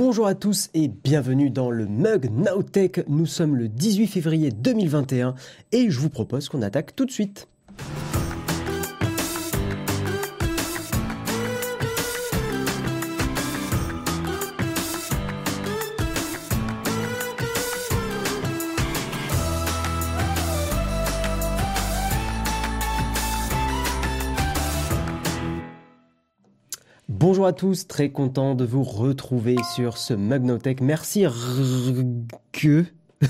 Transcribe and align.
Bonjour 0.00 0.28
à 0.28 0.36
tous 0.36 0.70
et 0.74 0.86
bienvenue 0.86 1.50
dans 1.50 1.72
le 1.72 1.84
Mug 1.84 2.30
Nowtech. 2.30 3.00
Nous 3.08 3.26
sommes 3.26 3.56
le 3.56 3.66
18 3.66 4.06
février 4.06 4.52
2021 4.52 5.34
et 5.72 5.90
je 5.90 5.98
vous 5.98 6.08
propose 6.08 6.48
qu'on 6.48 6.62
attaque 6.62 6.94
tout 6.94 7.04
de 7.04 7.10
suite. 7.10 7.48
Bonjour 27.38 27.46
à 27.46 27.52
tous, 27.52 27.86
très 27.86 28.10
content 28.10 28.56
de 28.56 28.64
vous 28.64 28.82
retrouver 28.82 29.54
sur 29.76 29.96
ce 29.96 30.12
Mugnotech. 30.12 30.80
Merci 30.80 31.24
que 32.50 32.84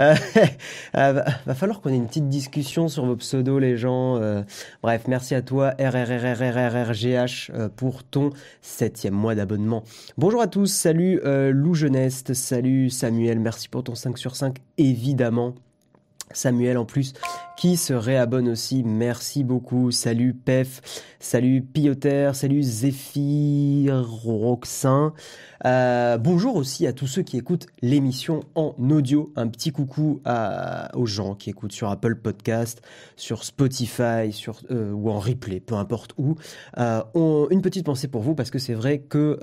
euh, 0.00 0.14
euh, 0.96 1.22
va 1.46 1.54
falloir 1.54 1.80
qu'on 1.80 1.90
ait 1.90 1.96
une 1.96 2.08
petite 2.08 2.28
discussion 2.28 2.88
sur 2.88 3.06
vos 3.06 3.14
pseudos, 3.14 3.60
les 3.60 3.76
gens. 3.76 4.16
Euh, 4.16 4.42
bref, 4.82 5.04
merci 5.06 5.36
à 5.36 5.42
toi, 5.42 5.74
RRRRRRGH, 5.78 7.52
pour 7.76 8.02
ton 8.02 8.30
septième 8.62 9.14
mois 9.14 9.36
d'abonnement. 9.36 9.84
Bonjour 10.18 10.42
à 10.42 10.48
tous, 10.48 10.66
salut 10.66 11.20
Lou 11.24 11.74
Geneste, 11.74 12.34
salut 12.34 12.90
Samuel, 12.90 13.38
merci 13.38 13.68
pour 13.68 13.84
ton 13.84 13.94
5 13.94 14.18
sur 14.18 14.34
5, 14.34 14.56
évidemment. 14.76 15.54
Samuel 16.32 16.78
en 16.78 16.84
plus 16.84 17.12
qui 17.56 17.76
se 17.76 17.94
réabonne 17.94 18.48
aussi. 18.48 18.82
Merci 18.84 19.42
beaucoup. 19.42 19.90
Salut 19.90 20.34
Pef, 20.34 20.82
salut 21.18 21.62
Pioter, 21.62 22.30
salut 22.34 22.62
Zéphyr 22.62 24.06
Roxin. 24.06 25.14
Euh, 25.64 26.18
bonjour 26.18 26.56
aussi 26.56 26.86
à 26.86 26.92
tous 26.92 27.06
ceux 27.06 27.22
qui 27.22 27.38
écoutent 27.38 27.66
l'émission 27.80 28.40
en 28.54 28.74
audio. 28.90 29.32
Un 29.36 29.48
petit 29.48 29.72
coucou 29.72 30.20
aux 30.94 31.06
gens 31.06 31.34
qui 31.34 31.50
écoutent 31.50 31.72
sur 31.72 31.90
Apple 31.90 32.16
Podcast, 32.16 32.82
sur 33.16 33.44
Spotify, 33.44 34.32
sur 34.32 34.60
euh, 34.70 34.92
ou 34.92 35.10
en 35.10 35.18
replay, 35.18 35.60
peu 35.60 35.74
importe 35.74 36.12
où. 36.18 36.36
Euh, 36.78 37.02
une 37.50 37.62
petite 37.62 37.86
pensée 37.86 38.08
pour 38.08 38.22
vous 38.22 38.34
parce 38.34 38.50
que 38.50 38.58
c'est 38.58 38.74
vrai 38.74 38.98
que 38.98 39.38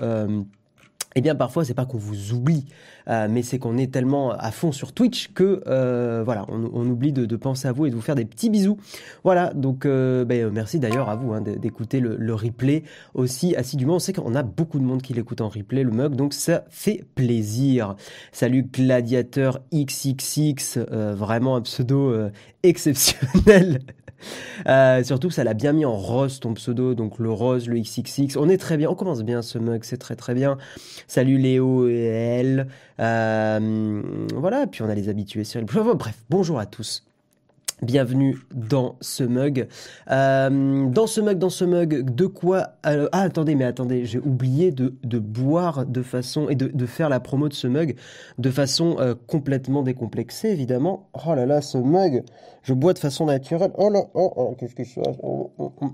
eh 1.16 1.20
bien, 1.20 1.34
parfois, 1.36 1.64
c'est 1.64 1.74
pas 1.74 1.86
qu'on 1.86 1.98
vous 1.98 2.32
oublie, 2.32 2.66
euh, 3.08 3.28
mais 3.30 3.42
c'est 3.42 3.58
qu'on 3.58 3.78
est 3.78 3.92
tellement 3.92 4.32
à 4.32 4.50
fond 4.50 4.72
sur 4.72 4.92
Twitch 4.92 5.32
que 5.32 5.62
euh, 5.68 6.22
voilà, 6.24 6.44
on, 6.48 6.88
oublie 6.88 7.12
de, 7.12 7.36
penser 7.36 7.68
à 7.68 7.72
vous 7.72 7.86
et 7.86 7.90
de 7.90 7.94
vous 7.94 8.00
faire 8.00 8.16
des 8.16 8.24
petits 8.24 8.50
bisous. 8.50 8.78
Voilà, 9.22 9.52
donc 9.54 9.86
euh, 9.86 10.24
ben, 10.24 10.50
merci 10.50 10.80
d'ailleurs 10.80 11.08
à 11.08 11.14
vous 11.14 11.32
hein, 11.32 11.40
d'écouter 11.40 12.00
le, 12.00 12.34
replay 12.34 12.82
aussi 13.14 13.54
assidûment. 13.54 13.94
On 13.96 13.98
sait 14.00 14.12
qu'on 14.12 14.34
a 14.34 14.42
beaucoup 14.42 14.80
de 14.80 14.84
monde 14.84 15.02
qui 15.02 15.14
l'écoute 15.14 15.40
en 15.40 15.48
replay, 15.48 15.84
le 15.84 15.92
mug, 15.92 16.16
donc 16.16 16.34
ça 16.34 16.64
fait 16.70 17.04
plaisir. 17.14 17.94
Salut 18.32 18.64
Gladiateur 18.64 19.60
XXX, 19.72 20.78
vraiment 21.14 21.54
un 21.54 21.62
pseudo 21.62 22.12
exceptionnel. 22.64 23.82
Euh, 24.66 25.02
surtout 25.04 25.28
que 25.28 25.34
ça 25.34 25.44
l'a 25.44 25.54
bien 25.54 25.72
mis 25.72 25.84
en 25.84 25.96
rose 25.96 26.40
ton 26.40 26.54
pseudo, 26.54 26.94
donc 26.94 27.18
le 27.18 27.30
rose, 27.30 27.68
le 27.68 27.78
XXX. 27.78 28.36
On 28.36 28.48
est 28.48 28.58
très 28.58 28.76
bien, 28.76 28.90
on 28.90 28.94
commence 28.94 29.22
bien 29.22 29.42
ce 29.42 29.58
mug, 29.58 29.84
c'est 29.84 29.98
très 29.98 30.16
très 30.16 30.34
bien. 30.34 30.58
Salut 31.06 31.38
Léo 31.38 31.88
et 31.88 32.04
elle. 32.04 32.68
Euh, 33.00 34.02
voilà, 34.34 34.66
puis 34.66 34.82
on 34.82 34.88
a 34.88 34.94
les 34.94 35.08
habitués 35.08 35.44
sur 35.44 35.62
Bref, 35.62 36.16
bonjour 36.30 36.58
à 36.58 36.66
tous. 36.66 37.04
Bienvenue 37.84 38.38
dans 38.54 38.96
ce 39.02 39.24
mug. 39.24 39.68
Euh, 40.10 40.86
dans 40.88 41.06
ce 41.06 41.20
mug, 41.20 41.38
dans 41.38 41.50
ce 41.50 41.66
mug, 41.66 42.14
de 42.14 42.24
quoi 42.24 42.78
Ah, 42.82 43.04
attendez, 43.12 43.54
mais 43.54 43.66
attendez, 43.66 44.06
j'ai 44.06 44.18
oublié 44.18 44.70
de, 44.70 45.18
boire 45.18 45.84
de 45.84 46.00
façon 46.00 46.48
et 46.48 46.54
de, 46.54 46.86
faire 46.86 47.10
la 47.10 47.20
promo 47.20 47.50
de 47.50 47.52
ce 47.52 47.66
mug 47.66 47.96
de 48.38 48.50
façon 48.50 48.96
euh, 49.00 49.14
complètement 49.26 49.82
décomplexée, 49.82 50.48
évidemment. 50.48 51.10
Oh 51.26 51.34
là 51.34 51.44
là, 51.44 51.60
ce 51.60 51.76
mug, 51.76 52.24
je 52.62 52.72
bois 52.72 52.94
de 52.94 52.98
façon 52.98 53.26
naturelle. 53.26 53.72
Oh 53.76 53.90
là, 53.90 54.00
oh, 54.14 54.32
oh 54.34 54.56
qu'est-ce 54.58 54.74
que 54.74 54.84
je 54.84 55.00
oh, 55.22 55.52
oh, 55.58 55.72
oh. 55.82 55.90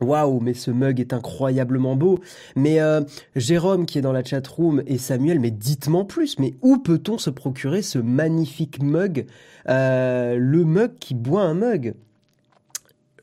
Waouh, 0.00 0.40
mais 0.40 0.54
ce 0.54 0.70
mug 0.70 1.00
est 1.00 1.12
incroyablement 1.12 1.96
beau. 1.96 2.20
Mais 2.56 2.80
euh, 2.80 3.00
Jérôme 3.36 3.86
qui 3.86 3.98
est 3.98 4.02
dans 4.02 4.12
la 4.12 4.24
chat 4.24 4.46
room 4.46 4.82
et 4.86 4.98
Samuel, 4.98 5.40
mais 5.40 5.50
dites-moi 5.50 6.06
plus. 6.06 6.38
Mais 6.38 6.54
où 6.62 6.78
peut-on 6.78 7.18
se 7.18 7.30
procurer 7.30 7.82
ce 7.82 7.98
magnifique 7.98 8.82
mug 8.82 9.26
euh, 9.68 10.36
Le 10.38 10.64
mug 10.64 10.92
qui 10.98 11.14
boit 11.14 11.42
un 11.42 11.54
mug? 11.54 11.94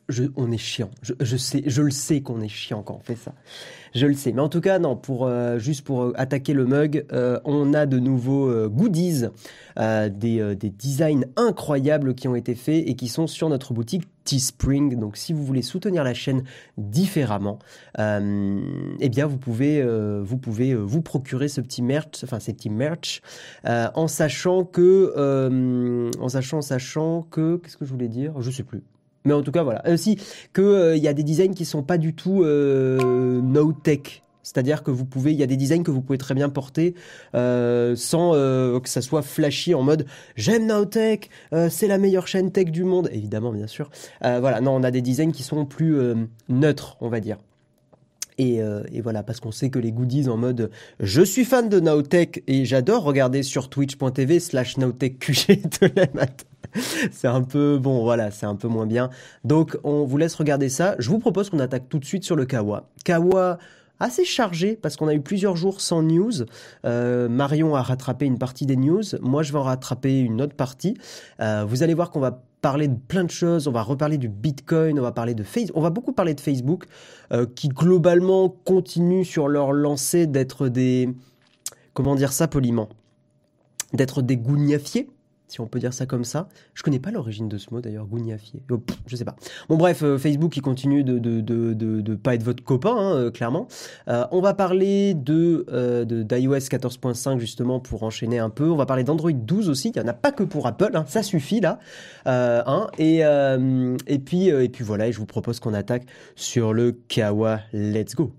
Je, 0.10 0.26
on 0.36 0.52
est 0.52 0.58
chiant. 0.58 0.92
Je, 1.02 1.38
sais, 1.38 1.64
je 1.66 1.82
le 1.82 1.92
sais 1.92 2.22
qu'on 2.22 2.42
est 2.42 2.50
chiant 2.50 2.82
quand 2.84 2.96
on 2.96 3.00
fait 3.00 3.16
ça 3.16 3.34
je 3.94 4.06
le 4.06 4.14
sais. 4.14 4.32
Mais 4.32 4.42
en 4.42 4.50
tout 4.50 4.62
cas, 4.62 4.80
non, 4.80 4.96
pour 4.96 5.26
euh, 5.26 5.60
juste 5.60 5.84
pour 5.84 6.04
euh, 6.04 6.14
attaquer 6.16 6.54
le 6.54 6.66
mug, 6.66 7.06
euh, 7.12 7.40
on 7.46 7.74
a 7.74 7.86
de 7.86 8.00
nouveaux 8.00 8.70
goodies, 8.70 9.26
des, 9.78 10.56
des 10.56 10.70
designs 10.70 11.24
incroyables 11.38 12.14
qui 12.14 12.28
ont 12.28 12.36
été 12.36 12.56
faits 12.56 12.84
et 12.86 12.96
qui 12.96 13.08
sont 13.08 13.28
sur 13.28 13.50
notre 13.50 13.74
boutique 13.74 14.04
Teespring. 14.26 15.00
Donc, 15.00 15.18
si 15.18 15.34
vous 15.34 15.44
voulez 15.44 15.62
soutenir 15.62 16.04
la 16.04 16.14
chaîne 16.14 16.44
différemment, 16.78 17.58
eh 17.98 19.10
bien, 19.10 19.26
vous 19.26 19.38
pouvez, 19.38 19.84
vous 20.22 20.38
pouvez 20.38 20.76
vous 20.76 21.02
procurer 21.02 21.48
ce 21.48 21.62
petit 21.62 21.82
merch, 21.82 22.24
enfin 22.24 22.40
ces 22.40 22.54
petits 22.54 22.70
merch, 22.70 23.22
en 23.66 24.08
sachant 24.08 24.66
que, 24.66 26.12
en 26.20 26.30
sachant, 26.30 26.62
sachant 26.62 27.24
que, 27.32 27.58
qu'est-ce 27.58 27.78
que 27.78 27.86
je 27.86 27.92
voulais 27.92 28.10
dire? 28.10 28.40
Je 28.42 28.52
sais 28.52 28.64
plus. 28.64 28.84
Mais 29.26 29.34
en 29.34 29.42
tout 29.42 29.52
cas, 29.52 29.64
voilà. 29.64 29.84
Aussi 29.90 30.18
que 30.54 30.62
euh, 30.62 30.98
y 30.98 31.08
a 31.08 31.14
des 31.14 31.24
designs 31.24 31.54
qui 31.54 31.66
sont 31.66 31.84
pas 31.84 31.98
du 31.98 32.14
tout 32.14 32.44
euh, 32.44 33.42
no 33.42 33.72
tech. 33.74 34.24
C'est-à-dire 34.44 34.82
que 34.82 34.90
vous 34.90 35.06
pouvez, 35.06 35.34
il 35.34 35.40
y 35.40 35.44
a 35.44 35.48
des 35.48 35.56
designs 35.56 35.84
que 35.84 35.92
vous 35.92 36.02
pouvez 36.02 36.18
très 36.18 36.34
bien 36.34 36.50
porter 36.50 36.96
euh, 37.36 37.96
sans 37.96 38.32
que 38.32 38.90
ça 38.90 39.02
soit 39.02 39.22
flashy 39.22 39.76
en 39.76 39.84
mode 39.84 40.08
j'aime 40.36 40.66
Nowtech, 40.66 41.30
c'est 41.70 41.88
la 41.88 42.00
meilleure 42.00 42.26
chaîne 42.26 42.52
tech 42.52 42.72
du 42.72 42.84
monde, 42.84 43.08
évidemment 43.14 43.52
bien 43.52 43.68
sûr. 43.68 43.92
Voilà, 44.22 44.60
non, 44.60 44.72
on 44.76 44.82
a 44.82 44.90
des 44.90 45.04
designs 45.04 45.32
qui 45.32 45.44
sont 45.44 45.64
plus 45.66 45.96
neutres, 46.50 46.98
on 47.02 47.10
va 47.10 47.20
dire. 47.20 47.38
Et, 48.40 48.62
voilà, 49.04 49.22
parce 49.22 49.40
qu'on 49.40 49.52
sait 49.52 49.70
que 49.70 49.78
les 49.78 49.92
goodies 49.92 50.28
en 50.28 50.38
mode 50.38 50.72
je 51.00 51.22
suis 51.22 51.46
fan 51.46 51.70
de 51.70 51.80
Nowtech 51.80 52.44
et 52.48 52.66
j'adore 52.66 53.04
regarder 53.04 53.44
sur 53.44 53.70
twitch.tv 53.70 54.40
slash 54.40 54.78
NowTechQG 54.80 55.70
tous 55.70 55.92
les 55.96 56.10
matins. 56.16 56.51
c'est 57.12 57.28
un 57.28 57.42
peu 57.42 57.78
bon, 57.78 58.04
voilà, 58.04 58.32
c'est 58.32 58.46
un 58.46 58.56
peu 58.56 58.68
moins 58.68 58.86
bien. 58.86 59.10
Donc 59.44 59.78
on 59.84 60.06
vous 60.06 60.18
laisse 60.18 60.36
regarder 60.36 60.70
ça. 60.70 60.96
Je 61.00 61.10
vous 61.10 61.20
propose 61.20 61.50
qu'on 61.50 61.60
attaque 61.60 61.90
tout 61.90 62.00
de 62.00 62.06
suite 62.06 62.24
sur 62.24 62.36
le 62.36 62.46
Kawa. 62.46 62.90
Kawa 63.04 63.58
assez 64.02 64.26
chargé 64.26 64.76
parce 64.76 64.98
qu'on 64.98 65.08
a 65.08 65.14
eu 65.14 65.22
plusieurs 65.22 65.56
jours 65.56 65.80
sans 65.80 66.02
news. 66.02 66.32
Euh, 66.86 67.30
Marion 67.30 67.76
a 67.76 67.82
rattrapé 67.82 68.26
une 68.26 68.40
partie 68.40 68.66
des 68.66 68.76
news. 68.76 69.04
Moi, 69.22 69.44
je 69.44 69.52
vais 69.54 69.60
en 69.60 69.64
rattraper 69.64 70.20
une 70.20 70.42
autre 70.42 70.56
partie. 70.56 70.98
Euh, 71.40 71.64
vous 71.68 71.84
allez 71.84 71.94
voir 71.94 72.10
qu'on 72.10 72.20
va 72.20 72.44
parler 72.62 72.88
de 72.88 72.98
plein 73.08 73.24
de 73.24 73.30
choses. 73.30 73.68
On 73.68 73.72
va 73.72 73.84
reparler 73.84 74.18
du 74.18 74.28
Bitcoin. 74.28 75.00
On 75.00 75.04
va 75.04 75.12
parler 75.12 75.36
de 75.36 75.44
Facebook. 75.44 75.78
On 75.78 75.82
va 75.82 75.92
beaucoup 75.92 76.14
parler 76.14 76.34
de 76.34 76.42
Facebook 76.42 76.86
euh, 77.32 77.46
qui 77.56 77.70
globalement 77.70 78.50
continue 78.50 79.24
sur 79.24 79.48
leur 79.48 79.72
lancée 79.72 80.26
d'être 80.28 80.68
des 80.68 81.10
comment 81.94 82.16
dire 82.16 82.34
ça 82.34 82.48
poliment 82.48 82.90
d'être 83.94 84.22
des 84.22 84.38
gougnafiers 84.38 85.10
si 85.52 85.60
on 85.60 85.68
peut 85.68 85.80
dire 85.80 85.94
ça 85.94 86.06
comme 86.06 86.24
ça. 86.24 86.48
Je 86.74 86.82
connais 86.82 87.00
pas 87.00 87.12
l'origine 87.12 87.50
de 87.50 87.58
ce 87.58 87.74
mot 87.74 87.82
d'ailleurs, 87.82 88.06
gougnafier. 88.06 88.64
Oh, 88.72 88.80
je 89.06 89.18
sais 89.18 89.26
pas. 89.26 89.36
Bon 89.68 89.76
bref, 89.76 90.02
euh, 90.02 90.18
Facebook 90.18 90.54
qui 90.54 90.62
continue 90.62 91.04
de 91.04 91.20
de, 91.20 91.42
de, 91.42 91.74
de, 91.74 92.16
pas 92.16 92.36
être 92.36 92.44
votre 92.44 92.64
copain, 92.64 92.96
hein, 92.96 93.16
euh, 93.16 93.32
clairement. 93.32 93.68
Euh, 94.08 94.26
on 94.32 94.40
va 94.40 94.54
parler 94.54 95.14
de 95.14 95.66
d'iOS 96.24 96.70
14.5 96.70 97.40
justement 97.40 97.82
pour 97.82 98.04
enchaîner 98.04 98.40
un 98.40 98.50
peu. 98.50 98.70
On 98.70 98.78
va 98.78 98.86
parler 98.86 99.04
d'Android 99.04 99.34
12 99.34 99.70
aussi. 99.70 99.90
Il 99.90 99.98
y 99.98 100.02
en 100.02 100.08
a 100.08 100.14
pas 100.14 100.32
que 100.32 100.44
pour 100.44 100.68
Apple, 100.68 100.92
hein. 100.94 101.04
ça 101.06 101.22
suffit 101.22 101.60
là. 101.60 101.80
Hein. 102.26 102.88
Et 102.98 103.20
et 103.20 104.20
puis 104.20 104.48
et 104.48 104.70
puis 104.70 104.86
voilà. 104.86 105.08
Et 105.08 105.12
je 105.12 105.20
vous 105.20 105.26
propose 105.26 105.60
qu'on 105.60 105.74
attaque 105.74 106.06
sur 106.36 106.72
le 106.74 106.94
Kawa. 106.94 107.60
Let's 107.74 108.16
go. 108.16 108.32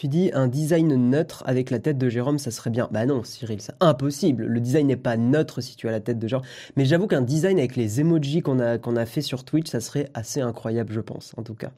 Tu 0.00 0.06
dis 0.06 0.30
un 0.32 0.46
design 0.46 0.94
neutre 1.10 1.42
avec 1.44 1.70
la 1.70 1.80
tête 1.80 1.98
de 1.98 2.08
Jérôme, 2.08 2.38
ça 2.38 2.52
serait 2.52 2.70
bien. 2.70 2.88
Bah 2.92 3.04
non, 3.04 3.24
Cyril, 3.24 3.60
c'est 3.60 3.74
impossible. 3.80 4.44
Le 4.44 4.60
design 4.60 4.86
n'est 4.86 4.94
pas 4.94 5.16
neutre 5.16 5.60
si 5.60 5.74
tu 5.74 5.88
as 5.88 5.90
la 5.90 5.98
tête 5.98 6.20
de 6.20 6.28
Jérôme. 6.28 6.46
Mais 6.76 6.84
j'avoue 6.84 7.08
qu'un 7.08 7.20
design 7.20 7.58
avec 7.58 7.74
les 7.74 7.98
emojis 7.98 8.40
qu'on 8.40 8.60
a, 8.60 8.78
a 8.78 9.06
fait 9.06 9.22
sur 9.22 9.42
Twitch, 9.42 9.68
ça 9.68 9.80
serait 9.80 10.08
assez 10.14 10.40
incroyable, 10.40 10.92
je 10.92 11.00
pense, 11.00 11.32
en 11.36 11.42
tout 11.42 11.56
cas. 11.56 11.72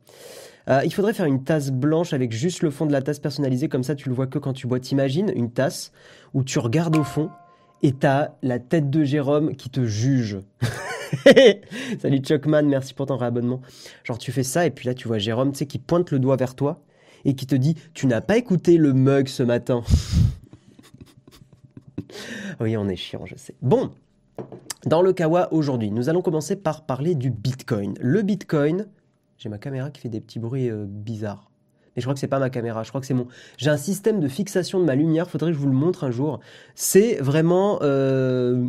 Euh, 0.68 0.82
il 0.84 0.92
faudrait 0.92 1.14
faire 1.14 1.24
une 1.24 1.44
tasse 1.44 1.70
blanche 1.70 2.12
avec 2.12 2.32
juste 2.32 2.60
le 2.60 2.68
fond 2.68 2.84
de 2.84 2.92
la 2.92 3.00
tasse 3.00 3.20
personnalisé, 3.20 3.70
comme 3.70 3.84
ça 3.84 3.94
tu 3.94 4.10
le 4.10 4.14
vois 4.14 4.26
que 4.26 4.38
quand 4.38 4.52
tu 4.52 4.66
bois. 4.66 4.80
T'imagines 4.80 5.32
une 5.34 5.50
tasse 5.50 5.90
où 6.34 6.44
tu 6.44 6.58
regardes 6.58 6.98
au 6.98 7.04
fond 7.04 7.30
et 7.82 7.92
t'as 7.92 8.32
la 8.42 8.58
tête 8.58 8.90
de 8.90 9.02
Jérôme 9.02 9.56
qui 9.56 9.70
te 9.70 9.86
juge. 9.86 10.40
Salut 11.98 12.18
Chuckman, 12.18 12.64
merci 12.64 12.92
pour 12.92 13.06
ton 13.06 13.16
réabonnement. 13.16 13.62
Genre 14.04 14.18
tu 14.18 14.30
fais 14.30 14.42
ça 14.42 14.66
et 14.66 14.70
puis 14.70 14.86
là 14.86 14.92
tu 14.92 15.08
vois 15.08 15.16
Jérôme, 15.16 15.52
tu 15.52 15.60
sais, 15.60 15.66
qui 15.66 15.78
pointe 15.78 16.10
le 16.10 16.18
doigt 16.18 16.36
vers 16.36 16.54
toi 16.54 16.82
et 17.24 17.34
qui 17.34 17.46
te 17.46 17.54
dit 17.54 17.76
Tu 17.94 18.06
n'as 18.06 18.20
pas 18.20 18.36
écouté 18.36 18.76
le 18.76 18.92
mug 18.92 19.28
ce 19.28 19.42
matin 19.42 19.82
oui, 22.60 22.76
on 22.76 22.88
est 22.88 22.96
chiant, 22.96 23.24
je 23.26 23.36
sais. 23.36 23.54
Bon, 23.62 23.90
dans 24.86 25.02
le 25.02 25.12
Kawa 25.12 25.52
aujourd'hui, 25.52 25.90
nous 25.90 26.08
allons 26.08 26.22
commencer 26.22 26.56
par 26.56 26.86
parler 26.86 27.14
du 27.14 27.30
Bitcoin. 27.30 27.94
Le 28.00 28.22
Bitcoin, 28.22 28.86
j'ai 29.38 29.48
ma 29.48 29.58
caméra 29.58 29.90
qui 29.90 30.00
fait 30.00 30.08
des 30.08 30.20
petits 30.20 30.38
bruits 30.38 30.70
euh, 30.70 30.86
bizarres. 30.88 31.50
Mais 31.94 32.02
je 32.02 32.06
crois 32.06 32.14
que 32.14 32.20
c'est 32.20 32.28
pas 32.28 32.38
ma 32.38 32.50
caméra, 32.50 32.82
je 32.82 32.88
crois 32.88 33.00
que 33.00 33.06
c'est 33.06 33.14
mon. 33.14 33.26
J'ai 33.56 33.70
un 33.70 33.76
système 33.76 34.20
de 34.20 34.28
fixation 34.28 34.80
de 34.80 34.84
ma 34.84 34.94
lumière, 34.94 35.28
faudrait 35.28 35.50
que 35.50 35.56
je 35.56 35.60
vous 35.60 35.66
le 35.66 35.74
montre 35.74 36.04
un 36.04 36.10
jour. 36.10 36.40
C'est 36.74 37.16
vraiment 37.16 37.80
euh, 37.82 38.68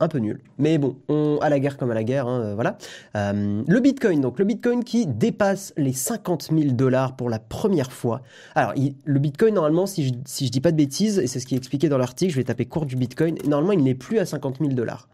un 0.00 0.08
peu 0.08 0.18
nul. 0.18 0.40
Mais 0.58 0.78
bon, 0.78 0.96
on, 1.08 1.38
à 1.40 1.48
la 1.48 1.58
guerre 1.58 1.76
comme 1.76 1.90
à 1.90 1.94
la 1.94 2.04
guerre, 2.04 2.26
hein, 2.26 2.40
euh, 2.40 2.54
voilà. 2.54 2.76
Euh, 3.16 3.62
le 3.66 3.80
Bitcoin, 3.80 4.20
donc 4.20 4.38
le 4.38 4.44
Bitcoin 4.44 4.84
qui 4.84 5.06
dépasse 5.06 5.72
les 5.76 5.92
50 5.92 6.50
000 6.52 6.72
dollars 6.72 7.16
pour 7.16 7.30
la 7.30 7.38
première 7.38 7.92
fois. 7.92 8.20
Alors, 8.54 8.74
le 9.04 9.18
Bitcoin, 9.18 9.54
normalement, 9.54 9.86
si 9.86 10.06
je, 10.06 10.14
si 10.26 10.50
dis 10.50 10.60
pas 10.60 10.72
de 10.72 10.76
bêtises, 10.76 11.18
et 11.18 11.26
c'est 11.26 11.40
ce 11.40 11.46
qui 11.46 11.54
est 11.54 11.58
expliqué 11.58 11.88
dans 11.88 11.98
l'article, 11.98 12.32
je 12.32 12.36
vais 12.36 12.44
taper 12.44 12.66
cours 12.66 12.86
du 12.86 12.96
Bitcoin, 12.96 13.36
normalement, 13.46 13.72
il 13.72 13.82
n'est 13.82 13.94
plus 13.94 14.18
à 14.18 14.26
50 14.26 14.58
000 14.60 14.72
dollars. 14.72 15.08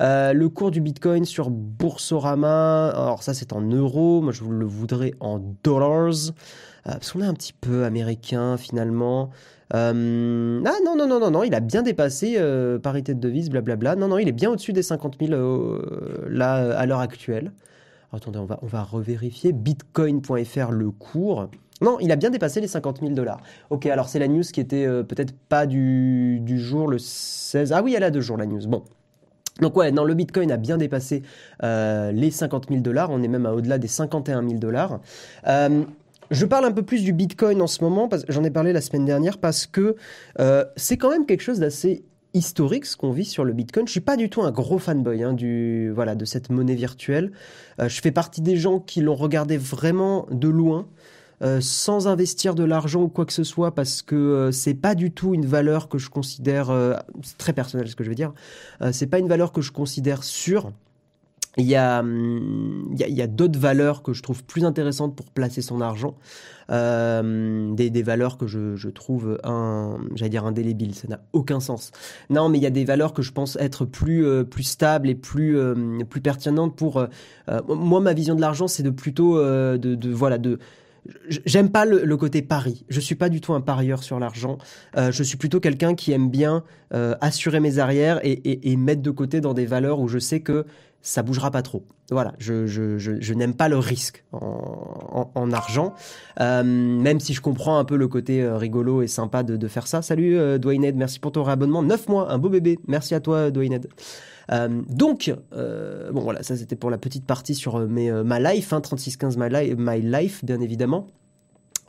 Euh, 0.00 0.32
le 0.32 0.48
cours 0.48 0.70
du 0.70 0.80
Bitcoin 0.80 1.24
sur 1.24 1.50
Boursorama, 1.50 2.88
alors 2.88 3.22
ça 3.22 3.32
c'est 3.32 3.52
en 3.52 3.60
euros, 3.60 4.22
moi 4.22 4.32
je 4.32 4.42
le 4.42 4.64
voudrais 4.66 5.14
en 5.20 5.38
dollars, 5.62 6.32
parce 6.82 7.12
qu'on 7.12 7.20
est 7.20 7.26
un 7.26 7.34
petit 7.34 7.52
peu 7.52 7.84
américain 7.84 8.56
finalement. 8.56 9.30
Euh, 9.72 10.62
ah 10.66 10.76
non, 10.84 10.96
non, 10.96 11.06
non, 11.06 11.18
non, 11.18 11.30
non, 11.30 11.42
il 11.42 11.54
a 11.54 11.60
bien 11.60 11.82
dépassé 11.82 12.34
euh, 12.36 12.78
parité 12.78 13.14
de 13.14 13.20
devise, 13.20 13.50
blablabla. 13.50 13.96
Non, 13.96 14.08
non, 14.08 14.18
il 14.18 14.28
est 14.28 14.32
bien 14.32 14.50
au-dessus 14.50 14.72
des 14.72 14.82
50 14.82 15.16
000 15.20 15.32
euh, 15.32 16.26
là, 16.28 16.76
à 16.76 16.86
l'heure 16.86 17.00
actuelle. 17.00 17.52
attendez, 18.12 18.38
on 18.38 18.44
va, 18.44 18.58
on 18.62 18.66
va 18.66 18.82
revérifier. 18.82 19.52
Bitcoin.fr, 19.52 20.70
le 20.70 20.90
cours. 20.90 21.48
Non, 21.80 21.98
il 22.00 22.12
a 22.12 22.16
bien 22.16 22.30
dépassé 22.30 22.60
les 22.60 22.68
50 22.68 23.00
000 23.00 23.12
dollars. 23.12 23.40
Ok, 23.70 23.86
alors 23.86 24.08
c'est 24.08 24.18
la 24.18 24.28
news 24.28 24.42
qui 24.42 24.60
était 24.60 24.86
peut-être 25.02 25.34
pas 25.48 25.66
du, 25.66 26.38
du, 26.40 26.58
jour 26.58 26.86
le 26.86 26.98
16. 26.98 27.72
Ah 27.72 27.82
oui, 27.82 27.94
elle 27.96 28.04
a 28.04 28.10
deux 28.10 28.20
jours 28.20 28.36
la 28.36 28.46
news. 28.46 28.66
Bon. 28.68 28.84
Donc 29.60 29.76
ouais, 29.76 29.92
non, 29.92 30.04
le 30.04 30.14
Bitcoin 30.14 30.50
a 30.52 30.56
bien 30.56 30.76
dépassé 30.76 31.22
les 31.62 32.30
50 32.30 32.68
000 32.68 32.80
dollars. 32.80 33.10
On 33.10 33.22
est 33.22 33.28
même 33.28 33.46
au-delà 33.46 33.78
des 33.78 33.88
51 33.88 34.42
000 34.42 34.54
dollars. 34.54 35.00
Je 36.30 36.46
parle 36.46 36.64
un 36.64 36.72
peu 36.72 36.82
plus 36.82 37.02
du 37.02 37.12
Bitcoin 37.12 37.60
en 37.60 37.66
ce 37.66 37.82
moment, 37.82 38.08
j'en 38.28 38.44
ai 38.44 38.50
parlé 38.50 38.72
la 38.72 38.80
semaine 38.80 39.04
dernière, 39.04 39.38
parce 39.38 39.66
que 39.66 39.96
euh, 40.40 40.64
c'est 40.76 40.96
quand 40.96 41.10
même 41.10 41.26
quelque 41.26 41.42
chose 41.42 41.58
d'assez 41.58 42.04
historique 42.32 42.86
ce 42.86 42.96
qu'on 42.96 43.10
vit 43.10 43.24
sur 43.24 43.44
le 43.44 43.52
Bitcoin. 43.52 43.86
Je 43.86 43.92
suis 43.92 44.00
pas 44.00 44.16
du 44.16 44.28
tout 44.30 44.42
un 44.42 44.50
gros 44.50 44.78
fanboy 44.78 45.22
hein, 45.22 45.34
du 45.34 45.92
voilà 45.94 46.14
de 46.14 46.24
cette 46.24 46.50
monnaie 46.50 46.74
virtuelle. 46.74 47.30
Euh, 47.80 47.88
je 47.88 48.00
fais 48.00 48.10
partie 48.10 48.40
des 48.40 48.56
gens 48.56 48.80
qui 48.80 49.00
l'ont 49.02 49.14
regardé 49.14 49.56
vraiment 49.56 50.26
de 50.30 50.48
loin. 50.48 50.88
Euh, 51.42 51.60
sans 51.60 52.06
investir 52.06 52.54
de 52.54 52.62
l'argent 52.62 53.02
ou 53.02 53.08
quoi 53.08 53.26
que 53.26 53.32
ce 53.32 53.42
soit 53.42 53.74
parce 53.74 54.02
que 54.02 54.50
c'est 54.52 54.72
pas 54.72 54.94
du 54.94 55.10
tout 55.10 55.34
une 55.34 55.44
valeur 55.44 55.88
que 55.88 55.98
je 55.98 56.08
considère 56.08 56.72
c'est 57.22 57.36
très 57.36 57.52
personnel 57.52 57.88
ce 57.88 57.96
que 57.96 58.04
je 58.04 58.08
veux 58.08 58.14
dire 58.14 58.32
c'est 58.92 59.08
pas 59.08 59.18
une 59.18 59.26
valeur 59.26 59.50
que 59.50 59.60
je 59.60 59.72
considère 59.72 60.22
sûre 60.22 60.70
il 61.56 61.66
y 61.66 61.76
a, 61.76 62.00
hum, 62.00 62.88
il 62.92 63.00
y 63.00 63.04
a, 63.04 63.08
il 63.08 63.14
y 63.14 63.22
a 63.22 63.26
d'autres 63.26 63.58
valeurs 63.58 64.02
que 64.02 64.12
je 64.12 64.22
trouve 64.22 64.44
plus 64.44 64.64
intéressantes 64.64 65.14
pour 65.14 65.30
placer 65.30 65.62
son 65.62 65.80
argent, 65.80 66.16
euh, 66.70 67.72
des, 67.74 67.90
des, 67.90 68.02
valeurs 68.02 68.38
que 68.38 68.46
je, 68.46 68.76
je 68.76 68.88
trouve 68.88 69.38
un, 69.44 69.98
j'allais 70.14 70.30
dire 70.30 70.44
indélébiles, 70.44 70.94
ça 70.94 71.08
n'a 71.08 71.20
aucun 71.32 71.60
sens. 71.60 71.92
Non, 72.30 72.48
mais 72.48 72.58
il 72.58 72.62
y 72.62 72.66
a 72.66 72.70
des 72.70 72.84
valeurs 72.84 73.12
que 73.12 73.22
je 73.22 73.32
pense 73.32 73.56
être 73.56 73.84
plus 73.84 74.26
euh, 74.26 74.44
plus 74.44 74.64
stables 74.64 75.08
et 75.08 75.14
plus 75.14 75.58
euh, 75.58 75.74
plus 76.08 76.20
pertinentes 76.20 76.74
pour 76.76 76.98
euh, 76.98 77.06
moi. 77.68 78.00
Ma 78.00 78.12
vision 78.12 78.34
de 78.34 78.40
l'argent, 78.40 78.66
c'est 78.68 78.82
de 78.82 78.90
plutôt 78.90 79.38
de, 79.38 79.76
de 79.76 80.10
voilà 80.10 80.38
de 80.38 80.58
J'aime 81.28 81.70
pas 81.70 81.84
le, 81.84 82.04
le, 82.04 82.16
côté 82.16 82.40
pari. 82.40 82.84
Je 82.88 82.98
suis 82.98 83.14
pas 83.14 83.28
du 83.28 83.40
tout 83.40 83.52
un 83.52 83.60
parieur 83.60 84.02
sur 84.02 84.18
l'argent. 84.18 84.56
Euh, 84.96 85.12
je 85.12 85.22
suis 85.22 85.36
plutôt 85.36 85.60
quelqu'un 85.60 85.94
qui 85.94 86.12
aime 86.12 86.30
bien 86.30 86.64
euh, 86.94 87.14
assurer 87.20 87.60
mes 87.60 87.78
arrières 87.78 88.24
et, 88.24 88.32
et, 88.32 88.72
et, 88.72 88.76
mettre 88.76 89.02
de 89.02 89.10
côté 89.10 89.40
dans 89.40 89.52
des 89.52 89.66
valeurs 89.66 90.00
où 90.00 90.08
je 90.08 90.18
sais 90.18 90.40
que 90.40 90.64
ça 91.04 91.22
bougera 91.22 91.52
pas 91.52 91.62
trop. 91.62 91.84
Voilà, 92.10 92.34
je, 92.38 92.66
je, 92.66 92.98
je, 92.98 93.34
n'aime 93.34 93.54
pas 93.54 93.68
le 93.68 93.78
risque 93.78 94.24
en, 94.32 94.40
en, 95.12 95.30
en 95.34 95.52
argent, 95.52 95.94
euh, 96.40 96.64
même 96.64 97.20
si 97.20 97.34
je 97.34 97.40
comprends 97.40 97.78
un 97.78 97.84
peu 97.84 97.96
le 97.96 98.08
côté 98.08 98.42
euh, 98.42 98.56
rigolo 98.56 99.02
et 99.02 99.06
sympa 99.06 99.42
de, 99.42 99.56
de 99.56 99.68
faire 99.68 99.86
ça. 99.86 100.02
Salut 100.02 100.36
euh, 100.36 100.58
Dwayne 100.58 100.84
Ed, 100.84 100.96
merci 100.96 101.20
pour 101.20 101.30
ton 101.32 101.44
réabonnement. 101.44 101.82
9 101.82 102.08
mois, 102.08 102.32
un 102.32 102.38
beau 102.38 102.48
bébé. 102.48 102.78
Merci 102.88 103.14
à 103.14 103.20
toi 103.20 103.50
Dwayne 103.50 103.74
Ed. 103.74 103.88
Euh, 104.50 104.82
donc, 104.88 105.32
euh, 105.54 106.10
bon 106.10 106.22
voilà, 106.22 106.42
ça 106.42 106.56
c'était 106.56 106.76
pour 106.76 106.90
la 106.90 106.98
petite 106.98 107.26
partie 107.26 107.54
sur 107.54 107.76
euh, 107.76 107.86
mes, 107.86 108.10
ma 108.10 108.40
life, 108.40 108.72
hein, 108.72 108.80
3615 108.80 109.36
my, 109.36 109.74
my 109.76 110.00
life, 110.02 110.44
bien 110.44 110.60
évidemment. 110.60 111.06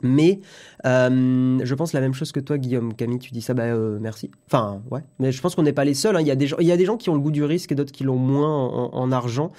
Mais 0.02 0.40
euh, 0.84 1.58
je 1.62 1.74
pense 1.74 1.92
la 1.92 2.00
même 2.00 2.14
chose 2.14 2.32
que 2.32 2.40
toi, 2.40 2.58
Guillaume. 2.58 2.94
Camille, 2.94 3.18
tu 3.18 3.32
dis 3.32 3.40
ça, 3.40 3.54
bah 3.54 3.64
euh, 3.64 3.98
merci. 4.00 4.30
Enfin, 4.46 4.82
ouais. 4.90 5.00
Mais 5.18 5.32
je 5.32 5.40
pense 5.40 5.54
qu'on 5.54 5.62
n'est 5.62 5.72
pas 5.72 5.84
les 5.84 5.94
seuls. 5.94 6.16
Hein. 6.16 6.20
Il, 6.20 6.26
y 6.26 6.30
a 6.30 6.36
des 6.36 6.46
gens, 6.46 6.56
il 6.60 6.66
y 6.66 6.72
a 6.72 6.76
des 6.76 6.84
gens 6.84 6.96
qui 6.96 7.10
ont 7.10 7.14
le 7.14 7.20
goût 7.20 7.30
du 7.30 7.44
risque 7.44 7.72
et 7.72 7.74
d'autres 7.74 7.92
qui 7.92 8.04
l'ont 8.04 8.16
moins 8.16 8.54
en, 8.54 8.94
en, 8.94 9.12
argent. 9.12 9.52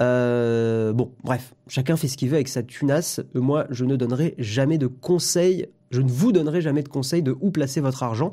Euh, 0.00 0.92
bon, 0.92 1.12
bref, 1.22 1.54
chacun 1.68 1.96
fait 1.96 2.08
ce 2.08 2.16
qu'il 2.16 2.28
veut 2.28 2.36
avec 2.36 2.48
sa 2.48 2.62
tunasse. 2.62 3.20
Moi, 3.34 3.66
je 3.70 3.84
ne 3.84 3.96
donnerai 3.96 4.34
jamais 4.38 4.78
de 4.78 4.86
conseils 4.86 5.68
je 5.90 6.00
ne 6.00 6.10
vous 6.10 6.32
donnerai 6.32 6.60
jamais 6.60 6.82
de 6.82 6.88
conseils 6.88 7.22
de 7.22 7.36
où 7.40 7.52
placer 7.52 7.80
votre 7.80 8.02
argent. 8.02 8.32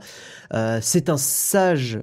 C'est 0.81 1.09
un 1.09 1.18
sage, 1.18 2.00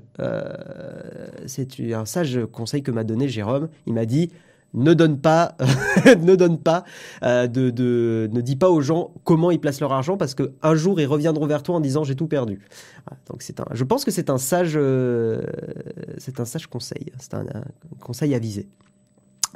c'est 1.47 1.93
un 1.93 2.05
sage 2.05 2.39
conseil 2.53 2.85
que 2.85 2.93
m'a 2.93 3.03
donné 3.03 3.29
Jérôme. 3.29 3.69
Il 3.87 3.95
m'a 3.95 4.05
dit 4.05 4.31
ne 4.75 4.95
donne 4.95 5.21
pas, 5.21 5.57
ne 6.07 6.35
donne 6.35 6.59
pas, 6.59 6.85
euh, 7.23 7.47
de, 7.47 7.71
de, 7.71 8.29
ne 8.33 8.41
dis 8.41 8.57
pas 8.57 8.71
aux 8.71 8.81
gens 8.81 9.13
comment 9.25 9.51
ils 9.51 9.61
placent 9.61 9.81
leur 9.81 9.93
argent 9.93 10.17
parce 10.17 10.35
que 10.35 10.53
un 10.63 10.75
jour 10.75 11.01
ils 11.01 11.07
reviendront 11.07 11.47
vers 11.47 11.63
toi 11.63 11.77
en 11.77 11.81
disant 11.81 12.05
j'ai 12.05 12.17
tout 12.17 12.29
perdu. 12.29 12.61
Donc 13.29 13.43
c'est 13.43 13.61
un, 13.61 13.67
je 13.73 13.85
pense 13.85 14.05
que 14.05 14.11
c'est 14.11 14.31
un 14.31 14.39
sage, 14.39 14.75
euh, 14.77 15.43
c'est 16.19 16.41
un 16.41 16.45
sage 16.45 16.67
conseil, 16.67 17.13
c'est 17.19 17.35
un, 17.35 17.41
un 17.41 17.65
conseil 18.01 18.35
avisé. 18.35 18.69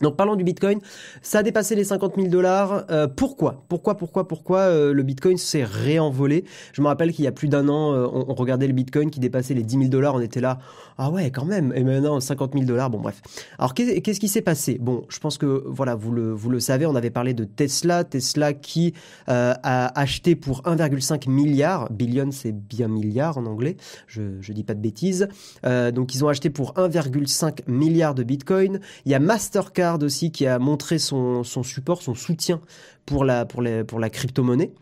Donc 0.00 0.16
parlons 0.16 0.36
du 0.36 0.44
Bitcoin, 0.44 0.80
ça 1.20 1.40
a 1.40 1.42
dépassé 1.42 1.74
les 1.74 1.84
50 1.84 2.14
000 2.16 2.28
dollars. 2.28 2.84
Euh, 2.90 3.06
pourquoi? 3.06 3.62
Pourquoi 3.68 3.96
Pourquoi 3.96 4.26
Pourquoi 4.26 4.58
euh, 4.60 4.92
le 4.94 5.02
Bitcoin 5.02 5.36
s'est 5.36 5.64
réenvolé? 5.64 6.44
Je 6.72 6.80
me 6.80 6.86
rappelle 6.86 7.12
qu'il 7.12 7.24
y 7.24 7.28
a 7.28 7.32
plus 7.32 7.48
d'un 7.48 7.68
an, 7.68 7.92
euh, 7.92 8.06
on, 8.10 8.34
regardait 8.34 8.66
le 8.66 8.72
Bitcoin 8.72 9.10
qui 9.10 9.20
dépassait 9.20 9.54
les 9.54 9.62
10 9.62 9.78
000 9.78 9.88
dollars, 9.88 10.14
on 10.14 10.20
était 10.20 10.40
là, 10.40 10.58
ah 10.96 11.10
ouais, 11.10 11.30
quand 11.30 11.44
même. 11.44 11.72
Et 11.76 11.84
maintenant 11.84 12.18
50 12.20 12.54
000 12.54 12.64
dollars. 12.64 12.88
Bon 12.88 13.00
bref. 13.00 13.20
Alors 13.58 13.74
qu'est-ce 13.74 14.18
qui 14.18 14.28
s'est 14.28 14.42
passé? 14.42 14.78
Bon, 14.80 15.04
je 15.08 15.18
pense 15.18 15.36
que 15.36 15.64
voilà, 15.66 15.94
vous 15.94 16.10
le 16.10 16.32
vous 16.32 16.50
le 16.50 16.60
savez, 16.60 16.86
on 16.86 16.94
avait 16.94 17.10
parlé 17.10 17.34
de 17.34 17.44
Tesla, 17.44 18.04
Tesla 18.04 18.54
qui 18.54 18.94
a 19.26 20.00
acheté 20.00 20.34
pour 20.36 20.62
1,5 20.62 21.28
milliard, 21.28 21.90
billion 21.90 22.30
c'est 22.30 22.52
bien 22.52 22.88
milliard 22.88 23.38
en 23.38 23.46
anglais, 23.46 23.76
je 24.06 24.22
je 24.40 24.52
dis 24.52 24.64
pas 24.64 24.74
de 24.74 24.80
bêtises. 24.80 25.28
donc 25.64 26.14
ils 26.14 26.24
ont 26.24 26.28
acheté 26.28 26.50
pour 26.50 26.74
1,5 26.74 27.70
milliard 27.70 28.14
de 28.14 28.22
Bitcoin. 28.22 28.80
Il 29.04 29.12
y 29.12 29.14
a 29.14 29.18
Mastercard 29.18 29.81
aussi 30.02 30.30
qui 30.30 30.46
a 30.46 30.58
montré 30.58 30.98
son, 30.98 31.44
son 31.44 31.62
support, 31.62 32.02
son 32.02 32.14
soutien 32.14 32.60
pour 33.06 33.24
la, 33.24 33.44
pour 33.44 33.62
les, 33.62 33.84
pour 33.84 33.98
la 33.98 34.10
crypto-monnaie. 34.10 34.72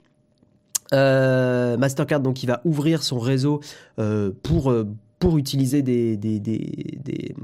Euh, 0.92 1.76
Mastercard 1.76 2.20
donc 2.20 2.34
qui 2.34 2.46
va 2.46 2.60
ouvrir 2.64 3.02
son 3.02 3.18
réseau 3.20 3.60
euh, 3.98 4.32
pour 4.42 4.70
euh, 4.70 4.88
pour 5.20 5.36
utiliser 5.36 5.82
des, 5.82 6.16
des, 6.16 6.40
des, 6.40 6.96
des, 6.96 7.34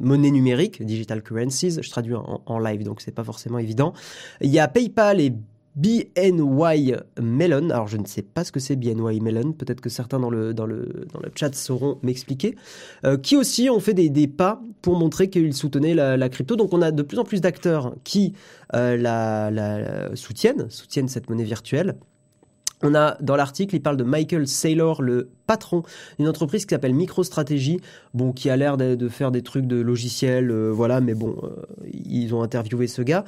monnaies 0.00 0.30
numériques, 0.30 0.82
digital 0.82 1.22
currencies. 1.22 1.78
Je 1.82 1.90
traduis 1.90 2.14
en, 2.14 2.40
en 2.46 2.58
live, 2.58 2.82
donc 2.82 3.02
c'est 3.02 3.14
pas 3.14 3.24
forcément 3.24 3.58
évident. 3.58 3.92
Il 4.40 4.50
y 4.50 4.58
a 4.58 4.68
PayPal 4.68 5.20
et 5.20 5.34
BNY 5.76 6.94
Melon. 7.20 7.70
Alors 7.70 7.88
je 7.88 7.96
ne 7.96 8.06
sais 8.06 8.22
pas 8.22 8.44
ce 8.44 8.52
que 8.52 8.60
c'est 8.60 8.76
BNY 8.76 9.20
Melon, 9.20 9.52
peut-être 9.52 9.80
que 9.80 9.88
certains 9.88 10.20
dans 10.20 10.30
le, 10.30 10.54
dans 10.54 10.66
le, 10.66 11.06
dans 11.12 11.20
le 11.20 11.30
chat 11.34 11.54
sauront 11.54 11.98
m'expliquer, 12.02 12.54
euh, 13.04 13.16
qui 13.16 13.36
aussi 13.36 13.68
ont 13.70 13.80
fait 13.80 13.94
des, 13.94 14.08
des 14.08 14.28
pas 14.28 14.60
pour 14.82 14.96
montrer 14.96 15.30
qu'ils 15.30 15.54
soutenaient 15.54 15.94
la, 15.94 16.28
crypto. 16.28 16.56
Donc 16.56 16.72
on 16.72 16.82
a 16.82 16.90
de 16.90 17.02
plus 17.02 17.18
en 17.18 17.24
plus 17.24 17.40
d'acteurs 17.40 17.94
qui 18.04 18.34
euh, 18.74 18.96
la, 18.96 19.50
la, 19.50 20.14
soutiennent, 20.14 20.70
soutiennent 20.70 21.08
cette 21.08 21.28
monnaie 21.28 21.44
virtuelle. 21.44 21.96
On 22.82 22.94
a 22.94 23.16
dans 23.22 23.34
l'article, 23.34 23.74
il 23.76 23.80
parle 23.80 23.96
de 23.96 24.04
Michael 24.04 24.46
Saylor, 24.46 25.00
le 25.00 25.30
patron 25.46 25.84
d'une 26.18 26.28
entreprise 26.28 26.66
qui 26.66 26.74
s'appelle 26.74 26.92
MicroStrategy, 26.92 27.80
bon, 28.12 28.32
qui 28.32 28.50
a 28.50 28.56
l'air 28.56 28.76
de, 28.76 28.94
de, 28.94 29.08
faire 29.08 29.30
des 29.30 29.42
trucs 29.42 29.66
de 29.66 29.80
logiciels, 29.80 30.50
euh, 30.50 30.70
voilà, 30.70 31.00
mais 31.00 31.14
bon, 31.14 31.36
ils 31.92 32.34
ont 32.34 32.42
interviewé 32.42 32.86
ce 32.86 33.00
gars. 33.00 33.24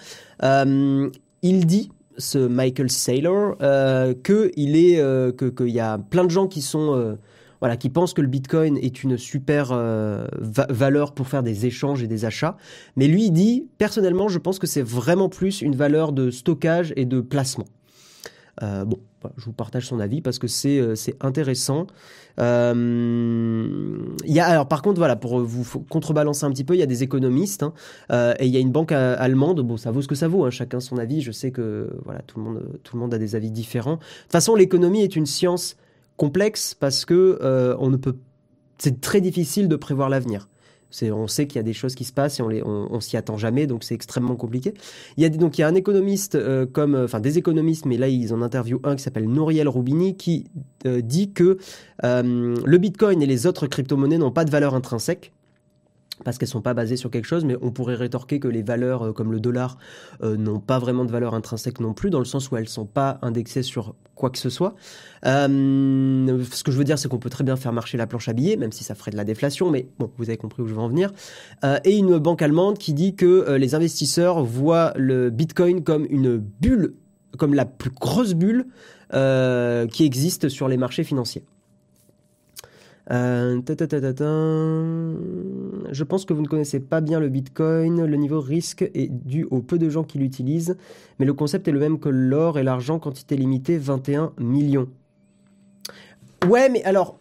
Il 1.42 1.66
dit 1.66 1.90
ce 2.18 2.38
Michael 2.38 2.90
Saylor 2.90 3.56
euh, 3.62 4.14
que 4.14 4.50
il 4.56 4.76
est 4.76 5.00
euh, 5.00 5.32
que 5.32 5.46
qu'il 5.46 5.70
y 5.70 5.80
a 5.80 5.99
plein 5.99 6.25
de 6.25 6.30
gens 6.30 6.46
qui 6.46 6.62
sont 6.62 6.94
euh, 6.94 7.14
voilà 7.61 7.76
qui 7.76 7.88
pensent 7.88 8.14
que 8.14 8.23
le 8.23 8.28
Bitcoin 8.28 8.76
est 8.78 9.02
une 9.02 9.16
super 9.16 9.70
euh, 9.73 10.26
va 10.38 10.66
valeur 10.70 11.12
pour 11.12 11.28
faire 11.28 11.42
des 11.42 11.66
échanges 11.66 12.02
et 12.02 12.06
des 12.06 12.25
achats, 12.25 12.56
mais 12.96 13.08
lui 13.08 13.26
il 13.26 13.32
dit 13.32 13.68
personnellement 13.78 14.28
je 14.28 14.38
pense 14.38 14.58
que 14.58 14.66
c'est 14.66 14.82
vraiment 14.82 15.28
plus 15.28 15.62
une 15.62 15.76
valeur 15.76 16.12
de 16.12 16.30
stockage 16.30 16.92
et 16.96 17.04
de 17.04 17.20
placement. 17.20 17.66
Euh, 18.62 18.84
bon, 18.84 18.98
je 19.36 19.44
vous 19.44 19.52
partage 19.52 19.86
son 19.86 20.00
avis 20.00 20.20
parce 20.20 20.38
que 20.38 20.46
c'est 20.46 20.78
euh, 20.78 20.94
intéressant. 21.20 21.86
Euh, 22.38 23.98
y 24.25 24.40
a 24.40 24.46
alors 24.46 24.68
par 24.68 24.82
contre 24.82 24.98
voilà 24.98 25.16
pour 25.16 25.40
vous 25.40 25.80
contrebalancer 25.88 26.44
un 26.44 26.50
petit 26.50 26.64
peu, 26.64 26.75
il 26.75 26.78
y 26.78 26.82
a 26.82 26.86
des 26.86 27.02
économistes 27.02 27.62
hein, 27.62 27.72
euh, 28.12 28.34
et 28.38 28.46
il 28.46 28.52
y 28.52 28.56
a 28.56 28.60
une 28.60 28.72
banque 28.72 28.92
allemande. 28.92 29.60
Bon, 29.62 29.76
ça 29.76 29.90
vaut 29.90 30.02
ce 30.02 30.08
que 30.08 30.14
ça 30.14 30.28
vaut. 30.28 30.44
Hein, 30.44 30.50
chacun 30.50 30.80
son 30.80 30.98
avis. 30.98 31.22
Je 31.22 31.32
sais 31.32 31.50
que 31.50 31.90
voilà 32.04 32.20
tout 32.20 32.38
le 32.38 32.44
monde 32.44 32.62
tout 32.82 32.96
le 32.96 33.00
monde 33.00 33.14
a 33.14 33.18
des 33.18 33.34
avis 33.34 33.50
différents. 33.50 33.96
De 33.96 34.00
toute 34.22 34.32
façon, 34.32 34.54
l'économie 34.54 35.02
est 35.02 35.16
une 35.16 35.26
science 35.26 35.76
complexe 36.16 36.75
parce 36.75 37.04
que 37.04 37.76
on 37.78 37.90
ne 37.90 37.96
peut 37.96 38.16
c'est 38.78 39.00
très 39.00 39.20
difficile 39.20 39.68
de 39.68 39.76
prévoir 39.76 40.08
l'avenir. 40.10 40.48
On 41.02 41.26
sait 41.26 41.46
qu'il 41.46 41.56
y 41.56 41.60
a 41.60 41.64
des 41.64 41.72
choses 41.72 41.94
qui 41.94 42.04
se 42.04 42.12
passent 42.12 42.40
et 42.40 42.42
on, 42.42 42.48
les, 42.48 42.62
on, 42.62 43.00
s'y 43.00 43.16
attend 43.16 43.36
jamais, 43.36 43.66
donc 43.66 43.84
c'est 43.84 43.94
extrêmement 43.94 44.36
compliqué. 44.36 44.74
Il 45.16 45.22
y 45.22 45.26
a 45.26 45.28
donc 45.28 45.58
il 45.58 45.60
y 45.60 45.64
a 45.64 45.68
un 45.68 45.74
économiste 45.74 46.34
euh, 46.34 46.66
comme, 46.66 46.94
enfin 46.94 47.20
des 47.20 47.38
économistes, 47.38 47.86
mais 47.86 47.96
là 47.96 48.08
ils 48.08 48.32
en 48.32 48.42
interviewent 48.42 48.80
un 48.84 48.96
qui 48.96 49.02
s'appelle 49.02 49.28
Nouriel 49.28 49.68
Roubini 49.68 50.16
qui 50.16 50.46
dit 50.84 51.32
que 51.32 51.58
le 52.02 52.78
Bitcoin 52.78 53.20
et 53.22 53.26
les 53.26 53.46
autres 53.46 53.66
crypto-monnaies 53.66 54.18
n'ont 54.18 54.30
pas 54.30 54.44
de 54.44 54.50
valeur 54.50 54.74
intrinsèque 54.74 55.32
parce 56.26 56.38
qu'elles 56.38 56.49
sont 56.49 56.61
pas 56.61 56.75
basées 56.75 56.97
sur 56.97 57.09
quelque 57.09 57.25
chose, 57.25 57.45
mais 57.45 57.56
on 57.62 57.71
pourrait 57.71 57.95
rétorquer 57.95 58.40
que 58.40 58.49
les 58.49 58.64
valeurs 58.64 59.04
euh, 59.04 59.12
comme 59.12 59.30
le 59.30 59.38
dollar 59.38 59.78
euh, 60.25 60.37
n'ont 60.37 60.59
pas 60.59 60.80
vraiment 60.80 61.04
de 61.04 61.12
valeur 61.12 61.35
intrinsèque 61.35 61.78
non 61.78 61.95
plus, 61.95 62.11
dans 62.11 62.18
le 62.18 62.25
sens 62.25 62.50
où 62.50 62.56
elles 62.56 62.68
sont 62.68 62.85
pas 62.85 63.21
indexées 63.23 63.62
sur 63.62 63.95
quoi 64.16 64.30
que 64.30 64.38
ce 64.38 64.50
soit. 64.50 64.75
Euh, 65.25 66.45
ce 66.50 66.64
que 66.64 66.73
je 66.73 66.76
veux 66.76 66.83
dire, 66.83 66.99
c'est 66.99 67.09
qu'on 67.09 67.21
peut 67.21 67.30
très 67.30 67.45
bien 67.45 67.54
faire 67.54 67.73
marcher 67.73 67.97
la 67.97 68.09
planche 68.09 68.28
à 68.28 68.33
billets, 68.33 68.56
même 68.56 68.73
si 68.73 68.83
ça 68.83 68.97
ferait 68.97 69.12
de 69.12 69.16
la 69.16 69.23
déflation, 69.23 69.71
mais 69.71 69.87
bon, 70.00 70.11
vous 70.18 70.28
avez 70.28 70.37
compris 70.37 70.64
où 70.64 70.66
je 70.66 70.75
veux 70.75 70.80
en 70.80 70.88
venir. 70.88 71.12
et 71.85 71.97
une 71.97 72.18
banque 72.18 72.42
allemande 72.42 72.76
qui 72.76 72.92
dit 72.92 73.14
que 73.14 73.52
les 73.52 73.76
investisseurs 73.76 74.42
voient 74.42 74.95
le 74.97 75.30
Bitcoin 75.30 75.85
comme 75.85 76.09
une 76.11 76.38
bulle, 76.38 76.95
comme 77.38 77.54
la 77.54 77.66
plus 77.66 77.90
grosse 77.90 78.35
bulle 78.35 78.66
qui 79.12 80.04
existe 80.04 80.49
sur 80.49 80.66
les 80.66 80.76
marchés 80.76 81.04
financiers. 81.04 81.45
Euh, 83.12 83.60
je 85.92 86.04
pense 86.04 86.25
que 86.25 86.32
vous 86.32 86.42
ne 86.42 86.48
connaissez 86.48 86.80
pas 86.80 87.00
bien 87.00 87.20
le 87.20 87.28
Bitcoin. 87.28 88.04
Le 88.04 88.16
niveau 88.16 88.40
risque 88.40 88.82
est 88.94 89.08
dû 89.08 89.46
au 89.50 89.60
peu 89.60 89.78
de 89.78 89.88
gens 89.88 90.04
qui 90.04 90.18
l'utilisent, 90.18 90.76
mais 91.18 91.26
le 91.26 91.32
concept 91.32 91.68
est 91.68 91.72
le 91.72 91.78
même 91.78 91.98
que 91.98 92.08
l'or 92.08 92.58
et 92.58 92.62
l'argent, 92.62 92.98
quantité 92.98 93.36
limitée, 93.36 93.78
21 93.78 94.32
millions. 94.38 94.88
Ouais, 96.48 96.68
mais 96.68 96.82
alors, 96.84 97.18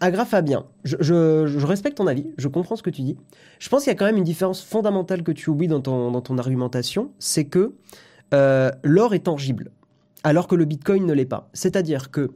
Agra 0.00 0.24
Fabien, 0.24 0.66
je, 0.84 1.64
respecte 1.64 1.96
ton 1.96 2.06
avis, 2.06 2.26
je 2.36 2.48
comprends 2.48 2.76
ce 2.76 2.82
que 2.82 2.90
tu 2.90 3.02
dis. 3.02 3.16
Je 3.58 3.68
pense 3.68 3.84
qu'il 3.84 3.90
y 3.90 3.94
a 3.94 3.98
quand 3.98 4.04
même 4.04 4.18
une 4.18 4.24
différence 4.24 4.62
fondamentale 4.62 5.22
que 5.22 5.32
tu 5.32 5.50
oublies 5.50 5.68
dans 5.68 5.80
ton, 5.80 6.10
dans 6.10 6.20
ton 6.20 6.38
argumentation, 6.38 7.12
c'est 7.18 7.46
que 7.46 7.74
euh, 8.34 8.70
l'or 8.82 9.14
est 9.14 9.20
tangible, 9.20 9.70
alors 10.24 10.48
que 10.48 10.54
le 10.54 10.64
Bitcoin 10.64 11.06
ne 11.06 11.12
l'est 11.12 11.24
pas. 11.24 11.48
C'est-à-dire 11.54 12.10
que 12.10 12.30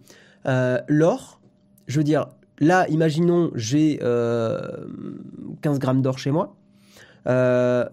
euh, 0.47 0.79
l'or, 0.89 1.41
je 1.87 1.99
veux 1.99 2.05
dire, 2.05 2.29
Là, 2.61 2.87
imaginons, 2.89 3.51
j'ai 3.55 3.97
15 3.97 4.05
euh, 4.05 4.87
grammes 5.79 6.03
d'or 6.03 6.19
chez 6.19 6.31
moi. 6.31 6.57
Euh, 7.27 7.89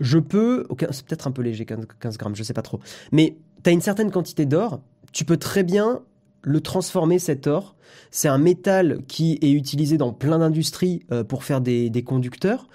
je 0.00 0.18
peux, 0.18 0.66
c'est 0.90 1.06
peut-être 1.06 1.26
un 1.26 1.30
peu 1.30 1.42
léger 1.42 1.66
15, 1.66 2.16
grammes, 2.18 2.34
je 2.34 2.42
sais 2.42 2.54
pas 2.54 2.62
trop, 2.62 2.80
mais 3.12 3.36
tu 3.62 3.70
as 3.70 3.72
une 3.72 3.80
certaine 3.80 4.10
quantité 4.10 4.46
d'or, 4.46 4.80
tu 5.12 5.24
peux 5.24 5.36
très 5.36 5.62
bien 5.62 6.00
le 6.42 6.60
transformer 6.60 7.18
cet 7.20 7.46
or. 7.46 7.76
C'est 8.10 8.26
un 8.26 8.38
métal 8.38 8.98
qui 9.06 9.38
est 9.42 9.52
utilisé 9.52 9.96
dans 9.96 10.12
plein 10.12 10.38
d'industries 10.38 11.04
euh, 11.12 11.22
pour 11.22 11.44
faire 11.44 11.60
des, 11.60 12.04
conducteurs. 12.04 12.68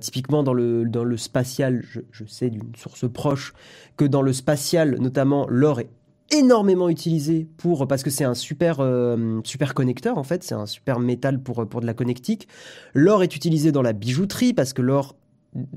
typiquement 0.00 0.42
dans 0.42 0.52
le, 0.52 0.84
dans 0.84 1.04
le 1.04 1.16
spatial, 1.16 1.82
je, 1.88 2.00
je 2.10 2.24
sais 2.26 2.50
d'une 2.50 2.74
source 2.76 3.10
proche 3.10 3.54
que 3.96 4.04
dans 4.04 4.22
le 4.22 4.32
spatial, 4.32 4.98
notamment, 5.00 5.46
l'or 5.48 5.80
est 5.80 5.88
énormément 6.30 6.88
utilisé 6.88 7.46
pour 7.56 7.86
parce 7.86 8.02
que 8.02 8.10
c'est 8.10 8.24
un 8.24 8.34
super 8.34 8.80
euh, 8.80 9.40
super 9.44 9.74
connecteur 9.74 10.18
en 10.18 10.24
fait, 10.24 10.42
c'est 10.42 10.54
un 10.54 10.66
super 10.66 10.98
métal 10.98 11.40
pour 11.40 11.66
pour 11.68 11.80
de 11.80 11.86
la 11.86 11.94
connectique. 11.94 12.48
L'or 12.94 13.22
est 13.22 13.36
utilisé 13.36 13.72
dans 13.72 13.82
la 13.82 13.92
bijouterie 13.92 14.54
parce 14.54 14.72
que 14.72 14.82
l'or 14.82 15.16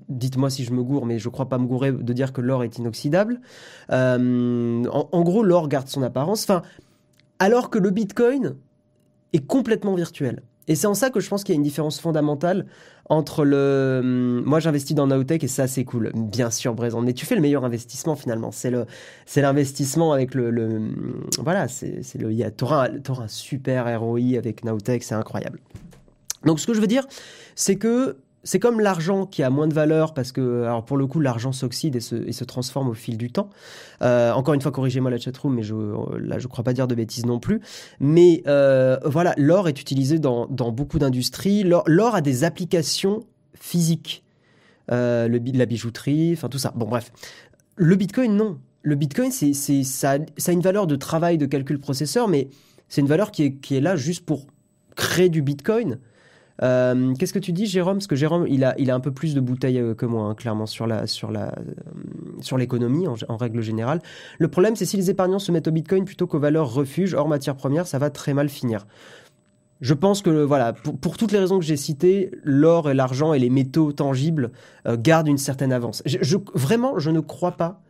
Dites-moi 0.09 0.49
si 0.49 0.63
je 0.63 0.73
me 0.73 0.81
gourre, 0.81 1.05
mais 1.05 1.19
je 1.19 1.29
crois 1.29 1.49
pas 1.49 1.59
me 1.59 1.67
gourer 1.67 1.91
de 1.91 2.13
dire 2.13 2.33
que 2.33 2.41
l'or 2.41 2.63
est 2.63 2.79
inoxydable. 2.79 3.39
Euh, 3.91 4.83
en, 4.91 5.09
en, 5.11 5.21
gros, 5.21 5.43
l'or 5.43 5.67
garde 5.67 5.87
son 5.87 6.01
apparence. 6.01 6.43
Enfin, 6.43 6.63
alors 7.37 7.69
que 7.69 7.77
le 7.77 7.91
Bitcoin 7.91 8.55
est 9.33 9.45
complètement 9.45 9.93
virtuel. 9.93 10.41
Et 10.67 10.75
c'est 10.75 10.87
en 10.87 10.93
ça 10.93 11.09
que 11.09 11.19
je 11.19 11.29
pense 11.29 11.43
qu'il 11.43 11.53
y 11.53 11.55
a 11.55 11.59
une 11.59 11.63
différence 11.63 11.99
fondamentale 11.99 12.65
entre 13.09 13.45
le. 13.45 13.99
Hum, 14.01 14.43
moi, 14.45 14.59
j'investis 14.59 14.95
dans 14.95 15.07
Naotech 15.07 15.43
et 15.43 15.47
ça, 15.47 15.67
c'est 15.67 15.85
cool. 15.85 16.11
Bien 16.13 16.51
sûr, 16.51 16.73
Brésil. 16.73 16.99
Mais 17.03 17.13
tu 17.13 17.25
fais 17.25 17.35
le 17.35 17.41
meilleur 17.41 17.63
investissement 17.63 18.15
finalement. 18.15 18.51
C'est 18.51 18.69
le, 18.69 18.85
c'est 19.25 19.41
l'investissement 19.41 20.11
avec 20.11 20.33
le. 20.33 20.49
Hum, 20.49 21.25
voilà, 21.39 21.67
c'est, 21.67 22.01
le. 22.15 22.49
T'auras 22.51 22.89
un, 22.89 23.27
super 23.27 23.99
ROI 23.99 24.37
avec 24.37 24.63
Naotech, 24.63 25.03
c'est 25.03 25.15
incroyable. 25.15 25.59
Donc, 26.45 26.59
ce 26.59 26.67
que 26.67 26.73
je 26.73 26.81
veux 26.81 26.87
dire, 26.87 27.07
c'est 27.55 27.77
que 27.77 28.17
c'est 28.47 28.59
comme 28.59 28.79
l'argent 28.79 29.25
qui 29.25 29.43
a 29.43 29.49
moins 29.49 29.67
de 29.67 29.73
valeur 29.73 30.13
parce 30.13 30.31
que, 30.31 30.63
alors 30.63 30.85
pour 30.85 30.95
le 30.95 31.05
coup, 31.05 31.19
l'argent 31.19 31.51
s'oxyde 31.51 31.97
et 31.97 31.99
se, 31.99 32.43
transforme 32.45 32.87
au 32.87 32.93
fil 32.93 33.17
du 33.17 33.29
temps. 33.29 33.49
Euh, 34.01 34.31
encore 34.31 34.53
une 34.53 34.61
fois, 34.61 34.71
corrigez-moi 34.71 35.11
la 35.11 35.17
chatroom, 35.17 35.53
mais 35.53 35.63
je, 35.63 35.75
là, 36.17 36.39
je 36.39 36.47
crois 36.47 36.63
pas 36.63 36.71
dire 36.71 36.87
de 36.87 36.95
bêtises 36.95 37.25
non 37.25 37.39
plus. 37.39 37.59
Mais 37.99 38.43
euh, 38.47 38.99
voilà, 39.03 39.33
l'or 39.35 39.67
est 39.67 39.81
utilisé 39.81 40.17
dans, 40.17 40.47
beaucoup 40.47 40.97
d'industries. 40.97 41.65
L'or 41.65 42.15
a 42.15 42.21
des 42.21 42.45
applications 42.45 43.25
physiques. 43.53 44.23
Euh, 44.93 45.27
le, 45.27 45.41
la 45.53 45.65
bijouterie, 45.65 46.31
enfin 46.31 46.47
tout 46.47 46.59
ça. 46.59 46.71
Bon, 46.73 46.85
bref. 46.85 47.11
Le 47.75 47.97
Bitcoin, 47.97 48.33
non. 48.33 48.59
Le 48.81 48.95
Bitcoin, 48.95 49.29
c'est, 49.29 49.53
ça, 49.53 50.19
ça 50.37 50.51
a 50.51 50.53
une 50.53 50.61
valeur 50.61 50.87
de 50.87 50.95
travail 50.95 51.37
de 51.37 51.47
calcul 51.47 51.79
processeur, 51.79 52.29
mais 52.29 52.47
c'est 52.87 53.01
une 53.01 53.07
valeur 53.07 53.31
qui 53.31 53.43
est, 53.43 53.55
qui 53.55 53.75
est 53.75 53.81
là 53.81 53.97
juste 53.97 54.25
pour 54.25 54.47
créer 54.95 55.27
du 55.27 55.41
Bitcoin. 55.41 55.99
Euh, 56.63 57.13
qu'est-ce 57.15 57.33
que 57.33 57.39
tu 57.39 57.51
dis, 57.51 57.65
Jérôme? 57.65 57.97
Parce 57.97 58.07
que 58.07 58.15
Jérôme, 58.15 58.45
il 58.47 58.63
a, 58.63 58.75
un 58.95 58.99
peu 58.99 59.11
plus 59.11 59.35
de 59.35 59.39
bouteilles 59.39 59.79
euh, 59.79 59.93
que 59.93 60.05
moi, 60.05 60.25
hein, 60.25 60.35
clairement, 60.35 60.65
sur 60.65 60.87
euh, 60.87 61.49
l'économie 62.57 63.07
en, 63.07 63.37
règle 63.37 63.61
générale. 63.61 64.01
Le 64.39 64.47
problème, 64.47 64.75
c'est 64.75 64.85
si 64.85 64.97
les 64.97 65.09
épargnants 65.09 65.39
se 65.39 65.51
mettent 65.51 65.67
au 65.67 65.71
Bitcoin 65.71 66.05
plutôt 66.05 66.27
qu'aux 66.27 66.39
valeurs 66.39 66.73
refuge 66.73 67.13
hors 67.13 67.27
matière 67.27 67.55
première, 67.55 67.87
ça 67.87 67.99
va 67.99 68.09
très 68.09 68.33
mal 68.33 68.49
finir. 68.49 68.87
Je 69.79 69.93
pense 69.93 70.23
que 70.23 70.31
voilà, 70.31 70.73
pour, 70.73 71.17
toutes 71.17 71.31
les 71.31 71.37
raisons 71.37 71.59
que 71.59 71.65
j'ai 71.65 71.77
citées, 71.77 72.31
l'or 72.43 72.89
et 72.89 72.95
l'argent 72.95 73.33
et 73.33 73.39
les 73.39 73.51
métaux 73.51 73.91
tangibles 73.91 74.51
gardent 74.87 75.27
une 75.27 75.37
certaine 75.37 75.71
avance. 75.71 76.01
vraiment, 76.55 76.97
je 76.97 77.11
ne 77.11 77.19
crois 77.19 77.51
pas 77.51 77.83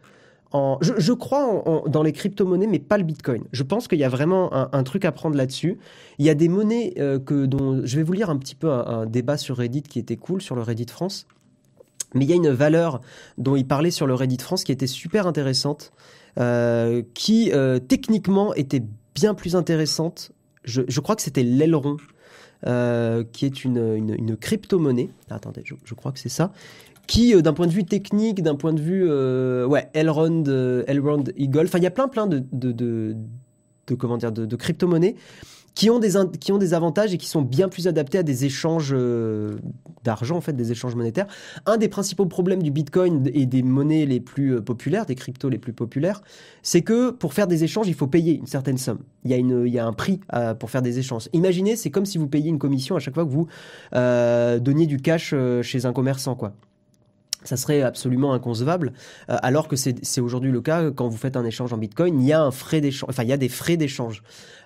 je, 0.53 1.13
crois 1.13 1.63
dans 1.87 2.03
les 2.03 2.13
crypto-monnaies, 2.13 2.67
mais 2.67 2.79
pas 2.79 2.97
le 2.97 3.03
Bitcoin. 3.03 3.43
Je 3.51 3.63
pense 3.63 3.87
qu'il 3.87 3.99
y 3.99 4.03
a 4.03 4.09
vraiment 4.09 4.53
un, 4.73 4.83
truc 4.83 5.05
à 5.05 5.11
prendre 5.11 5.35
là-dessus. 5.35 5.77
Il 6.19 6.25
y 6.25 6.29
a 6.29 6.35
des 6.35 6.47
monnaies 6.47 6.93
euh, 6.97 7.19
que 7.19 7.45
dont 7.45 7.81
je 7.83 7.97
vais 7.97 8.03
vous 8.03 8.13
lire 8.13 8.29
un 8.29 8.37
petit 8.37 8.55
peu 8.55 8.71
un, 8.71 9.05
débat 9.05 9.37
sur 9.37 9.57
Reddit 9.57 9.83
qui 9.83 9.99
était 9.99 10.15
cool 10.15 10.41
sur 10.41 10.55
le 10.55 10.61
Reddit 10.61 10.87
France. 10.89 11.27
Mais 12.13 12.23
il 12.23 12.29
y 12.29 12.33
a 12.33 12.35
une 12.35 12.49
valeur 12.49 13.01
dont 13.37 13.55
il 13.55 13.67
parlait 13.67 13.91
sur 13.91 14.07
le 14.07 14.13
Reddit 14.13 14.37
France 14.39 14.63
qui 14.63 14.71
était 14.71 14.87
super 14.87 15.27
intéressante, 15.27 15.91
euh, 16.39 17.03
qui 17.13 17.51
euh, 17.51 17.79
techniquement 17.79 18.53
était 18.53 18.83
bien 19.13 19.33
plus 19.33 19.55
intéressante. 19.55 20.31
Je, 20.63 20.99
crois 20.99 21.15
que 21.15 21.21
c'était 21.21 21.43
l'aileron. 21.43 21.97
qui 23.31 23.45
est 23.45 23.63
une, 23.63 23.95
une, 23.95 24.37
crypto-monnaie. 24.37 25.09
Attendez, 25.29 25.63
je, 25.63 25.93
crois 25.93 26.11
que 26.11 26.19
c'est 26.19 26.29
ça 26.29 26.51
qui, 27.07 27.33
euh, 27.33 27.41
d'un 27.41 27.53
point 27.53 27.67
de 27.67 27.71
vue 27.71 27.85
technique, 27.85 28.43
d'un 28.43 28.55
point 28.55 28.73
de 28.73 28.81
vue, 28.81 29.05
euh, 29.07 29.65
ouais, 29.65 29.89
Elrond, 29.93 30.43
euh, 30.47 30.83
Elrond 30.87 31.23
Eagle, 31.37 31.65
enfin, 31.65 31.79
il 31.79 31.83
y 31.83 31.87
a 31.87 31.91
plein, 31.91 32.09
plein 32.09 32.27
de, 32.27 32.43
de, 32.51 32.71
de, 32.71 33.95
comment 33.95 34.17
dire, 34.17 34.31
de, 34.31 34.45
de 34.45 34.55
crypto-monnaies 34.55 35.15
qui 35.73 35.91
ont, 35.91 35.99
des, 35.99 36.13
qui 36.39 36.51
ont 36.51 36.57
des 36.57 36.73
avantages 36.73 37.13
et 37.13 37.19
qui 37.19 37.27
sont 37.27 37.43
bien 37.43 37.69
plus 37.69 37.87
adaptés 37.87 38.17
à 38.17 38.23
des 38.23 38.45
échanges 38.45 38.95
d'argent, 40.03 40.35
en 40.35 40.41
fait, 40.41 40.53
des 40.53 40.71
échanges 40.71 40.95
monétaires. 40.95 41.27
Un 41.67 41.77
des 41.77 41.87
principaux 41.87 42.25
problèmes 42.25 42.63
du 42.63 42.71
Bitcoin 42.71 43.29
et 43.31 43.45
des 43.45 43.61
monnaies 43.61 44.07
les 44.07 44.19
plus 44.19 44.59
populaires, 44.59 45.05
des 45.05 45.13
cryptos 45.13 45.49
les 45.49 45.59
plus 45.59 45.73
populaires, 45.73 46.23
c'est 46.63 46.81
que 46.81 47.11
pour 47.11 47.35
faire 47.35 47.45
des 47.45 47.63
échanges, 47.63 47.87
il 47.87 47.93
faut 47.93 48.07
payer 48.07 48.37
une 48.37 48.47
certaine 48.47 48.79
somme. 48.79 49.01
Il 49.23 49.29
y 49.29 49.35
a, 49.35 49.37
une, 49.37 49.67
il 49.67 49.71
y 49.71 49.77
a 49.77 49.85
un 49.85 49.93
prix 49.93 50.19
pour 50.59 50.71
faire 50.71 50.81
des 50.81 50.97
échanges. 50.97 51.29
Imaginez, 51.33 51.75
c'est 51.75 51.91
comme 51.91 52.07
si 52.07 52.17
vous 52.17 52.27
payiez 52.27 52.49
une 52.49 52.57
commission 52.57 52.95
à 52.95 52.99
chaque 52.99 53.13
fois 53.13 53.25
que 53.25 53.29
vous 53.29 53.47
donniez 53.91 54.87
du 54.87 54.97
cash 54.97 55.35
chez 55.61 55.85
un 55.85 55.93
commerçant, 55.93 56.33
quoi 56.33 56.55
ça 57.47 57.57
serait 57.57 57.81
absolument 57.81 58.33
inconcevable, 58.33 58.93
euh, 59.29 59.37
alors 59.41 59.67
que 59.67 59.75
c'est 59.75 60.21
aujourd'hui 60.21 60.51
le 60.51 60.61
cas 60.61 60.91
quand 60.91 61.07
vous 61.07 61.17
faites 61.17 61.35
un 61.37 61.45
échange 61.45 61.73
en 61.73 61.77
Bitcoin, 61.77 62.19
il 62.19 62.27
y 62.27 62.33
a 62.33 62.41
un 62.41 62.51
frais 62.51 62.81
d'échange, 62.81 63.09
enfin 63.09 63.23
il 63.23 63.29
y 63.29 63.33
a 63.33 63.37
des 63.37 63.49
frais 63.49 63.77
d'échange. 63.77 64.21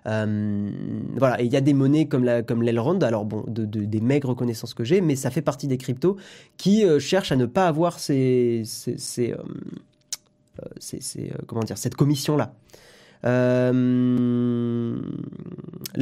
Euh, 0.08 0.72
voilà, 1.16 1.40
et 1.42 1.46
il 1.46 1.54
y 1.54 1.56
a 1.56 1.62
des 1.62 1.74
monnaies 1.74 2.08
comme 2.08 2.24
la 2.24 2.44
alors 3.04 3.26
bon, 3.26 3.44
de, 3.48 3.66
des 3.66 4.02
maigres 4.02 4.36
connaissances 4.36 4.74
que 4.74 4.84
j'ai, 4.84 5.02
mais 5.02 5.16
ça 5.16 5.30
fait 5.30 5.44
partie 5.44 5.68
des 5.68 5.78
cryptos 5.78 6.18
qui 6.58 6.84
euh, 6.84 6.98
cherchent 7.00 7.32
à 7.32 7.36
ne 7.36 7.46
pas 7.46 7.68
avoir 7.68 8.00
ces, 8.00 8.64
cette 8.66 9.36
commission 11.96 12.38
là. 12.38 12.56
la 13.24 13.72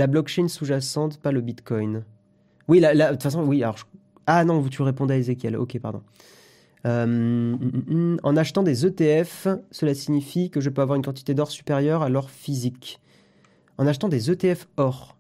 blockchain 0.08 0.48
sous-jacente, 0.48 1.18
pas 1.18 1.34
le 1.34 1.42
Bitcoin. 1.42 2.06
Oui, 2.70 2.80
de 2.80 3.12
toute 3.12 3.24
façon, 3.24 3.44
oui. 3.44 3.62
Ah 4.28 4.46
non, 4.46 4.64
tu 4.70 4.82
répondais 4.84 5.16
à 5.16 5.18
Ezekiel. 5.18 5.58
Ok, 5.58 5.78
pardon. 5.80 6.04
Euh, 6.86 7.06
mm, 7.06 7.56
mm, 7.56 7.94
mm. 7.94 8.18
en 8.24 8.38
achetant 8.38 8.64
des 8.64 8.86
ETF, 8.86 9.48
cela 9.72 9.94
signifie 9.94 10.50
que 10.50 10.62
je 10.62 10.70
peux 10.70 10.82
avoir 10.82 10.96
une 10.96 11.04
quantité 11.04 11.34
d'or 11.34 11.52
supérieure 11.52 12.04
à 12.04 12.10
l'or 12.10 12.30
physique. 12.30 13.02
En 13.78 13.88
achetant 13.88 14.10
des 14.10 14.32
ETF 14.32 14.68
or. 14.78 15.16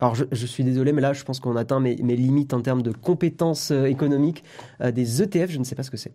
Alors 0.00 0.14
je, 0.14 0.46
suis 0.46 0.62
désolé, 0.62 0.92
mais 0.92 1.02
là 1.02 1.12
je 1.12 1.24
pense 1.24 1.40
qu'on 1.40 1.56
atteint 1.56 1.80
mes, 1.80 1.96
limites 1.96 2.54
en 2.54 2.60
termes 2.60 2.82
de 2.82 2.92
compétences 2.92 3.72
euh, 3.72 3.86
économiques. 3.86 4.44
Euh, 4.80 4.92
des 4.92 5.22
ETF, 5.22 5.50
je 5.50 5.58
ne 5.58 5.64
sais 5.64 5.74
pas 5.74 5.82
ce 5.82 5.90
que 5.90 5.96
c'est. 5.96 6.12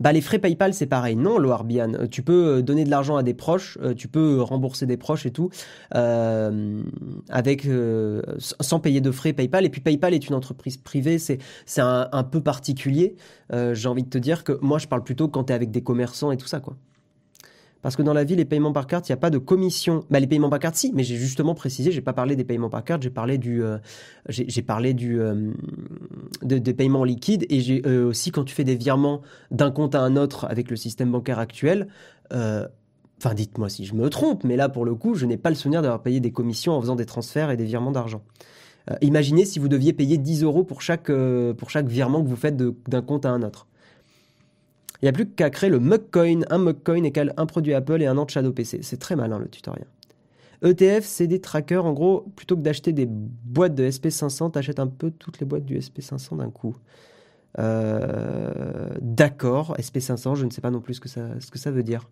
Bah 0.00 0.12
les 0.12 0.20
frais 0.20 0.38
PayPal 0.38 0.74
c'est 0.74 0.86
pareil. 0.86 1.16
Non, 1.16 1.38
Loarbian, 1.38 1.94
euh, 1.94 2.06
tu 2.06 2.22
peux 2.22 2.58
euh, 2.58 2.62
donner 2.62 2.84
de 2.84 2.90
l'argent 2.90 3.16
à 3.16 3.22
des 3.22 3.34
proches, 3.34 3.78
euh, 3.82 3.94
tu 3.94 4.08
peux 4.08 4.40
rembourser 4.42 4.86
des 4.86 4.96
proches 4.96 5.26
et 5.26 5.30
tout 5.30 5.50
avec 5.92 7.68
sans 8.38 8.80
payer 8.80 9.00
de 9.00 9.10
frais 9.10 9.32
PayPal. 9.32 9.64
Et 9.64 9.70
puis 9.70 9.80
PayPal 9.80 10.14
est 10.14 10.28
une 10.28 10.34
entreprise 10.34 10.76
privée, 10.76 11.18
c'est 11.18 11.38
un, 11.78 12.08
un, 12.12 12.24
peu 12.24 12.40
particulier. 12.40 13.16
J'ai 13.52 13.88
envie 13.88 14.02
de 14.02 14.08
te 14.08 14.18
dire 14.18 14.44
que 14.44 14.58
moi 14.60 14.78
je 14.78 14.86
parle 14.86 15.04
plutôt 15.04 15.28
quand 15.28 15.44
tu 15.44 15.52
es 15.52 15.56
avec 15.56 15.70
des 15.70 15.82
commerçants 15.82 16.32
et 16.32 16.36
tout 16.36 16.46
ça 16.46 16.60
quoi. 16.60 16.76
Parce 17.86 17.94
que 17.94 18.02
dans 18.02 18.14
la 18.14 18.24
vie, 18.24 18.34
les 18.34 18.44
paiements 18.44 18.72
par 18.72 18.88
carte, 18.88 19.08
il 19.08 19.12
n'y 19.12 19.14
a 19.14 19.16
pas 19.16 19.30
de 19.30 19.38
commission. 19.38 20.04
Bah, 20.10 20.18
les 20.18 20.26
paiements 20.26 20.50
par 20.50 20.58
carte, 20.58 20.74
si, 20.74 20.90
mais 20.92 21.04
j'ai 21.04 21.14
justement 21.14 21.54
précisé, 21.54 21.92
j'ai 21.92 22.00
pas 22.00 22.12
parlé 22.12 22.34
des 22.34 22.42
paiements 22.42 22.68
par 22.68 22.82
carte, 22.82 23.04
j'ai 23.04 23.10
parlé 23.10 23.38
du, 23.38 23.62
euh, 23.62 23.78
j'ai 24.28 24.62
parlé 24.62 24.92
du, 24.92 25.20
euh, 25.20 25.52
des 26.42 26.74
paiements 26.74 27.04
liquides 27.04 27.46
et 27.48 27.60
j'ai 27.60 27.86
euh, 27.86 28.08
aussi 28.08 28.32
quand 28.32 28.42
tu 28.42 28.52
fais 28.56 28.64
des 28.64 28.74
virements 28.74 29.22
d'un 29.52 29.70
compte 29.70 29.94
à 29.94 30.00
un 30.00 30.16
autre 30.16 30.46
avec 30.50 30.68
le 30.68 30.74
système 30.74 31.12
bancaire 31.12 31.38
actuel. 31.38 31.86
Enfin, 32.32 33.34
dites-moi 33.36 33.68
si 33.68 33.84
je 33.84 33.94
me 33.94 34.10
trompe, 34.10 34.42
mais 34.42 34.56
là, 34.56 34.68
pour 34.68 34.84
le 34.84 34.96
coup, 34.96 35.14
je 35.14 35.24
n'ai 35.24 35.36
pas 35.36 35.50
le 35.50 35.54
souvenir 35.54 35.80
d'avoir 35.80 36.02
payé 36.02 36.18
des 36.18 36.32
commissions 36.32 36.72
en 36.72 36.80
faisant 36.80 36.96
des 36.96 37.06
transferts 37.06 37.52
et 37.52 37.56
des 37.56 37.66
virements 37.66 37.92
d'argent. 37.92 38.22
imaginez 39.00 39.44
si 39.44 39.60
vous 39.60 39.68
deviez 39.68 39.92
payer 39.92 40.18
10 40.18 40.42
euros 40.42 40.64
pour 40.64 40.82
chaque, 40.82 41.12
pour 41.56 41.70
chaque 41.70 41.86
virement 41.86 42.20
que 42.20 42.28
vous 42.28 42.34
faites 42.34 42.56
d'un 42.56 43.02
compte 43.02 43.26
à 43.26 43.30
un 43.30 43.44
autre. 43.44 43.68
Il 45.02 45.04
n'y 45.04 45.08
a 45.08 45.12
plus 45.12 45.28
qu'à 45.28 45.50
créer 45.50 45.70
le 45.70 45.78
Mugcoin. 45.78 46.42
Un 46.50 46.58
Mugcoin 46.58 47.04
égale 47.04 47.34
un 47.36 47.46
produit 47.46 47.74
Apple 47.74 48.02
et 48.02 48.06
un 48.06 48.16
an 48.18 48.26
Shadow 48.26 48.52
PC. 48.52 48.80
C'est 48.82 48.98
très 48.98 49.16
malin 49.16 49.38
le 49.38 49.48
tutoriel. 49.48 49.86
ETF, 50.62 51.04
c'est 51.04 51.26
des 51.26 51.40
trackers. 51.40 51.84
En 51.84 51.92
gros, 51.92 52.26
plutôt 52.34 52.56
que 52.56 52.62
d'acheter 52.62 52.92
des 52.92 53.06
boîtes 53.06 53.74
de 53.74 53.88
SP500, 53.88 54.52
t'achètes 54.52 54.80
un 54.80 54.86
peu 54.86 55.10
toutes 55.10 55.38
les 55.40 55.46
boîtes 55.46 55.64
du 55.64 55.78
SP500 55.78 56.38
d'un 56.38 56.50
coup. 56.50 56.76
Euh, 57.58 58.88
d'accord, 59.00 59.76
SP500, 59.78 60.34
je 60.34 60.44
ne 60.44 60.50
sais 60.50 60.60
pas 60.60 60.70
non 60.70 60.80
plus 60.80 60.94
ce 60.94 61.00
que 61.00 61.08
ça, 61.58 61.70
veut 61.70 61.82
dire. 61.82 62.08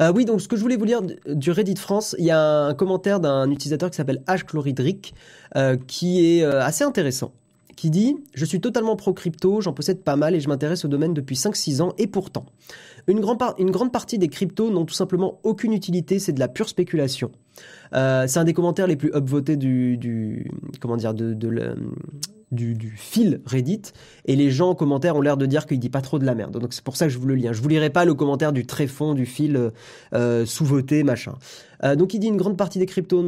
Euh, 0.00 0.12
oui, 0.14 0.24
donc 0.24 0.40
ce 0.40 0.48
que 0.48 0.56
je 0.56 0.62
voulais 0.62 0.76
vous 0.76 0.84
lire 0.84 1.00
du 1.02 1.50
Reddit 1.50 1.76
France, 1.76 2.14
il 2.18 2.24
y 2.24 2.30
a 2.30 2.66
un 2.66 2.74
commentaire 2.74 3.20
d'un 3.20 3.50
utilisateur 3.50 3.90
qui 3.90 3.96
s'appelle 3.96 4.22
H. 4.26 5.12
Euh, 5.56 5.76
qui 5.86 6.24
est 6.24 6.44
assez 6.44 6.84
intéressant 6.84 7.32
qui 7.78 7.90
dit 7.90 8.16
Je 8.34 8.44
suis 8.44 8.60
totalement 8.60 8.96
pro-crypto, 8.96 9.60
j'en 9.60 9.72
possède 9.72 10.02
pas 10.02 10.16
mal 10.16 10.34
et 10.34 10.40
je 10.40 10.48
m'intéresse 10.48 10.84
au 10.84 10.88
domaine 10.88 11.14
depuis 11.14 11.36
5-6 11.36 11.80
ans, 11.80 11.94
et 11.96 12.08
pourtant, 12.08 12.46
une, 13.06 13.20
grande 13.20 13.92
partie 13.92 14.18
des 14.18 14.28
cryptos 14.28 14.70
n'ont 14.70 14.84
tout 14.84 14.94
simplement 14.94 15.38
aucune 15.44 15.72
utilité, 15.72 16.18
c'est 16.18 16.32
de 16.32 16.40
la 16.40 16.48
pure 16.48 16.68
spéculation. 16.68 17.30
Euh, 17.94 18.24
c'est 18.26 18.38
un 18.38 18.44
des 18.44 18.52
commentaires 18.52 18.86
les 18.86 18.96
plus 18.96 19.10
upvotés 19.14 19.56
du, 19.56 19.96
du 19.96 20.50
comment 20.80 20.96
dire 20.96 21.14
de 21.14 21.34
du, 22.50 22.92
fil 22.96 23.40
Reddit 23.44 23.82
et 24.24 24.36
les 24.36 24.50
gens 24.50 24.70
en 24.70 24.74
commentaire 24.74 25.16
ont 25.16 25.20
l'air 25.20 25.36
de 25.36 25.46
dire 25.46 25.66
qu'il 25.66 25.78
dit 25.78 25.90
pas 25.90 26.00
trop 26.00 26.18
de 26.18 26.24
la 26.24 26.34
merde. 26.34 26.58
Donc 26.58 26.72
c'est 26.72 26.84
pour 26.84 26.96
ça 26.96 27.06
que 27.06 27.12
je 27.12 27.18
vous 27.18 27.26
le 27.26 27.34
lis. 27.34 27.48
Hein. 27.48 27.52
Je 27.52 27.60
vous 27.60 27.68
lirai 27.68 27.90
pas 27.90 28.04
le 28.04 28.14
commentaire 28.14 28.52
du 28.52 28.66
tréfond 28.66 29.14
du 29.14 29.26
fil 29.26 29.70
euh, 30.14 30.46
sous-voté 30.46 31.02
machin. 31.02 31.34
Euh, 31.84 31.96
donc 31.96 32.14
il 32.14 32.20
dit 32.20 32.28
une 32.28 32.36
grande 32.36 32.56
partie 32.56 32.78
des 32.78 32.86
cryptos 32.86 33.24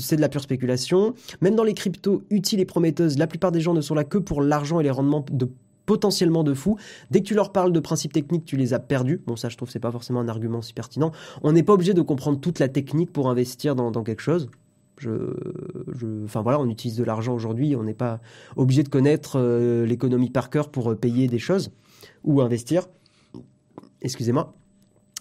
c'est 0.00 0.16
de 0.16 0.20
la 0.20 0.28
pure 0.28 0.42
spéculation. 0.42 1.14
Même 1.40 1.54
dans 1.54 1.64
les 1.64 1.74
cryptos 1.74 2.22
utiles 2.30 2.60
et 2.60 2.64
prometteuses, 2.64 3.18
la 3.18 3.26
plupart 3.26 3.52
des 3.52 3.60
gens 3.60 3.74
ne 3.74 3.80
sont 3.80 3.94
là 3.94 4.04
que 4.04 4.18
pour 4.18 4.42
l'argent 4.42 4.80
et 4.80 4.82
les 4.82 4.90
rendements 4.90 5.24
de 5.30 5.48
potentiellement 5.90 6.44
de 6.44 6.54
fou. 6.54 6.76
Dès 7.10 7.20
que 7.20 7.26
tu 7.26 7.34
leur 7.34 7.50
parles 7.50 7.72
de 7.72 7.80
principes 7.80 8.12
techniques, 8.12 8.44
tu 8.44 8.56
les 8.56 8.74
as 8.74 8.78
perdus. 8.78 9.20
Bon, 9.26 9.34
ça, 9.34 9.48
je 9.48 9.56
trouve 9.56 9.68
c'est 9.68 9.80
pas 9.80 9.90
forcément 9.90 10.20
un 10.20 10.28
argument 10.28 10.62
si 10.62 10.72
pertinent. 10.72 11.10
On 11.42 11.50
n'est 11.50 11.64
pas 11.64 11.72
obligé 11.72 11.94
de 11.94 12.02
comprendre 12.02 12.38
toute 12.38 12.60
la 12.60 12.68
technique 12.68 13.12
pour 13.12 13.28
investir 13.28 13.74
dans, 13.74 13.90
quelque 14.04 14.22
chose. 14.22 14.48
Je, 15.00 16.24
enfin 16.24 16.42
voilà, 16.42 16.60
on 16.60 16.68
utilise 16.68 16.96
de 16.96 17.04
l'argent 17.04 17.34
aujourd'hui, 17.34 17.74
on 17.74 17.82
n'est 17.82 17.94
pas 17.94 18.20
obligé 18.56 18.82
de 18.82 18.88
connaître 18.88 19.38
euh, 19.38 19.86
l'économie 19.86 20.30
par 20.30 20.50
cœur 20.50 20.70
pour 20.70 20.90
euh, 20.90 20.94
payer 20.94 21.26
des 21.26 21.38
choses 21.38 21.70
ou 22.22 22.40
investir. 22.40 22.86
Excusez-moi. 24.02 24.54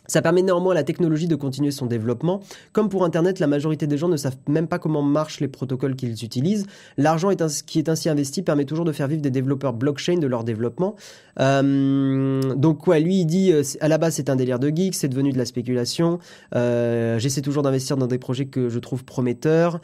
Ça 0.09 0.21
permet 0.21 0.41
néanmoins 0.41 0.73
à 0.73 0.75
la 0.75 0.83
technologie 0.83 1.27
de 1.27 1.35
continuer 1.35 1.71
son 1.71 1.85
développement. 1.85 2.41
Comme 2.73 2.89
pour 2.89 3.05
Internet, 3.05 3.39
la 3.39 3.47
majorité 3.47 3.87
des 3.87 3.97
gens 3.97 4.09
ne 4.09 4.17
savent 4.17 4.37
même 4.47 4.67
pas 4.67 4.79
comment 4.79 5.01
marchent 5.01 5.39
les 5.39 5.47
protocoles 5.47 5.95
qu'ils 5.95 6.23
utilisent. 6.23 6.65
L'argent 6.97 7.29
qui 7.65 7.79
est 7.79 7.89
ainsi 7.89 8.09
investi 8.09 8.41
permet 8.41 8.65
toujours 8.65 8.85
de 8.85 8.91
faire 8.91 9.07
vivre 9.07 9.21
des 9.21 9.29
développeurs 9.29 9.73
blockchain 9.73 10.17
de 10.17 10.27
leur 10.27 10.43
développement. 10.43 10.95
Euh, 11.39 12.41
donc 12.55 12.87
ouais, 12.87 12.99
lui 12.99 13.21
il 13.21 13.25
dit 13.25 13.51
euh, 13.51 13.63
à 13.79 13.87
la 13.87 13.97
base 13.97 14.15
c'est 14.15 14.29
un 14.29 14.35
délire 14.35 14.59
de 14.59 14.69
geek, 14.69 14.95
c'est 14.95 15.07
devenu 15.07 15.31
de 15.31 15.37
la 15.37 15.45
spéculation. 15.45 16.19
Euh, 16.55 17.19
j'essaie 17.19 17.41
toujours 17.41 17.63
d'investir 17.63 17.97
dans 17.97 18.07
des 18.07 18.17
projets 18.17 18.45
que 18.45 18.69
je 18.69 18.79
trouve 18.79 19.05
prometteurs. 19.05 19.79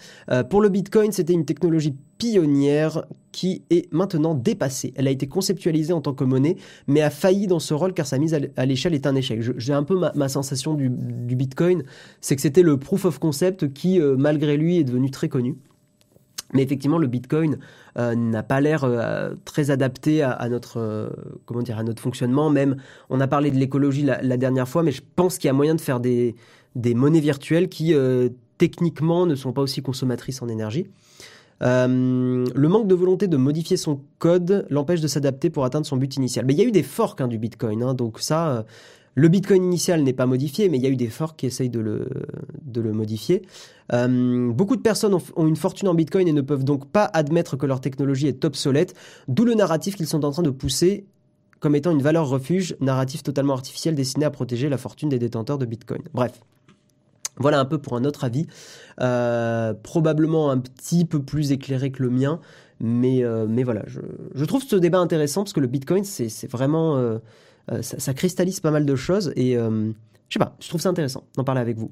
pour 0.49 0.62
le 0.62 0.69
Bitcoin, 0.69 1.12
c'était 1.12 1.34
une 1.34 1.45
technologie 1.45 1.95
pionnière 2.17 3.06
qui 3.32 3.63
est 3.69 3.91
maintenant 3.91 4.34
dépassée. 4.34 4.93
Elle 4.95 5.10
a 5.10 5.12
été 5.12 5.28
conceptualisée 5.28 5.91
en 5.91 5.99
tant 5.99 6.13
que 6.13 6.23
monnaie, 6.23 6.56
mais 6.88 7.02
a 7.02 7.10
failli 7.10 7.47
dans 7.47 7.60
ce 7.60 7.73
rôle 7.73 7.93
car 7.93 8.08
sa 8.08 8.17
mise 8.17 8.34
à 8.34 8.65
l'échelle 8.65 8.93
est 8.93 9.06
un 9.06 9.15
échec. 9.15 9.41
J'ai 9.58 9.73
un 9.73 9.84
peu 9.84 9.99
ma, 9.99 10.13
sensation 10.30 10.73
du, 10.73 10.89
Bitcoin, 10.89 11.84
c'est 12.21 12.36
que 12.36 12.41
c'était 12.41 12.62
le 12.62 12.78
proof 12.78 13.06
of 13.06 13.19
concept 13.19 13.73
qui, 13.73 13.99
euh, 13.99 14.15
malgré 14.17 14.58
lui, 14.58 14.78
est 14.78 14.84
devenu 14.84 15.12
très 15.12 15.30
connu. 15.30 15.58
Mais 16.54 16.63
effectivement, 16.63 16.97
le 16.97 17.08
Bitcoin 17.08 17.58
euh, 17.97 18.15
n'a 18.15 18.43
pas 18.43 18.62
l'air 18.62 18.84
euh, 18.84 19.34
très 19.45 19.71
adapté 19.71 20.21
à, 20.21 20.47
notre 20.47 21.12
comment 21.45 21.62
dire 21.62 21.78
à 21.78 21.84
notre 21.84 22.01
fonctionnement. 22.01 22.49
Même, 22.49 22.78
on 23.10 23.19
a 23.19 23.28
parlé 23.28 23.51
de 23.51 23.58
l'écologie 23.58 24.04
la, 24.04 24.38
dernière 24.38 24.67
fois, 24.67 24.84
mais 24.84 24.91
je 24.91 25.01
pense 25.15 25.38
qu'il 25.38 25.47
y 25.47 25.51
a 25.51 25.54
moyen 25.54 25.75
de 25.75 25.82
faire 25.82 25.99
des, 25.99 26.36
monnaies 26.75 27.19
virtuelles 27.19 27.67
qui 27.67 27.93
techniquement 28.58 29.25
ne 29.25 29.36
sont 29.36 29.54
pas 29.54 29.62
aussi 29.62 29.82
consommatrices 29.82 30.41
en 30.41 30.47
énergie. 30.47 30.88
Le 31.62 32.67
manque 32.67 32.88
de 32.88 32.95
volonté 32.95 33.28
de 33.28 33.38
modifier 33.38 33.75
son 33.75 33.99
code 34.19 34.67
l'empêche 34.69 35.01
de 35.01 35.08
s'adapter 35.08 35.49
pour 35.49 35.65
atteindre 35.65 35.86
son 35.86 35.97
but 35.97 36.15
initial. 36.15 36.45
Mais 36.45 36.54
il 36.54 36.60
y 36.60 36.62
a 36.62 36.65
eu 36.65 36.71
des 36.71 36.84
forks 36.84 37.19
hein, 37.21 37.28
du 37.28 37.39
Bitcoin, 37.39 37.82
hein, 37.84 37.95
donc 37.95 38.19
ça, 38.19 38.65
le 39.15 39.30
Bitcoin 39.30 39.63
initial 39.63 40.04
n'est 40.04 40.13
pas 40.13 40.25
modifié, 40.25 40.67
mais 40.69 40.78
il 40.78 40.84
y 40.84 40.88
a 40.88 40.89
eu 40.89 40.97
des 40.97 41.08
forks 41.08 41.38
qui 41.38 41.45
essayent 41.45 41.69
de 41.69 41.80
le, 41.80 42.93
modifier. 42.93 43.43
Euh, 43.93 44.51
beaucoup 44.51 44.75
de 44.75 44.82
personnes 44.82 45.13
ont, 45.13 45.47
une 45.47 45.56
fortune 45.56 45.88
en 45.88 45.93
Bitcoin 45.93 46.28
et 46.28 46.34
ne 46.34 46.41
peuvent 46.41 46.65
donc 46.65 46.89
pas 46.89 47.06
admettre 47.06 47.56
que 47.56 47.65
leur 47.65 47.80
technologie 47.80 48.28
est 48.28 48.43
obsolète, 48.43 48.93
d'où 49.30 49.45
le 49.45 49.54
narratif 49.54 49.95
qu'ils 49.95 50.08
sont 50.08 50.25
en 50.25 50.32
train 50.32 50.43
de 50.43 50.49
pousser 50.49 51.06
comme 51.62 51.75
étant 51.75 51.91
une 51.91 52.01
valeur 52.01 52.28
refuge, 52.28 52.75
narratif 52.82 53.23
totalement 53.23 53.54
artificiel 53.54 53.95
destiné 53.95 54.25
à 54.25 54.30
protéger 54.30 54.69
la 54.69 54.78
fortune 54.78 55.10
des 55.10 55.17
détenteurs 55.17 55.58
de 55.58 55.65
Bitcoin. 55.65 56.01
Bref. 56.13 56.41
Voilà 57.38 57.60
un 57.60 57.65
peu 57.65 57.80
pour 57.80 57.97
un 57.97 58.06
autre 58.06 58.23
avis, 58.23 58.47
euh, 59.01 59.73
probablement 59.73 60.51
un 60.51 60.58
petit 60.58 61.04
peu 61.04 61.21
plus 61.21 61.51
éclairé 61.51 61.91
que 61.91 62.01
le 62.01 62.10
mien, 62.10 62.39
mais, 62.80 63.23
euh, 63.23 63.45
mais 63.49 63.63
voilà, 63.63 63.84
je, 63.88 64.45
trouve 64.45 64.63
ce 64.63 64.78
débat 64.78 64.99
intéressant 64.99 65.43
parce 65.43 65.51
que 65.51 65.60
le 65.60 65.67
Bitcoin, 65.67 66.04
c'est 66.04 66.49
vraiment... 66.49 67.19
Euh, 67.71 67.82
ça, 67.82 68.13
cristallise 68.13 68.60
pas 68.60 68.71
mal 68.71 68.86
de 68.86 68.95
choses 68.95 69.34
et 69.36 69.56
je 69.56 69.93
sais 70.30 70.39
pas, 70.39 70.56
je 70.60 70.69
trouve 70.69 70.82
ça 70.82 70.89
intéressant 70.89 71.23
d'en 71.36 71.43
parler 71.43 71.62
avec 71.62 71.78
vous. 71.78 71.91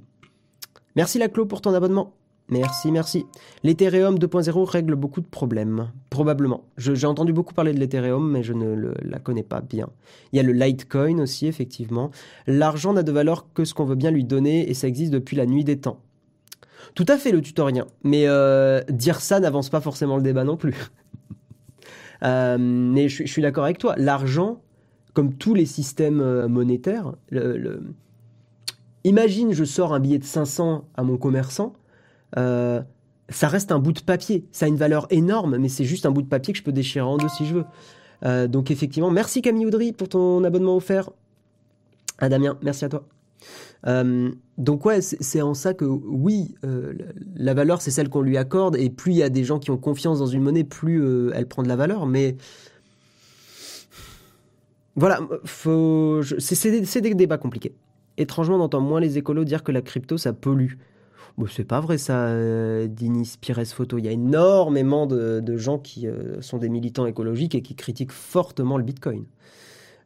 Merci 0.95 1.17
Laclo 1.17 1.45
pour 1.45 1.62
ton 1.62 1.73
abonnement. 1.73 2.13
Merci, 2.49 2.91
merci. 2.91 3.25
L'Ethereum 3.63 4.17
2.0 4.17 4.63
règle 4.65 4.95
beaucoup 4.95 5.21
de 5.21 5.25
problèmes, 5.25 5.91
probablement. 6.09 6.65
J'ai 6.77 7.07
entendu 7.07 7.31
beaucoup 7.31 7.53
parler 7.53 7.73
de 7.73 7.79
l'Ethereum, 7.79 8.29
mais 8.29 8.43
je 8.43 8.53
ne 8.53 8.93
la 9.01 9.19
connais 9.19 9.43
pas 9.43 9.62
bien. 9.62 9.89
Il 10.31 10.38
y 10.38 10.39
a 10.39 10.43
le 10.43 10.51
Litecoin 10.51 11.19
aussi, 11.19 11.47
effectivement. 11.47 12.12
L'argent 12.45 12.93
n'a 12.93 13.03
de 13.03 13.12
valeur 13.12 13.47
que 13.53 13.63
ce 13.63 13.73
qu'on 13.73 13.86
veut 13.86 13.95
bien 13.95 14.12
lui 14.12 14.25
donner, 14.25 14.69
et 14.69 14.73
ça 14.73 14.88
existe 14.88 15.12
depuis 15.12 15.38
la 15.38 15.45
nuit 15.45 15.63
des 15.63 15.79
temps. 15.79 15.99
Tout 16.95 17.05
à 17.07 17.17
fait 17.17 17.31
le 17.31 17.41
tutorien, 17.41 17.88
mais 18.03 18.27
euh, 18.27 18.81
dire 18.89 19.21
ça 19.21 19.39
n'avance 19.39 19.69
pas 19.69 19.81
forcément 19.81 20.17
le 20.17 20.23
débat 20.23 20.43
non 20.43 20.57
plus. 20.57 20.75
Euh, 22.21 22.57
mais 22.57 23.09
je, 23.09 23.25
suis 23.25 23.41
d'accord 23.41 23.65
avec 23.65 23.79
toi. 23.79 23.95
L'argent, 23.97 24.62
comme 25.13 25.34
tous 25.34 25.54
les 25.54 25.65
systèmes 25.65 26.21
euh, 26.21 26.47
monétaires, 26.47 27.13
imagine 29.04 29.54
je 29.54 29.63
sors 29.63 29.93
un 29.93 29.99
billet 29.99 30.17
de 30.17 30.23
500 30.23 30.86
à 30.95 31.04
mon 31.04 31.17
commerçant 31.17 31.73
euh, 32.38 32.82
ça 33.30 33.47
reste 33.47 33.71
un 33.71 33.80
bout 33.80 33.93
de 33.93 34.02
papier. 34.02 34.45
Ça 34.52 34.65
a 34.65 34.67
une 34.67 34.76
valeur 34.76 35.08
énorme, 35.10 35.58
mais 35.58 35.69
c'est 35.69 35.86
juste 35.86 36.06
un 36.06 36.12
bout 36.12 36.23
de 36.23 36.28
papier 36.28 36.52
que 36.52 36.60
je 36.60 36.63
peux 36.63 36.71
déchirer 36.71 37.06
en 37.06 37.17
deux 37.17 37.30
si 37.30 37.45
je 37.45 37.56
veux. 37.56 37.65
Euh, 38.26 38.47
donc 38.47 38.71
effectivement, 38.71 39.12
merci 39.12 39.41
Camille 39.41 39.65
Audry 39.65 39.93
pour 39.93 40.10
ton 40.10 40.43
abonnement 40.43 40.76
offert. 40.76 41.10
Ah 42.17 42.28
Damien, 42.28 42.58
merci 42.62 42.86
à 42.86 42.89
toi. 42.89 43.06
Donc 44.58 44.86
ouais, 44.86 45.02
c'est 45.02 45.41
en 45.41 45.54
ça 45.54 45.73
que 45.73 45.86
oui, 45.86 46.56
la 47.36 47.54
valeur 47.54 47.82
c'est 47.82 47.91
celle 47.91 48.10
qu'on 48.10 48.21
lui 48.21 48.38
accorde, 48.38 48.78
et 48.78 48.89
plus 48.89 49.12
il 49.12 49.17
y 49.17 49.23
a 49.23 49.30
des 49.30 49.43
gens 49.43 49.60
qui 49.60 49.71
ont 49.71 49.78
confiance 49.78 50.19
dans 50.19 50.28
une 50.28 50.41
monnaie, 50.41 50.63
plus 50.63 51.32
elle 51.34 51.47
prend 51.47 51.63
de 51.63 51.67
la 51.67 51.76
valeur. 51.76 52.06
Mais 52.06 52.38
voilà, 54.95 55.19
c'est 56.38 57.01
des, 57.01 57.15
débats 57.15 57.38
compliqués. 57.38 57.73
Étrangement, 58.17 58.58
on 58.58 58.62
entend 58.62 58.82
moins 58.82 58.99
les 58.99 59.17
écolos 59.17 59.43
dire 59.43 59.63
que 59.63 59.71
la 59.71 59.82
crypto 59.82 60.17
ça 60.17 60.34
pollue. 60.34 60.73
Bon, 61.38 61.47
c'est 61.47 61.63
pas 61.63 61.79
vrai 61.79 61.97
ça, 61.97 62.27
euh, 62.27 62.86
Dinis 62.86 63.34
Pires 63.41 63.65
Photo. 63.65 63.97
Il 63.97 64.06
y 64.06 64.08
a 64.08 64.12
énormément 64.12 65.08
de, 65.08 65.58
gens 65.58 65.79
qui 65.79 66.08
euh, 66.08 66.39
sont 66.41 66.60
des 66.60 66.69
militants 66.69 67.08
écologiques 67.08 67.56
et 67.56 67.62
qui 67.62 67.75
critiquent 67.75 68.12
fortement 68.12 68.77
le 68.77 68.84
Bitcoin. 68.84 69.25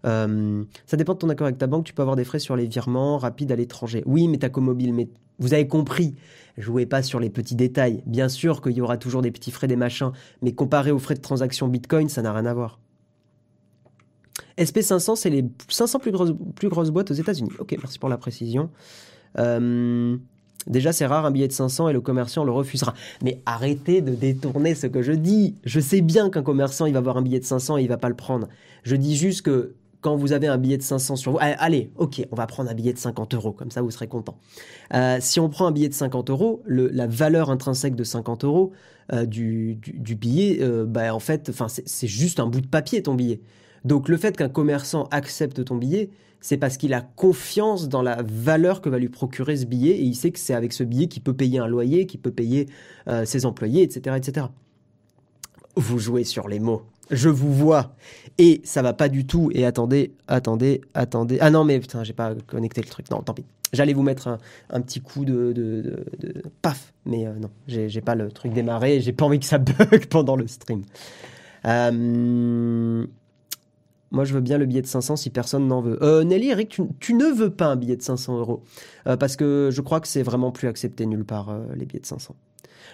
Euh, 0.06 0.64
ça 0.86 0.96
dépend 0.96 1.14
de 1.14 1.18
ton 1.20 1.30
accord 1.30 1.48
avec 1.48 1.58
ta 1.58 1.68
banque. 1.68 1.84
Tu 1.84 1.94
peux 1.94 2.02
avoir 2.02 2.16
des 2.16 2.24
frais 2.24 2.40
sur 2.40 2.56
les 2.56 2.66
virements 2.66 3.18
rapides 3.18 3.52
à 3.52 3.58
l'étranger. 3.58 4.04
Oui, 4.06 4.30
mais 4.30 4.40
mobile. 4.58 4.94
Mais 4.94 5.10
vous 5.40 5.54
avez 5.54 5.68
compris. 5.68 6.16
Jouez 6.58 6.86
pas 6.86 7.04
sur 7.04 7.20
les 7.20 7.30
petits 7.30 7.56
détails. 7.56 8.04
Bien 8.06 8.30
sûr 8.30 8.62
qu'il 8.62 8.74
y 8.74 8.82
aura 8.82 8.98
toujours 8.98 9.22
des 9.22 9.32
petits 9.32 9.52
frais, 9.52 9.68
des 9.68 9.76
machins. 9.76 10.12
Mais 10.42 10.54
comparé 10.54 10.92
aux 10.92 11.00
frais 11.00 11.16
de 11.16 11.22
transaction 11.22 11.68
Bitcoin, 11.68 12.08
ça 12.08 12.22
n'a 12.22 12.32
rien 12.32 12.46
à 12.46 12.54
voir. 12.54 12.80
SP500, 14.58 15.16
c'est 15.16 15.30
les 15.30 15.46
500 15.70 16.00
plus 16.00 16.12
grosses, 16.12 16.34
plus 16.56 16.70
grosses 16.70 16.90
boîtes 16.90 17.12
aux 17.12 17.16
États-Unis. 17.16 17.52
Ok, 17.60 17.76
merci 17.80 18.00
pour 18.00 18.10
la 18.10 18.18
précision. 18.18 18.70
Euh, 19.38 20.18
déjà, 20.66 20.92
c'est 20.92 21.06
rare 21.06 21.26
un 21.26 21.32
billet 21.32 21.48
de 21.48 21.54
500 21.54 21.90
et 21.90 21.94
le 21.94 22.02
commerçant 22.02 22.44
le 22.44 22.52
refusera. 22.52 22.94
Mais 23.24 23.42
arrêtez 23.46 24.02
de 24.02 24.16
détourner 24.16 24.76
ce 24.76 24.88
que 24.88 25.02
je 25.02 25.12
dis. 25.12 25.56
Je 25.64 25.80
sais 25.80 26.02
bien 26.02 26.30
qu'un 26.30 26.44
commerçant, 26.44 26.86
il 26.86 26.94
va 26.94 27.00
avoir 27.00 27.18
un 27.18 27.22
billet 27.22 27.40
de 27.40 27.46
500 27.46 27.78
et 27.78 27.84
il 27.84 27.88
va 27.88 27.98
pas 27.98 28.10
le 28.10 28.16
prendre. 28.16 28.48
Je 28.84 28.96
dis 28.96 29.16
juste 29.16 29.44
que 29.44 29.76
quand 30.02 30.16
vous 30.16 30.32
avez 30.32 30.48
un 30.48 30.58
billet 30.58 30.78
de 30.78 30.84
500 30.84 31.16
sur 31.16 31.32
vous, 31.34 31.40
allez, 31.42 31.92
ok, 31.98 32.26
on 32.32 32.36
va 32.36 32.48
prendre 32.48 32.70
un 32.70 32.74
billet 32.74 32.94
de 32.94 33.00
50 33.00 33.34
euros, 33.34 33.52
comme 33.52 33.72
ça 33.72 33.82
vous 33.82 33.92
serez 33.92 34.08
content. 34.08 34.38
Euh, 34.94 35.18
si 35.20 35.40
on 35.40 35.50
prend 35.50 35.68
un 35.68 35.72
billet 35.72 35.90
de 35.90 35.94
50 35.94 36.30
euros, 36.30 36.62
la 36.68 37.08
valeur 37.08 37.50
intrinsèque 37.50 37.96
de 37.96 38.04
50 38.04 38.44
euros 38.44 38.72
euh, 39.12 39.26
du, 39.26 39.80
billet, 40.20 40.64
bah, 40.86 41.14
en 41.14 41.20
fait, 41.20 41.52
c'est 41.86 42.08
juste 42.08 42.40
un 42.40 42.46
bout 42.46 42.62
de 42.62 42.68
papier 42.68 43.04
ton 43.04 43.16
billet. 43.16 43.42
Donc 43.88 44.10
le 44.10 44.18
fait 44.18 44.36
qu'un 44.38 44.50
commerçant 44.50 45.08
accepte 45.12 45.64
ton 45.66 45.76
billet, 45.76 46.10
c'est 46.42 46.58
parce 46.58 46.78
qu'il 46.78 46.94
a 46.94 47.02
confiance 47.02 47.90
dans 47.90 48.02
la 48.04 48.22
valeur 48.22 48.82
que 48.82 48.90
va 48.90 49.00
lui 49.00 49.10
procurer 49.10 49.58
ce 49.58 49.66
billet 49.66 49.92
et 49.92 50.04
il 50.04 50.16
sait 50.16 50.32
que 50.32 50.40
c'est 50.40 50.54
avec 50.54 50.74
ce 50.74 50.84
billet 50.84 51.08
qu'il 51.08 51.24
peut 51.24 51.34
payer 51.34 51.58
un 51.58 51.68
loyer, 51.68 52.06
qu'il 52.06 52.20
peut 52.20 52.32
payer 52.32 52.68
ses 53.26 53.46
employés, 53.48 53.82
etc., 53.82 54.16
etc. 54.16 54.48
Vous 55.76 55.98
jouez 55.98 56.24
sur 56.24 56.48
les 56.48 56.60
mots 56.60 56.84
je 57.10 57.30
vous 57.30 57.54
vois. 57.54 57.96
Et 58.38 58.62
ça 58.64 58.82
va 58.82 58.94
pas 58.94 59.10
du 59.10 59.26
tout. 59.26 59.50
Et 59.54 59.66
attendez, 59.66 60.14
attendez, 60.28 60.82
attendez. 60.94 61.38
Ah 61.42 61.50
non, 61.50 61.64
mais 61.64 61.80
putain, 61.80 62.04
j'ai 62.04 62.14
pas 62.14 62.34
connecté 62.46 62.82
le 62.82 62.88
truc. 62.88 63.10
Non, 63.10 63.22
tant 63.22 63.34
pis. 63.34 63.46
J'allais 63.74 63.94
vous 63.94 64.04
mettre 64.04 64.40
un, 64.70 64.82
petit 64.82 65.02
coup 65.02 65.26
de, 65.26 65.52
de, 65.52 66.04
paf. 66.62 66.94
Mais 67.06 67.28
euh, 67.28 67.34
non, 67.34 67.50
j'ai 67.68 68.02
pas 68.02 68.16
le 68.16 68.32
truc 68.32 68.54
démarré. 68.54 69.02
J'ai 69.02 69.12
pas 69.12 69.26
envie 69.26 69.40
que 69.40 69.46
ça 69.46 69.58
bug 69.58 70.06
pendant 70.08 70.36
le 70.36 70.48
stream. 70.48 70.84
Euh, 71.66 73.06
moi, 74.12 74.24
je 74.24 74.34
veux 74.34 74.42
bien 74.42 74.58
le 74.58 74.66
billet 74.66 74.82
de 74.82 74.88
500 74.88 75.18
si 75.18 75.30
personne 75.30 75.68
n'en 75.68 75.82
veut. 75.82 76.02
Euh, 76.02 76.24
Nelly, 76.24 76.50
Eric, 76.50 76.80
tu, 77.00 77.14
ne 77.14 77.26
veux 77.26 77.50
pas 77.50 77.68
un 77.68 77.76
billet 77.76 77.96
de 77.96 78.02
500 78.02 78.38
euros. 78.38 78.64
parce 79.20 79.36
que 79.36 79.70
je 79.72 79.82
crois 79.82 80.00
que 80.00 80.08
c'est 80.08 80.24
vraiment 80.24 80.52
plus 80.52 80.68
accepté 80.68 81.06
nulle 81.06 81.26
part, 81.26 81.54
les 81.76 81.86
billets 81.86 82.00
de 82.00 82.06
500. 82.06 82.36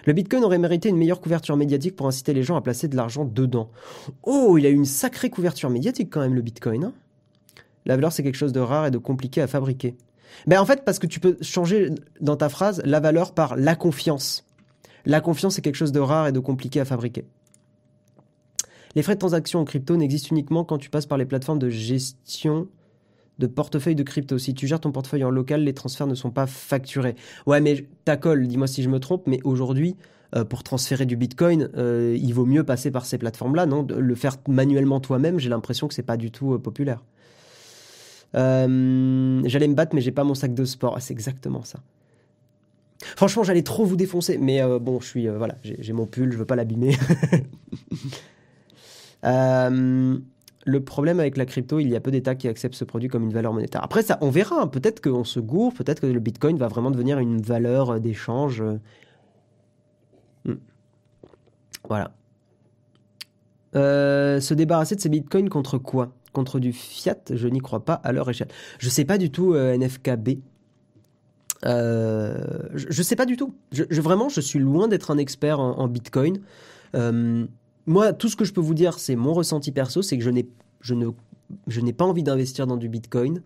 Le 0.06 0.12
Bitcoin 0.12 0.44
aurait 0.44 0.58
mérité 0.58 0.88
une 0.88 0.96
meilleure 0.96 1.20
couverture 1.20 1.56
médiatique 1.56 1.96
pour 1.96 2.06
inciter 2.06 2.34
les 2.34 2.42
gens 2.42 2.56
à 2.56 2.60
placer 2.60 2.88
de 2.88 2.96
l'argent 2.96 3.24
dedans. 3.24 3.70
Oh, 4.22 4.58
il 4.58 4.66
a 4.66 4.68
eu 4.68 4.74
une 4.74 4.84
sacrée 4.84 5.30
couverture 5.30 5.70
médiatique 5.70 6.10
quand 6.10 6.20
même, 6.20 6.34
le 6.34 6.42
Bitcoin. 6.42 6.84
Hein. 6.84 6.92
la 7.86 7.94
valeur, 7.94 8.12
c'est 8.12 8.22
quelque 8.22 8.36
chose 8.36 8.52
de 8.52 8.60
rare 8.60 8.86
et 8.86 8.90
de 8.90 8.98
compliqué 8.98 9.40
à 9.40 9.46
fabriquer. 9.46 9.96
Ben 10.46 10.60
en 10.60 10.66
fait, 10.66 10.84
parce 10.84 10.98
que 10.98 11.06
tu 11.06 11.20
peux 11.20 11.36
changer 11.40 11.90
dans 12.20 12.36
ta 12.36 12.48
phrase 12.48 12.82
la 12.84 13.00
valeur 13.00 13.32
par 13.32 13.56
la 13.56 13.76
confiance. 13.76 14.44
La 15.06 15.20
confiance, 15.20 15.54
c'est 15.54 15.62
quelque 15.62 15.76
chose 15.76 15.92
de 15.92 16.00
rare 16.00 16.26
et 16.26 16.32
de 16.32 16.40
compliqué 16.40 16.80
à 16.80 16.84
fabriquer. 16.84 17.24
Les 18.94 19.02
frais 19.02 19.14
de 19.14 19.20
transaction 19.20 19.60
en 19.60 19.64
crypto 19.64 19.96
n'existent 19.96 20.28
uniquement 20.30 20.64
quand 20.64 20.78
tu 20.78 20.90
passes 20.90 21.06
par 21.06 21.18
les 21.18 21.24
plateformes 21.24 21.58
de 21.58 21.68
gestion 21.68 22.68
de 23.38 23.46
portefeuille 23.46 23.96
de 23.96 24.02
crypto. 24.04 24.38
Si 24.38 24.54
tu 24.54 24.66
gères 24.66 24.80
ton 24.80 24.92
portefeuille 24.92 25.24
en 25.24 25.30
local, 25.30 25.64
les 25.64 25.74
transferts 25.74 26.06
ne 26.06 26.14
sont 26.14 26.30
pas 26.30 26.46
facturés. 26.46 27.16
Ouais, 27.46 27.60
mais 27.60 27.86
colle, 28.20 28.46
dis-moi 28.46 28.66
si 28.66 28.82
je 28.82 28.88
me 28.88 29.00
trompe, 29.00 29.26
mais 29.26 29.40
aujourd'hui, 29.42 29.96
euh, 30.36 30.44
pour 30.44 30.62
transférer 30.62 31.06
du 31.06 31.16
Bitcoin, 31.16 31.70
euh, 31.76 32.16
il 32.20 32.32
vaut 32.32 32.46
mieux 32.46 32.62
passer 32.62 32.90
par 32.90 33.06
ces 33.06 33.18
plateformes-là, 33.18 33.66
non? 33.66 33.86
Le 33.88 34.14
faire 34.14 34.36
manuellement 34.48 35.00
toi-même, 35.00 35.40
j'ai 35.40 35.48
l'impression 35.48 35.88
que 35.88 35.94
c'est 35.94 36.02
pas 36.02 36.16
du 36.16 36.30
tout 36.30 36.54
euh, 36.54 36.58
populaire. 36.58 37.02
j'allais 38.32 39.68
me 39.68 39.74
battre, 39.74 39.94
mais 39.94 40.00
j'ai 40.00 40.12
pas 40.12 40.24
mon 40.24 40.34
sac 40.34 40.54
de 40.54 40.64
sport. 40.64 40.94
Ah, 40.96 41.00
c'est 41.00 41.12
exactement 41.12 41.64
ça. 41.64 41.80
Franchement, 43.16 43.42
j'allais 43.42 43.62
trop 43.62 43.84
vous 43.84 43.96
défoncer, 43.96 44.38
mais 44.38 44.62
bon, 44.80 45.00
je 45.00 45.06
suis 45.06 45.28
voilà, 45.28 45.56
j'ai 45.62 45.92
mon 45.92 46.06
pull, 46.06 46.32
je 46.32 46.38
veux 46.38 46.46
pas 46.46 46.56
l'abîmer. 46.56 46.96
le 50.66 50.82
problème 50.82 51.20
avec 51.20 51.36
la 51.36 51.46
crypto, 51.46 51.78
il 51.78 51.88
y 51.88 51.96
a 51.96 52.00
peu 52.00 52.10
d'États 52.10 52.34
qui 52.34 52.48
acceptent 52.48 52.74
ce 52.74 52.84
produit 52.84 53.08
comme 53.08 53.24
une 53.24 53.32
valeur 53.32 53.52
monétaire. 53.52 53.84
Après, 53.84 54.02
ça, 54.02 54.18
on 54.20 54.30
verra. 54.30 54.62
Hein. 54.62 54.66
Peut-être 54.66 55.02
qu'on 55.02 55.24
se 55.24 55.40
gourre, 55.40 55.74
peut-être 55.74 56.00
que 56.00 56.06
le 56.06 56.20
Bitcoin 56.20 56.56
va 56.56 56.68
vraiment 56.68 56.90
devenir 56.90 57.18
une 57.18 57.40
valeur 57.40 57.90
euh, 57.90 57.98
d'échange. 57.98 58.62
Euh. 58.62 58.78
Hmm. 60.44 60.58
Voilà. 61.88 62.12
Euh, 63.76 64.40
se 64.40 64.54
débarrasser 64.54 64.94
de 64.94 65.00
ces 65.00 65.08
bitcoins 65.08 65.48
contre 65.48 65.78
quoi? 65.78 66.12
Contre 66.32 66.60
du 66.60 66.72
fiat? 66.72 67.16
Je 67.30 67.48
n'y 67.48 67.58
crois 67.58 67.84
pas 67.84 67.94
à 67.94 68.12
leur 68.12 68.30
échelle. 68.30 68.48
Je 68.78 68.88
sais 68.88 69.04
pas 69.04 69.18
du 69.18 69.30
tout 69.30 69.54
NFKB. 69.54 70.38
je, 71.64 72.86
ne 72.86 73.02
sais 73.02 73.16
pas 73.16 73.26
du 73.26 73.36
tout. 73.36 73.54
Je, 73.72 74.00
vraiment, 74.00 74.28
je 74.28 74.40
suis 74.40 74.60
loin 74.60 74.86
d'être 74.86 75.10
un 75.10 75.18
expert 75.18 75.58
en, 75.58 75.88
bitcoin 75.88 76.38
moi, 77.86 78.12
tout 78.12 78.28
ce 78.28 78.36
que 78.36 78.44
je 78.44 78.52
peux 78.52 78.60
vous 78.60 78.74
dire, 78.74 78.98
c'est 78.98 79.16
mon 79.16 79.34
ressenti 79.34 79.72
perso, 79.72 80.02
c'est 80.02 80.16
que 80.16 80.24
je 80.24 80.30
n'ai, 80.30 81.92
pas 81.92 82.04
envie 82.04 82.22
d'investir 82.22 82.66
dans 82.66 82.76
du 82.76 82.88
Bitcoin. 82.88 83.42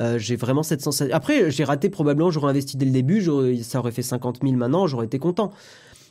Euh, 0.00 0.18
j'ai 0.18 0.36
vraiment 0.36 0.62
cette 0.62 0.80
sensation. 0.80 1.14
Après, 1.14 1.50
j'ai 1.50 1.64
raté 1.64 1.90
probablement, 1.90 2.30
j'aurais 2.30 2.50
investi 2.50 2.76
dès 2.76 2.86
le 2.86 2.92
début, 2.92 3.22
ça 3.62 3.80
aurait 3.80 3.90
fait 3.90 4.02
50 4.02 4.40
000 4.42 4.54
maintenant, 4.54 4.86
j'aurais 4.86 5.06
été 5.06 5.18
content. 5.18 5.50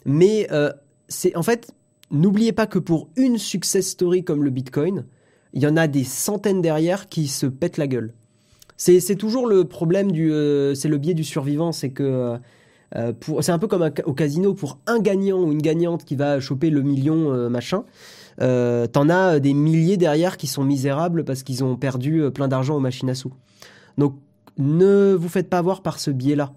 Mais 0.05 0.47
euh, 0.51 0.71
c'est 1.07 1.35
en 1.35 1.43
fait, 1.43 1.71
n'oubliez 2.11 2.51
pas 2.51 2.67
que 2.67 2.79
pour 2.79 3.09
une 3.15 3.37
success 3.37 3.87
story 3.87 4.23
comme 4.23 4.43
le 4.43 4.49
Bitcoin, 4.49 5.05
il 5.53 5.61
y 5.63 5.67
en 5.67 5.77
a 5.77 5.87
des 5.87 6.03
centaines 6.03 6.61
derrière 6.61 7.07
qui 7.07 7.27
se 7.27 7.45
pètent 7.45 7.77
la 7.77 7.87
gueule. 7.87 8.13
C'est, 8.77 8.99
c'est 8.99 9.15
toujours 9.15 9.47
le 9.47 9.65
problème 9.65 10.11
du, 10.11 10.31
euh, 10.31 10.75
c'est 10.75 10.87
le 10.87 10.97
biais 10.97 11.13
du 11.13 11.23
survivant, 11.23 11.71
c'est 11.71 11.89
que 11.89 12.37
euh, 12.95 13.13
c'est 13.41 13.51
un 13.51 13.59
peu 13.59 13.67
comme 13.67 13.89
au 14.05 14.13
casino 14.13 14.53
pour 14.53 14.79
un 14.87 14.99
gagnant 14.99 15.41
ou 15.41 15.51
une 15.51 15.61
gagnante 15.61 16.05
qui 16.05 16.15
va 16.15 16.39
choper 16.39 16.69
le 16.69 16.81
million 16.81 17.31
euh, 17.31 17.49
machin. 17.49 17.83
Euh, 18.41 18.87
t'en 18.87 19.09
as 19.09 19.39
des 19.39 19.53
milliers 19.53 19.97
derrière 19.97 20.37
qui 20.37 20.47
sont 20.47 20.63
misérables 20.63 21.23
parce 21.23 21.43
qu'ils 21.43 21.63
ont 21.63 21.75
perdu 21.75 22.23
plein 22.31 22.47
d'argent 22.47 22.75
aux 22.75 22.79
machines 22.79 23.09
à 23.09 23.15
sous. 23.15 23.33
Donc 23.97 24.15
ne 24.57 25.13
vous 25.13 25.29
faites 25.29 25.49
pas 25.49 25.57
avoir 25.57 25.81
par 25.81 25.99
ce 25.99 26.11
biais-là. 26.11 26.53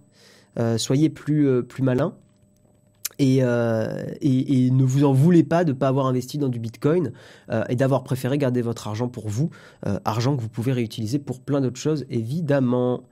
soyez 0.78 1.10
plus 1.10 1.62
plus 1.64 1.82
malin. 1.82 2.14
Et, 3.18 3.38
et, 3.38 4.70
ne 4.70 4.84
vous 4.84 5.04
en 5.04 5.12
voulez 5.12 5.44
pas 5.44 5.64
de 5.64 5.72
ne 5.72 5.76
pas 5.76 5.86
avoir 5.86 6.06
investi 6.06 6.38
dans 6.38 6.48
du 6.48 6.58
Bitcoin 6.58 7.12
et 7.68 7.76
d'avoir 7.76 8.02
préféré 8.02 8.38
garder 8.38 8.62
votre 8.62 8.88
argent 8.88 9.08
pour 9.08 9.28
vous, 9.28 9.50
argent 10.04 10.36
que 10.36 10.40
vous 10.40 10.48
pouvez 10.48 10.72
réutiliser 10.72 11.20
pour 11.20 11.40
plein 11.40 11.60
d'autres 11.60 11.78
choses, 11.78 12.04
évidemment. 12.10 13.02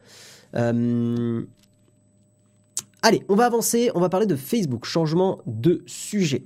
Allez, 3.02 3.22
on 3.28 3.34
va 3.34 3.46
avancer, 3.46 3.90
on 3.94 4.00
va 4.00 4.08
parler 4.08 4.26
de 4.26 4.36
Facebook, 4.36 4.84
changement 4.84 5.40
de 5.46 5.82
sujet. 5.86 6.44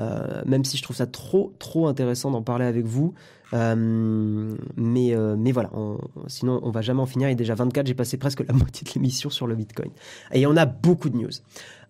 Euh, 0.00 0.42
même 0.46 0.64
si 0.64 0.76
je 0.76 0.82
trouve 0.82 0.96
ça 0.96 1.06
trop, 1.06 1.54
trop 1.58 1.86
intéressant 1.86 2.30
d'en 2.30 2.42
parler 2.42 2.64
avec 2.64 2.86
vous. 2.86 3.14
Euh, 3.54 4.56
mais, 4.76 5.14
euh, 5.14 5.36
mais 5.38 5.52
voilà, 5.52 5.70
sinon 6.26 6.60
on 6.62 6.70
va 6.70 6.80
jamais 6.80 7.02
en 7.02 7.06
finir. 7.06 7.28
Il 7.28 7.32
est 7.32 7.36
déjà 7.36 7.54
24, 7.54 7.86
j'ai 7.86 7.94
passé 7.94 8.16
presque 8.16 8.44
la 8.46 8.52
moitié 8.54 8.84
de 8.84 8.92
l'émission 8.94 9.30
sur 9.30 9.46
le 9.46 9.54
Bitcoin. 9.54 9.90
Et 10.32 10.46
on 10.46 10.56
a 10.56 10.66
beaucoup 10.66 11.10
de 11.10 11.16
news. 11.16 11.30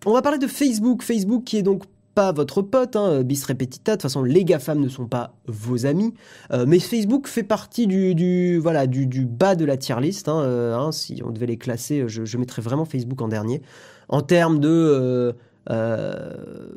On 0.05 0.13
va 0.13 0.21
parler 0.21 0.37
de 0.37 0.47
Facebook. 0.47 1.01
Facebook 1.01 1.43
qui 1.43 1.57
est 1.57 1.63
donc 1.63 1.83
pas 2.15 2.31
votre 2.31 2.61
pote, 2.61 2.95
hein, 2.95 3.23
bis 3.23 3.43
repetita. 3.45 3.93
De 3.93 3.95
toute 3.95 4.03
façon, 4.03 4.23
les 4.23 4.45
GAFAM 4.45 4.79
ne 4.79 4.89
sont 4.89 5.07
pas 5.07 5.35
vos 5.47 5.85
amis. 5.85 6.13
mais 6.67 6.79
Facebook 6.79 7.27
fait 7.27 7.43
partie 7.43 7.87
du, 7.87 8.57
voilà, 8.59 8.87
du, 8.87 9.25
bas 9.25 9.55
de 9.55 9.65
la 9.65 9.77
tier 9.77 9.99
list. 9.99 10.27
Hein, 10.27 10.41
hein, 10.77 10.91
si 10.91 11.21
on 11.25 11.31
devait 11.31 11.47
les 11.47 11.57
classer, 11.57 12.03
je, 12.07 12.37
mettrais 12.37 12.61
vraiment 12.61 12.85
Facebook 12.85 13.21
en 13.21 13.27
dernier 13.27 13.61
en 14.09 14.21
termes 14.21 14.59
de 14.59 14.69
euh, 14.69 15.33
euh, 15.69 16.67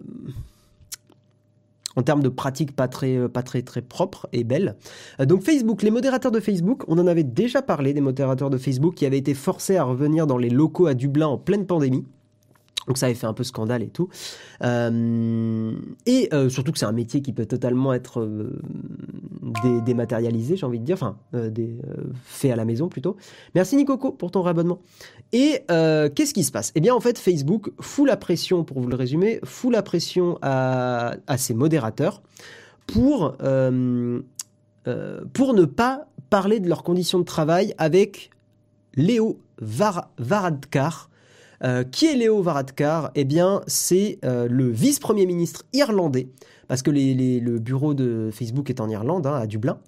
en 1.97 2.03
termes 2.03 2.23
de 2.23 2.29
pratiques 2.29 2.77
pas 2.77 2.89
très, 2.89 3.27
pas 3.29 3.43
très, 3.43 3.63
très 3.63 3.81
propres 3.81 4.29
et 4.33 4.45
belles. 4.45 4.77
Euh, 5.19 5.25
donc 5.25 5.43
Facebook, 5.43 5.83
les 5.83 5.91
modérateurs 5.91 6.31
de 6.31 6.41
Facebook, 6.41 6.83
on 6.89 6.99
en 6.99 7.07
avait 7.07 7.25
déjà 7.25 7.63
parlé 7.63 7.95
des 7.95 8.03
modérateurs 8.03 8.51
de 8.51 8.59
Facebook 8.59 8.95
qui 8.95 9.07
avaient 9.07 9.19
été 9.19 9.33
forcés 9.33 9.79
à 9.79 9.85
revenir 9.85 10.27
dans 10.27 10.37
les 10.37 10.51
locaux 10.51 10.87
à 10.87 10.95
Dublin 10.95 11.27
en 11.27 11.39
pleine 11.39 11.67
pandémie. 11.67 12.05
Donc 12.87 12.99
ça 12.99 13.07
avait 13.07 13.15
fait 13.15 13.27
un 13.27 13.33
peu 13.33 13.45
scandale 13.45 13.83
et 13.83 13.89
tout. 13.89 14.09
Euh, 14.63 15.73
et 16.07 16.29
euh, 16.33 16.49
surtout 16.49 16.73
que 16.73 16.79
c'est 16.79 16.87
un 16.87 16.93
métier 16.93 17.23
qui 17.23 17.33
peut 17.33 17.47
totalement 17.47 17.93
être 17.93 18.21
euh, 18.21 18.61
dématérialisé, 19.85 20.57
j'ai 20.57 20.67
envie 20.67 20.79
de 20.79 20.85
dire, 20.85 20.95
enfin 20.95 21.17
fait 22.25 22.51
à 22.51 22.57
la 22.57 22.65
maison 22.65 22.89
plutôt. 22.89 23.17
Merci 23.55 23.77
Nicoco 23.77 24.13
pour 24.13 24.31
ton 24.31 24.43
réabonnement. 24.43 24.81
Et 25.33 25.63
qu'est-ce 25.67 26.35
qui 26.35 26.45
se 26.45 26.53
passe? 26.53 26.73
Eh 26.75 26.81
bien 26.81 26.95
en 26.95 27.01
fait 27.01 27.19
Facebook 27.19 27.73
fout 27.81 28.07
la 28.07 28.17
pression, 28.17 28.65
pour 28.65 28.81
vous 28.81 28.89
le 28.89 28.97
résumer, 28.97 29.41
fout 29.45 29.73
la 29.73 29.83
pression 29.83 30.39
à, 30.43 31.15
à 31.27 31.39
ses 31.39 31.55
modérateurs 31.55 32.23
pour, 32.87 33.37
pour 33.37 35.55
ne 35.55 35.65
pas 35.65 36.07
parler 36.31 36.61
de 36.61 36.69
leurs 36.69 36.83
conditions 36.83 37.19
de 37.19 37.25
travail 37.25 37.75
avec 37.79 38.31
Léo 38.95 39.39
Varadkar, 39.59 41.11
euh, 41.65 41.85
qui 41.85 42.07
est 42.07 42.15
Léo 42.15 42.43
Varadkar? 42.43 43.11
Eh 43.15 43.25
bien, 43.25 43.63
c'est 43.67 44.19
euh, 44.25 44.49
le 44.49 44.69
vice-premier 44.71 45.27
ministre 45.27 45.65
irlandais, 45.73 46.29
parce 46.69 46.83
que 46.83 46.91
le 46.91 47.59
bureau 47.59 47.95
de 47.95 48.31
Facebook 48.33 48.71
est 48.71 48.81
en 48.81 48.89
Irlande, 48.89 49.27
hein, 49.27 49.35
à 49.35 49.47
Dublin. 49.47 49.79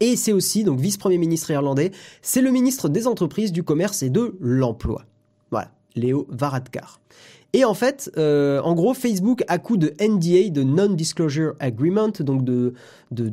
Et 0.00 0.16
c'est 0.16 0.32
aussi, 0.32 0.64
donc, 0.64 0.78
vice-premier 0.78 1.18
ministre 1.18 1.50
irlandais, 1.50 1.90
c'est 2.20 2.42
le 2.42 2.50
ministre 2.50 2.88
des 2.88 3.06
entreprises, 3.06 3.52
du 3.52 3.62
commerce 3.62 4.02
et 4.02 4.10
de 4.10 4.36
l'emploi. 4.40 5.04
Voilà, 5.50 5.70
Léo 5.94 6.26
Varadkar. 6.28 7.00
Et 7.52 7.64
en 7.64 7.72
fait, 7.72 8.10
euh, 8.18 8.60
en 8.60 8.74
gros, 8.74 8.92
Facebook, 8.92 9.42
à 9.48 9.58
coup 9.58 9.78
de 9.78 9.94
NDA, 9.98 10.50
de 10.50 10.62
Non-Disclosure 10.62 11.54
Agreement, 11.58 12.10
donc 12.20 12.44
de, 12.44 12.74
de, 13.12 13.30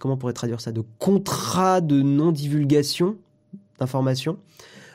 comment 0.00 0.14
on 0.14 0.16
pourrait 0.16 0.32
traduire 0.32 0.60
ça, 0.60 0.72
de 0.72 0.82
contrat 0.98 1.80
de 1.80 2.02
non-divulgation 2.02 3.16
d'informations. 3.78 4.38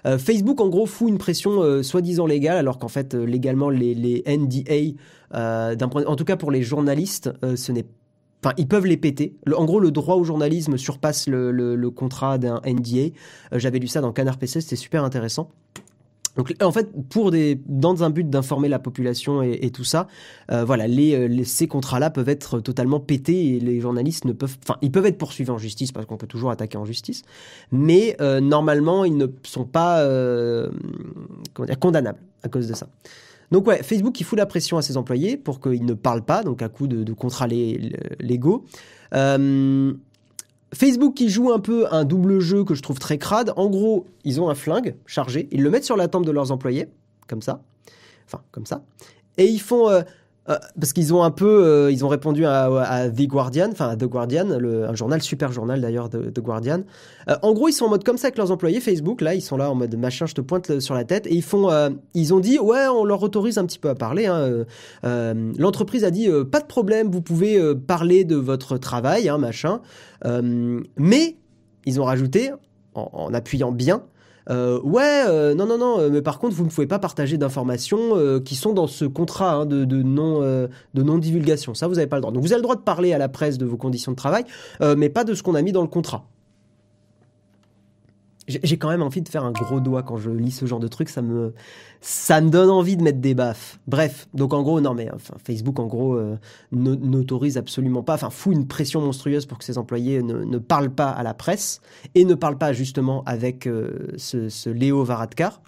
Euh, 0.05 0.17
Facebook, 0.17 0.61
en 0.61 0.69
gros, 0.69 0.85
fout 0.85 1.09
une 1.09 1.17
pression 1.17 1.61
euh, 1.61 1.83
soi-disant 1.83 2.25
légale, 2.25 2.57
alors 2.57 2.77
qu'en 2.77 2.87
fait, 2.87 3.15
euh, 3.15 3.23
légalement, 3.25 3.69
les, 3.69 4.23
NDA, 4.27 4.95
en 5.33 6.15
tout 6.15 6.25
cas 6.25 6.37
pour 6.37 6.51
les 6.51 6.61
journalistes, 6.61 7.31
ce 7.55 7.71
n'est 7.71 7.85
Enfin, 8.43 8.53
ils 8.57 8.67
peuvent 8.67 8.85
les 8.85 8.97
péter. 8.97 9.35
En 9.57 9.65
gros, 9.65 9.79
le 9.79 9.89
droit 9.89 10.17
au 10.17 10.23
journalisme 10.23 10.77
surpasse 10.77 11.27
le, 11.27 11.51
le- 11.51 11.89
contrat 11.89 12.37
d'un 12.37 12.61
NDA. 12.63 13.09
J'avais 13.53 13.79
lu 13.79 13.87
ça 13.87 14.01
dans 14.01 14.13
Canard 14.13 14.37
PC, 14.37 14.61
c'était 14.61 14.75
super 14.75 15.03
intéressant. 15.03 15.49
Donc, 16.35 16.53
en 16.61 16.71
fait, 16.71 16.89
pour 17.09 17.31
des, 17.31 17.59
dans 17.67 18.03
un 18.03 18.09
but 18.09 18.29
d'informer 18.29 18.67
la 18.69 18.79
population 18.79 19.41
et, 19.41 19.69
tout 19.69 19.83
ça, 19.83 20.07
euh, 20.51 20.65
voilà, 20.65 20.85
les, 20.87 21.15
euh, 21.15 21.27
les- 21.27 21.45
ces 21.45 21.67
contrats-là 21.67 22.09
peuvent 22.09 22.27
être 22.29 22.59
totalement 22.59 22.99
pétés 22.99 23.55
et 23.55 23.59
les 23.59 23.79
journalistes 23.79 24.25
ne 24.25 24.33
peuvent, 24.33 24.57
enfin, 24.63 24.77
ils 24.81 24.91
peuvent 24.91 25.05
être 25.05 25.17
poursuivis 25.17 25.51
en 25.51 25.57
justice 25.57 25.91
parce 25.91 26.05
qu'on 26.05 26.17
peut 26.17 26.27
toujours 26.27 26.51
attaquer 26.51 26.77
en 26.77 26.85
justice, 26.85 27.23
mais 27.71 28.17
euh, 28.19 28.41
normalement, 28.41 29.05
ils 29.05 29.15
ne 29.15 29.27
sont 29.43 29.65
pas 29.65 30.01
euh, 30.01 30.69
comment 31.53 31.67
dire, 31.67 31.79
condamnables 31.79 32.19
à 32.43 32.49
cause 32.49 32.67
de 32.67 32.73
ça. 32.73 32.87
Donc 33.51 33.67
ouais, 33.67 33.83
Facebook, 33.83 34.19
il 34.19 34.23
fout 34.23 34.37
la 34.37 34.45
pression 34.45 34.77
à 34.77 34.81
ses 34.81 34.97
employés 34.97 35.37
pour 35.37 35.61
qu'ils 35.61 35.85
ne 35.85 35.93
parlent 35.93 36.25
pas, 36.25 36.43
donc 36.43 36.61
à 36.61 36.67
coup 36.69 36.87
de, 36.87 37.03
de 37.03 37.13
contrats 37.13 37.47
lé- 37.47 37.95
légaux. 38.19 38.65
Euh, 39.13 39.93
Facebook 40.73 41.13
qui 41.13 41.29
joue 41.29 41.51
un 41.51 41.59
peu 41.59 41.85
un 41.91 42.05
double 42.05 42.39
jeu 42.39 42.63
que 42.63 42.75
je 42.75 42.81
trouve 42.81 42.99
très 42.99 43.17
crade. 43.17 43.53
En 43.55 43.69
gros, 43.69 44.05
ils 44.23 44.41
ont 44.41 44.49
un 44.49 44.55
flingue 44.55 44.95
chargé, 45.05 45.47
ils 45.51 45.61
le 45.61 45.69
mettent 45.69 45.85
sur 45.85 45.97
la 45.97 46.07
tempe 46.07 46.25
de 46.25 46.31
leurs 46.31 46.51
employés, 46.51 46.87
comme 47.27 47.41
ça, 47.41 47.61
enfin 48.25 48.41
comme 48.51 48.65
ça, 48.65 48.83
et 49.37 49.45
ils 49.45 49.61
font 49.61 49.89
euh, 49.89 50.01
euh, 50.47 50.57
parce 50.79 50.93
qu'ils 50.93 51.11
ont 51.13 51.23
un 51.23 51.31
peu, 51.31 51.65
euh, 51.65 51.91
ils 51.91 52.05
ont 52.05 52.07
répondu 52.07 52.45
à, 52.45 53.09
The 53.09 53.23
Guardian, 53.23 53.69
enfin 53.71 53.95
The 53.95 54.05
Guardian, 54.05 54.59
le, 54.59 54.87
un 54.87 54.93
journal 54.93 55.21
super 55.21 55.51
journal 55.51 55.81
d'ailleurs 55.81 56.07
de 56.07 56.29
The 56.29 56.39
Guardian. 56.39 56.83
Euh, 57.29 57.35
en 57.41 57.53
gros, 57.53 57.67
ils 57.67 57.73
sont 57.73 57.85
en 57.85 57.89
mode 57.89 58.03
comme 58.03 58.17
ça 58.17 58.27
avec 58.27 58.37
leurs 58.37 58.51
employés 58.51 58.79
Facebook. 58.79 59.21
Là, 59.21 59.33
ils 59.33 59.41
sont 59.41 59.57
là 59.57 59.71
en 59.71 59.75
mode 59.75 59.95
machin, 59.97 60.27
je 60.27 60.35
te 60.35 60.41
pointe 60.41 60.79
sur 60.79 60.93
la 60.93 61.03
tête 61.03 61.25
et 61.25 61.33
ils 61.33 61.43
font, 61.43 61.69
ils 62.13 62.33
ont 62.33 62.39
dit 62.39 62.59
ouais, 62.59 62.87
on 62.87 63.05
leur 63.05 63.23
autorise 63.23 63.57
un 63.57 63.65
petit 63.65 63.79
peu 63.79 63.89
à 63.89 63.95
parler. 63.95 64.27
hein, 64.27 64.65
L'entreprise 65.57 66.03
a 66.03 66.11
dit 66.11 66.29
pas 66.51 66.59
de 66.59 66.67
problème, 66.67 67.09
vous 67.09 67.21
pouvez 67.21 67.59
parler 67.75 68.23
de 68.23 68.35
votre 68.35 68.77
travail, 68.77 69.29
hein, 69.29 69.37
machin. 69.37 69.81
Mais 70.97 71.37
ils 71.85 71.99
ont 71.99 72.05
rajouté 72.05 72.51
en 72.93 73.33
appuyant 73.33 73.71
bien. 73.71 74.03
Euh, 74.49 74.79
ouais, 74.81 75.23
euh, 75.27 75.55
non, 75.55 75.65
non, 75.65 75.77
non, 75.77 75.99
euh, 75.99 76.09
mais 76.11 76.21
par 76.21 76.39
contre, 76.39 76.55
vous 76.55 76.65
ne 76.65 76.69
pouvez 76.69 76.87
pas 76.87 76.99
partager 76.99 77.37
d'informations 77.37 78.15
euh, 78.15 78.39
qui 78.39 78.55
sont 78.55 78.73
dans 78.73 78.87
ce 78.87 79.05
contrat 79.05 79.53
hein, 79.53 79.65
de, 79.65 79.85
de 79.85 80.03
non, 80.03 80.41
euh, 80.41 80.67
de 80.93 81.03
non 81.03 81.17
divulgation. 81.17 81.73
Ça, 81.73 81.87
vous 81.87 81.95
n'avez 81.95 82.07
pas 82.07 82.17
le 82.17 82.21
droit. 82.21 82.33
Donc, 82.33 82.43
vous 82.43 82.51
avez 82.51 82.59
le 82.59 82.63
droit 82.63 82.75
de 82.75 82.81
parler 82.81 83.13
à 83.13 83.17
la 83.17 83.29
presse 83.29 83.57
de 83.57 83.65
vos 83.65 83.77
conditions 83.77 84.11
de 84.11 84.17
travail, 84.17 84.45
mais 84.97 85.09
pas 85.09 85.23
de 85.23 85.33
ce 85.33 85.43
qu'on 85.43 85.55
a 85.55 85.61
mis 85.61 85.71
dans 85.71 85.81
le 85.81 85.87
contrat. 85.87 86.25
J'ai 88.47 88.77
quand 88.77 88.89
même 88.89 89.01
envie 89.01 89.21
de 89.21 89.29
faire 89.29 89.43
un 89.43 89.51
gros 89.51 89.79
doigt 89.79 90.03
quand 90.03 90.17
je 90.17 90.29
lis 90.29 90.51
ce 90.51 90.67
genre 90.67 90.79
de 90.79 90.87
truc, 90.87 91.09
ça 91.09 91.23
me, 91.23 91.55
ça 91.99 92.41
me 92.41 92.49
donne 92.49 92.69
envie 92.69 92.95
de 92.95 93.01
mettre 93.01 93.19
des 93.19 93.33
baffes. 93.33 93.79
Bref, 93.87 94.27
donc 94.35 94.53
en 94.53 94.61
gros, 94.61 94.79
non 94.81 94.93
mais 94.93 95.09
Facebook 95.43 95.79
en 95.79 95.87
gros 95.87 96.13
euh, 96.13 96.37
n'autorise 96.71 97.57
absolument 97.57 98.03
pas, 98.03 98.13
enfin 98.13 98.29
fout 98.29 98.53
une 98.53 98.67
pression 98.67 99.01
monstrueuse 99.01 99.47
pour 99.47 99.57
que 99.57 99.63
ses 99.63 99.79
employés 99.79 100.21
ne, 100.21 100.43
ne 100.43 100.57
parlent 100.59 100.93
pas 100.93 101.09
à 101.09 101.23
la 101.23 101.33
presse 101.33 101.81
et 102.13 102.23
ne 102.23 102.35
parlent 102.35 102.59
pas 102.59 102.71
justement 102.71 103.23
avec 103.25 103.65
euh, 103.65 104.09
ce, 104.17 104.49
ce 104.49 104.69
Léo 104.69 105.03
Varadkar. 105.03 105.61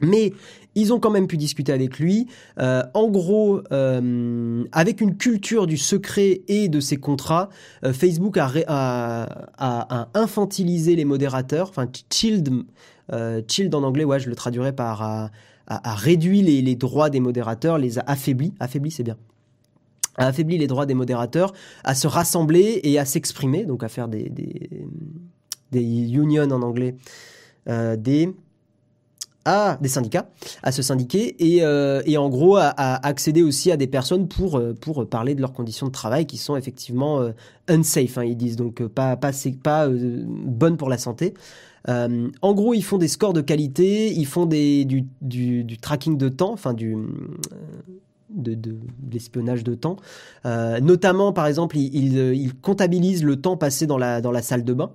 Mais 0.00 0.32
ils 0.74 0.92
ont 0.92 1.00
quand 1.00 1.10
même 1.10 1.26
pu 1.26 1.36
discuter 1.36 1.72
avec 1.72 1.98
lui. 1.98 2.26
Euh, 2.58 2.82
en 2.94 3.08
gros, 3.08 3.60
euh, 3.72 4.64
avec 4.72 5.00
une 5.00 5.16
culture 5.16 5.66
du 5.66 5.76
secret 5.76 6.42
et 6.48 6.68
de 6.68 6.80
ses 6.80 6.96
contrats, 6.96 7.48
euh, 7.84 7.92
Facebook 7.92 8.36
a, 8.38 9.26
infantilisé 10.14 10.96
les 10.96 11.04
modérateurs, 11.04 11.68
enfin 11.68 11.86
chilled, 12.10 12.50
chilled 13.48 13.74
en 13.74 13.82
anglais, 13.82 14.04
ouais, 14.04 14.20
je 14.20 14.28
le 14.28 14.36
traduirais 14.36 14.72
par 14.72 15.02
a, 15.02 15.30
réduit 15.94 16.42
les, 16.42 16.74
droits 16.74 17.10
des 17.10 17.20
modérateurs, 17.20 17.78
les 17.78 17.98
a 17.98 18.04
affaiblis, 18.06 18.52
affaiblis 18.60 18.90
c'est 18.90 19.02
bien, 19.02 19.16
a 20.16 20.26
affaibli 20.26 20.58
les 20.58 20.66
droits 20.66 20.86
des 20.86 20.94
modérateurs 20.94 21.52
à 21.84 21.94
se 21.94 22.06
rassembler 22.06 22.80
et 22.82 22.98
à 22.98 23.04
s'exprimer, 23.04 23.64
donc 23.64 23.82
à 23.82 23.88
faire 23.88 24.08
des, 24.08 24.30
des, 25.72 25.82
unions 26.12 26.50
en 26.50 26.62
anglais, 26.62 26.96
des 27.66 28.34
à 29.44 29.78
des 29.80 29.88
syndicats, 29.88 30.30
à 30.62 30.72
se 30.72 30.82
syndiquer 30.82 31.36
et, 31.38 31.62
euh, 31.62 32.02
et 32.06 32.16
en 32.16 32.28
gros 32.28 32.56
à, 32.56 32.68
accéder 33.06 33.42
aussi 33.42 33.70
à 33.70 33.76
des 33.76 33.86
personnes 33.86 34.28
pour, 34.28 34.58
euh, 34.58 34.74
pour 34.74 35.06
parler 35.08 35.34
de 35.34 35.40
leurs 35.40 35.52
conditions 35.52 35.86
de 35.86 35.92
travail 35.92 36.26
qui 36.26 36.36
sont 36.36 36.56
effectivement 36.56 37.20
euh, 37.20 37.32
unsafe, 37.68 38.18
hein, 38.18 38.24
ils 38.24 38.36
disent, 38.36 38.56
donc 38.56 38.80
euh, 38.80 38.88
pas, 38.88 39.16
pas, 39.16 39.32
pas 39.62 39.86
euh, 39.86 40.24
bonnes 40.26 40.76
pour 40.76 40.88
la 40.88 40.98
santé. 40.98 41.34
Euh, 41.88 42.28
en 42.40 42.54
gros, 42.54 42.72
ils 42.72 42.82
font 42.82 42.96
des 42.98 43.08
scores 43.08 43.34
de 43.34 43.42
qualité, 43.42 44.12
ils 44.12 44.26
font 44.26 44.46
des, 44.46 44.84
du, 44.86 45.04
du, 45.20 45.64
du 45.64 45.76
tracking 45.78 46.16
de 46.16 46.30
temps, 46.30 46.52
enfin 46.52 46.72
du... 46.72 46.96
de, 48.30 48.54
de, 48.54 48.70
de 48.72 48.78
l'espionnage 49.12 49.62
de 49.64 49.74
temps. 49.74 49.96
Euh, 50.46 50.80
notamment, 50.80 51.32
par 51.32 51.46
exemple, 51.46 51.76
ils, 51.76 51.94
ils, 51.94 52.18
euh, 52.18 52.34
ils 52.34 52.54
comptabilisent 52.54 53.22
le 53.22 53.36
temps 53.36 53.56
passé 53.56 53.86
dans 53.86 53.98
la, 53.98 54.20
dans 54.20 54.32
la 54.32 54.42
salle 54.42 54.64
de 54.64 54.72
bain 54.72 54.92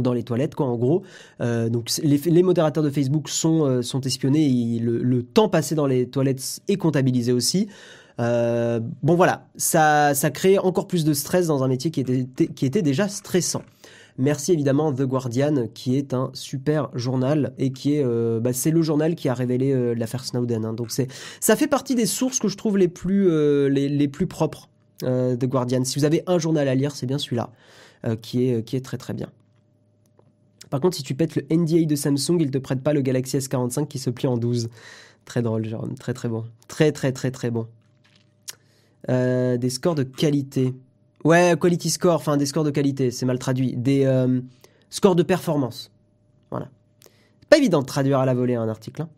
dans 0.00 0.12
les 0.12 0.22
toilettes 0.22 0.54
quoi 0.54 0.66
en 0.66 0.76
gros 0.76 1.02
Euh, 1.40 1.68
donc 1.68 1.90
les, 2.02 2.42
modérateurs 2.42 2.82
de 2.82 2.90
Facebook 2.90 3.28
sont 3.28 3.66
euh, 3.66 4.00
espionnés 4.04 4.78
le, 4.80 5.22
temps 5.22 5.48
passé 5.48 5.74
dans 5.74 5.86
les 5.86 6.08
toilettes 6.08 6.60
est 6.68 6.76
comptabilisé 6.76 7.32
aussi 7.32 7.68
Euh, 8.20 8.80
bon 9.02 9.14
voilà 9.14 9.48
ça 9.56 10.12
crée 10.32 10.58
encore 10.58 10.86
plus 10.86 11.04
de 11.04 11.14
stress 11.14 11.46
dans 11.46 11.62
un 11.62 11.68
métier 11.68 11.90
qui 11.90 12.00
était 12.00 12.82
déjà 12.82 13.08
stressant 13.08 13.62
Merci 14.18 14.52
évidemment 14.52 14.92
The 14.92 15.04
Guardian, 15.04 15.68
qui 15.72 15.96
est 15.96 16.12
un 16.12 16.30
super 16.34 16.90
journal 16.92 17.54
et 17.56 17.72
qui 17.72 17.94
est, 17.94 18.04
bah, 18.40 18.52
c'est 18.52 18.70
le 18.70 18.82
journal 18.82 19.14
qui 19.14 19.30
a 19.30 19.34
révélé 19.34 19.94
l'affaire 19.94 20.22
Snowden. 20.26 20.66
hein. 20.66 20.74
Donc 20.74 20.90
ça 20.90 21.56
fait 21.56 21.66
partie 21.66 21.94
des 21.94 22.04
sources 22.04 22.38
que 22.38 22.48
je 22.48 22.58
trouve 22.58 22.76
les 22.76 22.88
plus, 22.88 23.26
propres. 24.28 24.68
The 25.00 25.46
Guardian. 25.46 25.82
Si 25.84 25.98
vous 25.98 26.04
avez 26.04 26.22
un 26.26 26.38
journal 26.38 26.68
à 26.68 26.74
lire, 26.74 26.94
c'est 26.94 27.06
bien 27.06 27.16
celui-là, 27.16 27.48
qui 28.20 28.50
est 28.50 28.84
très 28.84 28.98
très 28.98 29.14
bien. 29.14 29.30
Par 30.72 30.80
contre, 30.80 30.96
si 30.96 31.02
tu 31.02 31.14
pètes 31.14 31.36
le 31.36 31.44
NDA 31.54 31.84
de 31.84 31.94
Samsung, 31.94 32.38
il 32.40 32.50
te 32.50 32.56
prête 32.56 32.82
pas 32.82 32.94
le 32.94 33.02
Galaxy 33.02 33.36
S45 33.36 33.88
qui 33.88 33.98
se 33.98 34.08
plie 34.08 34.26
en 34.26 34.38
12. 34.38 34.70
Très 35.26 35.42
drôle, 35.42 35.66
genre, 35.66 35.86
très 36.00 36.14
très 36.14 36.30
bon. 36.30 36.46
Très 36.66 36.92
très 36.92 37.12
très 37.12 37.30
très 37.30 37.50
bon. 37.50 37.66
Euh, 39.10 39.58
des 39.58 39.68
scores 39.68 39.94
de 39.94 40.02
qualité. 40.02 40.72
Ouais, 41.24 41.54
quality 41.60 41.90
score, 41.90 42.14
enfin 42.14 42.38
des 42.38 42.46
scores 42.46 42.64
de 42.64 42.70
qualité, 42.70 43.10
c'est 43.10 43.26
mal 43.26 43.38
traduit. 43.38 43.76
Des 43.76 44.06
euh, 44.06 44.40
scores 44.88 45.14
de 45.14 45.22
performance. 45.22 45.90
Voilà. 46.50 46.70
Pas 47.50 47.58
évident 47.58 47.82
de 47.82 47.86
traduire 47.86 48.20
à 48.20 48.24
la 48.24 48.32
volée 48.32 48.54
un 48.54 48.66
article. 48.66 49.02
hein. 49.02 49.10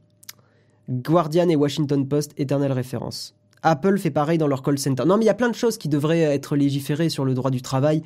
Guardian 0.90 1.48
et 1.48 1.54
Washington 1.54 2.08
Post, 2.08 2.32
éternelle 2.36 2.72
référence. 2.72 3.36
Apple 3.64 3.98
fait 3.98 4.10
pareil 4.10 4.38
dans 4.38 4.46
leur 4.46 4.62
call 4.62 4.78
center. 4.78 5.04
Non, 5.06 5.16
mais 5.16 5.24
il 5.24 5.26
y 5.26 5.30
a 5.30 5.34
plein 5.34 5.48
de 5.48 5.54
choses 5.54 5.78
qui 5.78 5.88
devraient 5.88 6.20
être 6.20 6.54
légiférées 6.54 7.08
sur 7.08 7.24
le 7.24 7.34
droit 7.34 7.50
du 7.50 7.62
travail. 7.62 8.02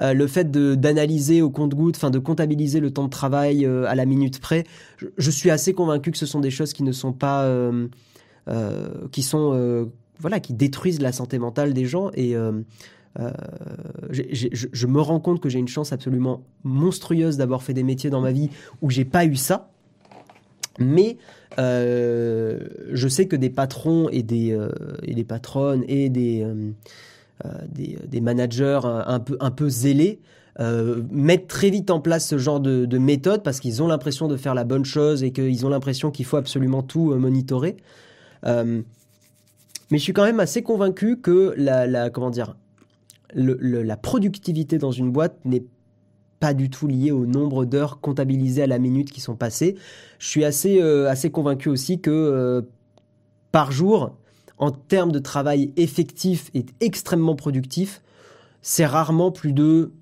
Euh, 0.00 0.14
le 0.14 0.26
fait 0.26 0.50
d'analyser 0.50 1.42
au 1.42 1.50
compte-goutte, 1.50 1.96
enfin 1.96 2.10
de 2.10 2.18
comptabiliser 2.18 2.80
le 2.80 2.90
temps 2.90 3.04
de 3.04 3.10
travail 3.10 3.66
euh, 3.66 3.84
à 3.86 3.94
la 3.94 4.06
minute 4.06 4.40
près. 4.40 4.64
Je, 4.98 5.30
suis 5.30 5.50
assez 5.50 5.74
convaincu 5.74 6.10
que 6.10 6.18
ce 6.18 6.26
sont 6.26 6.40
des 6.40 6.50
choses 6.50 6.72
qui 6.72 6.82
ne 6.82 6.92
sont 6.92 7.12
pas, 7.12 7.44
euh, 7.44 7.88
qui 9.12 9.22
sont, 9.22 9.90
voilà, 10.18 10.40
qui 10.40 10.54
détruisent 10.54 11.00
la 11.00 11.12
santé 11.12 11.38
mentale 11.38 11.74
des 11.74 11.84
gens 11.84 12.10
et 12.14 12.34
je, 14.10 14.22
je 14.50 14.86
me 14.86 15.00
rends 15.00 15.20
compte 15.20 15.40
que 15.40 15.48
j'ai 15.48 15.58
une 15.58 15.68
chance 15.68 15.92
absolument 15.92 16.44
monstrueuse 16.64 17.36
d'avoir 17.36 17.62
fait 17.62 17.74
des 17.74 17.82
métiers 17.82 18.10
dans 18.10 18.20
ma 18.20 18.32
vie 18.32 18.48
où 18.80 18.90
j'ai 18.90 19.04
pas 19.04 19.26
eu 19.26 19.36
ça. 19.36 19.71
Mais 20.78 21.18
euh, 21.58 22.60
je 22.92 23.08
sais 23.08 23.26
que 23.26 23.36
des 23.36 23.50
patrons 23.50 24.08
et 24.08 24.22
des, 24.22 24.52
euh, 24.52 24.70
et 25.02 25.14
des 25.14 25.24
patronnes 25.24 25.84
et 25.88 26.08
des, 26.08 26.44
euh, 26.44 27.48
des, 27.68 27.98
des 28.06 28.20
managers 28.20 28.80
un, 28.84 29.20
peu, 29.20 29.36
un 29.40 29.50
peu 29.50 29.68
zélés 29.68 30.20
mettent 31.10 31.48
très 31.48 31.70
vite 31.70 31.90
en 31.90 32.00
place 32.00 32.28
ce 32.28 32.36
genre 32.36 32.60
de, 32.60 32.84
de 32.84 32.98
méthode 32.98 33.42
parce 33.42 33.58
qu'ils 33.58 33.82
ont 33.82 33.88
l'impression 33.88 34.28
de 34.28 34.36
faire 34.36 34.54
la 34.54 34.64
bonne 34.64 34.84
chose 34.84 35.22
et 35.22 35.32
qu'ils 35.32 35.64
ont 35.64 35.70
l'impression 35.70 36.10
qu'il 36.10 36.26
faut 36.26 36.36
absolument 36.36 36.82
tout 36.82 37.14
monitorer. 37.14 37.76
Mais 38.44 39.98
je 39.98 39.98
suis 39.98 40.12
quand 40.12 40.24
même 40.24 40.40
assez 40.40 40.62
convaincu 40.62 41.20
que 41.20 41.54
la, 41.56 42.10
comment 42.10 42.30
dire, 42.30 42.54
la 43.34 43.96
productivité 43.96 44.76
dans 44.76 44.92
une 44.92 45.10
boîte 45.10 45.36
n'est 45.44 45.64
pas 46.42 46.54
du 46.54 46.70
tout 46.70 46.88
liée 46.88 47.12
au 47.12 47.24
nombre 47.24 47.64
d'heures 47.64 48.00
comptabilisées 48.00 48.64
à 48.64 48.66
la 48.66 48.80
minute 48.80 49.12
qui 49.12 49.20
sont 49.20 49.36
passées. 49.36 49.76
Je 50.18 50.26
suis 50.26 50.44
assez, 50.44 50.82
euh, 50.82 51.08
assez 51.08 51.30
convaincu 51.30 51.68
aussi 51.68 52.00
que 52.00 52.10
euh, 52.10 52.62
par 53.52 53.70
jour, 53.70 54.16
en 54.58 54.72
termes 54.72 55.12
de 55.12 55.20
travail 55.20 55.72
effectif 55.76 56.50
et 56.52 56.66
extrêmement 56.80 57.36
productif, 57.36 58.02
c'est 58.60 58.84
rarement 58.84 59.30
plus 59.30 59.52
de 59.52 59.92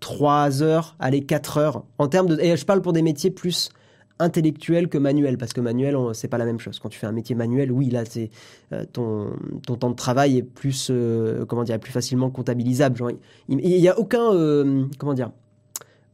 3 0.00 0.64
heures, 0.64 0.96
allez 0.98 1.24
4 1.24 1.58
heures. 1.58 1.84
En 1.98 2.08
termes 2.08 2.26
de, 2.26 2.40
et 2.40 2.56
je 2.56 2.66
parle 2.66 2.82
pour 2.82 2.92
des 2.92 3.02
métiers 3.02 3.30
plus 3.30 3.70
intellectuel 4.18 4.88
que 4.88 4.98
manuel, 4.98 5.38
parce 5.38 5.52
que 5.52 5.60
manuel, 5.60 5.96
c'est 6.14 6.28
pas 6.28 6.38
la 6.38 6.44
même 6.44 6.58
chose. 6.58 6.78
Quand 6.78 6.88
tu 6.88 6.98
fais 6.98 7.06
un 7.06 7.12
métier 7.12 7.34
manuel, 7.34 7.70
oui, 7.70 7.90
là, 7.90 8.04
c'est 8.04 8.30
euh, 8.72 8.84
ton, 8.90 9.32
ton 9.66 9.76
temps 9.76 9.90
de 9.90 9.96
travail 9.96 10.38
est 10.38 10.42
plus, 10.42 10.88
euh, 10.90 11.44
comment 11.44 11.64
dire, 11.64 11.78
plus 11.78 11.92
facilement 11.92 12.30
comptabilisable. 12.30 12.96
Genre, 12.96 13.10
il 13.48 13.58
n'y 13.58 13.88
a 13.88 13.98
aucun, 13.98 14.32
euh, 14.32 14.84
comment 14.98 15.14
dire, 15.14 15.30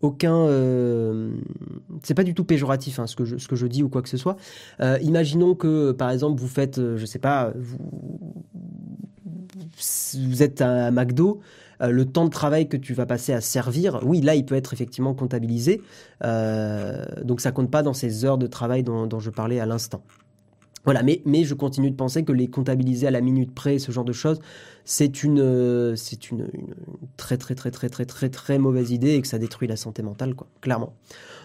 aucun, 0.01 0.49
c'est 2.03 2.15
pas 2.15 2.25
du 2.25 2.35
tout 2.35 2.43
péjoratif 2.43 2.99
hein, 2.99 3.07
ce 3.07 3.15
que 3.15 3.25
je, 3.25 3.37
ce 3.37 3.47
que 3.47 3.55
je 3.55 3.69
dis 3.69 3.85
ou 3.85 3.89
quoi 3.89 4.03
que 4.03 4.09
ce 4.09 4.17
soit. 4.17 4.37
imaginons 5.01 5.55
que, 5.55 5.93
par 5.93 6.11
exemple, 6.11 6.41
vous 6.41 6.49
faites, 6.49 6.81
je 6.97 7.07
sais 7.07 7.21
pas, 7.21 7.53
vous, 7.55 7.79
vous 10.27 10.43
êtes 10.43 10.61
à 10.61 10.91
McDo. 10.91 11.41
Euh, 11.83 11.91
le 11.91 12.05
temps 12.05 12.25
de 12.25 12.31
travail 12.31 12.69
que 12.69 12.77
tu 12.77 12.95
vas 12.95 13.07
passer 13.07 13.33
à 13.33 13.41
servir, 13.41 14.01
oui, 14.05 14.21
là, 14.21 14.35
il 14.35 14.45
peut 14.45 14.55
être 14.55 14.73
effectivement 14.73 15.15
comptabilisé. 15.15 15.83
Euh, 16.25 17.05
donc, 17.25 17.41
ça 17.41 17.53
compte 17.53 17.71
pas 17.71 17.83
dans 17.83 17.95
ces 17.95 18.25
heures 18.25 18.39
de 18.39 18.47
travail 18.47 18.83
dont, 18.83 19.19
je 19.19 19.31
parlais 19.31 19.61
à 19.61 19.67
l'instant. 19.67 20.03
Voilà, 20.85 21.03
mais, 21.03 21.23
je 21.45 21.55
continue 21.55 21.91
de 21.91 21.97
penser 21.97 22.25
que 22.25 22.33
les 22.33 22.49
comptabiliser 22.49 23.07
à 23.07 23.11
la 23.13 23.21
minute 23.21 23.55
près, 23.55 23.79
ce 23.79 23.93
genre 23.93 24.05
de 24.05 24.13
choses, 24.13 24.41
c'est 24.85 25.23
une, 25.23 25.95
c'est 25.97 26.31
une, 26.31 26.49
très, 27.17 27.37
très, 27.37 27.55
très, 27.55 27.71
très, 27.71 27.89
très, 27.89 28.05
très, 28.05 28.29
très 28.29 28.59
mauvaise 28.59 28.91
idée 28.91 29.15
et 29.15 29.23
que 29.23 29.29
ça 29.29 29.39
détruit 29.39 29.69
la 29.69 29.77
santé 29.77 30.03
mentale, 30.03 30.35
quoi, 30.35 30.49
clairement. 30.61 30.93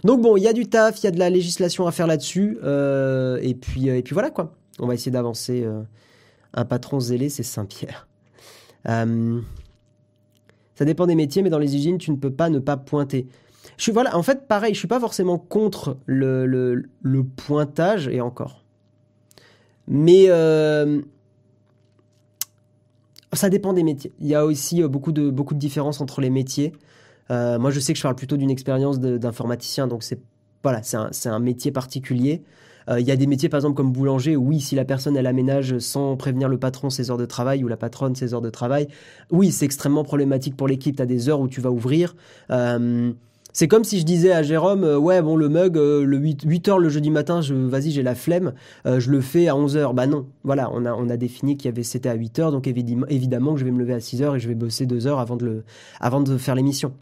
Donc 0.04 0.22
bon, 0.22 0.38
il 0.38 0.44
y 0.44 0.48
a 0.48 0.54
du 0.54 0.68
taf, 0.68 1.00
il 1.02 1.04
y 1.04 1.08
a 1.08 1.12
de 1.12 1.20
la 1.20 1.30
législation 1.30 1.86
à 1.86 1.92
faire 1.92 2.08
là-dessus, 2.08 2.58
euh, 2.64 3.38
et, 3.44 3.54
puis, 3.54 3.90
et 3.90 4.02
puis 4.02 4.14
voilà, 4.14 4.32
quoi. 4.32 4.56
On 4.80 4.88
va 4.88 4.96
essayer 4.96 5.12
d'avancer. 5.12 5.68
un 6.54 6.66
patron 6.66 7.00
zélé, 7.00 7.30
c'est 7.30 7.44
Saint-Pierre. 7.44 8.08
Ça 10.78 10.86
dépend 10.86 11.08
des 11.08 11.16
métiers, 11.16 11.42
mais 11.42 11.50
dans 11.50 11.58
les 11.58 11.76
usines, 11.76 11.98
tu 11.98 12.12
ne 12.12 12.18
peux 12.18 12.30
pas 12.30 12.50
ne 12.50 12.60
pas 12.60 12.78
pointer. 12.78 13.26
Je 13.78 13.84
suis, 13.84 13.92
voilà, 13.92 14.16
en 14.16 14.22
fait, 14.22 14.48
pareil, 14.48 14.76
je 14.76 14.80
suis 14.80 14.88
pas 14.88 15.00
forcément 15.00 15.40
contre 15.40 15.98
le, 16.06 16.46
le, 16.46 17.24
pointage, 17.24 18.08
et 18.08 18.22
encore. 18.22 18.64
Mais 19.88 20.26
euh, 20.28 21.02
ça 23.34 23.50
dépend 23.50 23.74
des 23.74 23.82
métiers. 23.82 24.14
Il 24.20 24.28
y 24.28 24.36
a 24.36 24.46
aussi 24.46 24.84
euh, 24.84 24.88
beaucoup 24.88 25.12
de, 25.12 25.32
beaucoup 25.32 25.56
de 25.56 25.60
différences 25.60 26.00
entre 26.00 26.22
les 26.22 26.30
métiers. 26.30 26.74
Euh, 27.32 27.58
moi, 27.58 27.72
je 27.72 27.80
sais 27.80 27.94
que 27.94 27.98
je 27.98 28.04
parle 28.04 28.16
plutôt 28.16 28.38
d'une 28.38 28.52
expérience 28.52 29.00
d'informaticien, 29.00 29.88
donc 29.88 30.04
c'est 30.04 30.20
voilà, 30.62 30.82
un, 30.94 31.10
un, 31.26 31.40
métier 31.40 31.72
particulier. 31.72 32.44
Euh, 32.90 33.00
il 33.00 33.08
y 33.08 33.12
a 33.12 33.16
des 33.16 33.28
métiers, 33.28 33.50
par 33.50 33.60
exemple, 33.60 33.76
comme 33.76 33.92
boulanger, 33.92 34.36
où 34.36 34.48
oui, 34.48 34.60
si 34.60 34.76
la 34.76 34.86
personne, 34.86 35.18
elle 35.18 35.28
aménage 35.28 35.78
sans 35.80 36.16
prévenir 36.16 36.50
le 36.50 36.58
patron 36.58 36.90
ses 36.90 37.12
heures 37.12 37.18
de 37.18 37.26
travail 37.26 37.64
ou 37.64 37.68
la 37.68 37.78
patronne 37.78 38.16
ses 38.16 38.34
heures 38.34 38.42
de 38.42 38.50
travail, 38.50 38.88
oui, 39.32 39.52
c'est 39.52 39.66
extrêmement 39.66 40.04
problématique 40.04 40.56
pour 40.56 40.68
l'équipe. 40.68 40.96
Tu 40.96 41.02
as 41.02 41.06
des 41.06 41.30
heures 41.30 41.40
où 41.40 41.48
tu 41.48 41.62
vas 41.62 41.72
ouvrir. 41.72 42.16
Euh, 42.52 43.12
c'est 43.54 43.68
comme 43.68 43.84
si 43.84 44.00
je 44.00 44.06
disais 44.06 44.32
à 44.32 44.44
Jérôme, 44.44 44.84
euh, 44.84 44.98
ouais, 44.98 45.22
bon, 45.22 45.36
le 45.36 45.50
mug, 45.50 45.78
le 45.78 46.18
8, 46.18 46.44
8 46.46 46.68
heures 46.70 46.80
le 46.80 46.90
jeudi 46.90 47.10
matin, 47.10 47.42
je, 47.42 47.56
vas-y, 47.56 47.92
j'ai 47.92 48.04
la 48.04 48.14
flemme, 48.14 48.54
je 48.86 49.10
le 49.10 49.20
fais 49.22 49.48
à 49.48 49.56
11 49.56 49.78
heures. 49.78 49.94
Bah 49.96 50.06
non, 50.06 50.28
voilà, 50.44 50.70
on 50.74 50.86
a, 50.86 50.94
on 50.94 51.10
a 51.10 51.18
défini 51.18 51.58
qu'il 51.58 51.70
y 51.70 51.74
avait, 51.74 51.84
c'était 51.84 52.10
à 52.10 52.14
8 52.14 52.40
heures, 52.40 52.52
donc 52.52 52.68
évidemment, 52.68 53.08
évidemment 53.10 53.54
que 53.54 53.60
je 53.60 53.66
vais 53.66 53.72
me 53.72 53.80
lever 53.80 53.94
à 53.94 54.00
6 54.00 54.22
heures 54.22 54.36
et 54.36 54.40
je 54.40 54.48
vais 54.48 54.56
bosser 54.56 54.86
2 54.86 55.08
heures 55.08 55.20
avant 55.20 55.38
avant 56.00 56.22
de 56.22 56.38
faire 56.38 56.56
l'émission. 56.56 56.94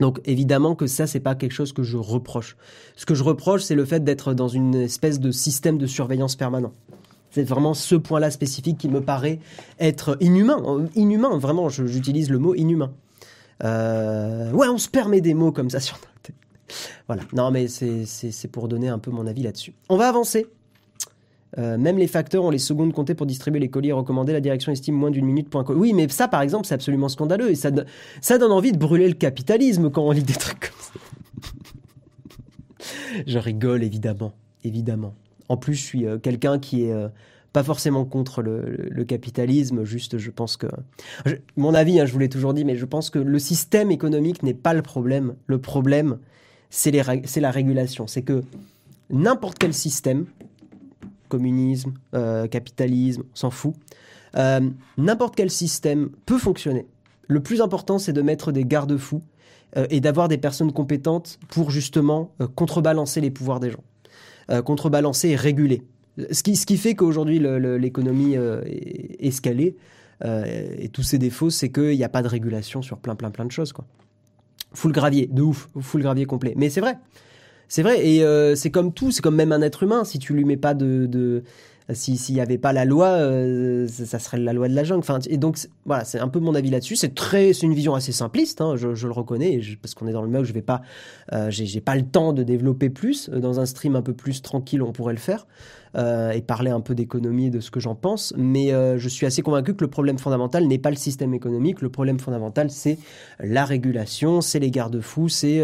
Donc 0.00 0.20
évidemment 0.24 0.74
que 0.74 0.86
ça 0.86 1.06
c'est 1.06 1.20
pas 1.20 1.34
quelque 1.34 1.52
chose 1.52 1.72
que 1.72 1.82
je 1.82 1.96
reproche. 1.96 2.56
Ce 2.96 3.06
que 3.06 3.14
je 3.14 3.22
reproche 3.22 3.62
c'est 3.62 3.74
le 3.74 3.84
fait 3.84 4.04
d'être 4.04 4.34
dans 4.34 4.48
une 4.48 4.74
espèce 4.74 5.20
de 5.20 5.30
système 5.30 5.78
de 5.78 5.86
surveillance 5.86 6.36
permanent. 6.36 6.72
C'est 7.30 7.44
vraiment 7.44 7.74
ce 7.74 7.94
point-là 7.94 8.30
spécifique 8.30 8.78
qui 8.78 8.88
me 8.88 9.00
paraît 9.00 9.40
être 9.78 10.16
inhumain, 10.20 10.88
inhumain 10.94 11.36
vraiment. 11.38 11.68
J'utilise 11.68 12.30
le 12.30 12.38
mot 12.38 12.54
inhumain. 12.54 12.92
Euh, 13.64 14.52
ouais, 14.52 14.68
on 14.68 14.78
se 14.78 14.88
permet 14.88 15.20
des 15.20 15.34
mots 15.34 15.52
comme 15.52 15.70
ça 15.70 15.80
sur 15.80 15.98
Voilà. 17.06 17.22
Non 17.32 17.50
mais 17.50 17.68
c'est 17.68 18.48
pour 18.50 18.68
donner 18.68 18.88
un 18.88 18.98
peu 18.98 19.10
mon 19.10 19.26
avis 19.26 19.42
là-dessus. 19.42 19.74
On 19.88 19.96
va 19.96 20.08
avancer. 20.08 20.46
Euh, 21.58 21.78
même 21.78 21.98
les 21.98 22.06
facteurs 22.06 22.44
ont 22.44 22.50
les 22.50 22.58
secondes 22.58 22.92
comptées 22.92 23.14
pour 23.14 23.26
distribuer 23.26 23.60
les 23.60 23.70
colis 23.70 23.92
recommandés. 23.92 24.32
La 24.32 24.40
direction 24.40 24.72
estime 24.72 24.94
moins 24.94 25.10
d'une 25.10 25.24
minute. 25.24 25.48
Oui, 25.70 25.92
mais 25.92 26.08
ça, 26.08 26.28
par 26.28 26.42
exemple, 26.42 26.66
c'est 26.66 26.74
absolument 26.74 27.08
scandaleux. 27.08 27.50
Et 27.50 27.54
ça, 27.54 27.70
ça 28.20 28.38
donne 28.38 28.52
envie 28.52 28.72
de 28.72 28.78
brûler 28.78 29.08
le 29.08 29.14
capitalisme 29.14 29.90
quand 29.90 30.02
on 30.02 30.10
lit 30.10 30.22
des 30.22 30.34
trucs 30.34 30.60
comme 30.60 30.80
ça. 30.80 30.92
je 33.26 33.38
rigole, 33.38 33.82
évidemment. 33.82 34.32
Évidemment. 34.64 35.14
En 35.48 35.56
plus, 35.56 35.74
je 35.74 35.82
suis 35.82 36.06
euh, 36.06 36.18
quelqu'un 36.18 36.58
qui 36.58 36.84
est 36.84 36.92
euh, 36.92 37.08
pas 37.52 37.62
forcément 37.62 38.04
contre 38.04 38.42
le, 38.42 39.04
capitalisme. 39.04 39.84
Juste, 39.84 40.18
je 40.18 40.30
pense 40.30 40.58
que. 40.58 40.66
mon 41.56 41.72
avis, 41.72 42.00
hein, 42.00 42.06
je 42.06 42.12
vous 42.12 42.18
l'ai 42.18 42.28
toujours 42.28 42.52
dit, 42.52 42.64
mais 42.64 42.76
je 42.76 42.84
pense 42.84 43.08
que 43.08 43.18
le 43.18 43.38
système 43.38 43.90
économique 43.90 44.42
n'est 44.42 44.54
pas 44.54 44.74
le 44.74 44.82
problème. 44.82 45.36
Le 45.46 45.58
problème, 45.58 46.18
c'est 46.68 46.90
la 46.90 47.50
régulation. 47.50 48.06
C'est 48.06 48.22
que 48.22 48.42
n'importe 49.10 49.58
quel 49.58 49.72
système, 49.72 50.26
communisme, 51.36 51.92
euh, 52.14 52.46
capitalisme, 52.46 53.22
on 53.22 53.36
s'en 53.36 53.50
fout. 53.50 53.74
Euh, 54.36 54.60
n'importe 54.96 55.36
quel 55.36 55.50
système 55.50 56.08
peut 56.24 56.38
fonctionner. 56.38 56.86
Le 57.28 57.40
plus 57.40 57.60
important, 57.60 57.98
c'est 57.98 58.14
de 58.14 58.22
mettre 58.22 58.52
des 58.52 58.64
garde-fous 58.64 59.22
euh, 59.76 59.86
et 59.90 60.00
d'avoir 60.00 60.28
des 60.28 60.38
personnes 60.38 60.72
compétentes 60.72 61.38
pour 61.48 61.70
justement 61.70 62.30
contrebalancer 62.54 63.20
les 63.20 63.30
pouvoirs 63.30 63.60
des 63.60 63.70
gens, 63.70 63.84
contrebalancer 64.64 65.28
et 65.30 65.36
réguler. 65.36 65.82
Ce 66.30 66.42
qui, 66.42 66.56
ce 66.56 66.64
qui 66.64 66.78
fait 66.78 66.94
qu'aujourd'hui 66.94 67.38
l'économie 67.38 68.34
est 68.34 69.16
escalée 69.18 69.76
et 70.24 70.88
tous 70.90 71.02
ses 71.02 71.18
défauts, 71.18 71.50
c'est 71.50 71.70
qu'il 71.70 71.96
n'y 71.96 72.04
a 72.04 72.08
pas 72.08 72.22
de 72.22 72.28
régulation 72.28 72.80
sur 72.80 72.96
plein 72.98 73.16
plein 73.16 73.30
plein 73.30 73.44
de 73.44 73.52
choses. 73.52 73.72
Quoi. 73.74 73.84
Full 74.72 74.92
gravier, 74.92 75.28
de 75.30 75.42
ouf, 75.42 75.68
full 75.80 76.00
gravier 76.00 76.24
complet. 76.24 76.54
Mais 76.56 76.70
c'est 76.70 76.80
vrai, 76.80 76.96
c'est 77.68 77.82
vrai, 77.82 78.06
et 78.06 78.22
euh, 78.22 78.54
c'est 78.54 78.70
comme 78.70 78.92
tout, 78.92 79.10
c'est 79.10 79.22
comme 79.22 79.36
même 79.36 79.52
un 79.52 79.62
être 79.62 79.82
humain. 79.82 80.04
Si 80.04 80.18
tu 80.18 80.34
lui 80.34 80.44
mets 80.44 80.56
pas 80.56 80.74
de, 80.74 81.06
de 81.06 81.42
si 81.92 82.16
s'il 82.16 82.34
n'y 82.34 82.40
avait 82.40 82.58
pas 82.58 82.72
la 82.72 82.84
loi, 82.84 83.08
euh, 83.08 83.86
ça, 83.88 84.18
serait 84.18 84.38
la 84.38 84.52
loi 84.52 84.68
de 84.68 84.74
la 84.74 84.84
jungle. 84.84 85.04
Et 85.28 85.36
donc 85.36 85.58
voilà, 85.84 86.04
c'est 86.04 86.18
un 86.18 86.28
peu 86.28 86.40
mon 86.40 86.54
avis 86.54 86.70
là-dessus. 86.70 86.96
C'est 86.96 87.14
très, 87.14 87.52
une 87.52 87.74
vision 87.74 87.94
assez 87.94 88.12
simpliste, 88.12 88.60
hein, 88.60 88.74
je, 88.76 88.88
le 88.88 89.12
reconnais, 89.12 89.60
parce 89.80 89.94
qu'on 89.94 90.06
est 90.06 90.12
dans 90.12 90.22
le 90.22 90.28
mug, 90.28 90.44
je 90.44 90.52
vais 90.52 90.62
pas, 90.62 90.82
euh, 91.32 91.50
j'ai 91.50 91.80
pas 91.80 91.94
le 91.94 92.02
temps 92.02 92.32
de 92.32 92.42
développer 92.42 92.90
plus. 92.90 93.30
Dans 93.30 93.60
un 93.60 93.66
stream 93.66 93.96
un 93.96 94.02
peu 94.02 94.14
plus 94.14 94.42
tranquille, 94.42 94.82
on 94.82 94.92
pourrait 94.92 95.14
le 95.14 95.20
faire 95.20 95.46
euh, 95.96 96.30
et 96.30 96.42
parler 96.42 96.70
un 96.70 96.80
peu 96.80 96.94
d'économie 96.94 97.46
et 97.46 97.50
de 97.50 97.60
ce 97.60 97.70
que 97.70 97.80
j'en 97.80 97.94
pense. 97.94 98.34
Mais 98.36 98.72
euh, 98.72 98.98
je 98.98 99.08
suis 99.08 99.26
assez 99.26 99.42
convaincu 99.42 99.74
que 99.74 99.84
le 99.84 99.90
problème 99.90 100.18
fondamental 100.18 100.66
n'est 100.66 100.78
pas 100.78 100.90
le 100.90 100.96
système 100.96 101.34
économique. 101.34 101.82
Le 101.82 101.88
problème 101.88 102.18
fondamental, 102.18 102.70
c'est 102.70 102.98
la 103.40 103.64
régulation, 103.64 104.40
c'est 104.40 104.58
les 104.58 104.70
garde-fous, 104.70 105.28
c'est 105.28 105.62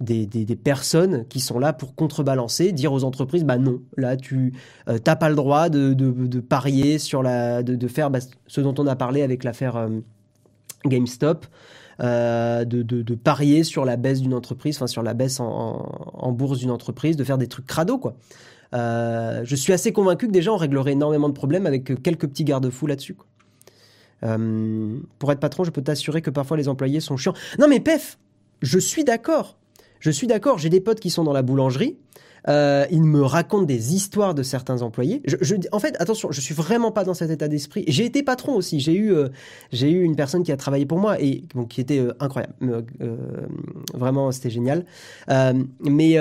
des, 0.00 0.26
des, 0.26 0.56
personnes 0.56 1.26
qui 1.28 1.40
sont 1.40 1.58
là 1.58 1.72
pour 1.72 1.94
contrebalancer, 1.94 2.72
dire 2.72 2.92
aux 2.92 3.04
entreprises, 3.04 3.44
bah 3.44 3.58
non, 3.58 3.80
là 3.96 4.16
tu 4.16 4.54
euh, 4.88 4.98
t'as 4.98 5.16
pas 5.16 5.28
le 5.28 5.34
droit 5.34 5.68
de, 5.68 5.92
de, 5.92 6.40
parier 6.40 6.98
sur 6.98 7.22
la, 7.22 7.62
de, 7.62 7.74
de 7.76 7.88
faire 7.88 8.10
bah, 8.10 8.20
ce 8.46 8.60
dont 8.60 8.74
on 8.78 8.86
a 8.86 8.96
parlé 8.96 9.22
avec 9.22 9.44
l'affaire 9.44 9.76
euh, 9.76 9.88
GameStop, 10.86 11.46
euh, 12.00 12.64
de, 12.64 12.82
de, 12.82 13.14
parier 13.14 13.62
sur 13.62 13.84
la 13.84 13.96
baisse 13.96 14.22
d'une 14.22 14.32
entreprise, 14.32 14.76
enfin 14.76 14.86
sur 14.86 15.02
la 15.02 15.12
baisse 15.12 15.38
en, 15.38 16.10
en, 16.14 16.32
bourse 16.32 16.60
d'une 16.60 16.70
entreprise, 16.70 17.16
de 17.16 17.24
faire 17.24 17.36
des 17.36 17.48
trucs 17.48 17.66
crado 17.66 17.98
quoi. 17.98 18.14
Euh, 18.74 19.40
je 19.44 19.56
suis 19.56 19.72
assez 19.72 19.92
convaincu 19.92 20.26
que 20.26 20.32
déjà 20.32 20.52
on 20.52 20.56
réglerait 20.56 20.92
énormément 20.92 21.28
de 21.28 21.34
problèmes 21.34 21.66
avec 21.66 22.02
quelques 22.02 22.28
petits 22.28 22.44
garde-fous 22.44 22.86
là-dessus. 22.86 23.16
pour 24.20 25.32
être 25.32 25.40
patron, 25.40 25.64
je 25.64 25.70
peux 25.70 25.82
t'assurer 25.82 26.22
que 26.22 26.30
parfois 26.30 26.56
les 26.56 26.68
employés 26.68 27.00
sont 27.00 27.16
chiants. 27.16 27.34
Non 27.58 27.68
mais 27.68 27.80
pef, 27.80 28.18
je 28.62 28.78
suis 28.78 29.04
d'accord. 29.04 29.56
Je 29.98 30.10
suis 30.10 30.26
d'accord, 30.26 30.58
j'ai 30.58 30.70
des 30.70 30.80
potes 30.80 31.00
qui 31.00 31.10
sont 31.10 31.24
dans 31.24 31.32
la 31.32 31.42
boulangerie. 31.42 31.96
Euh, 32.48 32.86
ils 32.90 33.02
me 33.02 33.22
racontent 33.22 33.64
des 33.64 33.94
histoires 33.94 34.34
de 34.34 34.42
certains 34.42 34.82
employés. 34.82 35.22
En 35.72 35.78
fait, 35.78 35.96
attention, 35.98 36.30
je 36.32 36.40
suis 36.40 36.54
vraiment 36.54 36.90
pas 36.90 37.04
dans 37.04 37.14
cet 37.14 37.30
état 37.30 37.48
d'esprit. 37.48 37.84
J'ai 37.86 38.04
été 38.04 38.22
patron 38.22 38.54
aussi. 38.54 38.80
J'ai 38.80 38.94
eu, 38.94 39.12
euh, 39.12 39.28
j'ai 39.72 39.90
eu 39.90 40.02
une 40.02 40.16
personne 40.16 40.42
qui 40.42 40.52
a 40.52 40.56
travaillé 40.56 40.86
pour 40.86 40.98
moi 40.98 41.20
et 41.20 41.44
qui 41.68 41.80
était 41.80 41.98
euh, 41.98 42.14
incroyable. 42.20 42.54
vraiment, 43.94 44.32
c'était 44.32 44.50
génial. 44.50 44.84
mais 45.28 46.16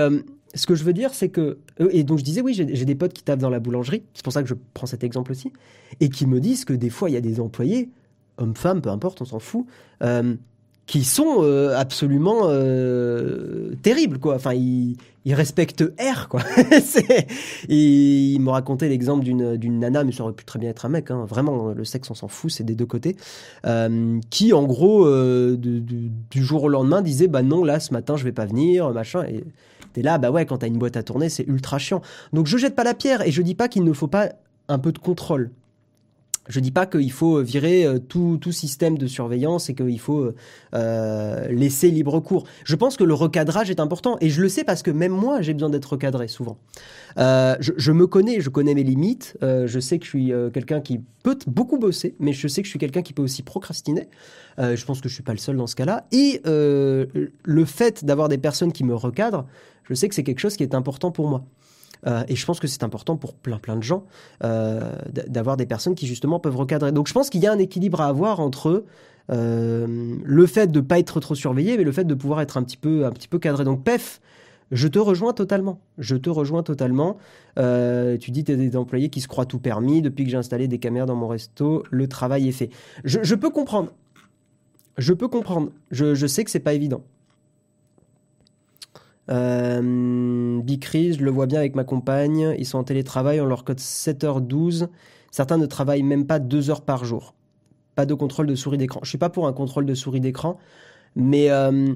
ce 0.53 0.65
que 0.65 0.75
je 0.75 0.83
veux 0.83 0.93
dire, 0.93 1.13
c'est 1.13 1.29
que 1.29 1.59
et 1.91 2.03
donc 2.03 2.19
je 2.19 2.23
disais 2.23 2.41
oui, 2.41 2.53
j'ai 2.53 2.65
des 2.65 2.95
potes 2.95 3.13
qui 3.13 3.23
tapent 3.23 3.39
dans 3.39 3.49
la 3.49 3.59
boulangerie. 3.59 4.03
C'est 4.13 4.23
pour 4.23 4.33
ça 4.33 4.41
que 4.41 4.49
je 4.49 4.55
prends 4.73 4.87
cet 4.87 5.03
exemple 5.03 5.31
aussi 5.31 5.51
et 5.99 6.09
qui 6.09 6.25
me 6.25 6.39
disent 6.39 6.65
que 6.65 6.73
des 6.73 6.89
fois 6.89 7.09
il 7.09 7.13
y 7.13 7.17
a 7.17 7.21
des 7.21 7.39
employés, 7.39 7.89
hommes, 8.37 8.55
femmes, 8.55 8.81
peu 8.81 8.89
importe, 8.89 9.21
on 9.21 9.25
s'en 9.25 9.39
fout 9.39 9.65
qui 10.89 11.03
sont 11.03 11.43
euh, 11.43 11.77
absolument 11.77 12.45
euh, 12.45 13.75
terribles 13.83 14.17
quoi. 14.17 14.33
Enfin, 14.33 14.55
ils, 14.55 14.97
ils 15.23 15.35
respectent 15.35 15.83
R 15.99 16.27
quoi. 16.27 16.41
et 17.69 17.77
il 18.33 18.39
m'a 18.39 18.53
raconté 18.53 18.89
l'exemple 18.89 19.23
d'une 19.23 19.79
nana, 19.79 20.03
mais 20.03 20.11
ça 20.11 20.23
aurait 20.23 20.33
pu 20.33 20.45
très 20.45 20.57
bien 20.57 20.71
être 20.71 20.87
un 20.87 20.89
mec. 20.89 21.11
Hein. 21.11 21.25
Vraiment, 21.29 21.73
le 21.75 21.85
sexe 21.85 22.09
on 22.09 22.15
s'en 22.15 22.27
fout, 22.27 22.49
c'est 22.49 22.63
des 22.63 22.73
deux 22.73 22.87
côtés. 22.87 23.17
Euh, 23.67 24.19
qui 24.31 24.51
en 24.51 24.63
gros 24.63 25.05
euh, 25.05 25.57
du 25.57 26.43
jour 26.43 26.63
au 26.63 26.69
lendemain 26.69 27.03
disait 27.03 27.27
bah 27.27 27.43
non 27.43 27.63
là 27.63 27.79
ce 27.79 27.93
matin 27.93 28.17
je 28.17 28.23
vais 28.23 28.31
pas 28.31 28.45
venir 28.45 28.89
machin. 28.89 29.23
Et 29.25 29.43
t'es 29.99 30.03
là 30.03 30.17
bah 30.17 30.31
ouais 30.31 30.45
quand 30.45 30.59
t'as 30.59 30.67
une 30.67 30.77
boîte 30.77 30.95
à 30.95 31.03
tourner 31.03 31.27
c'est 31.29 31.43
ultra 31.43 31.77
chiant. 31.77 32.01
Donc 32.31 32.47
je 32.47 32.57
jette 32.57 32.75
pas 32.75 32.85
la 32.85 32.93
pierre 32.93 33.27
et 33.27 33.31
je 33.31 33.41
dis 33.41 33.55
pas 33.55 33.67
qu'il 33.67 33.83
ne 33.83 33.93
faut 33.93 34.07
pas 34.07 34.29
un 34.69 34.79
peu 34.79 34.91
de 34.91 34.99
contrôle. 34.99 35.51
Je 36.49 36.59
dis 36.59 36.71
pas 36.71 36.85
qu'il 36.85 37.11
faut 37.11 37.41
virer 37.41 37.85
euh, 37.85 37.99
tout, 37.99 38.37
tout, 38.41 38.51
système 38.51 38.97
de 38.97 39.07
surveillance 39.07 39.69
et 39.69 39.75
qu'il 39.75 39.99
faut 39.99 40.33
euh, 40.73 41.47
laisser 41.49 41.89
libre 41.89 42.19
cours. 42.19 42.45
Je 42.65 42.75
pense 42.75 42.97
que 42.97 43.03
le 43.03 43.13
recadrage 43.13 43.69
est 43.69 43.79
important 43.79 44.17
et 44.19 44.29
je 44.29 44.41
le 44.41 44.49
sais 44.49 44.63
parce 44.63 44.83
que 44.83 44.91
même 44.91 45.11
moi 45.11 45.41
j'ai 45.41 45.53
besoin 45.53 45.69
d'être 45.69 45.93
recadré 45.93 46.27
souvent. 46.27 46.57
Euh, 47.17 47.55
je, 47.59 47.91
me 47.91 48.07
connais, 48.07 48.41
je 48.41 48.49
connais 48.49 48.73
mes 48.73 48.83
limites. 48.83 49.37
Euh, 49.43 49.67
je 49.67 49.79
sais 49.79 49.99
que 49.99 50.05
je 50.05 50.09
suis 50.09 50.33
euh, 50.33 50.49
quelqu'un 50.49 50.81
qui 50.81 51.01
peut 51.23 51.37
beaucoup 51.47 51.77
bosser, 51.77 52.15
mais 52.19 52.33
je 52.33 52.47
sais 52.47 52.61
que 52.61 52.65
je 52.65 52.71
suis 52.71 52.79
quelqu'un 52.79 53.01
qui 53.01 53.13
peut 53.13 53.21
aussi 53.21 53.43
procrastiner. 53.43 54.07
je 54.57 54.85
pense 54.85 55.01
que 55.01 55.09
je 55.09 55.13
suis 55.13 55.23
pas 55.23 55.33
le 55.33 55.37
seul 55.37 55.57
dans 55.57 55.67
ce 55.67 55.75
cas-là. 55.75 56.05
Et 56.11 56.41
le 56.43 57.65
fait 57.65 58.05
d'avoir 58.05 58.29
des 58.29 58.37
personnes 58.37 58.71
qui 58.71 58.83
me 58.83 58.95
recadrent, 58.95 59.45
je 59.83 59.93
sais 59.93 60.07
que 60.07 60.15
c'est 60.15 60.23
quelque 60.23 60.39
chose 60.39 60.55
qui 60.55 60.63
est 60.63 60.75
important 60.75 61.11
pour 61.11 61.27
moi. 61.27 61.43
Euh, 62.07 62.23
et 62.27 62.35
je 62.35 62.45
pense 62.45 62.59
que 62.59 62.67
c'est 62.67 62.83
important 62.83 63.17
pour 63.17 63.33
plein 63.33 63.57
plein 63.57 63.75
de 63.75 63.83
gens 63.83 64.05
euh, 64.43 64.93
d'avoir 65.27 65.57
des 65.57 65.65
personnes 65.65 65.95
qui 65.95 66.07
justement 66.07 66.39
peuvent 66.39 66.55
recadrer. 66.55 66.91
Donc 66.91 67.07
je 67.07 67.13
pense 67.13 67.29
qu'il 67.29 67.41
y 67.41 67.47
a 67.47 67.51
un 67.51 67.59
équilibre 67.59 68.01
à 68.01 68.07
avoir 68.07 68.39
entre 68.39 68.85
euh, 69.31 70.15
le 70.23 70.45
fait 70.47 70.71
de 70.71 70.79
pas 70.79 70.99
être 70.99 71.19
trop 71.19 71.35
surveillé, 71.35 71.77
mais 71.77 71.83
le 71.83 71.91
fait 71.91 72.05
de 72.05 72.13
pouvoir 72.13 72.41
être 72.41 72.57
un 72.57 72.63
petit 72.63 72.77
peu 72.77 73.05
un 73.05 73.11
petit 73.11 73.27
peu 73.27 73.39
cadré. 73.39 73.63
Donc 73.63 73.83
PEF, 73.83 74.21
je 74.71 74.87
te 74.87 74.99
rejoins 74.99 75.33
totalement. 75.33 75.79
Je 75.97 76.15
te 76.15 76.29
rejoins 76.29 76.63
totalement. 76.63 77.17
tu 77.57 78.31
dis, 78.31 78.43
tu 78.43 78.51
es 78.51 78.55
des 78.55 78.75
employés 78.77 79.09
qui 79.09 79.21
se 79.21 79.27
croient 79.27 79.45
tout 79.45 79.59
permis. 79.59 80.01
Depuis 80.01 80.23
que 80.23 80.29
j'ai 80.29 80.37
installé 80.37 80.67
des 80.67 80.79
caméras 80.79 81.05
dans 81.05 81.15
mon 81.15 81.27
resto, 81.27 81.83
le 81.89 82.07
travail 82.07 82.47
est 82.47 82.53
fait. 82.53 82.69
Je, 83.03 83.19
je 83.23 83.35
peux 83.35 83.49
comprendre. 83.49 83.91
Je 84.97 85.13
peux 85.13 85.27
comprendre. 85.27 85.71
Je, 85.91 86.13
je 86.13 86.27
sais 86.27 86.43
que 86.43 86.51
c'est 86.51 86.59
pas 86.59 86.73
évident. 86.73 87.01
Euh, 89.29 90.59
Bicris, 90.61 91.13
je 91.13 91.23
le 91.23 91.31
vois 91.31 91.45
bien 91.45 91.59
avec 91.59 91.75
ma 91.75 91.83
compagne. 91.83 92.55
Ils 92.57 92.65
sont 92.65 92.77
en 92.77 92.83
télétravail, 92.83 93.39
on 93.41 93.45
leur 93.45 93.63
code 93.63 93.79
7h12. 93.79 94.87
Certains 95.31 95.57
ne 95.57 95.65
travaillent 95.65 96.03
même 96.03 96.25
pas 96.25 96.39
2 96.39 96.69
heures 96.69 96.81
par 96.81 97.05
jour. 97.05 97.35
Pas 97.95 98.05
de 98.05 98.13
contrôle 98.13 98.47
de 98.47 98.55
souris 98.55 98.77
d'écran. 98.77 99.01
Je 99.03 99.09
suis 99.09 99.17
pas 99.17 99.29
pour 99.29 99.47
un 99.47 99.53
contrôle 99.53 99.85
de 99.85 99.93
souris 99.93 100.21
d'écran, 100.21 100.57
mais 101.15 101.49
euh, 101.49 101.93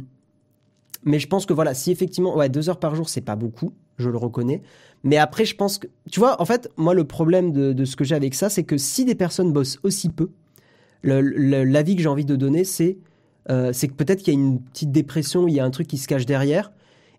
mais 1.06 1.20
je 1.20 1.28
pense 1.28 1.46
que 1.46 1.54
voilà, 1.54 1.74
si 1.74 1.92
effectivement, 1.92 2.36
ouais, 2.38 2.50
2 2.50 2.70
heures 2.70 2.80
par 2.80 2.96
jour, 2.96 3.10
c'est 3.10 3.22
pas 3.22 3.36
beaucoup, 3.36 3.74
je 3.98 4.10
le 4.10 4.18
reconnais. 4.18 4.62
Mais 5.04 5.18
après, 5.18 5.46
je 5.46 5.56
pense 5.56 5.78
que, 5.78 5.88
tu 6.10 6.20
vois, 6.20 6.42
en 6.42 6.46
fait, 6.46 6.70
moi, 6.78 6.94
le 6.94 7.04
problème 7.04 7.52
de, 7.52 7.86
ce 7.86 7.96
que 7.96 8.04
j'ai 8.04 8.16
avec 8.16 8.34
ça, 8.36 8.50
c'est 8.50 8.64
que 8.64 8.78
si 8.78 9.04
des 9.04 9.16
personnes 9.16 9.52
bossent 9.52 9.80
aussi 9.84 10.10
peu, 10.10 10.30
l'avis 11.04 11.96
que 11.96 12.02
j'ai 12.02 12.08
envie 12.08 12.26
de 12.26 12.36
donner, 12.36 12.64
c'est 12.64 12.98
euh, 13.50 13.74
c'est 13.74 13.90
que 13.90 13.94
peut-être 13.94 14.20
qu'il 14.20 14.34
y 14.34 14.38
a 14.38 14.40
une 14.40 14.62
petite 14.62 14.92
dépression, 14.92 15.50
il 15.50 15.54
y 15.54 15.60
a 15.60 15.66
un 15.66 15.72
truc 15.72 15.88
qui 15.88 15.98
se 15.98 16.08
cache 16.08 16.26
derrière, 16.26 16.72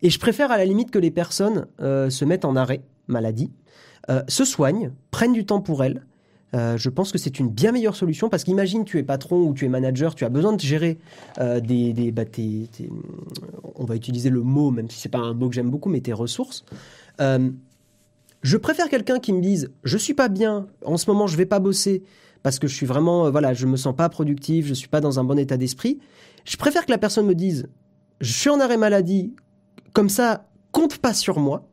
et 0.04 0.10
je 0.10 0.18
préfère 0.18 0.52
à 0.52 0.58
la 0.58 0.66
limite 0.66 0.90
que 0.90 0.98
les 0.98 1.10
personnes 1.10 1.66
euh, 1.80 2.10
se 2.10 2.26
mettent 2.26 2.44
en 2.44 2.56
arrêt 2.56 2.82
maladie, 3.08 3.50
euh, 4.10 4.22
se 4.28 4.44
soignent, 4.44 4.92
prennent 5.10 5.32
du 5.32 5.46
temps 5.46 5.62
pour 5.62 5.82
elles. 5.82 6.04
Euh, 6.54 6.76
je 6.76 6.90
pense 6.90 7.10
que 7.10 7.16
c'est 7.16 7.38
une 7.40 7.48
bien 7.48 7.72
meilleure 7.72 7.96
solution 7.96 8.28
parce 8.28 8.44
qu'imagine 8.44 8.84
tu 8.84 8.98
es 8.98 9.02
patron 9.02 9.40
ou 9.40 9.54
tu 9.54 9.64
es 9.64 9.68
manager, 9.68 10.14
tu 10.14 10.26
as 10.26 10.28
besoin 10.28 10.52
de 10.52 10.60
gérer 10.60 10.98
des, 11.38 11.94
des 11.94 12.12
bah, 12.12 12.24
on 13.74 13.84
va 13.84 13.96
utiliser 13.96 14.28
le 14.28 14.42
mot 14.42 14.70
même 14.70 14.90
si 14.90 15.00
c'est 15.00 15.08
pas 15.08 15.18
un 15.18 15.32
mot 15.32 15.48
que 15.48 15.54
j'aime 15.54 15.70
beaucoup, 15.70 15.88
mais 15.88 16.00
tes 16.00 16.12
ressources. 16.12 16.66
je 17.18 18.56
préfère 18.58 18.90
quelqu'un 18.90 19.18
qui 19.18 19.32
me 19.32 19.40
dise 19.40 19.72
je 19.84 19.96
suis 19.96 20.14
pas 20.14 20.28
bien, 20.28 20.66
en 20.84 20.98
ce 20.98 21.10
moment 21.10 21.26
je 21.26 21.36
vais 21.38 21.46
pas 21.46 21.60
bosser 21.60 22.04
parce 22.42 22.58
que 22.58 22.68
je 22.68 22.74
suis 22.74 22.86
vraiment 22.86 23.30
voilà, 23.30 23.54
je 23.54 23.66
me 23.66 23.78
sens 23.78 23.96
pas 23.96 24.10
productif, 24.10 24.66
je 24.66 24.74
suis 24.74 24.88
pas 24.88 25.00
dans 25.00 25.18
un 25.18 25.24
bon 25.24 25.38
état 25.38 25.56
d'esprit. 25.56 25.98
Je 26.44 26.58
préfère 26.58 26.84
que 26.84 26.92
la 26.92 26.98
personne 26.98 27.26
me 27.26 27.34
dise 27.34 27.68
je 28.20 28.32
suis 28.32 28.50
en 28.50 28.60
arrêt 28.60 28.76
maladie, 28.76 29.34
comme 29.94 30.10
ça, 30.10 30.44
compte 30.72 30.98
pas 30.98 31.14
sur 31.14 31.38
moi. 31.38 31.66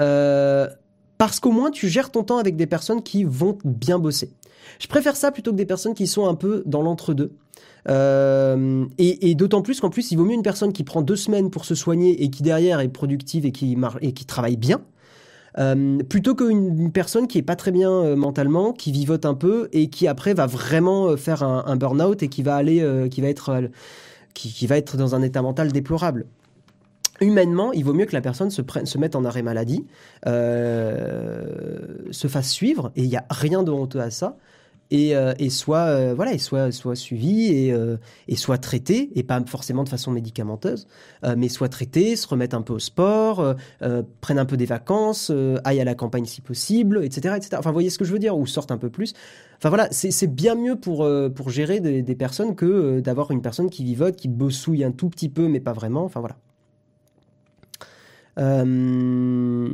Euh, 0.00 0.68
parce 1.16 1.40
qu'au 1.40 1.52
moins, 1.52 1.70
tu 1.70 1.88
gères 1.88 2.10
ton 2.10 2.24
temps 2.24 2.38
avec 2.38 2.56
des 2.56 2.66
personnes 2.66 3.02
qui 3.02 3.24
vont 3.24 3.56
bien 3.64 3.98
bosser. 3.98 4.32
Je 4.80 4.88
préfère 4.88 5.16
ça 5.16 5.30
plutôt 5.30 5.52
que 5.52 5.56
des 5.56 5.66
personnes 5.66 5.94
qui 5.94 6.06
sont 6.06 6.26
un 6.26 6.34
peu 6.34 6.62
dans 6.66 6.82
l'entre-deux. 6.82 7.32
Euh, 7.88 8.84
et, 8.98 9.34
d'autant 9.34 9.62
plus 9.62 9.80
qu'en 9.80 9.90
plus, 9.90 10.10
il 10.12 10.16
vaut 10.16 10.24
mieux 10.24 10.34
une 10.34 10.42
personne 10.42 10.72
qui 10.72 10.84
prend 10.84 11.00
deux 11.00 11.16
semaines 11.16 11.50
pour 11.50 11.64
se 11.64 11.74
soigner 11.74 12.22
et 12.22 12.30
qui 12.30 12.42
derrière 12.42 12.80
est 12.80 12.88
productive 12.88 13.46
et 13.46 13.52
qui, 13.52 13.76
travaille 14.26 14.56
bien, 14.56 14.82
euh, 15.58 15.98
plutôt 15.98 16.34
qu'une 16.34 16.90
personne 16.90 17.28
qui 17.28 17.38
est 17.38 17.42
pas 17.42 17.56
très 17.56 17.70
bien 17.70 18.16
mentalement, 18.16 18.72
qui 18.72 18.90
vivote 18.90 19.26
un 19.26 19.34
peu 19.34 19.68
et 19.72 19.90
qui 19.90 20.08
après 20.08 20.34
va 20.34 20.46
vraiment 20.46 21.16
faire 21.16 21.44
un, 21.44 21.76
burn-out 21.76 22.22
et 22.22 22.28
qui 22.28 22.42
va 22.42 22.56
aller, 22.56 23.08
qui 23.10 23.20
va 23.20 24.76
être 24.76 24.96
dans 24.96 25.14
un 25.14 25.22
état 25.22 25.42
mental 25.42 25.70
déplorable 25.70 26.26
humainement, 27.20 27.72
il 27.72 27.84
vaut 27.84 27.92
mieux 27.92 28.06
que 28.06 28.14
la 28.14 28.20
personne 28.20 28.50
se, 28.50 28.62
prenne, 28.62 28.86
se 28.86 28.98
mette 28.98 29.16
en 29.16 29.24
arrêt 29.24 29.42
maladie, 29.42 29.86
euh, 30.26 31.86
se 32.10 32.26
fasse 32.28 32.50
suivre, 32.50 32.92
et 32.96 33.02
il 33.02 33.08
n'y 33.08 33.16
a 33.16 33.26
rien 33.30 33.62
de 33.62 33.70
honteux 33.70 34.00
à 34.00 34.10
ça, 34.10 34.36
et, 34.90 35.16
euh, 35.16 35.32
soit 35.48 35.86
euh, 35.86 36.12
voilà, 36.14 36.34
et 36.34 36.38
soit 36.38 36.70
soit 36.70 36.96
suivi 36.96 37.46
et, 37.46 37.74
et 38.28 38.36
soit 38.36 38.58
traité, 38.58 39.10
et 39.14 39.22
pas 39.22 39.42
forcément 39.46 39.84
de 39.84 39.88
façon 39.88 40.10
médicamenteuse, 40.10 40.86
mais 41.36 41.48
soit 41.48 41.70
traité, 41.70 42.14
se 42.16 42.26
remettre 42.28 42.56
un 42.56 42.62
peu 42.62 42.74
au 42.74 42.78
sport, 42.78 43.54
prenne 44.20 44.38
un 44.38 44.44
peu 44.44 44.56
des 44.56 44.66
vacances, 44.66 45.32
aille 45.64 45.80
à 45.80 45.84
la 45.84 45.94
campagne 45.94 46.26
si 46.26 46.40
possible, 46.42 47.04
etc., 47.04 47.34
etc. 47.36 47.56
Enfin, 47.58 47.70
vous 47.70 47.74
voyez 47.74 47.90
ce 47.90 47.98
que 47.98 48.04
je 48.04 48.12
veux 48.12 48.18
dire, 48.18 48.36
ou 48.36 48.46
sorte 48.46 48.70
un 48.70 48.78
peu 48.78 48.90
plus. 48.90 49.14
Enfin 49.56 49.70
voilà, 49.70 49.88
c'est 49.90 50.34
bien 50.34 50.56
mieux 50.56 50.76
pour 50.76 51.08
pour 51.34 51.50
gérer 51.50 51.80
des, 51.80 52.02
des 52.02 52.14
personnes 52.14 52.54
que 52.54 53.00
d'avoir 53.00 53.30
une 53.30 53.40
personne 53.40 53.70
qui 53.70 53.84
vivote, 53.84 54.16
qui 54.16 54.28
bossouille 54.28 54.84
un 54.84 54.92
tout 54.92 55.08
petit 55.08 55.30
peu, 55.30 55.48
mais 55.48 55.60
pas 55.60 55.72
vraiment. 55.72 56.04
Enfin 56.04 56.20
voilà. 56.20 56.36
Euh, 58.38 59.68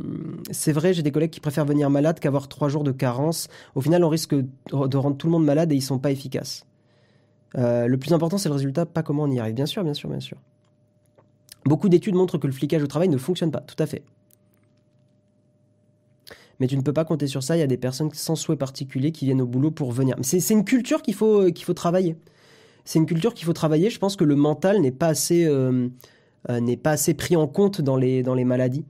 c'est 0.51 0.71
vrai, 0.71 0.93
j'ai 0.93 1.01
des 1.01 1.11
collègues 1.11 1.31
qui 1.31 1.39
préfèrent 1.39 1.65
venir 1.65 1.89
malade 1.89 2.19
qu'avoir 2.19 2.47
trois 2.47 2.69
jours 2.69 2.83
de 2.83 2.91
carence. 2.91 3.47
Au 3.75 3.81
final, 3.81 4.03
on 4.03 4.09
risque 4.09 4.35
de 4.35 4.97
rendre 4.97 5.17
tout 5.17 5.27
le 5.27 5.31
monde 5.31 5.45
malade 5.45 5.71
et 5.71 5.75
ils 5.75 5.81
sont 5.81 5.99
pas 5.99 6.11
efficaces. 6.11 6.65
Euh, 7.57 7.87
le 7.87 7.97
plus 7.97 8.13
important, 8.13 8.37
c'est 8.37 8.49
le 8.49 8.55
résultat, 8.55 8.85
pas 8.85 9.03
comment 9.03 9.23
on 9.23 9.31
y 9.31 9.39
arrive. 9.39 9.55
Bien 9.55 9.65
sûr, 9.65 9.83
bien 9.83 9.93
sûr, 9.93 10.09
bien 10.09 10.19
sûr. 10.19 10.37
Beaucoup 11.65 11.89
d'études 11.89 12.15
montrent 12.15 12.37
que 12.37 12.47
le 12.47 12.53
flicage 12.53 12.83
au 12.83 12.87
travail 12.87 13.09
ne 13.09 13.17
fonctionne 13.17 13.51
pas. 13.51 13.61
Tout 13.61 13.81
à 13.81 13.85
fait. 13.85 14.03
Mais 16.59 16.67
tu 16.67 16.75
ne 16.75 16.81
peux 16.81 16.93
pas 16.93 17.05
compter 17.05 17.27
sur 17.27 17.41
ça. 17.41 17.55
Il 17.55 17.59
y 17.59 17.63
a 17.63 17.67
des 17.67 17.77
personnes 17.77 18.09
sans 18.13 18.35
souhait 18.35 18.57
particulier 18.57 19.11
qui 19.11 19.25
viennent 19.25 19.41
au 19.41 19.45
boulot 19.45 19.71
pour 19.71 19.91
venir. 19.91 20.15
C'est 20.21 20.53
une 20.53 20.65
culture 20.65 21.01
qu'il 21.01 21.15
faut, 21.15 21.51
qu'il 21.51 21.63
faut 21.65 21.73
travailler. 21.73 22.17
C'est 22.83 22.99
une 22.99 23.05
culture 23.05 23.33
qu'il 23.33 23.45
faut 23.45 23.53
travailler. 23.53 23.89
Je 23.89 23.99
pense 23.99 24.15
que 24.15 24.23
le 24.23 24.35
mental 24.35 24.81
n'est 24.81 24.91
pas 24.91 25.07
assez. 25.07 25.45
Euh, 25.45 25.51
euh, 25.71 25.89
n'est 26.49 26.77
pas 26.77 26.91
assez 26.91 27.13
pris 27.13 27.35
en 27.35 27.47
compte 27.47 27.81
dans 27.81 27.95
les, 27.95 28.23
dans 28.23 28.33
les 28.33 28.45
maladies, 28.45 28.85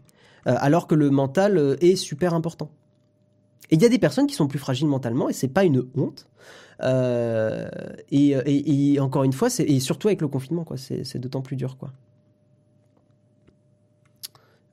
euh, 0.47 0.55
alors 0.57 0.87
que 0.87 0.95
le 0.95 1.09
mental 1.09 1.57
euh, 1.57 1.75
est 1.81 1.95
super 1.95 2.33
important. 2.33 2.71
Et 3.69 3.75
il 3.75 3.81
y 3.81 3.85
a 3.85 3.89
des 3.89 3.99
personnes 3.99 4.27
qui 4.27 4.35
sont 4.35 4.47
plus 4.47 4.59
fragiles 4.59 4.87
mentalement, 4.87 5.29
et 5.29 5.33
c'est 5.33 5.49
pas 5.49 5.63
une 5.63 5.85
honte. 5.95 6.27
et, 8.11 8.97
encore 8.99 9.23
une 9.23 9.33
fois, 9.33 9.49
et 9.59 9.79
surtout 9.79 10.07
avec 10.07 10.21
le 10.21 10.27
confinement, 10.27 10.63
quoi, 10.63 10.77
c'est 10.77 11.17
d'autant 11.17 11.41
plus 11.41 11.55
dur, 11.55 11.77
quoi. 11.77 11.91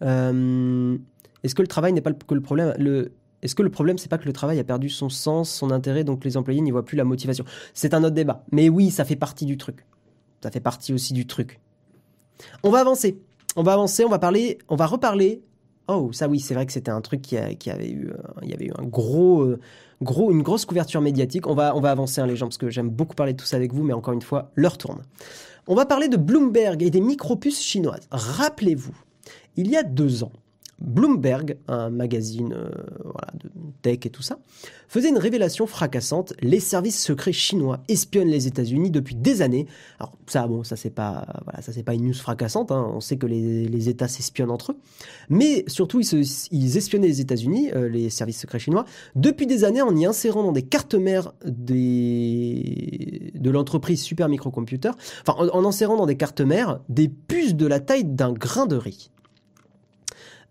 Est-ce 0.00 1.54
que 1.54 1.62
le 1.62 1.68
travail 1.68 1.92
n'est 1.92 2.00
pas 2.00 2.12
que 2.12 2.34
le 2.34 2.40
problème 2.40 2.74
le, 2.78 3.12
Est-ce 3.42 3.54
que 3.54 3.62
le 3.62 3.70
problème, 3.70 3.98
c'est 3.98 4.08
pas 4.08 4.18
que 4.18 4.24
le 4.24 4.32
travail 4.32 4.58
a 4.58 4.64
perdu 4.64 4.88
son 4.88 5.08
sens, 5.08 5.50
son 5.50 5.70
intérêt, 5.70 6.04
donc 6.04 6.24
les 6.24 6.36
employés 6.36 6.60
n'y 6.60 6.70
voient 6.70 6.84
plus 6.84 6.96
la 6.96 7.04
motivation? 7.04 7.44
C'est 7.74 7.92
un 7.92 8.02
autre 8.02 8.14
débat. 8.14 8.44
Mais 8.52 8.68
oui, 8.68 8.90
ça 8.90 9.04
fait 9.04 9.16
partie 9.16 9.44
du 9.44 9.56
truc. 9.56 9.84
Ça 10.42 10.50
fait 10.50 10.60
partie 10.60 10.92
aussi 10.92 11.12
du 11.12 11.26
truc. 11.26 11.60
On 12.62 12.70
va 12.70 12.80
avancer. 12.80 13.18
On 13.56 13.62
va 13.62 13.72
avancer, 13.72 14.04
on 14.04 14.10
va 14.10 14.18
parler, 14.18 14.58
on 14.68 14.76
va 14.76 14.86
reparler. 14.86 15.42
Oh, 15.88 16.10
ça 16.12 16.28
oui, 16.28 16.40
c'est 16.40 16.52
vrai 16.52 16.66
que 16.66 16.72
c'était 16.72 16.90
un 16.90 17.00
truc 17.00 17.22
qui, 17.22 17.36
avait 17.36 17.88
eu, 17.88 18.08
euh, 18.08 18.16
il 18.42 18.50
y 18.50 18.54
avait 18.54 18.66
eu 18.66 18.72
un 18.76 18.84
gros, 18.84 19.42
euh, 19.42 19.60
gros, 20.02 20.30
une 20.30 20.42
grosse 20.42 20.64
couverture 20.64 21.00
médiatique. 21.00 21.46
On 21.46 21.54
va, 21.54 21.74
on 21.74 21.80
va 21.80 21.90
avancer, 21.90 22.20
hein, 22.20 22.26
les 22.26 22.36
gens, 22.36 22.46
parce 22.46 22.58
que 22.58 22.70
j'aime 22.70 22.90
beaucoup 22.90 23.14
parler 23.14 23.32
de 23.32 23.38
tout 23.38 23.46
ça 23.46 23.56
avec 23.56 23.72
vous, 23.72 23.82
mais 23.82 23.92
encore 23.92 24.12
une 24.12 24.22
fois, 24.22 24.50
l'heure 24.56 24.76
tourne. 24.78 25.02
On 25.68 25.74
va 25.74 25.86
parler 25.86 26.08
de 26.08 26.16
Bloomberg 26.16 26.82
et 26.82 26.90
des 26.90 27.00
micropuces 27.00 27.62
chinoises. 27.62 28.06
Rappelez-vous, 28.10 28.94
il 29.56 29.70
y 29.70 29.76
a 29.76 29.82
deux 29.82 30.22
ans, 30.22 30.32
Bloomberg, 30.78 31.56
un 31.68 31.88
magazine 31.88 32.52
euh, 32.52 32.68
de 33.34 33.50
tech 33.82 34.00
et 34.04 34.10
tout 34.10 34.22
ça, 34.22 34.38
faisait 34.88 35.08
une 35.08 35.18
révélation 35.18 35.66
fracassante. 35.66 36.34
Les 36.40 36.60
services 36.60 37.02
secrets 37.02 37.32
chinois 37.32 37.80
espionnent 37.88 38.28
les 38.28 38.46
États-Unis 38.46 38.90
depuis 38.90 39.14
des 39.14 39.40
années. 39.40 39.66
Alors 39.98 40.12
ça, 40.26 40.46
bon, 40.46 40.64
ça 40.64 40.76
c'est 40.76 40.90
pas, 40.90 41.26
voilà, 41.44 41.62
ça 41.62 41.72
c'est 41.72 41.82
pas 41.82 41.94
une 41.94 42.06
news 42.06 42.14
fracassante. 42.14 42.72
Hein. 42.72 42.90
On 42.94 43.00
sait 43.00 43.16
que 43.16 43.26
les, 43.26 43.88
États 43.88 44.08
s'espionnent 44.08 44.50
entre 44.50 44.72
eux, 44.72 44.76
mais 45.28 45.64
surtout 45.68 46.00
ils, 46.00 46.76
espionnaient 46.76 47.06
les 47.06 47.20
États-Unis, 47.20 47.70
euh, 47.74 47.88
les 47.88 48.10
services 48.10 48.40
secrets 48.40 48.58
chinois, 48.58 48.84
depuis 49.14 49.46
des 49.46 49.64
années 49.64 49.82
en 49.82 49.94
y 49.94 50.04
insérant 50.04 50.42
dans 50.42 50.52
des 50.52 50.62
cartes 50.62 50.94
mères 50.94 51.32
de 51.44 53.50
l'entreprise 53.50 54.02
Super 54.02 54.28
Microcomputer, 54.28 54.90
enfin 55.26 55.38
en, 55.38 55.56
en 55.56 55.64
insérant 55.64 55.96
dans 55.96 56.06
des 56.06 56.16
cartes 56.16 56.40
mères 56.40 56.80
des 56.88 57.08
puces 57.08 57.54
de 57.54 57.66
la 57.66 57.80
taille 57.80 58.04
d'un 58.04 58.32
grain 58.32 58.66
de 58.66 58.76
riz. 58.76 59.10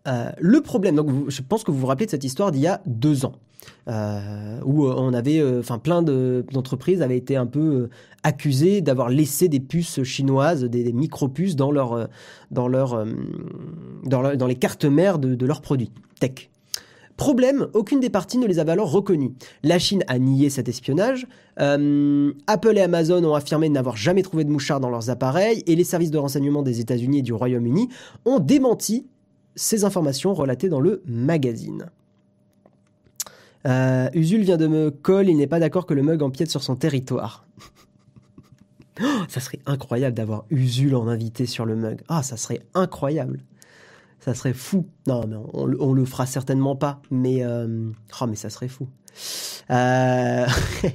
Euh, 0.07 0.29
le 0.39 0.61
problème, 0.61 0.95
donc 0.95 1.29
je 1.29 1.41
pense 1.41 1.63
que 1.63 1.71
vous 1.71 1.79
vous 1.79 1.87
rappelez 1.87 2.05
de 2.05 2.11
cette 2.11 2.23
histoire 2.23 2.51
d'il 2.51 2.61
y 2.61 2.67
a 2.67 2.81
deux 2.85 3.25
ans, 3.25 3.33
euh, 3.87 4.59
où 4.63 4.85
euh, 4.85 4.93
on 4.97 5.13
avait, 5.13 5.43
enfin 5.59 5.79
plein 5.79 6.03
d'entreprises 6.03 7.01
avaient 7.01 7.17
été 7.17 7.35
un 7.35 7.47
peu 7.47 7.89
accusées 8.23 8.81
d'avoir 8.81 9.09
laissé 9.09 9.47
des 9.47 9.59
puces 9.59 10.03
chinoises, 10.03 10.63
des, 10.63 10.93
micro-puces 10.93 11.55
dans 11.55 11.71
leur, 11.71 12.07
dans 12.51 12.67
leur, 12.67 13.05
dans, 14.03 14.47
les 14.47 14.55
cartes 14.55 14.85
mères 14.85 15.17
de, 15.19 15.45
leurs 15.45 15.61
produits 15.61 15.91
tech. 16.19 16.49
Problème, 17.17 17.67
aucune 17.73 18.01
des 18.01 18.09
parties 18.09 18.37
ne 18.37 18.45
les 18.45 18.59
avait 18.59 18.73
alors 18.73 18.91
reconnus. 18.91 19.31
La 19.63 19.79
Chine 19.79 20.03
a 20.07 20.19
nié 20.19 20.49
cet 20.49 20.67
espionnage, 20.67 21.27
Apple 21.57 22.77
et 22.77 22.81
Amazon 22.81 23.23
ont 23.23 23.35
affirmé 23.35 23.69
n'avoir 23.69 23.95
jamais 23.95 24.21
trouvé 24.21 24.43
de 24.43 24.51
mouchards 24.51 24.81
dans 24.81 24.89
leurs 24.89 25.09
appareils, 25.09 25.63
et 25.65 25.75
les 25.75 25.85
services 25.85 26.11
de 26.11 26.17
renseignement 26.17 26.61
des 26.61 26.81
États-Unis 26.81 27.19
et 27.19 27.23
du 27.23 27.33
Royaume-Uni 27.33 27.89
ont 28.25 28.39
démenti 28.39 29.07
ces 29.55 29.83
informations 29.83 30.33
relatées 30.33 30.69
dans 30.69 30.79
le 30.79 31.01
magazine. 31.05 31.89
Euh, 33.67 34.09
Usul 34.13 34.41
vient 34.41 34.57
de 34.57 34.67
me 34.67 34.91
call, 34.91 35.29
il 35.29 35.37
n'est 35.37 35.47
pas 35.47 35.59
d'accord 35.59 35.85
que 35.85 35.93
le 35.93 36.03
mug 36.03 36.21
empiète 36.21 36.49
sur 36.49 36.63
son 36.63 36.75
territoire. 36.75 37.45
Oh, 39.01 39.23
ça 39.27 39.41
serait 39.41 39.59
incroyable 39.65 40.15
d'avoir 40.15 40.45
Usul 40.49 40.95
en 40.95 41.09
invité 41.09 41.45
sur 41.45 41.65
le 41.65 41.75
mug. 41.75 42.01
Ah, 42.07 42.23
ça 42.23 42.37
serait 42.37 42.61
incroyable. 42.73 43.41
Ça 44.21 44.33
serait 44.33 44.53
fou. 44.53 44.87
Non, 45.05 45.27
mais 45.27 45.35
on, 45.35 45.69
on 45.81 45.91
le 45.91 46.05
fera 46.05 46.25
certainement 46.25 46.77
pas. 46.77 47.01
Mais, 47.11 47.43
euh, 47.43 47.89
oh, 48.21 48.25
mais 48.25 48.37
ça 48.37 48.49
serait 48.49 48.69
fou. 48.69 48.87
Euh... 49.69 50.45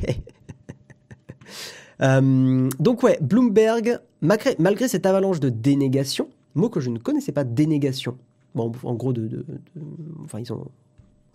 euh, 2.02 2.68
donc 2.78 3.02
ouais, 3.02 3.18
Bloomberg, 3.20 3.98
malgré, 4.20 4.56
malgré, 4.58 4.88
cette 4.88 5.06
avalanche 5.06 5.40
de 5.40 5.48
dénégation, 5.48 6.28
mot 6.54 6.68
que 6.68 6.80
je 6.80 6.90
ne 6.90 6.98
connaissais 6.98 7.32
pas, 7.32 7.44
dénégation. 7.44 8.18
En 8.54 8.94
gros, 8.94 9.12
ils 9.14 10.52
ont 10.52 10.70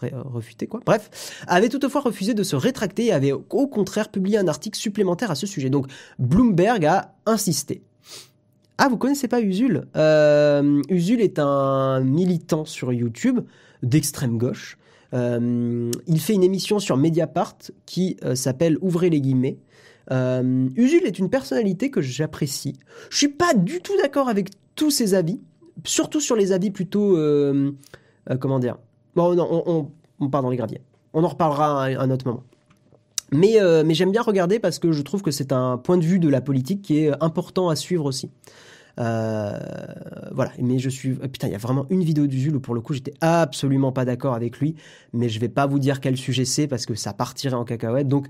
refuté 0.01 0.67
quoi. 0.67 0.81
Bref, 0.85 1.43
avait 1.47 1.69
toutefois 1.69 2.01
refusé 2.01 2.33
de 2.33 2.43
se 2.43 2.55
rétracter 2.55 3.05
et 3.05 3.11
avait 3.11 3.31
au 3.31 3.67
contraire 3.67 4.09
publié 4.09 4.37
un 4.37 4.47
article 4.47 4.77
supplémentaire 4.77 5.31
à 5.31 5.35
ce 5.35 5.47
sujet. 5.47 5.69
Donc 5.69 5.87
Bloomberg 6.19 6.85
a 6.85 7.15
insisté. 7.25 7.81
Ah, 8.77 8.89
vous 8.89 8.97
connaissez 8.97 9.29
pas 9.29 9.41
Usul? 9.41 9.85
Euh, 9.95 10.81
Usul 10.89 11.21
est 11.21 11.39
un 11.39 12.01
militant 12.01 12.65
sur 12.65 12.91
YouTube 12.91 13.39
d'extrême 13.83 14.37
gauche. 14.37 14.77
Euh, 15.13 15.91
il 16.07 16.19
fait 16.19 16.33
une 16.33 16.43
émission 16.43 16.79
sur 16.79 16.97
Mediapart 16.97 17.57
qui 17.85 18.17
euh, 18.23 18.35
s'appelle 18.35 18.77
Ouvrez 18.81 19.09
les 19.09 19.21
guillemets. 19.21 19.57
Euh, 20.11 20.67
Usul 20.75 21.05
est 21.05 21.19
une 21.19 21.29
personnalité 21.29 21.89
que 21.89 22.01
j'apprécie. 22.01 22.73
Je 23.09 23.17
suis 23.17 23.29
pas 23.29 23.53
du 23.53 23.79
tout 23.79 23.95
d'accord 24.01 24.27
avec 24.27 24.49
tous 24.75 24.91
ses 24.91 25.13
avis, 25.13 25.39
surtout 25.83 26.21
sur 26.21 26.35
les 26.35 26.51
avis 26.51 26.71
plutôt 26.71 27.17
euh, 27.17 27.71
euh, 28.29 28.37
comment 28.37 28.59
dire 28.59 28.77
Bon, 29.15 29.33
non, 29.35 29.47
on, 29.49 29.91
on, 30.19 30.29
part 30.29 30.41
dans 30.41 30.49
les 30.49 30.57
graviers. 30.57 30.81
On 31.13 31.23
en 31.23 31.27
reparlera 31.29 31.85
à 31.85 32.01
un 32.01 32.11
autre 32.11 32.27
moment. 32.27 32.43
Mais, 33.31 33.61
euh, 33.61 33.83
mais 33.85 33.93
j'aime 33.93 34.11
bien 34.11 34.21
regarder 34.21 34.59
parce 34.59 34.77
que 34.77 34.91
je 34.91 35.01
trouve 35.01 35.21
que 35.21 35.31
c'est 35.31 35.51
un 35.51 35.77
point 35.77 35.97
de 35.97 36.03
vue 36.03 36.19
de 36.19 36.27
la 36.29 36.41
politique 36.41 36.81
qui 36.81 36.99
est 36.99 37.23
important 37.23 37.69
à 37.69 37.75
suivre 37.75 38.05
aussi. 38.05 38.29
Voilà, 38.97 40.51
mais 40.59 40.79
je 40.79 40.89
suis. 40.89 41.13
Putain, 41.15 41.47
il 41.47 41.51
y 41.51 41.55
a 41.55 41.59
vraiment 41.59 41.85
une 41.89 42.03
vidéo 42.03 42.27
d'Usul 42.27 42.55
où 42.55 42.59
pour 42.59 42.75
le 42.75 42.81
coup 42.81 42.93
j'étais 42.93 43.13
absolument 43.21 43.91
pas 43.91 44.05
d'accord 44.05 44.33
avec 44.33 44.59
lui, 44.59 44.75
mais 45.13 45.29
je 45.29 45.39
vais 45.39 45.49
pas 45.49 45.65
vous 45.65 45.79
dire 45.79 45.99
quel 46.01 46.17
sujet 46.17 46.45
c'est 46.45 46.67
parce 46.67 46.85
que 46.85 46.95
ça 46.95 47.13
partirait 47.13 47.55
en 47.55 47.65
cacahuète. 47.65 48.07
Donc 48.07 48.27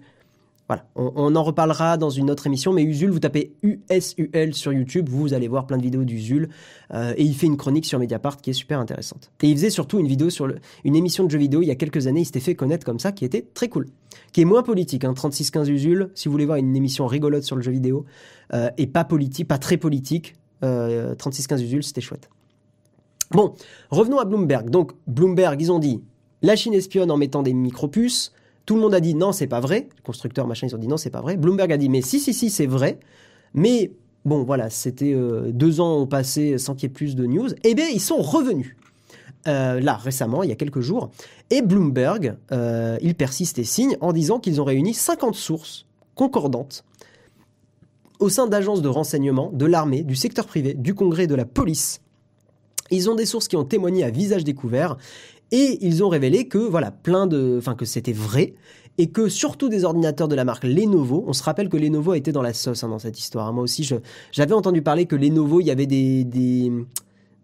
voilà, 0.68 0.88
on, 0.96 1.36
en 1.36 1.44
reparlera 1.44 1.96
dans 1.98 2.10
une 2.10 2.32
autre 2.32 2.48
émission, 2.48 2.74
mais 2.74 2.82
Usul, 2.82 3.12
vous 3.12 3.20
tapez 3.20 3.54
USUL 3.62 4.56
sur 4.56 4.74
YouTube, 4.74 5.08
vous 5.08 5.36
allez 5.36 5.48
voir 5.48 5.68
plein 5.68 5.78
de 5.78 5.84
vidéos 5.84 6.04
d'Usul, 6.04 6.50
euh, 6.92 7.14
et 7.18 7.24
il 7.24 7.36
fait 7.36 7.46
une 7.46 7.58
chronique 7.58 7.86
sur 7.86 8.00
Mediapart 8.00 8.38
qui 8.38 8.50
est 8.50 8.54
super 8.54 8.80
intéressante. 8.80 9.32
Et 9.44 9.50
il 9.50 9.56
faisait 9.56 9.70
surtout 9.70 10.00
une 10.00 10.08
vidéo 10.08 10.32
sur 10.32 10.52
une 10.84 10.96
émission 10.96 11.24
de 11.24 11.30
jeux 11.30 11.38
vidéo 11.38 11.62
il 11.62 11.68
y 11.68 11.72
a 11.72 11.76
quelques 11.76 12.08
années, 12.08 12.22
il 12.22 12.26
s'était 12.26 12.40
fait 12.40 12.56
connaître 12.56 12.84
comme 12.84 12.98
ça, 12.98 13.12
qui 13.12 13.26
était 13.26 13.46
très 13.54 13.70
cool, 13.70 13.86
qui 14.32 14.42
est 14.42 14.46
moins 14.46 14.64
politique, 14.64 15.06
hein, 15.06 15.14
3615 15.14 15.70
Usul, 15.70 16.10
si 16.16 16.28
vous 16.28 16.32
voulez 16.32 16.48
voir 16.48 16.58
une 16.58 16.76
émission 16.76 17.06
rigolote 17.06 17.44
sur 17.44 17.56
le 17.56 17.62
jeu 17.62 17.72
vidéo, 17.72 18.06
euh, 18.54 18.72
et 18.80 18.88
pas 18.88 19.04
politique, 19.04 19.48
pas 19.48 19.60
très 19.60 19.78
politique, 19.78 20.34
euh, 20.64 21.14
3615 21.14 21.62
Usul, 21.62 21.84
c'était 21.84 22.02
chouette. 22.02 22.28
Bon, 23.32 23.54
revenons 23.92 24.18
à 24.18 24.26
Bloomberg. 24.26 24.72
Donc, 24.72 24.94
Bloomberg, 25.06 25.62
ils 25.62 25.72
ont 25.72 25.80
dit, 25.80 26.02
la 26.42 26.56
Chine 26.56 26.74
espionne 26.74 27.12
en 27.12 27.18
mettant 27.18 27.44
des 27.44 27.54
micropuces, 27.54 28.34
tout 28.66 28.76
le 28.76 28.82
monde 28.82 28.94
a 28.94 29.00
dit 29.00 29.16
non, 29.16 29.32
c'est 29.32 29.48
pas 29.48 29.60
vrai. 29.60 29.88
Les 29.96 30.02
constructeurs, 30.04 30.48
machin, 30.48 30.68
ils 30.68 30.76
ont 30.76 30.80
dit 30.80 30.88
non, 30.88 30.98
c'est 30.98 31.10
pas 31.10 31.22
vrai. 31.22 31.38
Bloomberg 31.38 31.72
a 31.72 31.78
dit 31.78 31.90
mais 31.90 32.02
si, 32.02 32.20
si, 32.20 32.34
si, 32.34 32.50
c'est 32.50 32.66
vrai. 32.66 33.00
Mais 33.54 33.92
bon, 34.26 34.44
voilà, 34.44 34.70
c'était 34.70 35.14
euh, 35.14 35.52
deux 35.52 35.80
ans 35.80 36.00
ont 36.00 36.08
passé 36.08 36.58
sans 36.58 36.74
qu'il 36.74 36.84
y 36.84 36.92
ait 36.92 36.94
plus 36.94 37.16
de 37.16 37.26
news. 37.26 37.50
Eh 37.64 37.76
bien, 37.76 37.88
ils 37.88 38.02
sont 38.02 38.22
revenus. 38.22 38.76
Euh, 39.48 39.80
là, 39.80 39.96
récemment, 39.96 40.42
il 40.42 40.50
y 40.50 40.52
a 40.52 40.56
quelques 40.56 40.82
jours. 40.82 41.12
Et 41.52 41.62
Bloomberg, 41.62 42.36
euh, 42.52 42.98
il 43.02 43.14
persiste 43.16 43.60
et 43.60 43.64
signe 43.64 43.96
en 44.02 44.12
disant 44.12 44.40
qu'ils 44.40 44.60
ont 44.60 44.64
réuni 44.64 44.94
50 44.94 45.36
sources 45.36 45.86
concordantes 46.16 46.84
au 48.20 48.30
sein 48.30 48.48
d'agences 48.48 48.82
de 48.82 48.88
renseignement, 48.88 49.52
de 49.54 49.66
l'armée, 49.66 50.04
du 50.04 50.16
secteur 50.16 50.48
privé, 50.48 50.74
du 50.74 50.96
Congrès, 50.96 51.28
de 51.28 51.36
la 51.36 51.46
police. 51.46 52.02
Ils 52.92 53.10
ont 53.10 53.16
des 53.16 53.26
sources 53.26 53.48
qui 53.48 53.56
ont 53.56 53.66
témoigné 53.66 54.04
à 54.04 54.10
visage 54.10 54.44
découvert 54.44 54.98
et 55.56 55.78
ils 55.86 56.04
ont 56.04 56.10
révélé 56.10 56.50
que 56.50 56.58
voilà, 56.58 56.92
plein 56.92 57.28
de, 57.28 57.56
enfin 57.58 57.76
que 57.76 57.86
c'était 57.86 58.12
vrai 58.12 58.56
et 58.98 59.08
que 59.08 59.30
surtout 59.30 59.70
des 59.70 59.86
ordinateurs 59.86 60.28
de 60.28 60.36
la 60.36 60.44
marque 60.44 60.66
Lenovo, 60.66 61.24
on 61.28 61.32
se 61.32 61.44
rappelle 61.44 61.70
que 61.70 61.78
Lenovo 61.78 62.12
a 62.12 62.18
été 62.18 62.34
dans 62.34 62.42
la 62.42 62.52
sauce 62.52 62.84
hein, 62.84 62.90
dans 62.90 63.00
cette 63.00 63.18
histoire. 63.18 63.54
Moi 63.54 63.64
aussi, 63.64 63.90
j'avais 64.34 64.54
entendu 64.54 64.82
parler 64.82 65.06
que 65.06 65.16
Lenovo, 65.16 65.62
il 65.62 65.68
y 65.68 65.72
avait 65.72 65.86
des, 65.86 66.26
des 66.26 66.74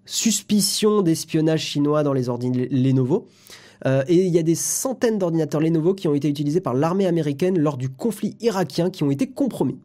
suspicions 0.05 1.01
d'espionnage 1.03 1.62
chinois 1.62 2.03
dans 2.03 2.12
les 2.12 2.28
ordinateurs 2.28 2.68
Lenovo. 2.70 3.28
Euh, 3.86 4.03
et 4.09 4.26
il 4.26 4.34
y 4.34 4.39
a 4.39 4.43
des 4.43 4.55
centaines 4.55 5.18
d'ordinateurs 5.18 5.62
Lenovo 5.62 5.93
qui 5.93 6.09
ont 6.09 6.14
été 6.14 6.28
utilisés 6.28 6.59
par 6.59 6.74
l'armée 6.74 7.07
américaine 7.07 7.57
lors 7.57 7.78
du 7.78 7.88
conflit 7.88 8.36
irakien 8.41 8.89
qui 8.89 9.03
ont 9.03 9.12
été 9.12 9.28
compromis. 9.28 9.80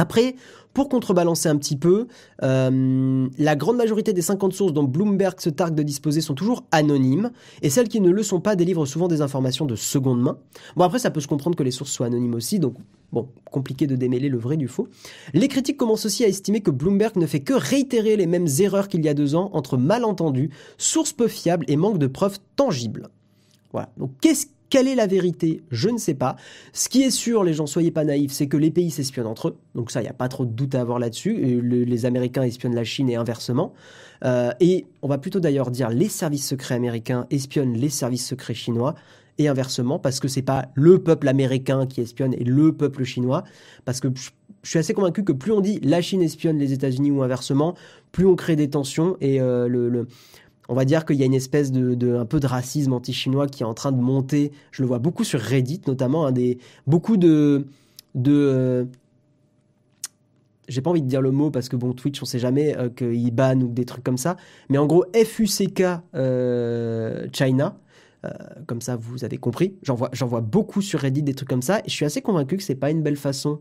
Après, 0.00 0.34
pour 0.72 0.88
contrebalancer 0.88 1.50
un 1.50 1.58
petit 1.58 1.76
peu, 1.76 2.06
euh, 2.42 3.28
la 3.36 3.54
grande 3.54 3.76
majorité 3.76 4.14
des 4.14 4.22
50 4.22 4.54
sources 4.54 4.72
dont 4.72 4.84
Bloomberg 4.84 5.38
se 5.38 5.50
targue 5.50 5.74
de 5.74 5.82
disposer 5.82 6.22
sont 6.22 6.34
toujours 6.34 6.64
anonymes, 6.72 7.32
et 7.60 7.68
celles 7.68 7.88
qui 7.88 8.00
ne 8.00 8.08
le 8.08 8.22
sont 8.22 8.40
pas 8.40 8.56
délivrent 8.56 8.86
souvent 8.86 9.06
des 9.06 9.20
informations 9.20 9.66
de 9.66 9.76
seconde 9.76 10.22
main. 10.22 10.38
Bon 10.74 10.84
après 10.84 10.98
ça 10.98 11.10
peut 11.10 11.20
se 11.20 11.28
comprendre 11.28 11.54
que 11.54 11.62
les 11.62 11.70
sources 11.70 11.92
soient 11.92 12.06
anonymes 12.06 12.34
aussi, 12.34 12.58
donc 12.58 12.76
bon, 13.12 13.28
compliqué 13.50 13.86
de 13.86 13.94
démêler 13.94 14.30
le 14.30 14.38
vrai 14.38 14.56
du 14.56 14.68
faux. 14.68 14.88
Les 15.34 15.48
critiques 15.48 15.76
commencent 15.76 16.06
aussi 16.06 16.24
à 16.24 16.28
estimer 16.28 16.62
que 16.62 16.70
Bloomberg 16.70 17.16
ne 17.16 17.26
fait 17.26 17.40
que 17.40 17.52
réitérer 17.52 18.16
les 18.16 18.26
mêmes 18.26 18.48
erreurs 18.60 18.88
qu'il 18.88 19.04
y 19.04 19.08
a 19.10 19.14
deux 19.14 19.34
ans 19.34 19.50
entre 19.52 19.76
malentendus, 19.76 20.48
sources 20.78 21.12
peu 21.12 21.28
fiables 21.28 21.66
et 21.68 21.76
manque 21.76 21.98
de 21.98 22.06
preuves 22.06 22.38
tangibles. 22.56 23.10
Voilà. 23.72 23.90
Donc 23.98 24.12
qu'est-ce 24.22 24.46
quelle 24.70 24.88
est 24.88 24.94
la 24.94 25.06
vérité? 25.06 25.62
Je 25.70 25.88
ne 25.88 25.98
sais 25.98 26.14
pas. 26.14 26.36
Ce 26.72 26.88
qui 26.88 27.02
est 27.02 27.10
sûr, 27.10 27.44
les 27.44 27.52
gens, 27.52 27.66
soyez 27.66 27.90
pas 27.90 28.04
naïfs, 28.04 28.32
c'est 28.32 28.46
que 28.46 28.56
les 28.56 28.70
pays 28.70 28.90
s'espionnent 28.90 29.26
entre 29.26 29.48
eux. 29.48 29.56
Donc 29.74 29.90
ça, 29.90 30.00
il 30.00 30.04
n'y 30.04 30.10
a 30.10 30.14
pas 30.14 30.28
trop 30.28 30.46
de 30.46 30.52
doute 30.52 30.74
à 30.74 30.80
avoir 30.80 30.98
là-dessus. 30.98 31.60
Le, 31.60 31.82
les 31.84 32.06
Américains 32.06 32.44
espionnent 32.44 32.74
la 32.74 32.84
Chine 32.84 33.10
et 33.10 33.16
inversement. 33.16 33.74
Euh, 34.24 34.52
et 34.60 34.86
on 35.02 35.08
va 35.08 35.18
plutôt 35.18 35.40
d'ailleurs 35.40 35.70
dire 35.70 35.88
les 35.88 36.08
services 36.08 36.46
secrets 36.46 36.74
américains 36.74 37.26
espionnent 37.30 37.74
les 37.74 37.88
services 37.88 38.26
secrets 38.26 38.54
chinois 38.54 38.94
et 39.38 39.48
inversement 39.48 39.98
parce 39.98 40.20
que 40.20 40.28
c'est 40.28 40.42
pas 40.42 40.66
le 40.74 41.02
peuple 41.02 41.26
américain 41.28 41.86
qui 41.86 42.00
espionne 42.02 42.34
et 42.34 42.44
le 42.44 42.72
peuple 42.72 43.04
chinois 43.04 43.44
parce 43.84 44.00
que 44.00 44.08
je, 44.14 44.30
suis 44.62 44.78
assez 44.78 44.92
convaincu 44.92 45.24
que 45.24 45.32
plus 45.32 45.52
on 45.52 45.62
dit 45.62 45.80
la 45.82 46.02
Chine 46.02 46.20
espionne 46.20 46.58
les 46.58 46.74
États-Unis 46.74 47.10
ou 47.10 47.22
inversement, 47.22 47.74
plus 48.12 48.26
on 48.26 48.36
crée 48.36 48.56
des 48.56 48.68
tensions 48.68 49.16
et 49.22 49.40
euh, 49.40 49.68
le 49.68 50.06
on 50.70 50.74
va 50.74 50.84
dire 50.84 51.04
qu'il 51.04 51.16
y 51.16 51.22
a 51.24 51.26
une 51.26 51.34
espèce 51.34 51.72
de, 51.72 52.16
un 52.16 52.24
peu 52.24 52.38
de 52.38 52.46
racisme 52.46 52.92
anti-chinois 52.92 53.48
qui 53.48 53.64
est 53.64 53.66
en 53.66 53.74
train 53.74 53.90
de 53.90 54.00
monter. 54.00 54.52
Je 54.70 54.82
le 54.82 54.88
vois 54.88 55.00
beaucoup 55.00 55.24
sur 55.24 55.40
Reddit, 55.40 55.82
notamment, 55.88 56.30
des, 56.30 56.58
beaucoup 56.86 57.16
de, 57.16 57.66
euh, 58.16 58.84
j'ai 60.68 60.80
pas 60.80 60.90
envie 60.90 61.02
de 61.02 61.08
dire 61.08 61.22
le 61.22 61.32
mot 61.32 61.50
parce 61.50 61.68
que 61.68 61.74
bon 61.74 61.92
Twitch 61.92 62.22
on 62.22 62.24
sait 62.24 62.38
jamais 62.38 62.78
euh, 62.78 62.88
qu'ils 62.88 63.34
bannent 63.34 63.64
ou 63.64 63.68
des 63.68 63.84
trucs 63.84 64.04
comme 64.04 64.16
ça, 64.16 64.36
mais 64.68 64.78
en 64.78 64.86
gros 64.86 65.04
FUCK 65.12 65.82
euh, 66.14 67.26
China, 67.32 67.76
comme 68.66 68.80
ça 68.80 68.94
vous 68.94 69.24
avez 69.24 69.38
compris. 69.38 69.74
J'en 69.82 69.96
vois, 69.96 70.40
beaucoup 70.40 70.82
sur 70.82 71.00
Reddit 71.00 71.24
des 71.24 71.34
trucs 71.34 71.48
comme 71.48 71.62
ça 71.62 71.80
et 71.80 71.88
je 71.88 71.94
suis 71.94 72.04
assez 72.04 72.22
convaincu 72.22 72.56
que 72.56 72.62
c'est 72.62 72.76
pas 72.76 72.92
une 72.92 73.02
belle 73.02 73.16
façon 73.16 73.58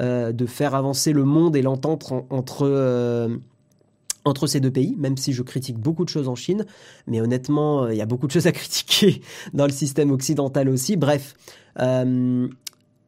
de 0.00 0.46
faire 0.46 0.74
avancer 0.74 1.12
le 1.12 1.24
monde 1.24 1.54
et 1.54 1.62
l'entente 1.62 2.10
en, 2.12 2.26
entre 2.30 3.38
entre 4.26 4.46
ces 4.46 4.60
deux 4.60 4.70
pays, 4.70 4.94
même 4.98 5.16
si 5.16 5.32
je 5.32 5.42
critique 5.42 5.78
beaucoup 5.78 6.04
de 6.04 6.10
choses 6.10 6.28
en 6.28 6.34
Chine, 6.34 6.66
mais 7.06 7.20
honnêtement, 7.20 7.84
euh, 7.84 7.94
il 7.94 7.96
y 7.96 8.02
a 8.02 8.06
beaucoup 8.06 8.26
de 8.26 8.32
choses 8.32 8.46
à 8.46 8.52
critiquer 8.60 9.22
dans 9.54 9.66
le 9.66 9.72
système 9.72 10.10
occidental 10.10 10.68
aussi. 10.68 10.96
Bref, 10.96 11.34
euh, 11.80 12.48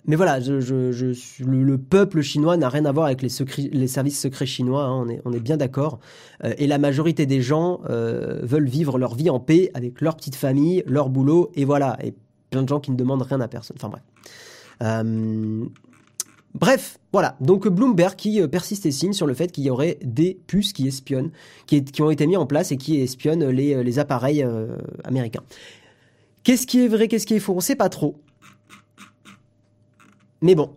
mais 0.06 0.16
voilà, 0.16 0.38
le, 0.38 0.92
le, 1.40 1.78
peuple 1.78 2.22
chinois 2.22 2.56
n'a 2.56 2.70
rien 2.70 2.86
à 2.86 2.92
voir 2.92 3.06
avec 3.06 3.20
les, 3.20 3.28
services 3.28 4.18
secrets 4.18 4.46
chinois, 4.46 4.84
hein, 4.84 5.06
on, 5.24 5.32
est, 5.32 5.40
bien 5.40 5.58
d'accord. 5.58 5.98
Euh, 6.44 6.54
et 6.56 6.66
la 6.66 6.78
majorité 6.78 7.26
des 7.26 7.42
gens 7.42 7.80
veulent 7.84 8.68
vivre 8.68 8.96
leur 8.96 9.14
vie 9.14 9.28
en 9.28 9.40
paix 9.40 9.70
avec 9.74 10.00
leur 10.00 10.16
petite 10.16 10.36
famille, 10.36 10.82
leur 10.86 11.10
boulot, 11.10 11.50
et 11.56 11.66
voilà. 11.66 11.98
Et 12.02 12.14
plein 12.48 12.62
de 12.62 12.68
gens 12.68 12.80
qui 12.80 12.90
ne 12.90 12.96
demandent 12.96 13.22
rien 13.22 13.40
à 13.40 13.48
personne. 13.48 13.76
Enfin 13.78 13.90
bref. 13.90 14.02
Bref, 16.54 16.98
voilà. 17.12 17.36
Donc 17.40 17.68
Bloomberg 17.68 18.16
qui 18.16 18.40
euh, 18.40 18.48
persiste 18.48 18.86
et 18.86 18.90
signe 18.90 19.12
sur 19.12 19.26
le 19.26 19.34
fait 19.34 19.52
qu'il 19.52 19.64
y 19.64 19.70
aurait 19.70 19.98
des 20.02 20.38
puces 20.46 20.72
qui 20.72 20.88
espionnent, 20.88 21.30
qui, 21.66 21.82
ont 22.00 22.10
été 22.10 22.26
mis 22.26 22.36
en 22.36 22.46
place 22.46 22.72
et 22.72 22.76
qui 22.76 23.00
espionnent 23.00 23.46
les, 23.48 23.74
euh, 23.74 24.00
appareils 24.00 24.42
euh, 24.42 24.76
américains. 25.04 25.42
Qu'est-ce 26.42 26.66
qui 26.66 26.84
est 26.84 26.88
vrai, 26.88 27.08
qu'est-ce 27.08 27.26
qui 27.26 27.34
est 27.34 27.40
faux? 27.40 27.54
On 27.54 27.60
sait 27.60 27.76
pas 27.76 27.88
trop. 27.88 28.20
Mais 30.40 30.54
bon, 30.54 30.70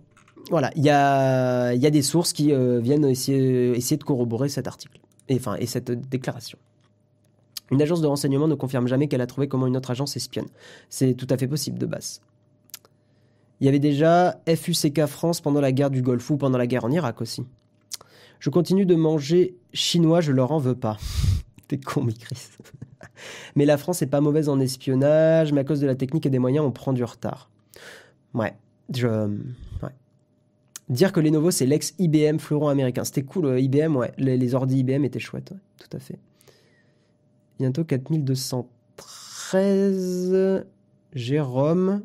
voilà, 0.49 0.71
il 0.75 0.83
y 0.83 0.89
a, 0.89 1.75
des 1.75 2.01
sources 2.01 2.33
qui 2.33 2.47
viennent 2.47 3.05
essayer, 3.05 3.73
de 3.77 4.03
corroborer 4.03 4.49
cet 4.49 4.67
article, 4.67 4.99
enfin, 5.31 5.55
et 5.59 5.67
cette 5.67 5.91
déclaration. 5.91 6.57
Une 7.69 7.81
agence 7.81 8.01
de 8.01 8.07
renseignement 8.07 8.47
ne 8.47 8.55
confirme 8.55 8.87
jamais 8.87 9.07
qu'elle 9.07 9.21
a 9.21 9.27
trouvé 9.27 9.47
comment 9.47 9.67
une 9.67 9.77
autre 9.77 9.91
agence 9.91 10.17
espionne. 10.17 10.47
C'est 10.89 11.13
tout 11.13 11.27
à 11.29 11.37
fait 11.37 11.47
possible 11.47 11.77
de 11.77 11.85
base. 11.85 12.21
Il 13.61 13.65
y 13.65 13.67
avait 13.67 13.79
déjà 13.79 14.41
FUCK 14.47 15.05
France 15.05 15.39
pendant 15.39 15.61
la 15.61 15.71
guerre 15.71 15.91
du 15.91 16.01
Golfe 16.01 16.31
ou 16.31 16.37
pendant 16.37 16.57
la 16.57 16.65
guerre 16.65 16.83
en 16.83 16.91
Irak 16.91 17.21
aussi. 17.21 17.45
Je 18.39 18.49
continue 18.49 18.87
de 18.87 18.95
manger 18.95 19.55
chinois, 19.71 20.19
je 20.19 20.31
leur 20.31 20.51
en 20.51 20.57
veux 20.57 20.73
pas. 20.73 20.97
T'es 21.67 21.77
con, 21.77 22.03
mi 22.03 22.15
Chris. 22.15 22.47
mais 23.55 23.65
la 23.65 23.77
France 23.77 24.01
est 24.01 24.07
pas 24.07 24.19
mauvaise 24.19 24.49
en 24.49 24.59
espionnage, 24.59 25.53
mais 25.53 25.61
à 25.61 25.63
cause 25.63 25.79
de 25.79 25.85
la 25.85 25.93
technique 25.93 26.25
et 26.25 26.31
des 26.31 26.39
moyens, 26.39 26.65
on 26.65 26.71
prend 26.71 26.91
du 26.91 27.03
retard. 27.03 27.51
Ouais. 28.33 28.55
Ouais. 29.83 29.91
Dire 30.89 31.11
que 31.11 31.19
Lenovo 31.19 31.51
c'est 31.51 31.67
l'ex 31.67 31.93
IBM 31.99 32.39
fleuron 32.39 32.69
américain, 32.69 33.03
c'était 33.03 33.21
cool. 33.21 33.45
euh, 33.45 33.59
IBM, 33.59 33.95
ouais, 33.95 34.11
les, 34.17 34.37
les 34.37 34.55
ordi 34.55 34.79
IBM 34.79 35.05
étaient 35.05 35.19
chouettes, 35.19 35.51
ouais, 35.51 35.59
tout 35.77 35.95
à 35.95 35.99
fait. 35.99 36.17
Bientôt 37.59 37.83
4213 37.83 40.65
Jérôme. 41.13 42.01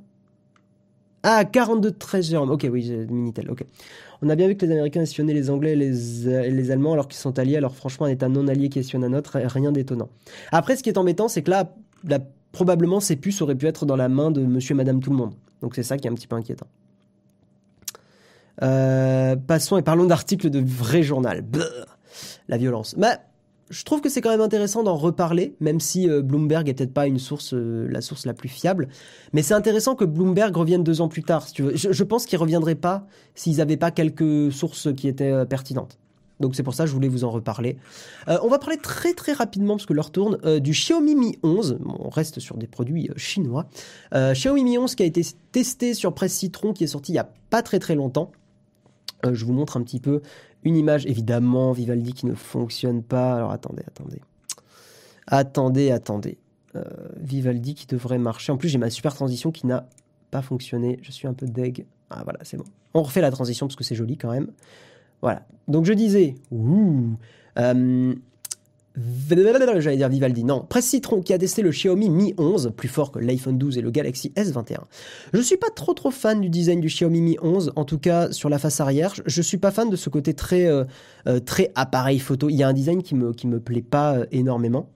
Ah, 1.28 1.44
42 1.44 1.90
13 1.90 2.28
Jérôme. 2.30 2.50
Ok, 2.50 2.68
oui, 2.70 2.82
j'ai 2.82 3.04
Minitel. 3.04 3.50
Ok. 3.50 3.64
On 4.22 4.28
a 4.28 4.36
bien 4.36 4.46
vu 4.46 4.56
que 4.56 4.64
les 4.64 4.70
Américains 4.70 5.02
espionnaient 5.02 5.34
les 5.34 5.50
Anglais 5.50 5.72
et 5.72 5.76
les, 5.76 6.28
et 6.28 6.52
les 6.52 6.70
Allemands 6.70 6.92
alors 6.92 7.08
qu'ils 7.08 7.18
sont 7.18 7.36
alliés. 7.40 7.56
Alors 7.56 7.74
franchement, 7.74 8.06
un 8.06 8.10
État 8.10 8.28
non 8.28 8.46
allié 8.46 8.68
qui 8.68 8.78
espionne 8.78 9.02
un 9.02 9.12
autre, 9.12 9.36
rien 9.40 9.72
d'étonnant. 9.72 10.08
Après, 10.52 10.76
ce 10.76 10.84
qui 10.84 10.88
est 10.88 10.98
embêtant, 10.98 11.26
c'est 11.26 11.42
que 11.42 11.50
là, 11.50 11.68
probablement, 12.52 13.00
ces 13.00 13.16
puces 13.16 13.42
auraient 13.42 13.56
pu 13.56 13.66
être 13.66 13.86
dans 13.86 13.96
la 13.96 14.08
main 14.08 14.30
de 14.30 14.40
Monsieur 14.40 14.74
et 14.74 14.76
Madame 14.76 15.00
tout 15.00 15.10
le 15.10 15.16
monde. 15.16 15.34
Donc 15.62 15.74
c'est 15.74 15.82
ça 15.82 15.98
qui 15.98 16.06
est 16.06 16.10
un 16.12 16.14
petit 16.14 16.28
peu 16.28 16.36
inquiétant. 16.36 16.68
Euh, 18.62 19.34
passons 19.34 19.78
et 19.78 19.82
parlons 19.82 20.04
d'articles 20.04 20.48
de 20.48 20.60
vrai 20.60 21.02
journal. 21.02 21.44
La 22.46 22.56
violence. 22.56 22.94
Mais 22.96 23.18
je 23.68 23.84
trouve 23.84 24.00
que 24.00 24.08
c'est 24.08 24.20
quand 24.20 24.30
même 24.30 24.40
intéressant 24.40 24.82
d'en 24.82 24.96
reparler, 24.96 25.56
même 25.60 25.80
si 25.80 26.08
euh, 26.08 26.22
Bloomberg 26.22 26.68
est 26.68 26.74
peut-être 26.74 26.94
pas 26.94 27.06
euh, 27.06 27.88
la 27.90 28.00
source 28.00 28.26
la 28.26 28.34
plus 28.34 28.48
fiable. 28.48 28.88
Mais 29.32 29.42
c'est 29.42 29.54
intéressant 29.54 29.94
que 29.94 30.04
Bloomberg 30.04 30.56
revienne 30.56 30.84
deux 30.84 31.00
ans 31.00 31.08
plus 31.08 31.24
tard. 31.24 31.46
Je, 31.56 32.04
pense 32.04 32.26
qu'ils 32.26 32.38
reviendraient 32.38 32.76
pas 32.76 33.06
s'ils 33.34 33.56
n'avaient 33.56 33.76
pas 33.76 33.90
quelques 33.90 34.52
sources 34.52 34.94
qui 34.94 35.08
étaient 35.08 35.32
euh, 35.32 35.44
pertinentes. 35.44 35.98
Donc 36.38 36.54
c'est 36.54 36.62
pour 36.62 36.74
ça 36.74 36.84
que 36.84 36.90
je 36.90 36.94
voulais 36.94 37.08
vous 37.08 37.24
en 37.24 37.30
reparler. 37.30 37.78
On 38.26 38.48
va 38.48 38.58
parler 38.58 38.76
très 38.76 39.14
très 39.14 39.32
rapidement, 39.32 39.76
parce 39.76 39.86
que 39.86 39.94
l'heure 39.94 40.10
tourne, 40.10 40.36
du 40.60 40.72
Xiaomi 40.72 41.14
Mi 41.14 41.38
11. 41.42 41.78
Bon, 41.80 41.96
on 41.98 42.10
reste 42.10 42.40
sur 42.40 42.58
des 42.58 42.66
produits 42.66 43.08
chinois. 43.16 43.70
Xiaomi 44.12 44.62
Mi 44.62 44.76
11 44.76 44.96
qui 44.96 45.02
a 45.02 45.06
été 45.06 45.22
testé 45.52 45.94
sur 45.94 46.12
Presse 46.12 46.34
Citron, 46.34 46.74
qui 46.74 46.84
est 46.84 46.88
sorti 46.88 47.12
il 47.12 47.14
y 47.14 47.18
a 47.18 47.30
pas 47.48 47.62
très 47.62 47.78
très 47.78 47.94
longtemps. 47.94 48.32
Euh, 49.24 49.34
je 49.34 49.44
vous 49.44 49.52
montre 49.52 49.76
un 49.76 49.82
petit 49.82 50.00
peu 50.00 50.20
une 50.64 50.76
image, 50.76 51.06
évidemment, 51.06 51.72
Vivaldi 51.72 52.12
qui 52.12 52.26
ne 52.26 52.34
fonctionne 52.34 53.02
pas. 53.02 53.34
Alors 53.34 53.52
attendez, 53.52 53.82
attendez. 53.86 54.20
Attendez, 55.26 55.90
attendez. 55.90 56.38
Euh, 56.74 56.82
Vivaldi 57.18 57.74
qui 57.74 57.86
devrait 57.86 58.18
marcher. 58.18 58.52
En 58.52 58.56
plus, 58.56 58.68
j'ai 58.68 58.78
ma 58.78 58.90
super 58.90 59.14
transition 59.14 59.52
qui 59.52 59.66
n'a 59.66 59.88
pas 60.30 60.42
fonctionné. 60.42 60.98
Je 61.02 61.12
suis 61.12 61.28
un 61.28 61.34
peu 61.34 61.46
deg. 61.46 61.86
Ah 62.10 62.22
voilà, 62.24 62.40
c'est 62.42 62.56
bon. 62.56 62.64
On 62.94 63.02
refait 63.02 63.20
la 63.20 63.30
transition 63.30 63.66
parce 63.66 63.76
que 63.76 63.84
c'est 63.84 63.94
joli 63.94 64.16
quand 64.16 64.30
même. 64.30 64.50
Voilà. 65.22 65.46
Donc 65.68 65.84
je 65.84 65.92
disais, 65.92 66.34
euh, 67.58 68.14
j'allais 68.98 69.96
dire 69.96 70.08
Vivaldi, 70.08 70.44
non, 70.44 70.64
Presse 70.68 70.86
Citron 70.86 71.20
qui 71.20 71.32
a 71.32 71.38
testé 71.38 71.62
le 71.62 71.70
Xiaomi 71.70 72.08
Mi 72.08 72.34
11, 72.38 72.72
plus 72.76 72.88
fort 72.88 73.12
que 73.12 73.18
l'iPhone 73.18 73.58
12 73.58 73.78
et 73.78 73.82
le 73.82 73.90
Galaxy 73.90 74.32
S21. 74.36 74.80
Je 75.32 75.40
suis 75.40 75.56
pas 75.56 75.70
trop 75.74 75.94
trop 75.94 76.10
fan 76.10 76.40
du 76.40 76.48
design 76.48 76.80
du 76.80 76.88
Xiaomi 76.88 77.20
Mi 77.20 77.36
11, 77.42 77.72
en 77.76 77.84
tout 77.84 77.98
cas 77.98 78.30
sur 78.32 78.48
la 78.48 78.58
face 78.58 78.80
arrière. 78.80 79.14
Je, 79.26 79.42
suis 79.42 79.58
pas 79.58 79.70
fan 79.70 79.90
de 79.90 79.96
ce 79.96 80.08
côté 80.08 80.34
très 80.34 80.66
euh, 80.66 80.84
euh, 81.28 81.40
très 81.40 81.72
appareil 81.74 82.18
photo. 82.18 82.48
Il 82.48 82.56
y 82.56 82.62
a 82.62 82.68
un 82.68 82.72
design 82.72 83.02
qui 83.02 83.14
me 83.14 83.32
qui 83.32 83.46
me 83.46 83.60
plaît 83.60 83.82
pas 83.82 84.16
euh, 84.16 84.26
énormément. 84.32 84.88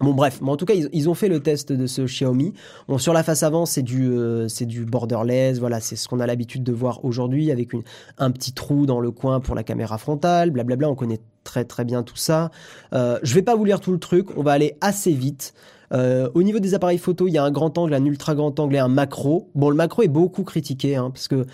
Bon 0.00 0.14
bref, 0.14 0.40
mais 0.40 0.48
en 0.48 0.56
tout 0.56 0.64
cas 0.64 0.72
ils, 0.72 0.88
ils 0.94 1.10
ont 1.10 1.14
fait 1.14 1.28
le 1.28 1.40
test 1.40 1.72
de 1.72 1.86
ce 1.86 2.02
Xiaomi. 2.02 2.54
Bon 2.88 2.96
sur 2.96 3.12
la 3.12 3.22
face 3.22 3.42
avant 3.42 3.66
c'est 3.66 3.82
du 3.82 4.10
euh, 4.10 4.48
c'est 4.48 4.64
du 4.64 4.86
borderless, 4.86 5.58
voilà 5.58 5.78
c'est 5.80 5.94
ce 5.96 6.08
qu'on 6.08 6.20
a 6.20 6.26
l'habitude 6.26 6.62
de 6.62 6.72
voir 6.72 7.04
aujourd'hui 7.04 7.50
avec 7.50 7.74
une, 7.74 7.82
un 8.16 8.30
petit 8.30 8.54
trou 8.54 8.86
dans 8.86 9.00
le 9.00 9.10
coin 9.10 9.40
pour 9.40 9.54
la 9.54 9.62
caméra 9.62 9.98
frontale, 9.98 10.52
blablabla. 10.52 10.88
On 10.88 10.94
connaît 10.94 11.20
très 11.50 11.64
très 11.64 11.84
bien 11.84 12.04
tout 12.04 12.16
ça. 12.16 12.52
Euh, 12.92 13.18
je 13.24 13.34
vais 13.34 13.42
pas 13.42 13.56
vous 13.56 13.64
lire 13.64 13.80
tout 13.80 13.90
le 13.90 13.98
truc, 13.98 14.36
on 14.36 14.42
va 14.42 14.52
aller 14.52 14.76
assez 14.80 15.12
vite. 15.12 15.52
Euh, 15.92 16.30
au 16.34 16.44
niveau 16.44 16.60
des 16.60 16.74
appareils 16.74 16.98
photo, 16.98 17.26
il 17.26 17.32
y 17.32 17.38
a 17.38 17.42
un 17.42 17.50
grand 17.50 17.76
angle, 17.76 17.94
un 17.94 18.04
ultra 18.04 18.36
grand 18.36 18.58
angle 18.60 18.76
et 18.76 18.78
un 18.78 18.88
macro. 18.88 19.50
Bon, 19.56 19.70
le 19.70 19.74
macro 19.74 20.02
est 20.02 20.08
beaucoup 20.08 20.44
critiqué, 20.44 20.94
hein, 20.94 21.10
parce 21.10 21.26
que 21.26 21.46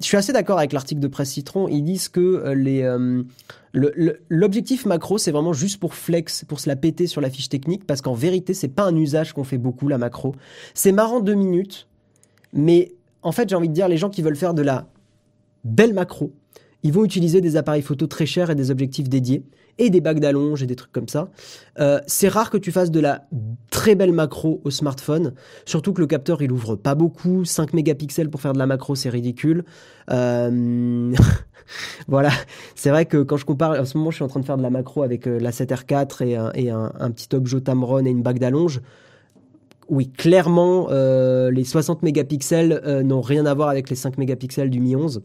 je 0.00 0.04
suis 0.04 0.16
assez 0.16 0.32
d'accord 0.32 0.58
avec 0.58 0.72
l'article 0.72 1.00
de 1.00 1.06
Presse 1.06 1.30
Citron. 1.30 1.68
Ils 1.68 1.82
disent 1.84 2.08
que 2.08 2.20
euh, 2.20 3.22
euh, 3.76 4.12
l'objectif 4.28 4.86
macro, 4.86 5.18
c'est 5.18 5.30
vraiment 5.30 5.52
juste 5.52 5.78
pour 5.78 5.94
flex, 5.94 6.44
pour 6.44 6.58
se 6.58 6.68
la 6.68 6.74
péter 6.74 7.06
sur 7.06 7.20
la 7.20 7.30
fiche 7.30 7.48
technique, 7.48 7.86
parce 7.86 8.00
qu'en 8.02 8.14
vérité, 8.14 8.52
c'est 8.52 8.68
pas 8.68 8.84
un 8.84 8.96
usage 8.96 9.32
qu'on 9.32 9.44
fait 9.44 9.58
beaucoup 9.58 9.86
la 9.86 9.98
macro. 9.98 10.34
C'est 10.74 10.92
marrant 10.92 11.20
deux 11.20 11.34
minutes, 11.34 11.86
mais 12.52 12.92
en 13.22 13.30
fait, 13.30 13.48
j'ai 13.48 13.54
envie 13.54 13.68
de 13.68 13.74
dire, 13.74 13.86
les 13.86 13.96
gens 13.96 14.10
qui 14.10 14.22
veulent 14.22 14.36
faire 14.36 14.54
de 14.54 14.62
la 14.62 14.88
belle 15.62 15.94
macro, 15.94 16.32
ils 16.84 16.92
vont 16.92 17.04
utiliser 17.04 17.40
des 17.40 17.56
appareils 17.56 17.82
photo 17.82 18.06
très 18.06 18.26
chers 18.26 18.50
et 18.50 18.54
des 18.54 18.70
objectifs 18.70 19.08
dédiés 19.08 19.42
et 19.78 19.90
des 19.90 20.00
bagues 20.00 20.20
d'allonge 20.20 20.62
et 20.62 20.66
des 20.66 20.76
trucs 20.76 20.92
comme 20.92 21.08
ça. 21.08 21.30
Euh, 21.80 21.98
c'est 22.06 22.28
rare 22.28 22.50
que 22.50 22.58
tu 22.58 22.70
fasses 22.70 22.90
de 22.90 23.00
la 23.00 23.26
très 23.70 23.94
belle 23.94 24.12
macro 24.12 24.60
au 24.64 24.70
smartphone, 24.70 25.34
surtout 25.64 25.92
que 25.92 26.00
le 26.00 26.06
capteur 26.06 26.42
il 26.42 26.52
ouvre 26.52 26.76
pas 26.76 26.94
beaucoup, 26.94 27.44
5 27.44 27.72
mégapixels 27.72 28.30
pour 28.30 28.40
faire 28.40 28.52
de 28.52 28.58
la 28.58 28.66
macro 28.66 28.94
c'est 28.94 29.08
ridicule. 29.08 29.64
Euh, 30.10 31.12
voilà, 32.06 32.30
c'est 32.74 32.90
vrai 32.90 33.06
que 33.06 33.22
quand 33.22 33.38
je 33.38 33.46
compare, 33.46 33.80
en 33.80 33.84
ce 33.84 33.96
moment 33.96 34.10
je 34.10 34.16
suis 34.16 34.24
en 34.24 34.28
train 34.28 34.40
de 34.40 34.44
faire 34.44 34.58
de 34.58 34.62
la 34.62 34.70
macro 34.70 35.02
avec 35.02 35.26
euh, 35.26 35.40
la 35.40 35.50
7R4 35.50 36.24
et, 36.24 36.36
un, 36.36 36.52
et 36.54 36.70
un, 36.70 36.92
un 37.00 37.10
petit 37.10 37.34
Objo 37.34 37.60
Tamron 37.60 38.04
et 38.04 38.10
une 38.10 38.22
bague 38.22 38.38
d'allonge. 38.38 38.80
Oui, 39.90 40.08
clairement, 40.10 40.88
les 40.88 41.64
60 41.64 42.02
mégapixels 42.02 42.80
n'ont 43.04 43.20
rien 43.20 43.44
à 43.44 43.52
voir 43.52 43.68
avec 43.68 43.90
les 43.90 43.96
5 43.96 44.16
mégapixels 44.16 44.70
du 44.70 44.80
Mi 44.80 44.96
11. 44.96 45.20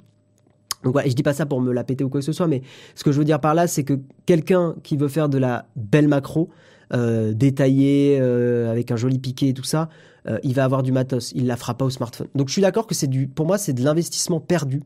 Donc 0.83 0.95
et 1.03 1.09
je 1.09 1.15
dis 1.15 1.23
pas 1.23 1.33
ça 1.33 1.45
pour 1.45 1.61
me 1.61 1.73
la 1.73 1.83
péter 1.83 2.03
ou 2.03 2.09
quoi 2.09 2.21
que 2.21 2.25
ce 2.25 2.31
soit, 2.31 2.47
mais 2.47 2.61
ce 2.95 3.03
que 3.03 3.11
je 3.11 3.19
veux 3.19 3.25
dire 3.25 3.39
par 3.39 3.53
là, 3.53 3.67
c'est 3.67 3.83
que 3.83 3.99
quelqu'un 4.25 4.75
qui 4.83 4.97
veut 4.97 5.07
faire 5.07 5.29
de 5.29 5.37
la 5.37 5.65
belle 5.75 6.07
macro, 6.07 6.49
euh, 6.93 7.33
détaillée, 7.33 8.17
euh, 8.19 8.71
avec 8.71 8.91
un 8.91 8.95
joli 8.95 9.19
piqué 9.19 9.49
et 9.49 9.53
tout 9.53 9.63
ça, 9.63 9.89
euh, 10.27 10.39
il 10.43 10.53
va 10.53 10.63
avoir 10.63 10.83
du 10.83 10.91
matos. 10.91 11.31
Il 11.35 11.47
la 11.47 11.55
fera 11.55 11.75
pas 11.75 11.85
au 11.85 11.89
smartphone. 11.89 12.27
Donc 12.35 12.47
je 12.47 12.53
suis 12.53 12.61
d'accord 12.61 12.87
que 12.87 12.95
c'est 12.95 13.07
du, 13.07 13.27
pour 13.27 13.45
moi, 13.45 13.57
c'est 13.57 13.73
de 13.73 13.83
l'investissement 13.83 14.39
perdu, 14.39 14.81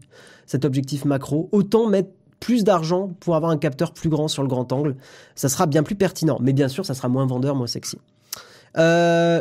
cet 0.46 0.66
objectif 0.66 1.06
macro. 1.06 1.50
Autant 1.52 1.88
mettre 1.88 2.10
plus 2.40 2.64
d'argent 2.66 3.12
pour 3.22 3.36
avoir 3.36 3.52
un 3.52 3.58
capteur 3.58 3.94
plus 3.94 4.10
grand 4.10 4.28
sur 4.28 4.42
le 4.42 4.50
grand 4.50 4.72
angle. 4.74 4.96
Ça 5.36 5.48
sera 5.48 5.66
bien 5.66 5.82
plus 5.82 5.96
pertinent. 5.96 6.38
Mais 6.42 6.52
bien 6.52 6.68
sûr, 6.68 6.86
ça 6.86 6.94
sera 6.94 7.08
moins 7.08 7.26
vendeur, 7.26 7.56
moins 7.56 7.68
sexy. 7.68 7.98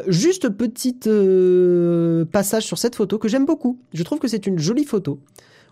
Juste 0.06 0.50
petit 0.50 1.00
euh, 1.06 2.24
passage 2.26 2.64
sur 2.64 2.78
cette 2.78 2.94
photo 2.94 3.18
que 3.18 3.28
j'aime 3.28 3.46
beaucoup. 3.46 3.80
Je 3.92 4.02
trouve 4.02 4.18
que 4.18 4.28
c'est 4.28 4.46
une 4.46 4.58
jolie 4.58 4.84
photo. 4.84 5.18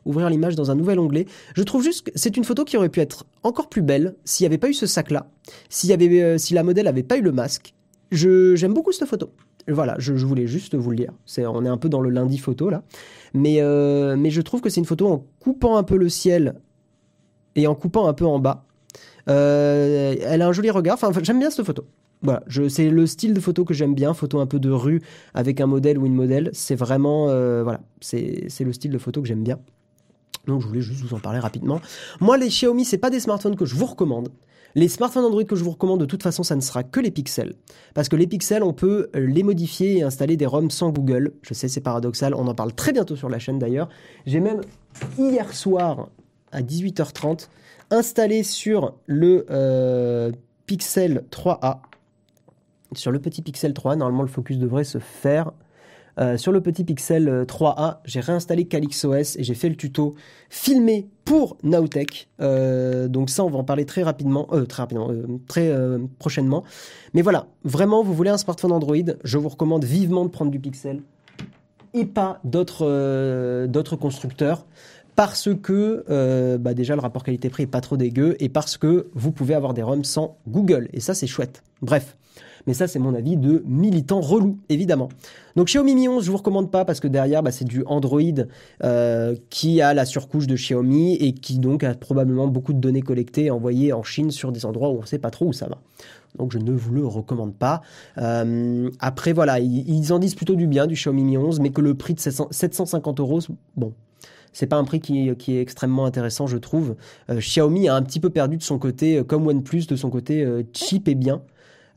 Ouvrir 0.07 0.30
l'image 0.30 0.57
dans 0.57 0.70
un 0.70 0.74
nouvel 0.74 0.98
onglet. 0.98 1.26
Je 1.55 1.62
trouve 1.62 1.82
juste 1.82 2.07
que 2.07 2.11
c'est 2.14 2.36
une 2.36 2.44
photo 2.44 2.64
qui 2.64 2.76
aurait 2.76 2.88
pu 2.88 3.01
être 3.01 3.26
encore 3.42 3.68
plus 3.68 3.82
belle 3.82 4.14
s'il 4.24 4.44
n'y 4.44 4.46
avait 4.46 4.59
pas 4.59 4.68
eu 4.68 4.74
ce 4.74 4.86
sac-là, 4.86 5.26
euh, 5.84 6.38
si 6.38 6.55
la 6.55 6.62
modèle 6.62 6.86
avait 6.86 7.03
pas 7.03 7.18
eu 7.18 7.22
le 7.22 7.32
masque. 7.32 7.74
Je 8.11 8.57
j'aime 8.57 8.72
beaucoup 8.72 8.92
cette 8.92 9.09
photo. 9.09 9.30
Voilà, 9.68 9.94
je, 9.98 10.12
voulais 10.14 10.46
juste 10.46 10.74
vous 10.74 10.90
le 10.90 10.96
dire. 10.96 11.12
On 11.38 11.64
est 11.64 11.68
un 11.68 11.76
peu 11.76 11.88
dans 11.88 12.01
le 12.01 12.09
lundi 12.09 12.38
photo 12.38 12.70
là, 12.70 12.82
mais 13.34 13.57
euh, 13.61 14.16
mais 14.16 14.30
je 14.30 14.40
trouve 14.40 14.62
que 14.62 14.70
c'est 14.70 14.80
une 14.80 14.86
photo 14.86 15.07
en 15.07 15.24
coupant 15.38 15.76
un 15.76 15.82
peu 15.82 15.96
le 15.96 16.09
ciel 16.09 16.55
et 17.57 17.66
en 17.66 17.74
coupant 17.74 18.09
un 18.09 18.14
peu 18.14 18.24
en 18.24 18.38
bas. 18.38 18.64
Euh, 19.28 20.16
elle 20.22 20.42
a 20.42 20.48
un 20.48 20.53
joli 20.53 20.70
regard. 20.70 20.98
Enfin, 21.01 21.12
j'aime 21.22 21.38
bien 21.38 21.51
cette 21.51 21.66
photo. 21.66 21.84
Voilà, 22.22 22.42
c'est 22.68 22.90
le 22.90 23.07
style 23.07 23.32
de 23.32 23.40
photo 23.40 23.64
que 23.64 23.72
j'aime 23.72 23.94
bien, 23.94 24.12
photo 24.12 24.40
un 24.40 24.46
peu 24.46 24.59
de 24.59 24.70
rue 24.70 25.01
avec 25.32 25.61
un 25.61 25.66
modèle 25.66 25.98
ou 25.98 26.07
une 26.07 26.14
modèle. 26.14 26.51
C'est 26.53 26.74
vraiment, 26.74 27.26
voilà, 27.62 27.80
c'est 28.01 28.61
le 28.61 28.72
style 28.72 28.90
de 28.90 28.98
photo 28.98 29.20
que 29.22 29.28
j'aime 29.28 29.42
bien. 29.42 29.59
Donc 30.51 30.61
je 30.61 30.66
voulais 30.66 30.80
juste 30.80 31.01
vous 31.01 31.14
en 31.14 31.20
parler 31.20 31.38
rapidement. 31.38 31.80
Moi, 32.20 32.36
les 32.36 32.48
Xiaomi, 32.48 32.84
c'est 32.84 32.98
pas 32.98 33.11
des 33.11 33.20
smartphones 33.20 33.57
que 33.57 33.64
je 33.64 33.74
vous 33.74 33.86
recommande. 33.86 34.28
Les 34.74 34.88
smartphones 34.88 35.24
Android 35.24 35.44
que 35.44 35.57
je 35.57 35.64
vous 35.64 35.70
recommande, 35.70 36.01
de 36.01 36.05
toute 36.05 36.22
façon, 36.22 36.42
ça 36.42 36.55
ne 36.55 36.61
sera 36.61 36.84
que 36.84 37.01
les 37.01 37.11
pixels. 37.11 37.55
Parce 37.94 38.09
que 38.09 38.16
les 38.16 38.26
pixels, 38.26 38.62
on 38.62 38.72
peut 38.72 39.09
les 39.14 39.42
modifier 39.42 39.98
et 39.98 40.03
installer 40.03 40.36
des 40.36 40.46
ROM 40.46 40.70
sans 40.70 40.90
Google. 40.90 41.32
Je 41.42 41.55
sais, 41.55 41.68
c'est 41.68 41.80
paradoxal. 41.80 42.34
On 42.34 42.46
en 42.46 42.55
parle 42.55 42.72
très 42.72 42.92
bientôt 42.92 43.16
sur 43.16 43.28
la 43.28 43.38
chaîne 43.38 43.59
d'ailleurs. 43.59 43.88
J'ai 44.26 44.40
même, 44.40 44.61
hier 45.18 45.53
soir, 45.53 46.09
à 46.53 46.62
18h30, 46.62 47.48
installé 47.90 48.42
sur 48.44 48.94
le 49.07 49.46
euh, 49.51 50.30
Pixel 50.66 51.24
3A. 51.30 51.78
Sur 52.92 53.11
le 53.11 53.18
petit 53.20 53.42
Pixel 53.42 53.72
3A, 53.72 53.96
normalement, 53.96 54.22
le 54.22 54.28
focus 54.28 54.59
devrait 54.59 54.84
se 54.84 54.98
faire. 54.98 55.53
Euh, 56.20 56.36
sur 56.36 56.52
le 56.52 56.60
petit 56.60 56.84
Pixel 56.84 57.28
euh, 57.28 57.44
3A, 57.44 57.98
j'ai 58.04 58.20
réinstallé 58.20 58.66
CalyxOS 58.66 59.38
et 59.38 59.42
j'ai 59.42 59.54
fait 59.54 59.68
le 59.68 59.76
tuto 59.76 60.14
filmé 60.50 61.08
pour 61.24 61.56
Nowtech. 61.62 62.28
Euh, 62.40 63.08
donc 63.08 63.30
ça, 63.30 63.44
on 63.44 63.50
va 63.50 63.58
en 63.58 63.64
parler 63.64 63.86
très 63.86 64.02
rapidement, 64.02 64.46
euh, 64.52 64.66
très 64.66 64.82
rapidement, 64.82 65.10
euh, 65.10 65.24
très 65.48 65.68
euh, 65.68 65.98
prochainement. 66.18 66.62
Mais 67.14 67.22
voilà, 67.22 67.46
vraiment, 67.64 68.02
vous 68.02 68.14
voulez 68.14 68.30
un 68.30 68.38
smartphone 68.38 68.72
Android, 68.72 68.96
je 69.24 69.38
vous 69.38 69.48
recommande 69.48 69.84
vivement 69.84 70.24
de 70.24 70.30
prendre 70.30 70.50
du 70.50 70.60
Pixel 70.60 71.00
et 71.94 72.04
pas 72.04 72.40
d'autres 72.44 72.86
euh, 72.86 73.96
constructeurs 74.00 74.66
parce 75.16 75.48
que 75.62 76.04
euh, 76.08 76.56
bah 76.56 76.72
déjà 76.72 76.94
le 76.94 77.00
rapport 77.00 77.24
qualité-prix 77.24 77.64
est 77.64 77.66
pas 77.66 77.80
trop 77.80 77.96
dégueu 77.96 78.36
et 78.38 78.48
parce 78.48 78.78
que 78.78 79.08
vous 79.14 79.32
pouvez 79.32 79.54
avoir 79.54 79.74
des 79.74 79.82
ROM 79.82 80.04
sans 80.04 80.38
Google 80.48 80.88
et 80.92 81.00
ça 81.00 81.14
c'est 81.14 81.26
chouette. 81.26 81.62
Bref, 81.82 82.16
Mais 82.66 82.74
ça, 82.74 82.86
c'est 82.86 82.98
mon 82.98 83.14
avis 83.14 83.36
de 83.36 83.62
militant 83.66 84.20
relou, 84.20 84.58
évidemment. 84.68 85.08
Donc 85.56 85.66
Xiaomi 85.66 85.94
Mi 85.94 86.08
11, 86.08 86.24
je 86.24 86.30
vous 86.30 86.36
recommande 86.36 86.70
pas 86.70 86.84
parce 86.84 87.00
que 87.00 87.08
derrière, 87.08 87.42
bah, 87.42 87.50
c'est 87.50 87.64
du 87.64 87.82
Android 87.86 88.20
euh, 88.84 89.34
qui 89.50 89.80
a 89.80 89.94
la 89.94 90.04
surcouche 90.04 90.46
de 90.46 90.54
Xiaomi 90.54 91.14
et 91.16 91.32
qui 91.32 91.58
donc 91.58 91.84
a 91.84 91.94
probablement 91.94 92.46
beaucoup 92.46 92.72
de 92.72 92.78
données 92.78 93.02
collectées 93.02 93.46
et 93.46 93.50
envoyées 93.50 93.92
en 93.92 94.02
Chine 94.02 94.30
sur 94.30 94.52
des 94.52 94.64
endroits 94.64 94.90
où 94.90 94.98
on 94.98 95.02
ne 95.02 95.06
sait 95.06 95.18
pas 95.18 95.30
trop 95.30 95.46
où 95.46 95.52
ça 95.52 95.66
va. 95.66 95.78
Donc 96.38 96.52
je 96.52 96.58
ne 96.58 96.72
vous 96.72 96.92
le 96.92 97.06
recommande 97.06 97.54
pas. 97.54 97.82
Euh, 98.18 98.88
après 99.00 99.32
voilà, 99.32 99.58
ils, 99.58 100.12
en 100.12 100.18
disent 100.18 100.34
plutôt 100.34 100.54
du 100.54 100.66
bien 100.66 100.86
du 100.86 100.94
Xiaomi 100.94 101.24
Mi 101.24 101.36
11, 101.36 101.61
mais 101.61 101.70
que 101.70 101.80
le 101.80 101.94
prix 101.94 102.14
de 102.14 102.20
750 102.20 103.20
euros, 103.20 103.40
bon, 103.76 103.92
c'est 104.52 104.66
pas 104.66 104.76
un 104.76 104.84
prix 104.84 105.00
qui, 105.00 105.28
est 105.28 105.61
extrêmement 105.61 106.06
intéressant, 106.06 106.46
je 106.46 106.58
trouve. 106.58 106.96
Euh, 107.30 107.38
Xiaomi 107.38 107.88
a 107.88 107.94
un 107.94 108.02
petit 108.02 108.20
peu 108.20 108.30
perdu 108.30 108.56
de 108.56 108.62
son 108.62 108.78
côté, 108.78 109.22
comme 109.24 109.46
OnePlus, 109.46 109.86
de 109.86 109.96
son 109.96 110.11
côté 110.11 110.44
euh, 110.44 110.62
cheap 110.72 111.08
et 111.08 111.14
bien. 111.14 111.42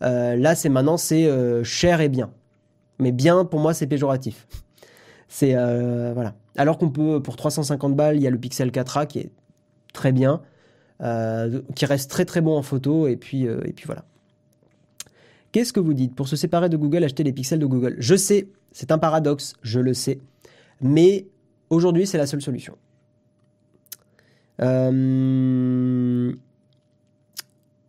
Là, 0.03 0.55
c'est 0.55 0.69
maintenant, 0.69 0.97
c'est 0.97 1.29
cher 1.63 2.01
et 2.01 2.09
bien. 2.09 2.31
Mais 2.99 3.11
bien, 3.11 3.45
pour 3.45 3.59
moi, 3.59 3.73
c'est 3.73 3.87
péjoratif. 3.87 4.47
C'est 5.27 5.53
voilà. 6.13 6.35
Alors 6.55 6.77
qu'on 6.77 6.89
peut, 6.89 7.21
pour 7.21 7.35
350 7.35 7.95
balles, 7.95 8.17
il 8.17 8.21
y 8.21 8.27
a 8.27 8.29
le 8.29 8.37
Pixel 8.37 8.69
4a 8.69 9.07
qui 9.07 9.19
est 9.19 9.31
très 9.93 10.11
bien, 10.11 10.41
qui 10.99 11.85
reste 11.85 12.11
très 12.11 12.25
très 12.25 12.41
bon 12.41 12.57
en 12.57 12.63
photo, 12.63 13.07
et 13.07 13.17
puis 13.17 13.47
voilà. 13.85 14.05
Qu'est-ce 15.51 15.73
que 15.73 15.79
vous 15.79 15.93
dites? 15.93 16.15
Pour 16.15 16.27
se 16.27 16.35
séparer 16.35 16.69
de 16.69 16.77
Google, 16.77 17.03
acheter 17.03 17.23
les 17.23 17.31
pixels 17.31 17.59
de 17.59 17.67
Google. 17.67 17.95
Je 17.99 18.15
sais, 18.15 18.47
c'est 18.71 18.91
un 18.91 18.97
paradoxe, 18.97 19.53
je 19.61 19.79
le 19.79 19.93
sais. 19.93 20.19
Mais 20.81 21.27
Aujourd'hui, 21.73 22.05
c'est 22.05 22.19
la 22.19 22.27
seule 22.27 22.41
solution. 22.41 22.77
Euh, 24.61 26.31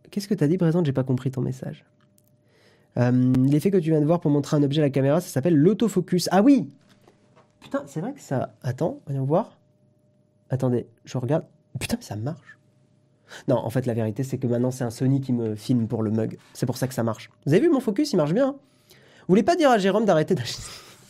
qu'est-ce 0.09 0.27
que 0.27 0.33
tu 0.33 0.43
as 0.43 0.47
dit, 0.47 0.57
présente 0.57 0.87
J'ai 0.87 0.91
pas 0.91 1.03
compris 1.03 1.29
ton 1.29 1.41
message. 1.41 1.85
Euh, 2.97 3.33
l'effet 3.49 3.71
que 3.71 3.77
tu 3.77 3.89
viens 3.89 3.99
de 3.99 4.05
voir 4.05 4.19
pour 4.19 4.31
montrer 4.31 4.57
un 4.57 4.63
objet 4.63 4.81
à 4.81 4.85
la 4.85 4.89
caméra, 4.89 5.21
ça 5.21 5.29
s'appelle 5.29 5.55
l'autofocus. 5.55 6.29
Ah 6.31 6.41
oui 6.41 6.69
Putain, 7.59 7.83
c'est 7.87 7.99
vrai 7.99 8.13
que 8.13 8.21
ça. 8.21 8.53
Attends, 8.63 8.99
voyons 9.05 9.25
voir. 9.25 9.57
Attendez, 10.49 10.87
je 11.03 11.17
regarde. 11.17 11.45
Putain, 11.79 11.97
ça 11.99 12.15
marche. 12.15 12.57
Non, 13.47 13.57
en 13.57 13.69
fait, 13.69 13.85
la 13.85 13.93
vérité, 13.93 14.23
c'est 14.23 14.37
que 14.37 14.47
maintenant, 14.47 14.71
c'est 14.71 14.83
un 14.83 14.91
Sony 14.91 15.19
qui 15.19 15.33
me 15.33 15.55
filme 15.55 15.87
pour 15.87 16.03
le 16.03 16.11
mug. 16.11 16.37
C'est 16.53 16.65
pour 16.65 16.77
ça 16.77 16.87
que 16.87 16.93
ça 16.93 17.03
marche. 17.03 17.29
Vous 17.45 17.53
avez 17.53 17.61
vu 17.61 17.69
mon 17.69 17.79
focus 17.79 18.13
Il 18.13 18.17
marche 18.17 18.33
bien. 18.33 18.49
Hein 18.49 18.55
Vous 18.89 19.29
voulez 19.29 19.43
pas 19.43 19.55
dire 19.55 19.71
à 19.71 19.77
Jérôme 19.77 20.05
d'arrêter 20.05 20.35
d'acheter 20.35 20.61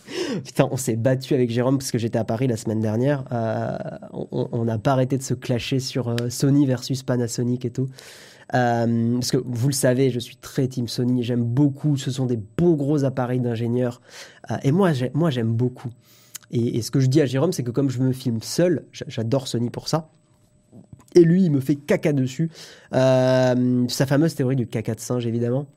Putain, 0.46 0.68
on 0.72 0.78
s'est 0.78 0.96
battu 0.96 1.34
avec 1.34 1.50
Jérôme 1.50 1.78
parce 1.78 1.92
que 1.92 1.98
j'étais 1.98 2.20
à 2.20 2.24
Paris 2.24 2.48
la 2.48 2.58
semaine 2.58 2.80
dernière. 2.80 3.26
Euh, 3.32 3.78
on 4.12 4.64
n'a 4.64 4.78
pas 4.78 4.94
arrêté 4.94 5.18
de 5.18 5.24
se 5.24 5.34
clasher 5.34 5.80
sur 5.80 6.10
euh, 6.10 6.30
Sony 6.30 6.66
versus 6.66 7.04
Panasonic 7.04 7.66
et 7.66 7.72
tout. 7.72 7.88
Euh, 8.54 9.14
parce 9.16 9.32
que 9.32 9.38
vous 9.38 9.68
le 9.68 9.74
savez, 9.74 10.12
je 10.12 10.20
suis 10.20 10.36
très 10.36 10.68
team 10.68 10.88
Sony. 10.88 11.24
J'aime 11.24 11.44
beaucoup. 11.44 11.98
Ce 11.98 12.12
sont 12.12 12.26
des 12.26 12.40
bons 12.58 12.74
gros 12.74 13.04
appareils 13.04 13.40
d'ingénieurs. 13.40 14.02
et 14.64 14.72
moi, 14.72 14.92
moi, 15.14 15.30
j'aime 15.30 15.54
beaucoup. 15.54 15.90
Et, 16.52 16.82
ce 16.82 16.92
que 16.92 17.00
je 17.00 17.08
dis 17.08 17.22
à 17.22 17.26
Jérôme, 17.26 17.52
c'est 17.52 17.64
que 17.64 17.72
comme 17.72 17.90
je 17.90 18.00
me 18.00 18.14
filme 18.14 18.42
seul, 18.42 18.86
j'adore 18.92 19.48
Sony 19.48 19.70
pour 19.70 19.88
ça. 19.88 20.10
Et 21.16 21.24
lui, 21.24 21.44
il 21.44 21.52
me 21.52 21.60
fait 21.60 21.76
caca 21.76 22.14
dessus. 22.14 22.52
sa 22.92 24.06
fameuse 24.06 24.36
théorie 24.36 24.56
du 24.56 24.68
caca 24.68 24.94
de 24.94 25.00
singe, 25.00 25.26
évidemment. 25.26 25.68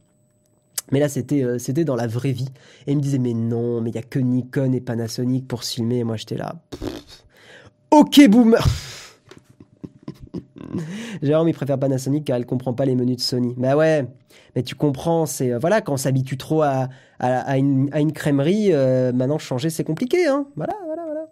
Mais 0.90 1.00
là, 1.00 1.08
c'était 1.08 1.42
euh, 1.42 1.58
c'était 1.58 1.84
dans 1.84 1.96
la 1.96 2.06
vraie 2.06 2.32
vie. 2.32 2.48
Et 2.86 2.92
il 2.92 2.96
me 2.96 3.02
disait, 3.02 3.18
mais 3.18 3.34
non, 3.34 3.80
mais 3.80 3.90
il 3.90 3.94
y 3.94 3.98
a 3.98 4.02
que 4.02 4.18
Nikon 4.18 4.72
et 4.72 4.80
Panasonic 4.80 5.46
pour 5.46 5.64
filmer. 5.64 5.98
Et 5.98 6.04
moi, 6.04 6.16
j'étais 6.16 6.36
là. 6.36 6.56
ok, 7.90 8.28
boomer 8.28 8.66
Jérôme, 11.22 11.48
il 11.48 11.54
préfère 11.54 11.78
Panasonic 11.78 12.24
car 12.24 12.36
elle 12.36 12.46
comprend 12.46 12.74
pas 12.74 12.84
les 12.84 12.94
menus 12.94 13.16
de 13.16 13.20
Sony. 13.20 13.54
Bah 13.56 13.76
ouais, 13.76 14.06
mais 14.54 14.62
tu 14.62 14.74
comprends, 14.74 15.26
c'est 15.26 15.52
euh, 15.52 15.58
voilà, 15.58 15.80
quand 15.80 15.94
on 15.94 15.96
s'habitue 15.96 16.36
trop 16.36 16.62
à, 16.62 16.88
à, 17.18 17.58
une, 17.58 17.88
à, 17.92 18.00
une, 18.00 18.12
crèmerie, 18.12 18.72
euh, 18.72 19.12
maintenant 19.12 19.38
changer 19.38 19.70
c'est 19.70 19.84
compliqué, 19.84 20.26
hein. 20.26 20.46
Voilà, 20.56 20.74
voilà, 20.86 21.04
voilà. 21.04 21.26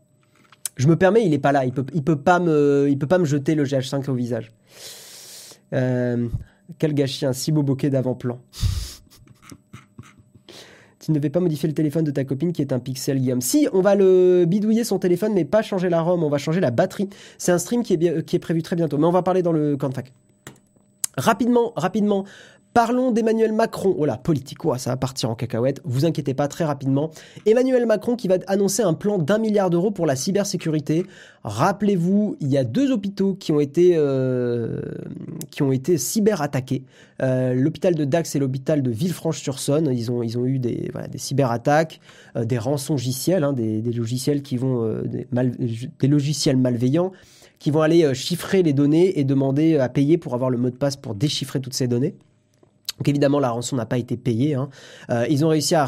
Je 0.76 0.89
me 0.89 0.97
permets, 0.97 1.24
il 1.24 1.32
est 1.32 1.39
pas 1.39 1.53
là, 1.53 1.64
il 1.64 1.72
peut, 1.72 1.87
il 1.95 2.03
peut 2.03 2.20
pas 2.20 2.39
me, 2.39 2.87
il 2.89 2.99
peut 2.99 3.07
pas 3.07 3.18
me 3.18 3.24
jeter 3.24 3.55
le 3.55 3.64
GH5 3.64 4.11
au 4.11 4.14
visage. 4.14 4.53
quel 5.70 6.95
gâchis, 6.95 7.26
un 7.26 7.32
si 7.32 7.53
beau 7.53 7.62
bokeh 7.62 7.91
d'avant-plan. 7.91 8.39
Tu 11.07 11.12
ne 11.12 11.20
vais 11.20 11.30
pas 11.30 11.38
modifier 11.38 11.68
le 11.68 11.74
téléphone 11.74 12.02
de 12.02 12.11
ta 12.11 12.24
copine 12.24 12.52
qui 12.52 12.62
est 12.62 12.72
un 12.72 12.80
Pixel 12.80 13.20
Guillaume. 13.20 13.40
Si, 13.40 13.68
on 13.72 13.80
va 13.80 13.94
le 13.94 14.44
bidouiller 14.44 14.82
son 14.82 14.98
téléphone, 14.98 15.34
mais 15.34 15.44
pas 15.44 15.62
changer 15.62 15.88
la 15.88 16.00
ROM, 16.00 16.24
on 16.24 16.28
va 16.28 16.38
changer 16.38 16.59
la 16.59 16.72
batterie. 16.72 17.09
C'est 17.38 17.52
un 17.52 17.59
stream 17.59 17.84
qui 17.84 17.92
est, 17.94 18.24
qui 18.26 18.34
est 18.34 18.40
prévu 18.40 18.61
très 18.61 18.74
bientôt, 18.74 18.98
mais 18.98 19.07
on 19.07 19.12
va 19.12 19.22
parler 19.22 19.40
dans 19.40 19.52
le 19.52 19.76
camp 19.76 19.94
fac. 19.94 20.12
Rapidement, 21.16 21.72
rapidement, 21.76 22.24
Parlons 22.76 23.10
d'Emmanuel 23.10 23.54
Macron. 23.54 23.94
Oh 23.96 24.04
là, 24.04 24.18
politico, 24.18 24.76
ça 24.76 24.90
va 24.90 24.98
partir 24.98 25.30
en 25.30 25.34
cacahuète. 25.34 25.80
Vous 25.84 26.04
inquiétez 26.04 26.34
pas, 26.34 26.46
très 26.46 26.64
rapidement. 26.64 27.10
Emmanuel 27.46 27.86
Macron 27.86 28.16
qui 28.16 28.28
va 28.28 28.34
annoncer 28.48 28.82
un 28.82 28.92
plan 28.92 29.16
d'un 29.16 29.38
milliard 29.38 29.70
d'euros 29.70 29.90
pour 29.90 30.04
la 30.04 30.14
cybersécurité. 30.14 31.06
Rappelez-vous, 31.42 32.36
il 32.40 32.48
y 32.48 32.58
a 32.58 32.64
deux 32.64 32.92
hôpitaux 32.92 33.32
qui 33.32 33.50
ont 33.50 33.60
été, 33.60 33.94
euh, 33.96 34.82
été 35.72 35.96
cyberattaqués. 35.96 36.82
Euh, 37.22 37.54
l'hôpital 37.54 37.94
de 37.94 38.04
Dax 38.04 38.36
et 38.36 38.38
l'hôpital 38.38 38.82
de 38.82 38.90
Villefranche-sur-Saône. 38.90 39.88
Ils 39.90 40.10
ont, 40.10 40.22
ils 40.22 40.36
ont 40.36 40.44
eu 40.44 40.58
des, 40.58 40.90
cyberattaques, 41.14 42.00
euh, 42.36 42.44
des 42.44 42.58
rançongiciels, 42.58 43.42
hein, 43.42 43.54
des, 43.54 43.80
logiciels 43.80 44.42
qui 44.42 44.58
vont, 44.58 45.00
des 45.02 46.08
logiciels 46.08 46.58
malveillants 46.58 47.12
qui 47.58 47.70
vont 47.70 47.80
aller 47.80 48.12
chiffrer 48.12 48.62
les 48.62 48.74
données 48.74 49.18
et 49.18 49.24
demander 49.24 49.78
à 49.78 49.88
payer 49.88 50.18
pour 50.18 50.34
avoir 50.34 50.50
le 50.50 50.58
mot 50.58 50.68
de 50.68 50.76
passe 50.76 50.96
pour 50.96 51.14
déchiffrer 51.14 51.58
toutes 51.58 51.72
ces 51.72 51.88
données. 51.88 52.14
Donc 52.99 53.09
évidemment, 53.09 53.40
la 53.40 53.51
rançon 53.51 53.76
n'a 53.76 53.86
pas 53.86 53.99
été 53.99 54.16
payée. 54.16 54.55
Hein. 54.55 54.68
Euh, 55.11 55.26
ils 55.28 55.44
ont 55.44 55.49
réussi 55.49 55.74
à, 55.74 55.84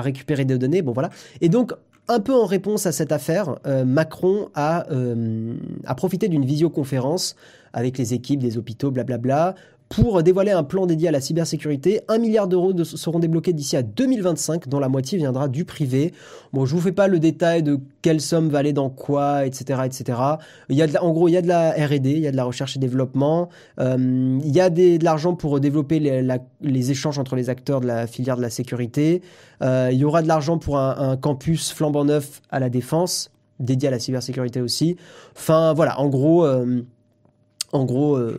récupérer 0.00 0.44
des 0.44 0.58
données. 0.58 0.82
Bon 0.82 0.92
voilà. 0.92 1.10
Et 1.40 1.48
donc, 1.48 1.72
un 2.08 2.20
peu 2.20 2.34
en 2.34 2.46
réponse 2.46 2.86
à 2.86 2.92
cette 2.92 3.12
affaire, 3.12 3.56
euh, 3.66 3.84
Macron 3.84 4.50
euh, 4.56 5.54
a 5.86 5.94
profité 5.94 6.28
d'une 6.28 6.44
visioconférence 6.44 7.36
avec 7.72 7.96
les 7.96 8.12
équipes 8.12 8.40
des 8.40 8.58
hôpitaux, 8.58 8.90
blablabla, 8.90 9.54
pour 9.94 10.22
dévoiler 10.22 10.52
un 10.52 10.64
plan 10.64 10.86
dédié 10.86 11.08
à 11.08 11.10
la 11.10 11.20
cybersécurité. 11.20 12.00
Un 12.08 12.16
milliard 12.16 12.48
d'euros 12.48 12.72
seront 12.82 13.18
débloqués 13.18 13.52
d'ici 13.52 13.76
à 13.76 13.82
2025, 13.82 14.66
dont 14.66 14.80
la 14.80 14.88
moitié 14.88 15.18
viendra 15.18 15.48
du 15.48 15.66
privé. 15.66 16.14
Bon, 16.54 16.64
je 16.64 16.74
vous 16.74 16.80
fais 16.80 16.92
pas 16.92 17.08
le 17.08 17.18
détail 17.18 17.62
de 17.62 17.78
quelle 18.00 18.22
somme 18.22 18.48
va 18.48 18.60
aller 18.60 18.72
dans 18.72 18.88
quoi, 18.88 19.44
etc., 19.44 19.82
etc. 19.84 20.18
Il 20.70 20.76
y 20.76 20.82
a 20.82 20.86
de 20.86 20.96
en 20.96 21.10
gros, 21.12 21.28
il 21.28 21.32
y 21.32 21.36
a 21.36 21.42
de 21.42 21.48
la 21.48 21.72
R&D, 21.72 22.10
il 22.10 22.20
y 22.20 22.26
a 22.26 22.32
de 22.32 22.36
la 22.36 22.44
recherche 22.44 22.74
et 22.76 22.80
développement. 22.80 23.50
Euh, 23.80 24.38
il 24.42 24.50
y 24.50 24.60
a 24.60 24.70
de 24.70 25.04
l'argent 25.04 25.34
pour 25.34 25.60
développer 25.60 25.98
les, 25.98 26.90
échanges 26.90 27.18
entre 27.18 27.36
les 27.36 27.50
acteurs 27.50 27.82
de 27.82 27.86
la 27.86 28.06
filière 28.06 28.38
de 28.38 28.42
la 28.42 28.50
sécurité. 28.50 29.20
Euh, 29.62 29.90
il 29.92 29.98
y 29.98 30.04
aura 30.06 30.22
de 30.22 30.28
l'argent 30.28 30.56
pour 30.56 30.78
un, 30.78 31.18
campus 31.18 31.70
flambant 31.70 32.06
neuf 32.06 32.40
à 32.50 32.60
la 32.60 32.70
défense, 32.70 33.30
dédié 33.60 33.88
à 33.88 33.90
la 33.90 33.98
cybersécurité 33.98 34.62
aussi. 34.62 34.96
Enfin, 35.36 35.74
voilà, 35.74 36.00
en 36.00 36.08
gros. 36.08 36.46
Euh, 36.46 36.82
en 37.72 37.84
gros, 37.84 38.16
euh, 38.16 38.36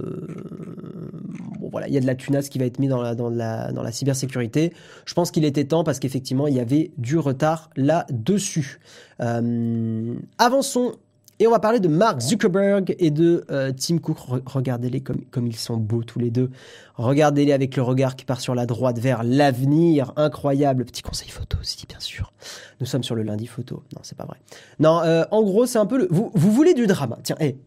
voilà, 1.71 1.87
il 1.87 1.93
y 1.93 1.97
a 1.97 2.01
de 2.01 2.05
la 2.05 2.15
tunasse 2.15 2.49
qui 2.49 2.59
va 2.59 2.65
être 2.65 2.79
mise 2.79 2.91
dans 2.91 3.01
la, 3.01 3.15
dans 3.15 3.29
la, 3.29 3.71
dans 3.71 3.81
la 3.81 3.91
cybersécurité. 3.91 4.73
Je 5.05 5.13
pense 5.15 5.31
qu'il 5.31 5.43
était 5.43 5.65
temps 5.65 5.83
parce 5.83 5.99
qu'effectivement, 5.99 6.47
il 6.47 6.55
y 6.55 6.59
avait 6.59 6.91
du 6.97 7.17
retard 7.17 7.71
là-dessus. 7.75 8.79
Euh, 9.21 10.13
avançons 10.37 10.93
et 11.39 11.47
on 11.47 11.51
va 11.51 11.57
parler 11.57 11.79
de 11.79 11.87
Mark 11.87 12.21
Zuckerberg 12.21 12.95
et 12.99 13.09
de 13.09 13.43
euh, 13.49 13.71
Tim 13.75 13.97
Cook. 13.97 14.17
Regardez-les 14.45 15.01
comme, 15.01 15.25
comme 15.31 15.47
ils 15.47 15.55
sont 15.55 15.77
beaux 15.77 16.03
tous 16.03 16.19
les 16.19 16.29
deux. 16.29 16.51
Regardez-les 16.95 17.53
avec 17.53 17.75
le 17.75 17.81
regard 17.81 18.15
qui 18.15 18.23
part 18.23 18.39
sur 18.39 18.53
la 18.53 18.67
droite 18.67 18.99
vers 18.99 19.23
l'avenir. 19.23 20.13
Incroyable. 20.15 20.85
Petit 20.85 21.01
conseil 21.01 21.29
photo 21.29 21.57
aussi, 21.59 21.87
bien 21.89 21.99
sûr. 21.99 22.33
Nous 22.79 22.85
sommes 22.85 23.03
sur 23.03 23.15
le 23.15 23.23
lundi 23.23 23.47
photo. 23.47 23.81
Non, 23.95 24.01
c'est 24.03 24.17
pas 24.17 24.25
vrai. 24.25 24.37
Non, 24.79 25.01
en 25.31 25.41
gros, 25.41 25.65
c'est 25.65 25.79
un 25.79 25.87
peu 25.87 25.97
le... 25.97 26.07
Vous, 26.11 26.31
vous 26.35 26.51
voulez 26.51 26.75
du 26.75 26.85
drama 26.85 27.17
Tiens, 27.23 27.35
hé, 27.39 27.57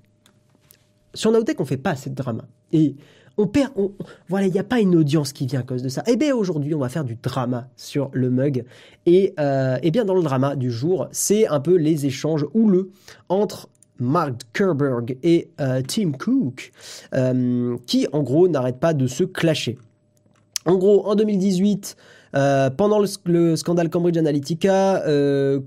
sur 1.17 1.33
Nowtech, 1.33 1.61
on 1.61 1.65
fait 1.65 1.77
pas 1.77 1.91
assez 1.91 2.11
de 2.11 2.15
drama. 2.15 2.45
Et 2.73 2.95
on 3.39 3.47
perd, 3.47 3.73
voilà, 4.29 4.47
il 4.47 4.53
n'y 4.53 4.59
a 4.59 4.65
pas 4.65 4.81
une 4.81 4.97
audience 4.97 5.33
qui 5.33 5.47
vient 5.47 5.61
à 5.61 5.63
cause 5.63 5.83
de 5.83 5.89
ça. 5.89 6.03
Eh 6.07 6.17
bien 6.17 6.35
aujourd'hui, 6.35 6.75
on 6.75 6.79
va 6.79 6.89
faire 6.89 7.05
du 7.05 7.17
drama 7.17 7.69
sur 7.77 8.09
le 8.13 8.31
mug. 8.31 8.65
Et, 9.05 9.35
euh, 9.39 9.79
eh 9.83 9.91
bien 9.91 10.05
dans 10.05 10.15
le 10.15 10.23
drama 10.23 10.57
du 10.57 10.71
jour, 10.71 11.09
c'est 11.13 11.47
un 11.47 11.61
peu 11.61 11.77
les 11.77 12.07
échanges 12.07 12.47
houleux 12.55 12.91
entre 13.29 13.69
Mark 13.99 14.35
Zuckerberg 14.43 15.19
et 15.23 15.51
euh, 15.61 15.83
Tim 15.87 16.13
Cook, 16.13 16.73
euh, 17.15 17.77
qui 17.87 18.07
en 18.13 18.23
gros 18.23 18.49
n'arrêtent 18.49 18.81
pas 18.81 18.95
de 18.95 19.07
se 19.07 19.25
clasher. 19.25 19.79
En 20.65 20.77
gros, 20.77 21.07
en 21.07 21.15
2018, 21.15 21.97
pendant 22.77 22.99
le, 23.25 23.57
scandale 23.57 23.89
Cambridge 23.89 24.19
Analytica, 24.19 25.03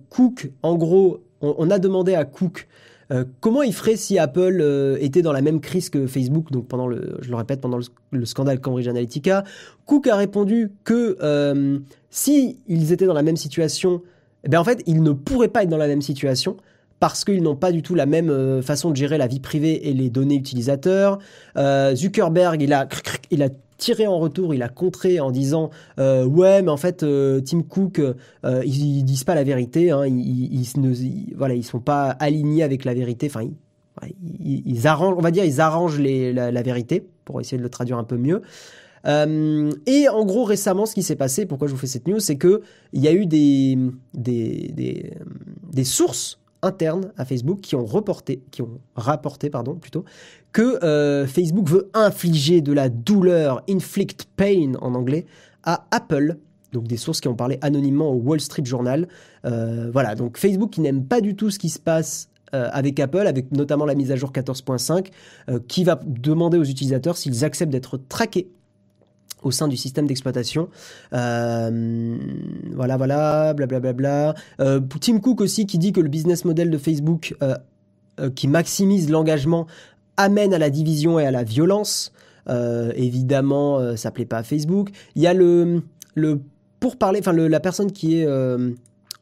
Cook, 0.10 0.52
en 0.62 0.76
gros, 0.76 1.22
on, 1.42 1.72
a 1.72 1.80
demandé 1.80 2.16
à 2.16 2.26
Cook 2.26 2.68
euh, 3.12 3.26
comment 3.40 3.64
il 3.64 3.74
ferait 3.74 3.96
si 3.96 4.20
Apple 4.20 4.60
euh, 4.62 4.98
était 5.00 5.22
dans 5.22 5.32
la 5.32 5.42
même 5.42 5.62
crise 5.62 5.90
que 5.90 6.06
Facebook, 6.06 6.52
donc 6.52 6.68
pendant 6.68 6.88
le, 6.88 7.18
je 7.22 7.30
le 7.30 7.36
répète, 7.36 7.60
pendant 7.60 7.80
le, 8.12 8.26
scandale 8.26 8.60
Cambridge 8.60 8.88
Analytica? 8.88 9.44
Cook 9.86 10.08
a 10.08 10.16
répondu 10.16 10.72
que 10.84 11.18
euh, 11.22 11.80
si 12.12 12.60
ils 12.68 12.92
étaient 12.92 13.08
dans 13.08 13.14
la 13.14 13.24
même 13.24 13.38
situation, 13.38 14.04
eh 14.44 14.50
ben 14.50 14.60
en 14.60 14.64
fait, 14.64 14.84
ils 14.86 15.02
ne 15.02 15.12
pourraient 15.12 15.48
pas 15.48 15.64
être 15.64 15.70
dans 15.70 15.78
la 15.78 15.88
même 15.88 16.02
situation 16.02 16.58
parce 17.00 17.24
qu'ils 17.24 17.42
n'ont 17.42 17.56
pas 17.56 17.72
du 17.72 17.82
tout 17.82 17.96
la 17.96 18.06
même 18.06 18.62
façon 18.62 18.92
de 18.92 18.96
gérer 18.98 19.18
la 19.18 19.28
vie 19.28 19.40
privée 19.40 19.88
et 19.88 19.94
les 19.94 20.10
données 20.10 20.36
utilisateurs. 20.36 21.20
Zuckerberg, 21.56 22.62
il 22.62 22.74
a, 22.74 22.90
il 23.32 23.42
a 23.42 23.48
tiré 23.80 24.06
en 24.06 24.20
retour, 24.20 24.54
il 24.54 24.62
a 24.62 24.70
contré 24.70 25.20
en 25.20 25.32
disant 25.32 25.72
euh, 26.00 26.26
ouais, 26.26 26.62
mais 26.62 26.70
en 26.70 26.78
fait, 26.78 27.06
Tim 27.46 27.64
Cook, 27.64 28.02
ils, 28.44 29.04
disent 29.04 29.24
pas 29.24 29.36
la 29.36 29.44
vérité, 29.44 29.90
hein, 29.92 30.06
ils, 30.06 30.68
ne, 30.78 30.94
voilà, 31.36 31.56
ils 31.56 31.64
sont 31.64 31.80
pas 31.80 32.10
alignés 32.12 32.64
avec 32.64 32.86
la 32.86 32.94
vérité. 32.94 33.28
Enfin, 33.28 33.48
ils, 34.44 34.88
arrangent, 34.88 35.16
on 35.18 35.22
va 35.22 35.32
dire, 35.32 35.46
ils 35.46 35.62
arrangent 35.62 36.00
la, 36.00 36.62
vérité 36.62 37.06
pour 37.26 37.42
essayer 37.42 37.58
de 37.58 37.64
le 37.64 37.70
traduire 37.70 37.98
un 37.98 38.04
peu 38.04 38.18
mieux. 38.18 38.42
Euh, 39.06 39.72
et 39.86 40.10
en 40.10 40.26
gros, 40.26 40.44
récemment, 40.44 40.86
ce 40.86 40.94
qui 40.94 41.04
s'est 41.04 41.16
passé, 41.16 41.46
pourquoi 41.46 41.68
je 41.68 41.74
vous 41.74 41.80
fais 41.80 41.88
cette 41.88 42.08
news, 42.08 42.20
c'est 42.20 42.36
que 42.36 42.62
il 42.94 43.02
y 43.02 43.08
a 43.08 43.14
eu 43.14 43.26
des, 43.26 43.78
des, 44.14 45.14
des, 45.72 45.84
sources 45.84 46.39
internes 46.62 47.12
à 47.18 47.26
Facebook 47.26 47.62
qui 47.62 47.76
ont 47.76 47.86
reporté, 47.86 48.42
qui 48.52 48.62
ont 48.62 48.80
rapporté, 48.96 49.50
plutôt, 49.82 50.06
que 50.52 50.84
euh, 50.84 51.26
Facebook 51.28 51.68
veut 51.70 51.90
infliger 51.94 52.62
de 52.62 52.74
la 52.74 52.90
douleur, 52.90 53.64
inflict 53.70 54.26
pain 54.36 54.74
en 54.82 54.96
anglais, 54.96 55.26
à 55.64 55.86
Apple. 55.92 56.38
Donc 56.72 56.88
des 56.88 56.98
sources 56.98 57.20
qui 57.20 57.28
ont 57.28 57.36
parlé 57.36 57.58
anonymement 57.62 58.12
au 58.12 58.16
Wall 58.16 58.40
Street 58.40 58.66
Journal. 58.66 59.08
Euh, 59.46 59.90
voilà, 59.92 60.16
donc 60.16 60.38
Facebook 60.38 60.72
qui 60.72 60.82
n'aime 60.82 61.04
pas 61.04 61.22
du 61.22 61.36
tout 61.36 61.50
ce 61.50 61.60
qui 61.60 61.70
se 61.70 61.80
passe 61.80 62.30
avec 62.52 63.00
Apple, 63.00 63.28
avec 63.28 63.52
notamment 63.52 63.86
la 63.86 63.94
mise 63.94 64.12
à 64.12 64.16
jour 64.16 64.32
14.5, 64.32 65.12
qui 65.68 65.84
va 65.84 66.00
demander 66.04 66.58
aux 66.58 66.64
utilisateurs 66.64 67.16
s'ils 67.16 67.46
acceptent 67.46 67.72
d'être 67.72 67.98
traqués 68.10 68.50
au 69.44 69.52
sein 69.52 69.68
du 69.68 69.78
système 69.78 70.08
d'exploitation. 70.08 70.70
Euh, 71.14 72.18
voilà, 72.74 72.98
voilà, 72.98 73.54
blablabla. 73.54 73.94
Bla, 73.94 74.34
bla. 74.34 74.66
Euh, 74.66 74.80
Tim 75.00 75.20
Cook 75.20 75.42
aussi 75.42 75.66
qui 75.66 75.78
dit 75.78 75.92
que 75.92 76.02
le 76.02 76.10
business 76.10 76.46
model 76.46 76.70
de 76.70 76.78
Facebook 76.78 77.36
euh, 77.42 77.56
euh, 78.20 78.30
qui 78.30 78.48
maximise 78.48 79.10
l'engagement 79.10 79.68
amène 80.18 80.54
à 80.54 80.60
la 80.60 80.70
division 80.70 81.20
et 81.20 81.26
à 81.26 81.32
la 81.32 81.44
violence. 81.44 82.12
Évidemment, 82.96 83.96
ça 83.96 84.10
plaît 84.10 84.26
pas 84.26 84.40
à 84.40 84.44
Facebook. 84.44 84.90
Il 85.16 85.22
y 85.22 85.28
a 85.28 85.36
le, 85.36 85.84
le 86.16 86.42
pour 86.80 86.98
parler, 86.98 87.20
enfin 87.20 87.32
la 87.32 87.60
personne 87.60 87.92
qui 87.92 88.20
est 88.20 88.28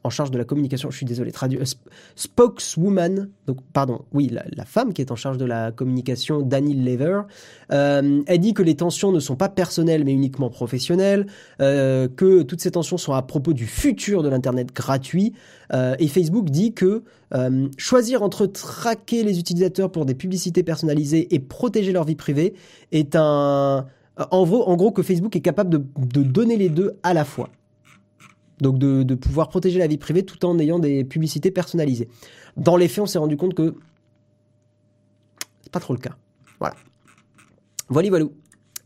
en 0.08 0.10
charge 0.10 0.30
de 0.30 0.38
la 0.38 0.44
communication, 0.44 0.90
je 0.90 0.96
suis 0.96 1.04
désolé, 1.04 1.32
traduire, 1.32 1.62
spokeswoman, 2.16 3.28
donc 3.46 3.58
pardon, 3.74 4.06
oui, 4.14 4.30
la, 4.30 4.64
femme 4.64 4.94
qui 4.94 5.02
est 5.02 5.12
en 5.12 5.16
charge 5.16 5.36
de 5.36 5.44
la 5.44 5.70
communication, 5.70 6.40
Dani 6.40 6.74
Lever, 6.74 7.20
euh, 7.72 8.22
elle 8.26 8.38
dit 8.38 8.54
que 8.54 8.62
les 8.62 8.74
tensions 8.74 9.12
ne 9.12 9.20
sont 9.20 9.36
pas 9.36 9.50
personnelles 9.50 10.04
mais 10.04 10.12
uniquement 10.12 10.48
professionnelles, 10.48 11.26
euh, 11.60 12.08
que 12.08 12.42
toutes 12.42 12.62
ces 12.62 12.70
tensions 12.70 12.96
sont 12.96 13.12
à 13.12 13.20
propos 13.20 13.52
du 13.52 13.66
futur 13.66 14.22
de 14.22 14.30
l'Internet 14.30 14.74
gratuit, 14.74 15.34
euh, 15.74 15.94
et 15.98 16.08
Facebook 16.08 16.48
dit 16.48 16.72
que 16.72 17.02
choisir 17.76 18.22
entre 18.22 18.46
traquer 18.46 19.22
les 19.22 19.38
utilisateurs 19.38 19.92
pour 19.92 20.06
des 20.06 20.14
publicités 20.14 20.62
personnalisées 20.62 21.34
et 21.34 21.38
protéger 21.38 21.92
leur 21.92 22.04
vie 22.04 22.16
privée 22.16 22.54
est 22.92 23.14
un... 23.14 23.86
En 24.30 24.76
gros 24.76 24.90
que 24.90 25.02
Facebook 25.02 25.36
est 25.36 25.42
capable 25.42 25.70
de 25.70 26.22
donner 26.22 26.56
les 26.56 26.70
deux 26.70 26.96
à 27.02 27.12
la 27.12 27.24
fois. 27.24 27.50
Donc 28.60 28.78
de, 28.78 29.14
pouvoir 29.14 29.48
protéger 29.48 29.78
la 29.78 29.86
vie 29.86 29.98
privée 29.98 30.24
tout 30.24 30.44
en 30.44 30.58
ayant 30.58 30.78
des 30.78 31.04
publicités 31.04 31.50
personnalisées. 31.50 32.08
Dans 32.56 32.76
les 32.76 32.88
faits, 32.88 33.04
on 33.04 33.06
s'est 33.06 33.18
rendu 33.18 33.36
compte 33.36 33.54
que 33.54 33.74
c'est 35.62 35.72
pas 35.72 35.80
trop 35.80 35.94
le 35.94 36.00
cas. 36.00 36.16
Voilà. 36.58 36.74
Voilà, 37.88 38.08
voilà. 38.08 38.26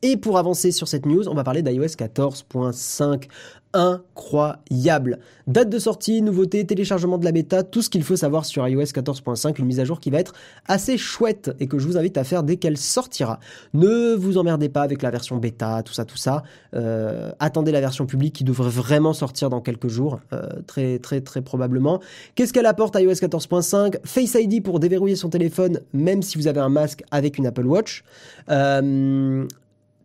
Et 0.03 0.17
pour 0.17 0.37
avancer 0.37 0.73
sur 0.73 0.89
cette 0.89 1.07
news, 1.07 1.29
on 1.29 1.35
va 1.35 1.45
parler 1.45 1.63
d'iOS 1.63 1.95
14.5 1.97 3.29
incroyable. 3.75 5.19
Date 5.47 5.71
de 5.71 5.79
sortie, 5.79 6.23
nouveauté, 6.23 6.65
téléchargement 6.67 7.19
de 7.19 7.25
la 7.25 7.33
bêta, 7.33 7.63
tout 7.63 7.83
ce 7.83 7.91
qu'il 7.91 8.03
faut 8.03 8.17
savoir 8.17 8.45
sur 8.45 8.67
iOS 8.67 8.83
14.5, 8.83 9.59
une 9.59 9.67
mise 9.67 9.81
à 9.81 9.85
jour 9.85 10.01
qui 10.01 10.11
va 10.11 10.19
être 10.19 10.35
assez 10.67 10.99
chouette 10.99 11.51
et 11.59 11.67
que 11.67 11.79
je 11.79 11.87
vous 11.87 11.97
invite 11.97 12.19
à 12.19 12.25
faire 12.25 12.43
dès 12.43 12.57
qu'elle 12.57 12.77
sortira. 12.77 13.41
Ne 13.75 14.15
vous 14.15 14.39
emmerdez 14.39 14.69
pas 14.69 14.83
avec 14.83 15.03
la 15.03 15.11
version 15.11 15.37
bêta, 15.39 15.83
tout 15.83 15.93
ça, 15.93 16.05
tout 16.05 16.17
ça. 16.17 16.43
Euh, 16.75 17.33
attendez 17.39 17.73
la 17.73 17.81
version 17.81 18.07
publique 18.07 18.35
qui 18.35 18.45
devrait 18.45 18.71
vraiment 18.71 19.13
sortir 19.13 19.51
dans 19.51 19.61
quelques 19.61 19.89
jours, 19.89 20.21
euh, 20.33 20.49
très 20.67 20.99
très 20.99 21.21
très 21.21 21.41
probablement. 21.41 22.01
Qu'est-ce 22.35 22.53
qu'elle 22.53 22.67
apporte 22.67 22.97
iOS 22.97 23.13
14.5 23.13 23.97
Face 24.05 24.35
ID 24.35 24.63
pour 24.63 24.81
déverrouiller 24.81 25.17
son 25.17 25.31
téléphone, 25.31 25.81
même 25.93 26.23
si 26.23 26.39
vous 26.39 26.47
avez 26.47 26.61
un 26.61 26.69
masque 26.69 27.03
avec 27.11 27.39
une 27.39 27.47
Apple 27.47 27.67
Watch. 27.67 28.05
Euh, 28.51 29.47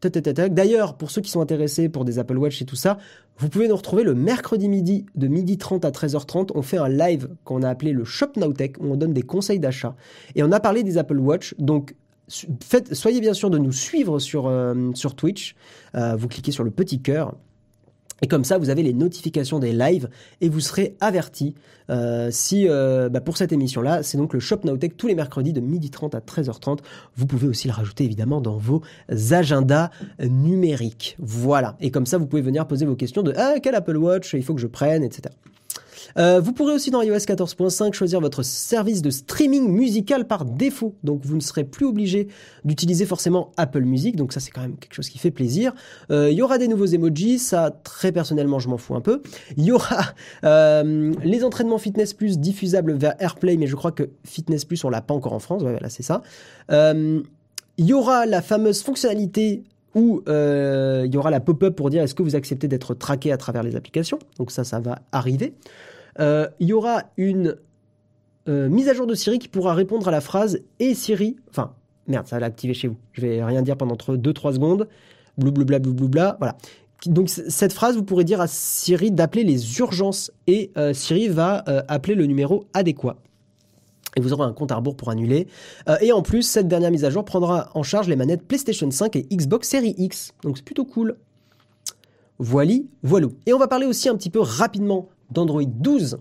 D'ailleurs, 0.01 0.95
pour 0.95 1.11
ceux 1.11 1.21
qui 1.21 1.31
sont 1.31 1.41
intéressés 1.41 1.89
pour 1.89 2.05
des 2.05 2.19
Apple 2.19 2.37
Watch 2.37 2.61
et 2.61 2.65
tout 2.65 2.75
ça, 2.75 2.97
vous 3.37 3.49
pouvez 3.49 3.67
nous 3.67 3.75
retrouver 3.75 4.03
le 4.03 4.15
mercredi 4.15 4.67
midi 4.67 5.05
de 5.15 5.27
midi 5.27 5.57
30 5.57 5.85
à 5.85 5.91
13h30. 5.91 6.51
On 6.55 6.61
fait 6.61 6.77
un 6.77 6.89
live 6.89 7.29
qu'on 7.43 7.63
a 7.63 7.69
appelé 7.69 7.91
le 7.91 8.03
Shop 8.03 8.31
Now 8.35 8.53
Tech 8.53 8.71
où 8.79 8.91
on 8.91 8.95
donne 8.95 9.13
des 9.13 9.21
conseils 9.21 9.59
d'achat. 9.59 9.95
Et 10.35 10.43
on 10.43 10.51
a 10.51 10.59
parlé 10.59 10.83
des 10.83 10.97
Apple 10.97 11.19
Watch. 11.19 11.55
Donc, 11.59 11.95
soyez 12.27 13.21
bien 13.21 13.33
sûr 13.33 13.49
de 13.49 13.57
nous 13.57 13.71
suivre 13.71 14.19
sur, 14.19 14.47
euh, 14.47 14.91
sur 14.93 15.15
Twitch. 15.15 15.55
Euh, 15.95 16.15
vous 16.15 16.27
cliquez 16.27 16.51
sur 16.51 16.63
le 16.63 16.71
petit 16.71 17.01
cœur 17.01 17.35
et 18.21 18.27
comme 18.27 18.43
ça, 18.43 18.57
vous 18.57 18.69
avez 18.69 18.83
les 18.83 18.93
notifications 18.93 19.59
des 19.59 19.73
lives 19.73 20.09
et 20.41 20.49
vous 20.49 20.59
serez 20.59 20.95
averti 20.99 21.55
euh, 21.89 22.29
si 22.31 22.67
euh, 22.67 23.09
bah 23.09 23.21
pour 23.21 23.37
cette 23.37 23.51
émission-là, 23.51 24.03
c'est 24.03 24.17
donc 24.17 24.33
le 24.33 24.39
Shop 24.39 24.59
Nowtech 24.63 24.97
tous 24.97 25.07
les 25.07 25.15
mercredis 25.15 25.53
de 25.53 25.61
12h30 25.61 26.15
à 26.15 26.19
13h30. 26.19 26.79
Vous 27.15 27.25
pouvez 27.25 27.47
aussi 27.47 27.67
le 27.67 27.73
rajouter 27.73 28.03
évidemment 28.03 28.41
dans 28.41 28.57
vos 28.57 28.81
agendas 29.31 29.91
numériques. 30.19 31.15
Voilà. 31.19 31.77
Et 31.79 31.91
comme 31.91 32.05
ça, 32.05 32.17
vous 32.17 32.25
pouvez 32.25 32.41
venir 32.41 32.67
poser 32.67 32.85
vos 32.85 32.95
questions 32.95 33.23
de 33.23 33.33
ah, 33.37 33.55
quel 33.61 33.75
Apple 33.75 33.97
Watch? 33.97 34.33
Il 34.33 34.43
faut 34.43 34.55
que 34.55 34.61
je 34.61 34.67
prenne, 34.67 35.03
etc. 35.03 35.33
Euh, 36.17 36.39
vous 36.39 36.51
pourrez 36.53 36.73
aussi 36.73 36.91
dans 36.91 37.01
iOS 37.01 37.15
14.5 37.15 37.93
choisir 37.93 38.19
votre 38.19 38.43
service 38.43 39.01
de 39.01 39.09
streaming 39.09 39.69
musical 39.69 40.25
par 40.25 40.45
défaut. 40.45 40.95
Donc 41.03 41.21
vous 41.23 41.35
ne 41.35 41.41
serez 41.41 41.63
plus 41.63 41.85
obligé 41.85 42.27
d'utiliser 42.65 43.05
forcément 43.05 43.51
Apple 43.57 43.83
Music. 43.83 44.15
Donc 44.15 44.33
ça 44.33 44.39
c'est 44.39 44.51
quand 44.51 44.61
même 44.61 44.77
quelque 44.77 44.93
chose 44.93 45.09
qui 45.09 45.19
fait 45.19 45.31
plaisir. 45.31 45.73
Euh, 46.11 46.31
il 46.31 46.37
y 46.37 46.41
aura 46.41 46.57
des 46.57 46.67
nouveaux 46.67 46.85
emojis. 46.85 47.39
Ça 47.39 47.71
très 47.83 48.11
personnellement 48.11 48.59
je 48.59 48.69
m'en 48.69 48.77
fous 48.77 48.95
un 48.95 49.01
peu. 49.01 49.21
Il 49.57 49.63
y 49.63 49.71
aura 49.71 50.01
euh, 50.43 51.13
les 51.23 51.43
entraînements 51.43 51.77
Fitness 51.77 52.13
Plus 52.13 52.39
diffusables 52.39 52.93
vers 52.93 53.15
AirPlay. 53.19 53.57
Mais 53.57 53.67
je 53.67 53.75
crois 53.75 53.91
que 53.91 54.09
Fitness 54.23 54.65
Plus 54.65 54.83
on 54.83 54.89
l'a 54.89 55.01
pas 55.01 55.13
encore 55.13 55.33
en 55.33 55.39
France. 55.39 55.61
Ouais, 55.61 55.71
voilà 55.71 55.89
c'est 55.89 56.03
ça. 56.03 56.21
il 56.71 57.23
y 57.85 57.93
aura 57.93 58.25
la 58.25 58.41
fameuse 58.41 58.81
fonctionnalité 58.81 59.63
où 59.93 60.23
il 60.27 61.13
y 61.13 61.17
aura 61.17 61.29
la 61.29 61.39
pop-up 61.39 61.75
pour 61.75 61.91
dire 61.91 62.01
est-ce 62.01 62.15
que 62.15 62.23
vous 62.23 62.35
acceptez 62.35 62.67
d'être 62.67 62.95
traqué 62.95 63.31
à 63.31 63.37
travers 63.37 63.61
les 63.61 63.75
applications? 63.75 64.17
Donc 64.37 64.49
ça, 64.51 64.63
ça 64.63 64.79
va 64.79 64.99
arriver. 65.11 65.53
Euh, 66.19 66.47
il 66.59 66.67
y 66.67 66.73
aura 66.73 67.03
une 67.17 67.57
euh, 68.47 68.69
mise 68.69 68.89
à 68.89 68.93
jour 68.93 69.07
de 69.07 69.13
Siri 69.13 69.39
qui 69.39 69.47
pourra 69.47 69.73
répondre 69.73 70.07
à 70.07 70.11
la 70.11 70.21
phrase 70.21 70.59
et 70.79 70.93
Siri, 70.93 71.37
enfin 71.49 71.73
merde, 72.07 72.27
ça 72.27 72.37
va 72.37 72.41
l'activer 72.41 72.73
chez 72.73 72.87
vous. 72.87 72.97
Je 73.11 73.21
vais 73.21 73.43
rien 73.43 73.61
dire 73.61 73.77
pendant 73.77 73.95
2-3 73.95 74.53
secondes. 74.53 74.87
Blablabla, 75.37 75.79
blablabla, 75.79 76.37
voilà. 76.39 76.57
Donc 77.05 77.29
cette 77.29 77.73
phrase, 77.73 77.95
vous 77.95 78.03
pourrez 78.03 78.23
dire 78.23 78.41
à 78.41 78.47
Siri 78.47 79.11
d'appeler 79.11 79.43
les 79.43 79.77
urgences 79.79 80.31
et 80.47 80.71
euh, 80.77 80.93
Siri 80.93 81.27
va 81.27 81.63
appeler 81.87 82.15
le 82.15 82.25
numéro 82.25 82.65
adéquat. 82.73 83.17
Et 84.15 84.19
vous 84.19 84.33
aurez 84.33 84.45
un 84.45 84.53
compte 84.53 84.71
à 84.71 84.75
rebours 84.75 84.95
pour 84.95 85.11
annuler. 85.11 85.47
et 86.01 86.11
en 86.11 86.23
plus, 86.23 86.41
cette 86.41 86.67
dernière 86.67 86.89
mise 86.89 87.05
à 87.05 87.11
jour 87.11 87.23
prendra 87.23 87.69
en 87.75 87.83
charge 87.83 88.07
les 88.07 88.15
manettes 88.15 88.41
PlayStation 88.47 88.89
5 88.89 89.15
et 89.15 89.27
Xbox 89.31 89.69
Series 89.69 89.93
X. 89.95 90.33
Donc 90.41 90.57
c'est 90.57 90.65
plutôt 90.65 90.85
cool. 90.85 91.17
Voili, 92.39 92.89
voilou. 93.03 93.33
Et 93.45 93.53
on 93.53 93.59
va 93.59 93.67
parler 93.67 93.85
aussi 93.85 94.09
un 94.09 94.15
petit 94.15 94.31
peu 94.31 94.39
rapidement 94.39 95.09
d'Android 95.31 95.63
12. 95.65 96.19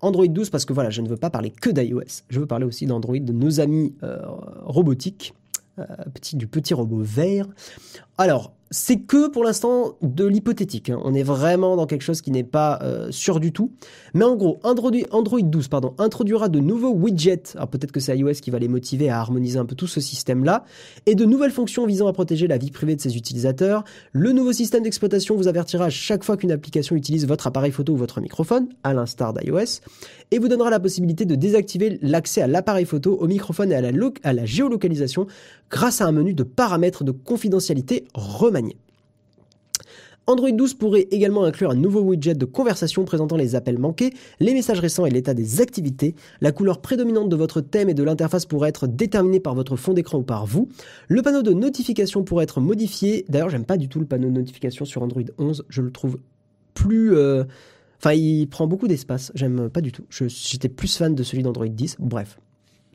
Android 0.00 0.26
12 0.26 0.50
parce 0.50 0.64
que 0.64 0.72
voilà, 0.72 0.90
je 0.90 1.02
ne 1.02 1.08
veux 1.08 1.16
pas 1.16 1.30
parler 1.30 1.50
que 1.50 1.70
d'iOS, 1.70 2.22
je 2.28 2.40
veux 2.40 2.46
parler 2.46 2.64
aussi 2.64 2.86
d'Android, 2.86 3.18
de 3.18 3.32
nos 3.32 3.60
amis 3.60 3.94
euh, 4.02 4.20
robotiques, 4.64 5.34
euh, 5.78 5.84
petit, 6.14 6.36
du 6.36 6.46
petit 6.46 6.74
robot 6.74 7.00
vert. 7.00 7.46
Alors, 8.20 8.52
c'est 8.70 8.98
que 8.98 9.28
pour 9.28 9.44
l'instant 9.44 9.96
de 10.02 10.26
l'hypothétique. 10.26 10.90
Hein. 10.90 11.00
On 11.02 11.14
est 11.14 11.22
vraiment 11.22 11.76
dans 11.76 11.86
quelque 11.86 12.02
chose 12.02 12.20
qui 12.20 12.30
n'est 12.30 12.44
pas 12.44 12.78
euh, 12.82 13.10
sûr 13.10 13.40
du 13.40 13.52
tout. 13.52 13.72
Mais 14.12 14.24
en 14.24 14.36
gros, 14.36 14.58
Android, 14.62 14.90
Android 15.10 15.40
12 15.40 15.68
pardon, 15.68 15.94
introduira 15.98 16.48
de 16.48 16.60
nouveaux 16.60 16.92
widgets. 16.92 17.54
Alors 17.54 17.68
peut-être 17.68 17.92
que 17.92 18.00
c'est 18.00 18.16
iOS 18.18 18.34
qui 18.42 18.50
va 18.50 18.58
les 18.58 18.68
motiver 18.68 19.08
à 19.08 19.20
harmoniser 19.20 19.58
un 19.58 19.64
peu 19.64 19.74
tout 19.74 19.86
ce 19.86 20.00
système-là. 20.00 20.64
Et 21.06 21.14
de 21.14 21.24
nouvelles 21.24 21.50
fonctions 21.50 21.86
visant 21.86 22.08
à 22.08 22.12
protéger 22.12 22.46
la 22.46 22.58
vie 22.58 22.70
privée 22.70 22.96
de 22.96 23.00
ses 23.00 23.16
utilisateurs. 23.16 23.84
Le 24.12 24.32
nouveau 24.32 24.52
système 24.52 24.82
d'exploitation 24.82 25.36
vous 25.36 25.48
avertira 25.48 25.88
chaque 25.88 26.24
fois 26.24 26.36
qu'une 26.36 26.52
application 26.52 26.96
utilise 26.96 27.26
votre 27.26 27.46
appareil 27.46 27.72
photo 27.72 27.94
ou 27.94 27.96
votre 27.96 28.20
microphone, 28.20 28.68
à 28.82 28.92
l'instar 28.92 29.32
d'iOS. 29.32 29.80
Et 30.30 30.38
vous 30.38 30.48
donnera 30.48 30.68
la 30.68 30.80
possibilité 30.80 31.24
de 31.24 31.36
désactiver 31.36 31.98
l'accès 32.02 32.42
à 32.42 32.46
l'appareil 32.46 32.84
photo, 32.84 33.16
au 33.18 33.26
microphone 33.26 33.72
et 33.72 33.76
à 33.76 34.32
la 34.32 34.44
géolocalisation 34.44 35.26
grâce 35.70 36.00
à 36.00 36.06
un 36.06 36.12
menu 36.12 36.34
de 36.34 36.42
paramètres 36.42 37.04
de 37.04 37.12
confidentialité 37.12 38.06
remanié. 38.14 38.76
Android 40.28 40.50
12 40.50 40.74
pourrait 40.74 41.08
également 41.10 41.44
inclure 41.44 41.70
un 41.70 41.74
nouveau 41.74 42.02
widget 42.02 42.34
de 42.34 42.44
conversation 42.44 43.06
présentant 43.06 43.38
les 43.38 43.54
appels 43.54 43.78
manqués, 43.78 44.12
les 44.40 44.52
messages 44.52 44.78
récents 44.78 45.06
et 45.06 45.10
l'état 45.10 45.32
des 45.32 45.62
activités. 45.62 46.14
La 46.42 46.52
couleur 46.52 46.82
prédominante 46.82 47.30
de 47.30 47.36
votre 47.36 47.62
thème 47.62 47.88
et 47.88 47.94
de 47.94 48.02
l'interface 48.02 48.44
pourrait 48.44 48.68
être 48.68 48.86
déterminée 48.86 49.40
par 49.40 49.54
votre 49.54 49.76
fond 49.76 49.94
d'écran 49.94 50.18
ou 50.18 50.22
par 50.22 50.44
vous. 50.44 50.68
Le 51.08 51.22
panneau 51.22 51.42
de 51.42 51.54
notification 51.54 52.24
pourrait 52.24 52.44
être 52.44 52.60
modifié. 52.60 53.24
D'ailleurs, 53.30 53.48
j'aime 53.48 53.64
pas 53.64 53.78
du 53.78 53.88
tout 53.88 54.00
le 54.00 54.06
panneau 54.06 54.28
de 54.28 54.34
notification 54.34 54.84
sur 54.84 55.02
Android 55.02 55.22
11. 55.38 55.64
Je 55.70 55.80
le 55.80 55.90
trouve 55.90 56.18
plus... 56.74 57.16
Euh, 57.16 57.44
enfin, 57.98 58.12
il 58.12 58.48
prend 58.48 58.66
beaucoup 58.66 58.86
d'espace. 58.86 59.32
J'aime 59.34 59.70
pas 59.70 59.80
du 59.80 59.92
tout. 59.92 60.04
J'étais 60.10 60.68
plus 60.68 60.94
fan 60.94 61.14
de 61.14 61.22
celui 61.22 61.42
d'Android 61.42 61.68
10. 61.68 61.96
Bref, 62.00 62.38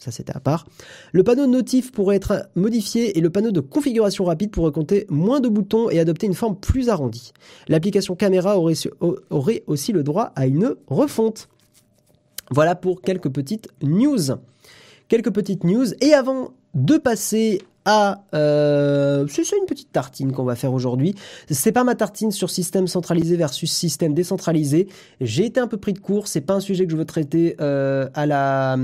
ça 0.03 0.11
c'était 0.11 0.35
à 0.35 0.39
part. 0.39 0.67
Le 1.13 1.23
panneau 1.23 1.47
notif 1.47 1.91
pourrait 1.91 2.17
être 2.17 2.49
modifié 2.55 3.17
et 3.17 3.21
le 3.21 3.29
panneau 3.29 3.51
de 3.51 3.61
configuration 3.61 4.25
rapide 4.25 4.51
pourrait 4.51 4.71
compter 4.71 5.05
moins 5.09 5.39
de 5.39 5.47
boutons 5.47 5.89
et 5.89 5.99
adopter 5.99 6.27
une 6.27 6.33
forme 6.33 6.57
plus 6.57 6.89
arrondie. 6.89 7.31
L'application 7.67 8.15
caméra 8.15 8.57
aurait, 8.59 9.63
aussi 9.67 9.91
le 9.91 10.03
droit 10.03 10.33
à 10.35 10.45
une 10.45 10.75
refonte. 10.87 11.47
Voilà 12.51 12.75
pour 12.75 13.01
quelques 13.01 13.29
petites 13.29 13.69
news. 13.81 14.35
Quelques 15.07 15.31
petites 15.31 15.63
news. 15.63 15.85
Et 16.01 16.13
avant 16.13 16.49
de 16.73 16.97
passer 16.97 17.61
à 17.85 18.23
euh, 18.33 19.27
c'est 19.27 19.57
une 19.57 19.65
petite 19.65 19.91
tartine 19.91 20.31
qu'on 20.31 20.43
va 20.43 20.55
faire 20.55 20.73
aujourd'hui. 20.73 21.15
C'est 21.49 21.71
pas 21.71 21.83
ma 21.83 21.95
tartine 21.95 22.31
sur 22.31 22.49
système 22.49 22.87
centralisé 22.87 23.35
versus 23.35 23.71
système 23.71 24.13
décentralisé. 24.13 24.87
J'ai 25.21 25.45
été 25.45 25.59
un 25.59 25.67
peu 25.67 25.77
pris 25.77 25.93
de 25.93 25.99
court. 25.99 26.27
C'est 26.27 26.41
pas 26.41 26.53
un 26.53 26.59
sujet 26.59 26.85
que 26.85 26.91
je 26.91 26.97
veux 26.97 27.05
traiter 27.05 27.55
euh, 27.59 28.09
à 28.13 28.25
la 28.25 28.77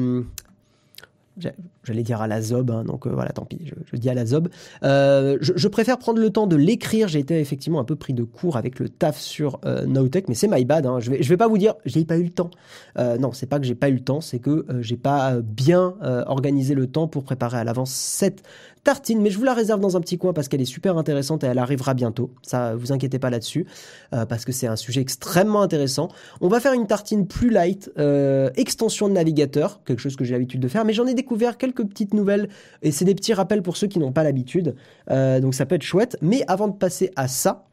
j'allais 1.84 2.04
dire 2.04 2.22
à 2.22 2.28
la 2.28 2.42
zob, 2.42 2.72
hein, 2.72 2.84
donc 2.84 3.08
euh, 3.08 3.12
voilà, 3.12 3.32
tant 3.32 3.46
pis, 3.46 3.60
je, 3.92 3.98
dis 3.98 4.10
à 4.10 4.14
la 4.14 4.26
zob. 4.26 4.50
Euh, 4.84 5.38
je, 5.42 5.68
préfère 5.68 5.98
prendre 5.98 6.20
le 6.20 6.30
temps 6.30 6.48
de 6.48 6.56
l'écrire. 6.56 7.08
J'ai 7.08 7.20
été 7.20 7.40
effectivement 7.40 7.80
un 7.80 7.84
peu 7.84 7.96
pris 7.96 8.14
de 8.14 8.24
court 8.24 8.58
avec 8.58 8.80
le 8.80 8.90
taf 8.90 9.20
sur 9.20 9.60
euh, 9.66 9.86
mais 10.28 10.36
c'est 10.36 10.48
my 10.48 10.66
bad. 10.66 10.86
Hein. 10.86 11.00
Je 11.00 11.12
vais, 11.12 11.24
je 11.24 11.30
vais 11.30 11.38
pas 11.38 11.48
vous 11.48 11.58
dire, 11.58 11.76
j'ai 11.86 12.06
pas 12.06 12.18
eu 12.18 12.24
le 12.24 12.30
temps. 12.30 12.50
non, 12.98 13.32
c'est 13.32 13.48
pas 13.48 13.60
que 13.60 13.66
j'ai 13.66 13.76
pas 13.76 13.90
eu 13.90 13.94
le 13.94 14.04
temps, 14.04 14.22
c'est 14.22 14.40
que 14.40 14.66
j'ai 14.82 14.98
pas 14.98 15.40
bien 15.42 15.96
organisé 16.28 16.74
le 16.76 16.88
temps 16.88 17.08
pour 17.08 17.24
préparer 17.24 17.58
à 17.58 17.64
l'avance 17.64 17.92
cette 17.92 18.44
tartine, 18.90 19.22
mais 19.22 19.30
je 19.30 19.38
vous 19.38 19.44
la 19.44 19.54
réserve 19.54 19.80
dans 19.80 19.96
un 19.96 20.02
petit 20.02 20.18
coin 20.18 20.34
parce 20.34 20.48
qu'elle 20.48 20.62
est 20.62 20.66
super 20.66 20.98
intéressante 20.98 21.44
et 21.44 21.48
elle 21.48 21.60
arrivera 21.60 21.94
bientôt. 21.94 22.32
Ça, 22.42 22.74
vous 22.76 22.92
inquiétez 22.92 23.20
pas 23.20 23.30
là-dessus, 23.30 23.68
parce 24.10 24.46
que 24.46 24.52
c'est 24.52 24.66
un 24.66 24.76
sujet 24.76 25.02
extrêmement 25.02 25.62
intéressant. 25.62 26.08
On 26.42 26.48
va 26.48 26.60
faire 26.60 26.74
une 26.74 26.88
tartine 26.88 27.28
plus 27.28 27.52
light, 27.52 27.92
extension 28.56 29.08
de 29.08 29.14
navigateur, 29.14 29.82
quelque 29.86 30.00
chose 30.00 30.16
que 30.16 30.24
j'ai 30.24 30.34
l'habitude 30.34 30.60
de 30.60 30.68
faire, 30.68 30.86
mais 30.86 30.94
j'en 30.94 31.06
ai 31.06 31.14
découvert 31.14 31.58
quelques 31.58 31.86
petites 31.86 32.16
nouvelles 32.16 32.50
et 32.82 32.92
c'est 32.92 33.06
des 33.06 33.14
petits 33.14 33.34
rappels 33.34 33.62
pour 33.62 33.78
ceux 33.78 33.88
qui 33.88 34.00
n'ont 34.00 34.12
pas 34.12 34.24
l'habitude. 34.24 34.76
Euh, 35.12 35.40
donc 35.40 35.54
ça 35.54 35.66
peut 35.66 35.76
être 35.76 35.84
chouette. 35.84 36.18
Mais 36.22 36.44
avant 36.48 36.68
de 36.68 36.76
passer 36.76 37.12
à 37.16 37.28
ça, 37.28 37.66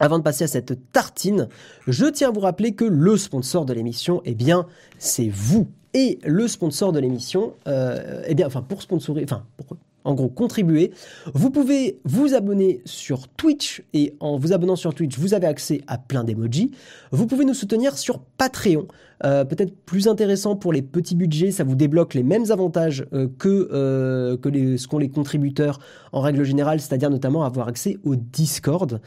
avant 0.00 0.18
de 0.18 0.24
passer 0.24 0.44
à 0.44 0.48
cette 0.48 0.92
tartine, 0.92 1.48
je 1.86 2.06
tiens 2.06 2.28
à 2.28 2.32
vous 2.32 2.40
rappeler 2.40 2.72
que 2.72 2.84
le 2.84 3.16
sponsor 3.16 3.64
de 3.64 3.72
l'émission, 3.72 4.20
eh 4.24 4.34
bien, 4.34 4.66
c'est 4.98 5.28
vous. 5.28 5.68
Et 5.94 6.18
le 6.24 6.48
sponsor 6.48 6.92
de 6.92 6.98
l'émission, 6.98 7.54
euh, 7.68 8.22
eh 8.26 8.34
bien, 8.34 8.46
enfin, 8.46 8.62
pour 8.62 8.82
sponsorer, 8.82 9.22
enfin, 9.24 9.44
pour 9.56 9.76
en 10.04 10.14
gros 10.14 10.28
contribuer. 10.28 10.92
Vous 11.34 11.50
pouvez 11.50 12.00
vous 12.04 12.34
abonner 12.34 12.80
sur 12.84 13.28
Twitch 13.28 13.82
et 13.92 14.14
en 14.20 14.38
vous 14.38 14.52
abonnant 14.52 14.76
sur 14.76 14.94
Twitch, 14.94 15.18
vous 15.18 15.34
avez 15.34 15.46
accès 15.46 15.82
à 15.86 15.98
plein 15.98 16.24
d'emojis. 16.24 16.72
Vous 17.10 17.26
pouvez 17.26 17.44
nous 17.44 17.54
soutenir 17.54 17.98
sur 17.98 18.20
Patreon. 18.20 18.86
Euh, 19.24 19.44
peut-être 19.44 19.74
plus 19.84 20.08
intéressant 20.08 20.56
pour 20.56 20.72
les 20.72 20.82
petits 20.82 21.14
budgets, 21.14 21.50
ça 21.50 21.64
vous 21.64 21.76
débloque 21.76 22.14
les 22.14 22.22
mêmes 22.22 22.50
avantages 22.50 23.06
euh, 23.12 23.28
que, 23.38 23.68
euh, 23.72 24.36
que 24.36 24.76
ce 24.76 24.88
qu'ont 24.88 24.98
les 24.98 25.08
contributeurs 25.08 25.78
en 26.12 26.20
règle 26.20 26.42
générale, 26.44 26.80
c'est-à-dire 26.80 27.10
notamment 27.10 27.44
avoir 27.44 27.68
accès 27.68 27.98
au 28.04 28.16
Discord. 28.16 29.00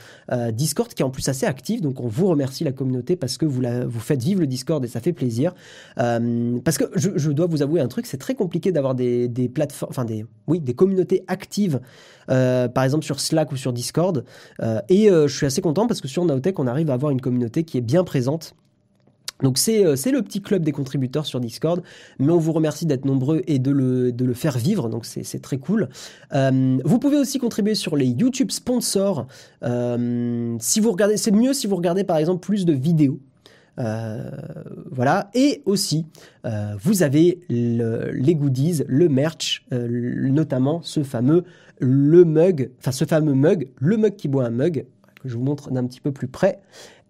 Discord 0.54 0.92
qui 0.94 1.02
est 1.02 1.06
en 1.06 1.10
plus 1.10 1.28
assez 1.30 1.46
actif, 1.46 1.82
donc 1.82 2.00
on 2.00 2.08
vous 2.08 2.28
remercie 2.28 2.64
la 2.64 2.72
communauté 2.72 3.16
parce 3.16 3.38
que 3.38 3.46
vous, 3.46 3.62
vous 3.88 4.00
faites 4.00 4.24
vivre 4.24 4.40
le 4.40 4.48
Discord 4.48 4.84
et 4.84 4.88
ça 4.88 5.00
fait 5.00 5.14
plaisir. 5.14 5.54
parce 5.96 6.78
que 6.78 6.86
je, 6.96 7.12
je, 7.16 7.32
dois 7.32 7.46
vous 7.46 7.62
avouer 7.62 7.80
un 7.80 7.88
truc, 7.88 8.06
c'est 8.08 8.18
très 8.18 8.34
compliqué 8.34 8.72
d'avoir 8.72 8.96
des, 8.96 9.28
des 9.28 9.50
plateformes, 9.50 9.92
enfin 9.92 10.06
des, 10.06 10.26
oui, 10.48 10.60
des 10.60 10.74
communautés 10.74 11.24
actives, 11.28 11.80
par 12.28 12.84
exemple 12.84 13.06
sur 13.06 13.20
Slack 13.20 13.52
ou 13.52 13.56
sur 13.56 13.72
Discord. 13.72 14.26
et 14.90 15.08
je 15.10 15.28
suis 15.28 15.46
assez 15.46 15.62
content 15.62 15.86
parce 15.86 16.02
que 16.02 16.08
sur 16.08 16.26
Naotech, 16.26 16.58
on 16.60 16.68
arrive 16.68 16.90
à 16.90 16.94
avoir 16.94 17.12
une 17.12 17.22
communauté 17.22 17.64
qui 17.64 17.78
est 17.78 17.82
bien 17.82 18.04
présente 18.04 18.56
donc 19.44 19.60
euh, 19.68 19.96
c'est 19.96 20.12
le 20.12 20.22
petit 20.22 20.42
club 20.42 20.64
des 20.64 20.72
contributeurs 20.72 21.26
sur 21.26 21.40
Discord, 21.40 21.82
mais 22.20 22.32
on 22.32 22.38
vous 22.38 22.54
remercie 22.54 22.86
d'être 22.86 23.06
nombreux 23.06 23.42
et 23.48 23.60
de 23.60 23.72
le, 23.72 24.34
faire 24.34 24.58
vivre, 24.58 24.90
donc 24.90 25.06
c'est 25.06 25.42
très 25.42 25.58
cool. 25.58 25.90
Euh, 26.34 26.78
vous 26.84 27.00
pouvez 27.00 27.18
aussi 27.18 27.38
contribuer 27.38 27.76
sur 27.76 27.96
les 27.96 28.08
YouTube 28.08 28.52
sponsors. 28.52 29.28
Euh, 29.64 30.56
si 30.60 30.80
vous 30.80 30.92
regardez, 30.92 31.18
c'est 31.18 31.32
mieux 31.32 31.54
si 31.54 31.68
vous 31.68 31.76
regardez 31.76 32.04
par 32.04 32.18
exemple 32.18 32.46
plus 32.46 32.66
de 32.66 32.74
vidéos. 32.74 33.20
voilà. 33.78 35.30
Et 35.34 35.62
aussi, 35.66 36.06
vous 36.82 37.04
avez 37.04 37.42
les 37.50 38.36
goodies, 38.36 38.84
le 38.88 39.10
merch, 39.10 39.66
notamment 39.72 40.82
ce 40.82 41.04
fameux 41.04 41.44
le 41.80 42.24
mug, 42.24 42.72
enfin 42.80 42.92
ce 42.92 43.04
fameux 43.04 43.34
mug, 43.34 43.68
le 43.80 43.98
mug 43.98 44.16
qui 44.16 44.30
boit 44.30 44.46
un 44.46 44.50
mug, 44.50 44.86
que 45.22 45.28
je 45.28 45.36
vous 45.36 45.44
montre 45.44 45.72
d'un 45.72 45.86
petit 45.86 46.00
peu 46.00 46.12
plus 46.12 46.28
près. 46.28 46.62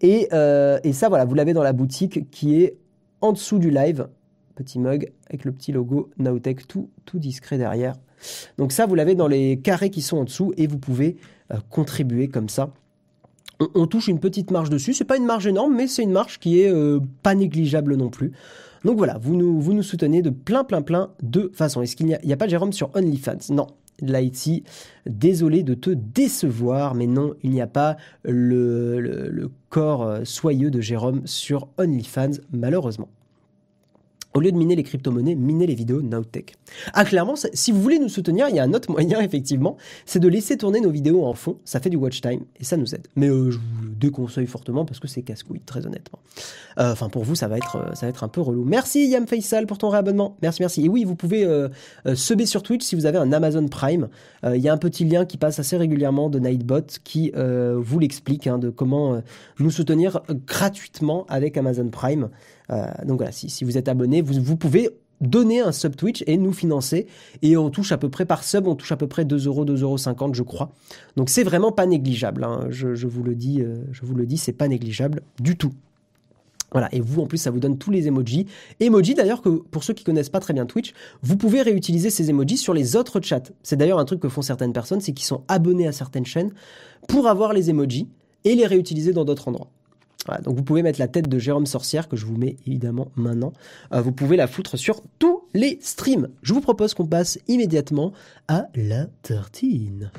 Euh, 0.04 0.78
et, 0.84 0.92
ça, 0.92 1.08
voilà, 1.08 1.24
vous 1.24 1.34
l'avez 1.34 1.52
dans 1.52 1.62
la 1.62 1.72
boutique 1.72 2.30
qui 2.30 2.62
est 2.62 2.76
en 3.20 3.32
dessous 3.32 3.58
du 3.58 3.70
live. 3.70 4.08
Petit 4.54 4.78
mug 4.78 5.12
avec 5.28 5.44
le 5.44 5.52
petit 5.52 5.72
logo 5.72 6.10
Naotech 6.18 6.66
tout, 6.66 6.90
tout 7.04 7.18
discret 7.18 7.58
derrière. 7.58 7.94
Donc 8.58 8.72
ça, 8.72 8.86
vous 8.86 8.94
l'avez 8.94 9.14
dans 9.14 9.28
les 9.28 9.58
carrés 9.58 9.90
qui 9.90 10.02
sont 10.02 10.18
en 10.18 10.24
dessous 10.24 10.52
et 10.56 10.66
vous 10.66 10.78
pouvez 10.78 11.16
euh, 11.52 11.56
contribuer 11.70 12.28
comme 12.28 12.48
ça. 12.48 12.70
On, 13.74 13.86
touche 13.86 14.08
une 14.08 14.20
petite 14.20 14.50
marge 14.50 14.68
dessus. 14.68 14.92
C'est 14.92 15.04
pas 15.04 15.16
une 15.16 15.24
marge 15.24 15.46
énorme, 15.46 15.74
mais 15.74 15.86
c'est 15.86 16.02
une 16.02 16.12
marge 16.12 16.38
qui 16.38 16.60
est 16.60 16.70
euh, 16.70 17.00
pas 17.22 17.34
négligeable 17.34 17.96
non 17.96 18.10
plus. 18.10 18.32
Donc 18.84 18.98
voilà, 18.98 19.18
vous 19.18 19.34
nous, 19.34 19.60
vous 19.60 19.72
nous 19.72 19.82
soutenez 19.82 20.20
de 20.20 20.28
plein, 20.28 20.62
plein, 20.62 20.82
plein 20.82 21.10
de 21.22 21.50
façons. 21.54 21.80
Est-ce 21.80 21.96
qu'il 21.96 22.06
n'y 22.06 22.14
a, 22.14 22.20
a, 22.22 22.36
pas 22.36 22.48
Jérôme 22.48 22.74
sur 22.74 22.90
OnlyFans? 22.94 23.50
Non, 23.50 23.66
Lighty, 24.00 24.64
désolé 25.06 25.62
de 25.62 25.74
te 25.74 25.90
décevoir, 25.90 26.94
mais 26.94 27.06
non, 27.06 27.34
il 27.42 27.50
n'y 27.50 27.60
a 27.60 27.66
pas 27.66 27.96
le, 28.24 29.50
corps 29.68 30.02
euh, 30.02 30.24
soyeux 30.24 30.70
de 30.70 30.80
Jérôme 30.80 31.26
sur 31.26 31.68
OnlyFans, 31.78 32.38
malheureusement. 32.52 33.08
Au 34.36 34.40
lieu 34.40 34.52
de 34.52 34.58
miner 34.58 34.76
les 34.76 34.82
crypto-monnaies, 34.82 35.34
miner 35.34 35.66
les 35.66 35.74
vidéos 35.74 36.02
Nowtech. 36.02 36.56
Ah, 36.92 37.06
clairement, 37.06 37.36
si 37.36 37.72
vous 37.72 37.80
voulez 37.80 37.98
nous 37.98 38.10
soutenir, 38.10 38.50
il 38.50 38.56
y 38.56 38.58
a 38.58 38.64
un 38.64 38.74
autre 38.74 38.90
moyen, 38.90 39.18
effectivement, 39.22 39.78
c'est 40.04 40.18
de 40.18 40.28
laisser 40.28 40.58
tourner 40.58 40.82
nos 40.82 40.90
vidéos 40.90 41.24
en 41.24 41.32
fond. 41.32 41.56
Ça 41.64 41.80
fait 41.80 41.88
du 41.88 41.96
watch 41.96 42.20
time 42.20 42.40
et 42.60 42.64
ça 42.64 42.76
nous 42.76 42.94
aide. 42.94 43.08
Mais 43.16 43.30
euh, 43.30 43.50
je 43.50 43.56
vous 43.56 43.84
le 43.84 43.94
déconseille 43.94 44.46
fortement 44.46 44.84
parce 44.84 45.00
que 45.00 45.08
c'est 45.08 45.22
casse-couille, 45.22 45.62
très 45.64 45.86
honnêtement. 45.86 46.18
Euh, 46.78 46.92
enfin, 46.92 47.08
pour 47.08 47.24
vous, 47.24 47.34
ça 47.34 47.48
va, 47.48 47.56
être, 47.56 47.78
ça 47.94 48.04
va 48.04 48.10
être 48.10 48.24
un 48.24 48.28
peu 48.28 48.42
relou. 48.42 48.62
Merci 48.66 49.06
Yam 49.06 49.26
Faisal 49.26 49.66
pour 49.66 49.78
ton 49.78 49.88
réabonnement. 49.88 50.36
Merci, 50.42 50.60
merci. 50.60 50.84
Et 50.84 50.90
oui, 50.90 51.04
vous 51.04 51.16
pouvez 51.16 51.46
euh, 51.46 51.70
seber 52.14 52.44
sur 52.44 52.62
Twitch 52.62 52.84
si 52.84 52.94
vous 52.94 53.06
avez 53.06 53.16
un 53.16 53.32
Amazon 53.32 53.66
Prime. 53.68 54.08
Il 54.44 54.60
y 54.60 54.68
a 54.68 54.72
un 54.74 54.76
petit 54.76 55.06
lien 55.06 55.24
qui 55.24 55.38
passe 55.38 55.58
assez 55.60 55.78
régulièrement 55.78 56.28
de 56.28 56.38
Nightbot 56.38 56.82
qui 57.04 57.32
vous 57.34 57.98
l'explique 57.98 58.46
hein, 58.46 58.58
de 58.58 58.68
comment 58.68 59.20
nous 59.58 59.70
soutenir 59.70 60.20
gratuitement 60.46 61.24
avec 61.28 61.56
Amazon 61.56 61.88
Prime. 61.88 62.28
Euh, 62.70 62.86
donc 63.04 63.18
voilà, 63.18 63.32
si, 63.32 63.64
vous 63.64 63.78
êtes 63.78 63.88
abonné, 63.88 64.22
vous, 64.22 64.56
pouvez 64.56 64.90
donner 65.20 65.60
un 65.60 65.72
sub 65.72 65.96
Twitch 65.96 66.22
et 66.26 66.36
nous 66.36 66.52
financer. 66.52 67.06
Et 67.42 67.56
on 67.56 67.70
touche 67.70 67.92
à 67.92 67.98
peu 67.98 68.08
près 68.08 68.24
par 68.24 68.44
sub, 68.44 68.66
on 68.66 68.74
touche 68.74 68.92
à 68.92 68.96
peu 68.96 69.06
près 69.06 69.24
2 69.24 69.46
euros, 69.46 69.64
2,50 69.64 69.82
euros, 69.82 70.34
je 70.34 70.42
crois. 70.42 70.72
Donc 71.16 71.30
c'est 71.30 71.44
vraiment 71.44 71.72
pas 71.72 71.86
négligeable. 71.86 72.44
Hein. 72.44 72.66
Je, 72.70 73.06
vous 73.06 73.22
le 73.22 73.34
dis, 73.34 73.60
euh, 73.60 73.76
je 73.92 74.04
vous 74.04 74.14
le 74.14 74.26
dis, 74.26 74.36
c'est 74.36 74.52
pas 74.52 74.68
négligeable 74.68 75.22
du 75.40 75.56
tout. 75.56 75.72
Voilà, 76.72 76.88
et 76.92 77.00
vous 77.00 77.22
en 77.22 77.26
plus 77.26 77.38
ça 77.38 77.50
vous 77.50 77.60
donne 77.60 77.78
tous 77.78 77.92
les 77.92 78.08
emojis. 78.08 78.46
Emojis 78.80 79.14
d'ailleurs 79.14 79.40
que 79.40 79.48
pour 79.48 79.84
ceux 79.84 79.94
qui 79.94 80.02
connaissent 80.02 80.28
pas 80.28 80.40
très 80.40 80.52
bien 80.52 80.66
Twitch, 80.66 80.92
vous 81.22 81.36
pouvez 81.36 81.62
réutiliser 81.62 82.10
ces 82.10 82.28
emojis 82.28 82.56
sur 82.56 82.74
les 82.74 82.96
autres 82.96 83.20
chats. 83.20 83.44
C'est 83.62 83.76
d'ailleurs 83.76 84.00
un 84.00 84.04
truc 84.04 84.20
que 84.20 84.28
font 84.28 84.42
certaines 84.42 84.72
personnes, 84.72 85.00
c'est 85.00 85.12
qu'ils 85.12 85.26
sont 85.26 85.44
abonnés 85.46 85.86
à 85.86 85.92
certaines 85.92 86.26
chaînes 86.26 86.50
pour 87.08 87.28
avoir 87.28 87.52
les 87.52 87.70
emojis 87.70 88.08
et 88.44 88.56
les 88.56 88.66
réutiliser 88.66 89.12
dans 89.12 89.24
d'autres 89.24 89.48
endroits 89.48 89.70
donc 90.42 90.56
vous 90.56 90.62
pouvez 90.62 90.82
mettre 90.82 90.98
la 90.98 91.08
tête 91.08 91.28
de 91.28 91.38
Jérôme 91.38 91.66
Sorcière, 91.66 92.08
que 92.08 92.16
je 92.16 92.26
vous 92.26 92.36
mets 92.36 92.56
évidemment 92.66 93.12
maintenant. 93.16 93.52
Euh, 93.92 94.00
vous 94.00 94.12
pouvez 94.12 94.36
la 94.36 94.46
foutre 94.46 94.76
sur 94.76 95.02
tous 95.18 95.44
les 95.54 95.78
streams. 95.80 96.28
Je 96.42 96.52
vous 96.52 96.60
propose 96.60 96.94
qu'on 96.94 97.06
passe 97.06 97.38
immédiatement 97.48 98.12
à 98.48 98.66
la 98.74 99.06
tartine. 99.22 100.10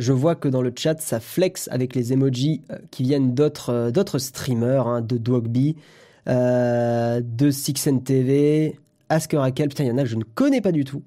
Je 0.00 0.12
vois 0.14 0.34
que 0.34 0.48
dans 0.48 0.62
le 0.62 0.72
chat, 0.74 0.98
ça 0.98 1.20
flex 1.20 1.68
avec 1.70 1.94
les 1.94 2.14
emojis 2.14 2.62
euh, 2.70 2.78
qui 2.90 3.02
viennent 3.02 3.34
d'autres 3.34 3.70
euh, 3.70 4.18
streamers, 4.18 4.86
hein, 4.86 5.02
de 5.02 5.18
Dogby, 5.18 5.76
de 6.30 7.50
Sixen 7.50 8.02
TV, 8.02 8.78
Asker 9.10 9.38
Raquel, 9.38 9.68
putain, 9.68 9.84
il 9.84 9.88
y 9.88 9.90
en 9.90 9.98
a 9.98 10.02
que 10.02 10.08
je 10.08 10.16
ne 10.16 10.24
connais 10.24 10.60
pas 10.60 10.72
du 10.72 10.84
tout. 10.84 11.02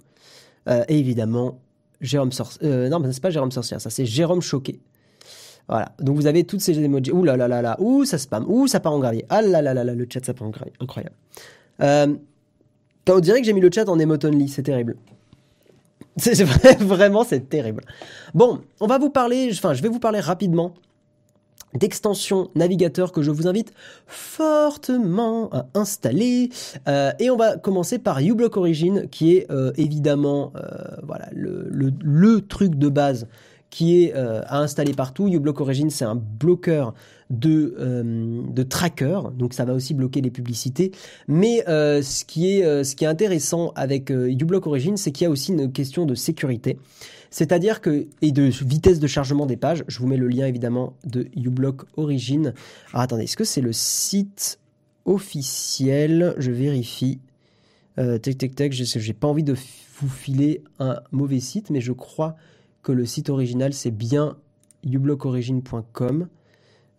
Euh, 0.70 0.84
et 0.88 1.00
évidemment, 1.00 1.60
Jérôme 2.02 2.32
Sorcier. 2.32 2.60
Euh, 2.64 2.90
non, 2.90 3.02
c'est 3.12 3.22
pas 3.22 3.30
Jérôme 3.30 3.52
Sorcier, 3.52 3.80
ça 3.80 3.90
c'est 3.90 4.06
Jérôme 4.06 4.42
Choqué. 4.42 4.80
Voilà. 5.68 5.94
Donc 6.00 6.18
vous 6.18 6.28
avez 6.28 6.44
toutes 6.44 6.60
ces 6.60 6.78
emojis. 6.78 7.12
Ouh 7.12 7.24
là 7.24 7.38
là 7.38 7.48
là 7.48 7.62
là. 7.62 7.78
Ouh, 7.80 8.04
ça 8.04 8.18
spam. 8.18 8.46
Ouh, 8.48 8.68
ça 8.68 8.82
part 8.82 8.94
en 8.94 9.00
gravier. 9.00 9.26
Ah 9.30 9.42
là 9.42 9.62
là 9.62 9.74
là 9.74 9.84
là, 9.86 9.96
le 9.96 10.06
chat, 10.10 10.24
ça 10.24 10.34
part 10.34 10.48
en 10.48 10.52
gravier. 10.52 10.74
Incroyable. 10.82 11.16
Euh, 11.82 12.16
on 13.10 13.20
dirait 13.20 13.40
que 13.40 13.46
j'ai 13.46 13.54
mis 13.54 13.62
le 13.62 13.70
chat 13.74 13.88
en 13.88 13.98
emote 13.98 14.26
only. 14.26 14.50
C'est 14.50 14.64
terrible. 14.64 14.98
C'est 16.18 16.44
vraiment, 16.80 17.24
c'est 17.24 17.50
terrible. 17.50 17.84
Bon, 18.34 18.60
on 18.82 18.88
va 18.88 18.98
vous 18.98 19.10
parler, 19.10 19.50
enfin, 19.52 19.74
je 19.74 19.82
vais 19.82 19.90
vous 19.90 20.00
parler 20.00 20.20
rapidement 20.20 20.74
d'extensions 21.76 22.50
navigateur 22.56 23.12
que 23.12 23.22
je 23.22 23.32
vous 23.32 23.48
invite 23.48 23.74
fortement 24.08 25.50
à 25.52 25.66
installer. 25.74 26.50
Euh, 26.88 27.12
et 27.20 27.30
on 27.30 27.38
va 27.38 27.58
commencer 27.58 28.00
par 28.00 28.20
uBlock 28.20 28.58
Origin, 28.58 29.08
qui 29.10 29.36
est 29.36 29.52
euh, 29.52 29.72
évidemment 29.78 30.54
voilà 31.04 31.30
le, 31.34 31.68
le, 31.70 31.92
le, 32.02 32.42
truc 32.42 32.76
de 32.76 32.90
base 32.90 33.28
qui 33.70 34.04
est 34.04 34.14
à 34.14 34.60
installer 34.60 34.94
partout. 34.94 35.28
uBlock 35.28 35.60
Origin, 35.62 35.90
c'est 35.90 36.06
un 36.06 36.16
bloqueur 36.16 36.94
de, 37.32 37.76
de 38.48 38.64
tracker, 38.64 39.20
donc 39.36 39.54
ça 39.54 39.66
va 39.66 39.74
aussi 39.74 39.96
bloquer 39.96 40.22
les 40.22 40.30
publicités. 40.30 40.92
Mais 41.28 41.64
ce, 41.66 42.24
qui 42.24 42.52
est, 42.52 42.84
ce 42.84 42.96
qui 42.96 43.06
est 43.06 43.08
intéressant 43.08 43.72
avec 43.76 44.12
uBlock 44.12 44.68
Origin, 44.68 44.96
c'est 44.96 45.12
qu'il 45.12 45.26
y 45.26 45.28
a 45.28 45.32
aussi 45.32 45.54
une 45.54 45.72
question 45.72 46.06
de 46.06 46.14
sécurité. 46.14 46.78
C'est-à-dire 47.34 47.82
que, 47.82 48.06
et 48.22 48.32
de 48.32 48.44
vitesse 48.44 49.00
de 49.00 49.08
chargement 49.08 49.48
des 49.48 49.58
pages, 49.58 49.84
je 49.88 49.98
vous 49.98 50.06
mets 50.06 50.18
le 50.18 50.28
lien 50.28 50.46
évidemment 50.46 50.94
de 51.04 51.30
uBlock 51.36 51.82
Origin. 51.98 52.54
Alors 52.92 53.02
attendez, 53.02 53.24
est-ce 53.24 53.36
que 53.36 53.44
c'est 53.44 53.60
le 53.60 53.74
site 53.74 54.60
officiel? 55.06 56.36
Je 56.38 56.52
vérifie. 56.52 57.22
Euh, 57.98 58.20
tac, 58.20 58.38
tac, 58.38 58.54
tac, 58.54 58.72
j'ai 58.72 59.14
pas 59.14 59.28
envie 59.28 59.42
de 59.42 59.56
vous 59.98 60.10
filer 60.10 60.64
un 60.78 61.00
mauvais 61.10 61.40
site, 61.40 61.72
mais 61.72 61.82
je 61.82 61.92
crois 61.92 62.36
que 62.84 62.92
le 62.92 63.04
site 63.04 63.32
original 63.32 63.74
c'est 63.74 63.90
bien 63.90 64.38
ublockorigin.com. 64.84 66.28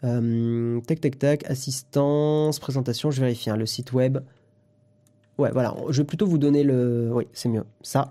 Euh, 0.03 0.80
tac, 0.80 1.01
tac, 1.01 1.16
tac, 1.16 1.49
assistance, 1.49 2.59
présentation, 2.59 3.12
je 3.12 3.20
vérifie 3.20 3.51
hein, 3.51 3.57
le 3.57 3.66
site 3.66 3.93
web. 3.93 4.18
Ouais, 5.39 5.53
voilà, 5.53 5.76
je 5.91 5.99
vais 6.03 6.07
plutôt 6.07 6.26
vous 6.26 6.39
donner 6.39 6.64
le. 6.64 7.12
Oui, 7.12 7.28
c'est 7.32 7.49
mieux. 7.49 7.64
Ça. 7.82 8.11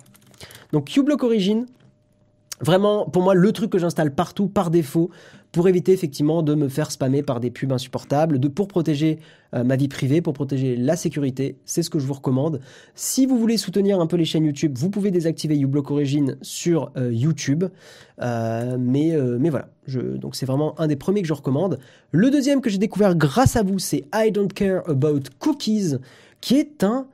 Donc, 0.72 0.96
uBlock 0.96 1.22
Origin, 1.24 1.66
Vraiment, 2.62 3.06
pour 3.06 3.24
moi, 3.24 3.34
le 3.34 3.52
truc 3.52 3.72
que 3.72 3.80
j'installe 3.80 4.14
partout 4.14 4.48
par 4.48 4.70
défaut 4.70 5.10
pour 5.52 5.68
éviter 5.68 5.92
effectivement 5.92 6.42
de 6.42 6.56
me 6.56 6.68
faire 6.68 6.92
spammer 6.92 7.22
par 7.22 7.40
des 7.40 7.52
pubs 7.52 7.72
insupportables, 7.72 8.40
de 8.40 8.48
pour 8.48 8.68
protéger 8.68 9.20
euh, 9.54 9.64
ma 9.64 9.76
vie 9.76 9.88
privée, 9.88 10.22
pour 10.22 10.34
protéger 10.34 10.76
la 10.76 10.96
sécurité, 10.96 11.58
c'est 11.66 11.84
ce 11.84 11.92
que 11.92 12.00
je 12.00 12.08
vous 12.08 12.14
recommande. 12.14 12.60
Si 12.96 13.28
vous 13.28 13.38
voulez 13.38 13.58
soutenir 13.58 14.00
un 14.00 14.08
peu 14.08 14.18
les 14.18 14.26
chaînes 14.26 14.46
YouTube, 14.46 14.74
vous 14.76 14.90
pouvez 14.90 15.12
désactiver 15.12 15.56
uBlock 15.58 15.92
Origin 15.92 16.38
sur 16.42 16.92
euh, 16.98 17.14
YouTube, 17.14 17.66
euh, 18.22 18.78
mais 18.80 19.16
mais 19.40 19.50
voilà, 19.50 19.70
donc 20.16 20.36
c'est 20.36 20.46
vraiment 20.46 20.80
un 20.80 20.88
des 20.88 20.96
premiers 20.96 21.22
que 21.22 21.28
je 21.28 21.34
recommande. 21.34 21.78
Le 22.12 22.32
deuxième 22.32 22.62
que 22.62 22.70
j'ai 22.70 22.78
découvert 22.80 23.16
grâce 23.16 23.56
à 23.56 23.64
vous, 23.64 23.78
c'est 23.78 24.06
I 24.14 24.32
Don't 24.32 24.52
Care 24.52 24.88
About 24.90 25.22
Cookies, 25.40 25.98
qui 26.42 26.56
est 26.56 26.84
un 26.84 27.06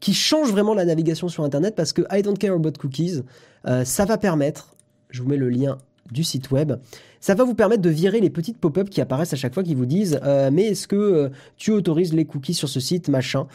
qui 0.00 0.14
change 0.14 0.50
vraiment 0.50 0.74
la 0.74 0.84
navigation 0.84 1.28
sur 1.28 1.44
Internet 1.44 1.74
parce 1.76 1.92
que 1.92 2.02
I 2.10 2.22
Don't 2.22 2.36
Care 2.36 2.54
About 2.54 2.72
Cookies, 2.78 3.20
euh, 3.68 3.84
ça 3.84 4.06
va 4.06 4.18
permettre, 4.18 4.74
je 5.10 5.22
vous 5.22 5.28
mets 5.28 5.36
le 5.36 5.50
lien 5.50 5.78
du 6.10 6.24
site 6.24 6.50
web, 6.50 6.72
ça 7.20 7.34
va 7.34 7.44
vous 7.44 7.54
permettre 7.54 7.82
de 7.82 7.90
virer 7.90 8.20
les 8.20 8.30
petites 8.30 8.58
pop-up 8.58 8.88
qui 8.88 9.00
apparaissent 9.00 9.34
à 9.34 9.36
chaque 9.36 9.54
fois 9.54 9.62
qui 9.62 9.74
vous 9.74 9.86
disent 9.86 10.18
euh, 10.24 10.50
mais 10.50 10.68
est-ce 10.68 10.88
que 10.88 10.96
euh, 10.96 11.28
tu 11.56 11.70
autorises 11.70 12.14
les 12.14 12.24
cookies 12.24 12.54
sur 12.54 12.68
ce 12.68 12.80
site? 12.80 13.08
machin. 13.08 13.46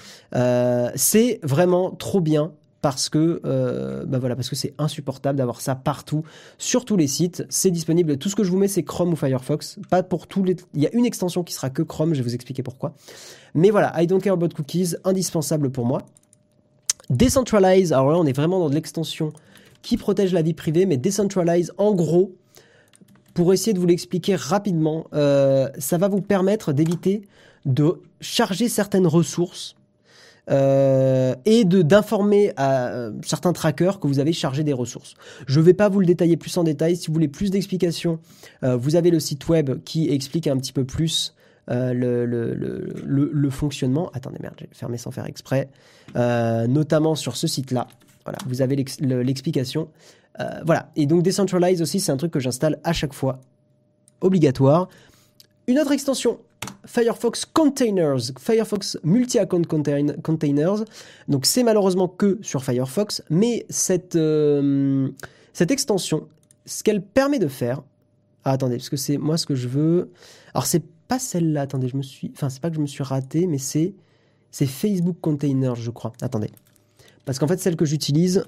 C'est 0.96 1.40
vraiment 1.44 1.92
trop 1.92 2.22
bien 2.22 2.54
parce 2.82 3.10
que 3.10 3.42
bah 4.06 4.20
voilà 4.20 4.36
c'est 4.42 4.76
insupportable 4.78 5.40
d'avoir 5.40 5.60
ça 5.60 5.74
partout 5.74 6.24
sur 6.60 6.86
tous 6.86 6.96
les 6.96 7.08
sites. 7.08 7.44
C'est 7.50 7.72
disponible. 7.72 8.18
Tout 8.18 8.30
ce 8.30 8.36
que 8.36 8.44
je 8.44 8.52
vous 8.52 8.58
mets 8.58 8.68
c'est 8.68 8.84
Chrome 8.84 9.14
ou 9.14 9.16
Firefox. 9.16 9.80
Pas 9.90 10.04
pour 10.04 10.28
tous 10.28 10.44
les 10.44 10.56
il 10.76 10.84
y 10.84 10.88
a 10.88 10.94
une 10.94 11.06
extension 11.06 11.44
qui 11.44 11.54
sera 11.54 11.72
que 11.72 11.82
Chrome 11.82 12.14
je 12.14 12.20
vais 12.20 12.30
vous 12.30 12.36
expliquer 12.36 12.62
pourquoi. 12.62 12.94
Mais 13.56 13.72
voilà 13.72 13.92
I 14.00 14.06
don't 14.06 14.22
care 14.22 14.34
about 14.34 14.50
cookies 14.50 14.94
indispensable 15.04 15.72
pour 15.72 15.86
moi 15.86 16.06
Decentralize 17.10 17.94
alors 17.94 18.12
là 18.12 18.18
on 18.18 18.26
est 18.26 18.36
vraiment 18.36 18.60
dans 18.60 18.70
de 18.70 18.76
l'extension 18.76 19.32
qui 19.86 19.98
protège 19.98 20.34
la 20.34 20.42
vie 20.42 20.56
privée, 20.56 20.86
mais 20.88 20.98
Decentralize, 20.98 21.72
en 21.78 21.94
gros, 21.94 22.34
pour 23.36 23.54
essayer 23.54 23.74
de 23.74 23.80
vous 23.80 23.86
l'expliquer 23.86 24.36
rapidement, 24.36 25.06
euh, 25.14 25.70
ça 25.78 25.98
va 25.98 26.08
vous 26.08 26.22
permettre 26.22 26.74
d'éviter 26.74 27.22
de 27.66 28.02
charger 28.20 28.68
certaines 28.68 29.06
ressources 29.06 29.76
euh, 30.50 31.36
et 31.46 31.66
d'informer 31.66 32.52
à 32.58 32.88
euh, 32.88 33.12
certains 33.24 33.54
trackers 33.54 34.00
que 34.00 34.08
vous 34.08 34.20
avez 34.20 34.34
chargé 34.34 34.64
des 34.64 34.74
ressources. 34.74 35.14
Je 35.46 35.60
ne 35.60 35.66
vais 35.66 35.74
pas 35.74 35.88
vous 35.88 36.00
le 36.00 36.08
détailler 36.08 36.38
plus 36.38 36.58
en 36.58 36.64
détail. 36.64 36.96
Si 36.96 37.08
vous 37.08 37.14
voulez 37.14 37.28
plus 37.28 37.52
d'explications, 37.52 38.20
vous 38.64 38.96
avez 38.96 39.12
le 39.12 39.20
site 39.20 39.48
web 39.48 39.84
qui 39.84 40.10
explique 40.10 40.48
un 40.48 40.58
petit 40.58 40.74
peu 40.74 40.84
plus 40.84 41.35
le, 41.68 42.26
le, 42.26 42.54
le, 42.54 43.30
le, 43.34 43.50
fonctionnement. 43.50 44.10
Attendez, 44.14 44.38
merde, 44.42 44.56
j'ai 44.60 44.70
fermé 44.72 44.98
sans 44.98 45.12
faire 45.12 45.26
exprès. 45.26 45.70
notamment 46.16 47.16
sur 47.16 47.36
ce 47.36 47.48
site-là. 47.48 47.88
Voilà, 48.26 48.40
vous 48.48 48.62
avez 48.62 48.76
l'explication. 48.76 49.90
Euh, 50.40 50.62
voilà. 50.66 50.90
Et 50.96 51.06
donc 51.06 51.24
Decentralize 51.24 51.82
aussi, 51.82 52.00
c'est 52.00 52.12
un 52.12 52.18
truc 52.18 52.32
que 52.32 52.40
j'installe 52.40 52.80
à 52.84 52.94
chaque 52.94 53.14
fois. 53.14 53.40
Obligatoire. 54.22 54.90
Une 55.68 55.80
autre 55.80 55.92
extension, 55.92 56.40
Firefox 56.86 57.46
Containers, 57.46 58.32
Firefox 58.40 58.98
Multi-Account 59.04 59.64
Containers. 60.24 60.84
Donc 61.28 61.46
c'est 61.46 61.64
malheureusement 61.64 62.08
que 62.08 62.38
sur 62.42 62.64
Firefox, 62.64 63.24
mais 63.30 63.66
cette, 63.70 64.16
euh, 64.16 65.10
cette 65.54 65.72
extension, 65.72 66.28
ce 66.66 66.84
qu'elle 66.84 67.02
permet 67.02 67.40
de 67.40 67.48
faire. 67.48 67.82
Ah, 68.44 68.52
attendez, 68.52 68.78
parce 68.78 68.90
que 68.90 68.98
c'est 68.98 69.18
moi 69.18 69.38
ce 69.38 69.46
que 69.46 69.56
je 69.56 69.68
veux. 69.68 70.12
Alors 70.54 70.66
c'est 70.66 70.84
pas 71.08 71.20
celle-là. 71.20 71.62
Attendez, 71.62 71.88
je 71.88 71.98
me 71.98 72.04
suis. 72.04 72.32
Enfin, 72.36 72.50
c'est 72.50 72.62
pas 72.62 72.70
que 72.70 72.76
je 72.76 72.82
me 72.82 72.88
suis 72.88 73.04
raté, 73.04 73.48
mais 73.48 73.58
c'est 73.58 73.96
c'est 74.52 74.68
Facebook 74.68 75.18
Containers, 75.20 75.76
je 75.76 75.92
crois. 75.92 76.14
Attendez. 76.22 76.50
Parce 77.26 77.40
qu'en 77.40 77.48
fait, 77.48 77.60
celle 77.60 77.76
que 77.76 77.84
j'utilise, 77.84 78.46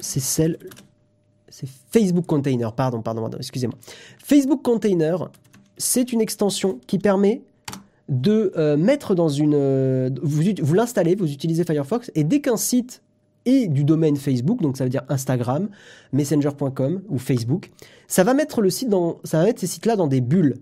c'est 0.00 0.20
celle. 0.20 0.58
C'est 1.48 1.68
Facebook 1.90 2.26
Container, 2.26 2.72
pardon, 2.74 3.02
pardon, 3.02 3.22
pardon 3.22 3.38
excusez-moi. 3.38 3.78
Facebook 4.22 4.62
Container, 4.62 5.30
c'est 5.76 6.12
une 6.12 6.20
extension 6.20 6.80
qui 6.86 6.98
permet 6.98 7.42
de 8.08 8.52
euh, 8.56 8.76
mettre 8.76 9.14
dans 9.14 9.28
une. 9.28 9.54
Euh, 9.54 10.10
vous, 10.22 10.42
vous 10.60 10.74
l'installez, 10.74 11.14
vous 11.14 11.32
utilisez 11.32 11.64
Firefox, 11.64 12.10
et 12.14 12.24
dès 12.24 12.40
qu'un 12.40 12.56
site 12.56 13.02
est 13.44 13.68
du 13.68 13.84
domaine 13.84 14.16
Facebook, 14.16 14.60
donc 14.60 14.76
ça 14.76 14.84
veut 14.84 14.90
dire 14.90 15.04
Instagram, 15.08 15.68
Messenger.com 16.12 17.02
ou 17.08 17.18
Facebook, 17.18 17.70
ça 18.06 18.24
va 18.24 18.34
mettre 18.34 18.60
le 18.60 18.70
site 18.70 18.88
dans, 18.88 19.18
ça 19.24 19.38
va 19.38 19.44
mettre 19.44 19.60
ces 19.60 19.66
sites-là 19.66 19.96
dans 19.96 20.06
des 20.06 20.20
bulles. 20.20 20.56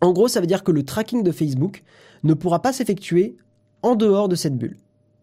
En 0.00 0.12
gros, 0.12 0.28
ça 0.28 0.40
veut 0.40 0.46
dire 0.46 0.64
que 0.64 0.72
le 0.72 0.82
tracking 0.82 1.22
de 1.22 1.32
Facebook 1.32 1.82
ne 2.22 2.34
pourra 2.34 2.62
pas 2.62 2.72
s'effectuer 2.72 3.36
en 3.82 3.94
dehors 3.94 4.28
de 4.28 4.34
cette 4.34 4.56
bulle. 4.56 4.76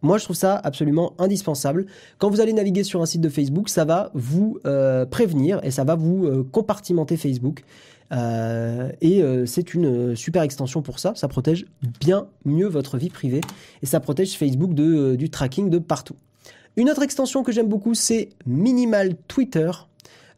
Moi, 0.03 0.17
je 0.17 0.25
trouve 0.25 0.35
ça 0.35 0.55
absolument 0.55 1.13
indispensable. 1.17 1.87
Quand 2.19 2.29
vous 2.29 2.39
allez 2.39 2.53
naviguer 2.53 2.83
sur 2.83 3.01
un 3.01 3.05
site 3.05 3.21
de 3.21 3.29
Facebook, 3.29 3.69
ça 3.69 3.83
va 3.83 4.11
vous 4.13 4.59
euh, 4.65 5.05
prévenir 5.05 5.59
et 5.63 5.71
ça 5.71 5.83
va 5.83 5.95
vous 5.95 6.25
euh, 6.25 6.43
compartimenter 6.43 7.17
Facebook. 7.17 7.63
Euh, 8.13 8.89
et 9.01 9.21
c'est 9.45 9.73
une 9.73 10.15
super 10.15 10.43
extension 10.43 10.81
pour 10.81 10.99
ça. 10.99 11.13
Ça 11.15 11.27
protège 11.27 11.65
bien 11.99 12.27
mieux 12.45 12.67
votre 12.67 12.97
vie 12.97 13.09
privée 13.09 13.41
et 13.81 13.85
ça 13.85 13.99
protège 13.99 14.37
Facebook 14.37 14.73
du 14.73 15.29
tracking 15.29 15.69
de 15.69 15.79
partout. 15.79 16.15
Une 16.77 16.89
autre 16.89 17.01
extension 17.01 17.43
que 17.43 17.51
j'aime 17.51 17.67
beaucoup, 17.67 17.95
c'est 17.95 18.29
Minimal 18.45 19.15
Twitter. 19.27 19.71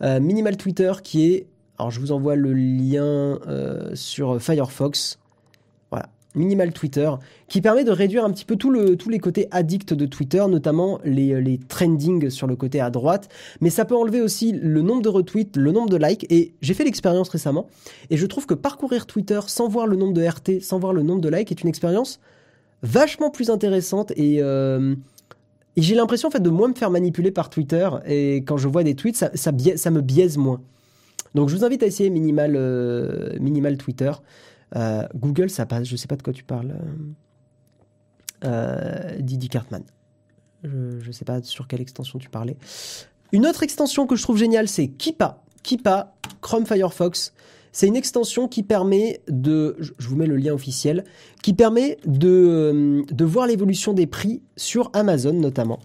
Minimal 0.02 0.58
Twitter 0.58 0.94
qui 1.04 1.34
est... 1.34 1.48
Alors 1.80 1.92
je 1.92 2.00
vous 2.00 2.12
envoie 2.12 2.36
le 2.36 2.54
lien 2.54 3.40
sur 3.96 4.42
Firefox. 4.42 5.18
Minimal 6.36 6.72
Twitter, 6.74 7.10
qui 7.48 7.60
permet 7.60 7.84
de 7.84 7.92
réduire 7.92 8.24
un 8.24 8.32
petit 8.32 8.46
peu 8.46 8.56
tout 8.56 8.70
le, 8.70 8.96
tous 8.96 9.10
les 9.10 9.18
côtés 9.18 9.48
addicts 9.50 9.96
de 9.96 10.06
Twitter, 10.06 10.44
notamment 10.48 11.00
les, 11.04 11.42
les 11.42 11.58
trendings 11.58 12.30
sur 12.30 12.46
le 12.46 12.56
côté 12.56 12.80
à 12.80 12.92
droite, 12.92 13.30
mais 13.62 13.72
ça 13.72 13.84
peut 13.84 13.96
enlever 13.96 14.22
aussi 14.22 14.52
le 14.52 14.82
nombre 14.84 15.02
de 15.02 15.10
retweets, 15.10 15.58
le 15.58 15.72
nombre 15.72 15.90
de 15.90 15.98
likes, 15.98 16.28
et 16.30 16.54
j'ai 16.62 16.76
fait 16.76 16.84
l'expérience 16.84 17.30
récemment, 17.30 17.66
et 18.12 18.18
je 18.18 18.26
trouve 18.28 18.46
que 18.46 18.54
parcourir 18.54 19.08
Twitter 19.08 19.40
sans 19.48 19.68
voir 19.68 19.88
le 19.88 19.96
nombre 19.96 20.14
de 20.14 20.24
RT, 20.24 20.62
sans 20.62 20.78
voir 20.78 20.94
le 20.94 21.02
nombre 21.02 21.22
de 21.22 21.30
likes, 21.30 21.52
est 21.52 21.64
une 21.64 21.70
expérience 21.70 22.20
vachement 22.84 23.32
plus 23.32 23.50
intéressante, 23.50 24.12
et, 24.16 24.38
euh, 24.40 24.94
et 25.78 25.82
j'ai 25.82 25.96
l'impression 25.96 26.28
en 26.28 26.32
fait 26.32 26.44
de 26.44 26.50
moins 26.52 26.68
me 26.68 26.76
faire 26.76 26.92
manipuler 26.92 27.32
par 27.32 27.50
Twitter, 27.50 27.90
et 28.06 28.36
quand 28.46 28.58
je 28.58 28.68
vois 28.68 28.84
des 28.84 28.94
tweets, 28.94 29.26
ça 29.34 29.52
me 29.92 30.02
biaise 30.02 30.38
moins. 30.38 30.62
Donc 31.36 31.50
je 31.50 31.56
vous 31.56 31.64
invite 31.64 31.84
à 31.84 31.86
essayer 31.86 32.10
Minimal, 32.10 32.56
euh, 32.56 33.76
Twitter. 33.78 34.12
Euh, 34.76 35.04
Google, 35.16 35.50
ça 35.50 35.66
passe. 35.66 35.88
Je 35.88 35.96
sais 35.96 36.08
pas 36.08 36.16
de 36.16 36.24
quoi 36.24 36.34
tu 36.34 36.44
parles. 36.44 36.76
Euh, 38.44 39.18
Didi 39.20 39.50
Cartman. 39.50 39.84
Je 40.64 41.08
ne 41.08 41.12
sais 41.12 41.26
pas 41.26 41.42
sur 41.42 41.68
quelle 41.68 41.82
extension 41.82 42.20
tu 42.20 42.30
parlais. 42.30 42.58
Une 43.32 43.46
autre 43.46 43.64
extension 43.64 44.08
que 44.08 44.16
je 44.16 44.24
trouve 44.24 44.38
géniale, 44.38 44.68
c'est 44.68 44.88
Kipa. 44.88 45.42
Kipa, 45.64 46.14
Chrome 46.42 46.66
Firefox. 46.66 47.34
C'est 47.72 47.88
une 47.88 47.96
extension 47.96 48.48
qui 48.48 48.64
permet 48.64 49.22
de, 49.30 49.78
je 49.80 50.08
vous 50.08 50.16
mets 50.16 50.26
le 50.26 50.36
lien 50.36 50.54
officiel, 50.54 51.04
qui 51.44 51.54
permet 51.54 51.98
de 52.06 53.24
voir 53.24 53.46
l'évolution 53.46 53.94
des 53.94 54.08
prix 54.08 54.42
sur 54.58 54.90
Amazon 54.94 55.34
notamment. 55.34 55.80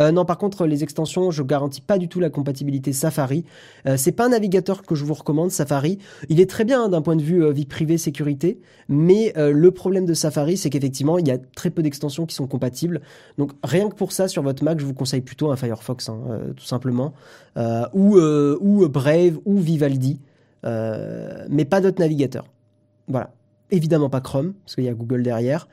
Euh, 0.00 0.12
non, 0.12 0.24
par 0.24 0.38
contre, 0.38 0.66
les 0.66 0.82
extensions, 0.82 1.30
je 1.30 1.42
garantis 1.42 1.80
pas 1.80 1.98
du 1.98 2.08
tout 2.08 2.20
la 2.20 2.30
compatibilité 2.30 2.92
Safari. 2.92 3.44
Euh, 3.86 3.96
c'est 3.96 4.12
pas 4.12 4.26
un 4.26 4.30
navigateur 4.30 4.82
que 4.82 4.94
je 4.94 5.04
vous 5.04 5.14
recommande, 5.14 5.50
Safari. 5.50 5.98
Il 6.28 6.40
est 6.40 6.48
très 6.50 6.64
bien 6.64 6.84
hein, 6.84 6.88
d'un 6.88 7.02
point 7.02 7.16
de 7.16 7.22
vue 7.22 7.44
euh, 7.44 7.52
vie 7.52 7.66
privée, 7.66 7.98
sécurité, 7.98 8.60
mais 8.88 9.32
le 9.36 9.70
problème 9.70 10.04
de 10.04 10.14
Safari, 10.14 10.56
c'est 10.56 10.70
qu'effectivement, 10.70 11.18
il 11.18 11.26
y 11.26 11.30
a 11.30 11.38
très 11.38 11.70
peu 11.70 11.82
d'extensions 11.82 12.26
qui 12.26 12.34
sont 12.34 12.46
compatibles. 12.46 13.00
Donc, 13.38 13.52
rien 13.62 13.88
que 13.88 13.94
pour 13.94 14.12
ça, 14.12 14.28
sur 14.28 14.42
votre 14.42 14.62
Mac, 14.62 14.78
je 14.78 14.84
vous 14.84 14.94
conseille 14.94 15.20
plutôt 15.20 15.50
un 15.50 15.56
Firefox, 15.56 16.08
hein, 16.08 16.18
tout 16.56 16.64
simplement, 16.64 17.14
ou, 17.94 18.18
ou 18.18 18.88
Brave, 18.88 19.38
ou 19.44 19.58
Vivaldi. 19.58 20.20
mais 20.62 21.64
pas 21.64 21.80
d'autres 21.80 22.00
navigateurs. 22.00 22.46
Voilà. 23.08 23.32
Évidemment 23.70 24.10
pas 24.10 24.20
Chrome, 24.20 24.52
parce 24.64 24.74
qu'il 24.74 24.84
y 24.84 24.88
a 24.88 24.94
Google 24.94 25.22
derrière. 25.22 25.66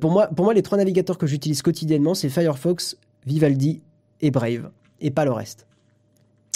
pour, 0.00 0.10
moi, 0.10 0.28
pour 0.28 0.44
moi, 0.44 0.54
les 0.54 0.62
trois 0.62 0.78
navigateurs 0.78 1.18
que 1.18 1.26
j'utilise 1.26 1.62
quotidiennement, 1.62 2.14
c'est 2.14 2.30
Firefox, 2.30 2.96
Vivaldi 3.26 3.82
et 4.20 4.30
Brave, 4.30 4.70
et 5.00 5.10
pas 5.10 5.24
le 5.24 5.32
reste. 5.32 5.66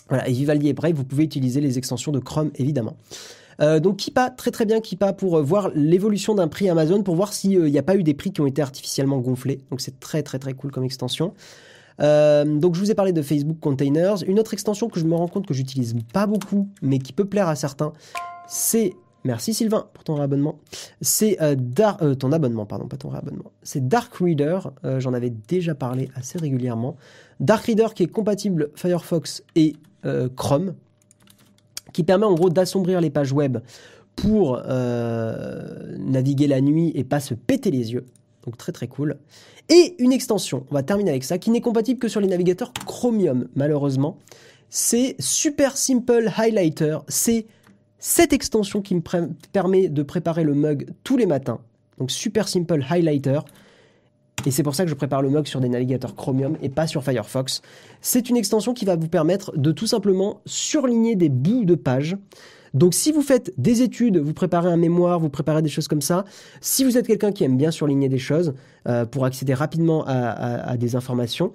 Voilà, 0.09 0.29
et 0.29 0.33
Vivaldi 0.33 0.69
et 0.69 0.73
Brave, 0.73 0.95
vous 0.95 1.05
pouvez 1.05 1.25
utiliser 1.25 1.61
les 1.61 1.79
extensions 1.79 2.13
de 2.13 2.19
Chrome, 2.19 2.51
évidemment. 2.57 2.97
Euh, 3.61 3.79
donc 3.79 3.99
Kipa, 3.99 4.31
très 4.31 4.51
très 4.51 4.65
bien 4.65 4.81
Kipa 4.81 5.13
pour 5.13 5.37
euh, 5.37 5.43
voir 5.43 5.71
l'évolution 5.75 6.35
d'un 6.35 6.49
prix 6.49 6.69
Amazon, 6.69 7.03
pour 7.03 7.15
voir 7.15 7.33
s'il 7.33 7.63
n'y 7.65 7.79
a 7.79 7.83
pas 7.83 7.97
eu 7.97 8.03
des 8.03 8.15
prix 8.15 8.33
qui 8.33 8.41
ont 8.41 8.47
été 8.47 8.63
artificiellement 8.63 9.19
gonflés. 9.19 9.61
Donc 9.71 9.81
c'est 9.81 10.01
très 10.01 10.23
très 10.23 10.39
très 10.39 10.55
cool 10.55 10.71
comme 10.71 10.85
extension. 10.85 11.35
Euh, 12.01 12.45
donc 12.45 12.75
je 12.75 12.81
vous 12.81 12.91
ai 12.91 12.95
parlé 12.95 13.13
de 13.13 13.21
Facebook 13.21 13.59
Containers. 13.61 14.23
Une 14.27 14.41
autre 14.41 14.55
extension 14.55 14.89
que 14.89 14.99
je 14.99 15.05
me 15.05 15.15
rends 15.15 15.29
compte 15.29 15.47
que 15.47 15.53
j'utilise 15.53 15.95
pas 16.13 16.27
beaucoup, 16.27 16.69
mais 16.81 16.99
qui 16.99 17.13
peut 17.13 17.27
plaire 17.27 17.49
à 17.49 17.57
certains, 17.57 17.93
c'est 18.49 18.95
Merci 19.25 19.53
Sylvain 19.53 19.87
pour 19.93 20.05
ton 20.05 20.15
réabonnement. 20.15 20.59
C'est 21.01 21.37
ton 22.19 22.33
abonnement, 22.33 22.67
pardon, 22.67 22.89
pas 22.89 22.97
ton 22.97 23.11
réabonnement. 23.11 23.53
C'est 23.63 23.87
Dark 23.87 24.15
Reader. 24.15 24.61
J'en 24.99 25.13
avais 25.13 25.31
déjà 25.31 25.75
parlé 25.75 26.09
assez 26.15 26.39
régulièrement. 26.39 26.97
Dark 27.39 27.67
Reader 27.67 27.89
qui 27.95 28.05
est 28.05 28.09
compatible 28.09 28.71
Firefox 28.77 29.43
et 29.57 29.75
Chrome 30.37 30.75
qui 31.93 32.03
permet 32.03 32.27
en 32.27 32.35
gros 32.35 32.51
d'assombrir 32.51 33.01
les 33.01 33.11
pages 33.11 33.33
web 33.33 33.59
pour 34.17 34.61
euh, 34.67 35.97
naviguer 35.99 36.47
la 36.47 36.61
nuit 36.61 36.93
et 36.95 37.05
pas 37.05 37.21
se 37.21 37.35
péter 37.35 37.71
les 37.71 37.93
yeux. 37.93 38.07
Donc 38.45 38.57
très 38.57 38.73
très 38.73 38.89
cool. 38.89 39.19
Et 39.69 39.95
une 39.99 40.13
extension, 40.13 40.67
on 40.71 40.75
va 40.75 40.83
terminer 40.83 41.11
avec 41.11 41.25
ça, 41.25 41.39
qui 41.39 41.51
n'est 41.51 41.61
compatible 41.61 42.01
que 42.01 42.09
sur 42.09 42.21
les 42.21 42.27
navigateurs 42.27 42.73
Chromium, 42.87 43.49
malheureusement. 43.55 44.19
C'est 44.69 45.17
Super 45.19 45.77
Simple 45.77 46.31
Highlighter. 46.37 46.99
C'est 47.09 47.47
cette 48.01 48.33
extension 48.33 48.81
qui 48.81 48.95
me 48.95 49.03
permet 49.53 49.89
de 49.89 50.03
préparer 50.03 50.43
le 50.43 50.55
mug 50.55 50.91
tous 51.05 51.17
les 51.17 51.27
matins. 51.27 51.61
Donc 51.99 52.11
Super 52.11 52.49
Simple 52.49 52.85
Highlighter. 52.89 53.41
Et 54.47 54.51
c'est 54.51 54.63
pour 54.63 54.75
ça 54.75 54.85
que 54.85 54.91
je 54.91 54.95
prépare 54.95 55.21
le 55.21 55.29
mug 55.29 55.47
sur 55.47 55.61
des 55.61 55.69
navigateurs 55.69 56.17
Chromium 56.17 56.57
et 56.63 56.71
pas 56.71 56.87
sur 56.87 57.05
Firefox. 57.05 57.61
C'est 58.01 58.31
une 58.31 58.39
extension 58.39 58.73
qui 58.73 58.87
va 58.87 58.97
vous 58.97 59.09
permettre 59.09 59.57
de 59.57 59.71
tout 59.71 59.87
simplement 59.87 60.41
surligner 60.47 61.15
des 61.15 61.29
bouts 61.29 61.67
de 61.67 61.75
pages. 61.75 62.17
Donc 62.73 62.95
si 62.95 63.13
vous 63.13 63.21
faites 63.21 63.53
des 63.59 63.83
études, 63.83 64.17
vous 64.17 64.33
préparez 64.33 64.71
un 64.71 64.79
mémoire, 64.79 65.21
vous 65.21 65.29
préparez 65.29 65.61
des 65.61 65.69
choses 65.69 65.89
comme 65.89 66.01
ça, 66.01 66.25
si 66.63 66.85
vous 66.85 66.97
êtes 66.97 67.07
quelqu'un 67.07 67.33
qui 67.33 67.45
aime 67.45 67.57
bien 67.57 67.71
surligner 67.71 68.09
des 68.09 68.19
choses 68.19 68.55
euh, 68.89 69.05
pour 69.05 69.27
accéder 69.27 69.53
rapidement 69.53 70.05
à, 70.07 70.77
des 70.77 70.97
informations, 70.97 71.53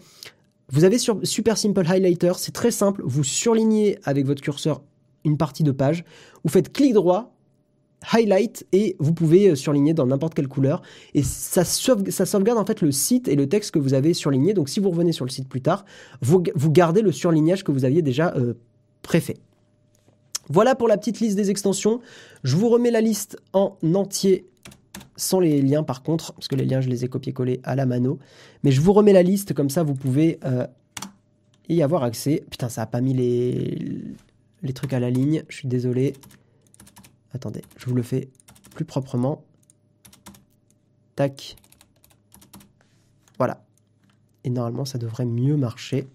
vous 0.70 0.84
avez 0.84 0.98
sur 0.98 1.20
Super 1.24 1.58
Simple 1.58 1.86
Highlighter, 1.88 2.34
c'est 2.38 2.52
très 2.52 2.72
simple, 2.72 3.02
vous 3.06 3.24
surlignez 3.24 3.98
avec 4.04 4.26
votre 4.26 4.42
curseur 4.42 4.82
une 5.26 5.38
partie 5.38 5.64
de 5.64 5.72
page, 5.72 6.06
vous 6.44 6.50
faites 6.50 6.72
clic 6.72 6.94
droit, 6.94 7.36
highlight 8.12 8.66
et 8.72 8.96
vous 9.00 9.14
pouvez 9.14 9.50
euh, 9.50 9.56
surligner 9.56 9.94
dans 9.94 10.06
n'importe 10.06 10.34
quelle 10.34 10.48
couleur 10.48 10.82
et 11.14 11.24
ça, 11.24 11.64
sauvegarde 11.64 12.60
en 12.60 12.66
fait 12.66 12.82
le 12.82 12.92
site 12.92 13.28
et 13.28 13.36
le 13.36 13.48
texte 13.48 13.72
que 13.72 13.80
vous 13.80 13.94
avez 13.94 14.14
surligné. 14.14 14.54
Donc 14.54 14.70
si 14.70 14.80
vous 14.80 14.90
revenez 14.90 15.12
sur 15.12 15.26
le 15.26 15.32
site 15.32 15.48
plus 15.48 15.62
tard, 15.62 15.86
vous, 16.22 16.42
gardez 16.70 17.02
le 17.02 17.12
surlignage 17.12 17.64
que 17.64 17.72
vous 17.72 17.86
aviez 17.86 18.02
déjà 18.02 18.34
euh. 18.36 18.54
Voilà 20.50 20.74
pour 20.74 20.88
la 20.88 20.98
petite 20.98 21.20
liste 21.20 21.38
des 21.38 21.52
extensions. 21.52 22.02
Je 22.44 22.56
vous 22.56 22.70
remets 22.70 22.90
la 22.90 23.02
liste 23.02 23.38
en 23.54 23.78
entier 23.94 24.48
sans 25.16 25.40
les 25.40 25.62
liens 25.62 25.84
par 25.84 26.02
contre, 26.02 26.34
parce 26.34 26.48
que 26.48 26.56
les 26.56 26.66
liens 26.66 26.82
je 26.82 26.90
les 26.90 27.06
ai 27.06 27.08
copiés-collés 27.08 27.60
à 27.64 27.76
la 27.76 27.86
mano. 27.86 28.18
Mais 28.64 28.72
je 28.72 28.82
vous 28.82 28.94
remets 28.94 29.14
la 29.14 29.22
liste 29.22 29.54
comme 29.54 29.70
ça 29.70 29.84
vous 29.84 29.94
pouvez 29.94 30.40
euh, 30.44 30.66
y 31.70 31.84
avoir 31.84 32.04
accès. 32.04 32.44
Putain 32.50 32.68
ça 32.68 32.82
a 32.82 32.86
pas 32.88 33.00
mis 33.00 33.14
les, 33.14 34.02
les 34.62 34.74
trucs 34.74 34.94
à 34.94 35.00
la 35.00 35.10
ligne, 35.10 35.44
je 35.50 35.58
suis 35.58 35.68
désolé. 35.68 36.14
Attendez, 37.34 37.62
je 37.78 37.86
vous 37.86 37.96
le 37.96 38.04
fais 38.04 38.30
plus 38.74 38.86
proprement. 38.86 39.44
Tac. 41.16 41.56
Voilà. 43.38 43.64
Et 44.44 44.50
normalement, 44.50 44.86
ça 44.86 44.98
devrait 44.98 45.26
mieux 45.26 45.58
marcher. 45.58 46.08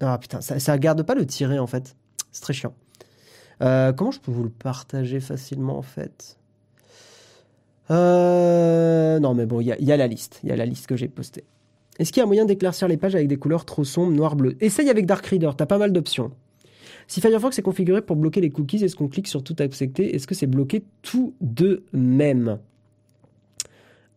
Ah 0.00 0.18
putain, 0.18 0.40
ça, 0.40 0.58
ça 0.58 0.78
garde 0.78 1.02
pas 1.04 1.14
le 1.14 1.26
tirer 1.26 1.58
en 1.58 1.66
fait. 1.66 1.96
C'est 2.32 2.42
très 2.42 2.52
chiant. 2.52 2.74
Euh, 3.62 3.92
comment 3.92 4.10
je 4.10 4.20
peux 4.20 4.32
vous 4.32 4.42
le 4.42 4.50
partager 4.50 5.20
facilement 5.20 5.78
en 5.78 5.82
fait? 5.82 6.38
Euh, 7.90 9.20
Non 9.20 9.34
mais 9.34 9.46
bon, 9.46 9.60
il 9.60 9.66
y, 9.66 9.92
a 9.92 9.96
la 9.96 10.06
liste. 10.06 10.40
Il 10.42 10.48
y 10.48 10.52
a 10.52 10.56
la 10.56 10.66
liste 10.66 10.86
que 10.86 10.96
j'ai 10.96 11.08
postée. 11.08 11.44
Est-ce 12.02 12.10
qu'il 12.10 12.20
y 12.20 12.24
a 12.24 12.26
moyen 12.26 12.44
d'éclaircir 12.44 12.88
les 12.88 12.96
pages 12.96 13.14
avec 13.14 13.28
des 13.28 13.36
couleurs 13.36 13.64
trop 13.64 13.84
sombres, 13.84 14.10
noir, 14.10 14.34
bleu 14.34 14.56
Essaye 14.60 14.90
avec 14.90 15.06
Dark 15.06 15.24
Reader, 15.24 15.52
t'as 15.56 15.66
pas 15.66 15.78
mal 15.78 15.92
d'options. 15.92 16.32
Si 17.06 17.20
Firefox 17.20 17.56
est 17.60 17.62
configuré 17.62 18.02
pour 18.02 18.16
bloquer 18.16 18.40
les 18.40 18.50
cookies, 18.50 18.82
est-ce 18.82 18.96
qu'on 18.96 19.06
clique 19.06 19.28
sur 19.28 19.44
tout 19.44 19.54
accepter? 19.60 20.12
Est-ce 20.12 20.26
que 20.26 20.34
c'est 20.34 20.48
bloqué 20.48 20.82
tout 21.02 21.32
de 21.40 21.84
même? 21.92 22.58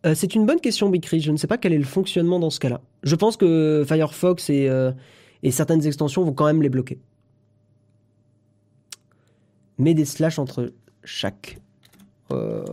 Euh, 0.04 0.16
C'est 0.16 0.34
une 0.34 0.46
bonne 0.46 0.58
question, 0.58 0.88
Bicry. 0.88 1.20
Je 1.20 1.30
ne 1.30 1.36
sais 1.36 1.46
pas 1.46 1.58
quel 1.58 1.72
est 1.72 1.78
le 1.78 1.84
fonctionnement 1.84 2.40
dans 2.40 2.50
ce 2.50 2.58
cas-là. 2.58 2.80
Je 3.04 3.14
pense 3.14 3.36
que 3.36 3.84
Firefox 3.86 4.50
et, 4.50 4.68
euh, 4.68 4.90
et 5.44 5.52
certaines 5.52 5.86
extensions 5.86 6.24
vont 6.24 6.32
quand 6.32 6.46
même 6.46 6.62
les 6.62 6.70
bloquer. 6.70 6.98
Mets 9.78 9.94
des 9.94 10.06
slash 10.06 10.40
entre 10.40 10.72
chaque. 11.04 11.60
Euh, 12.32 12.64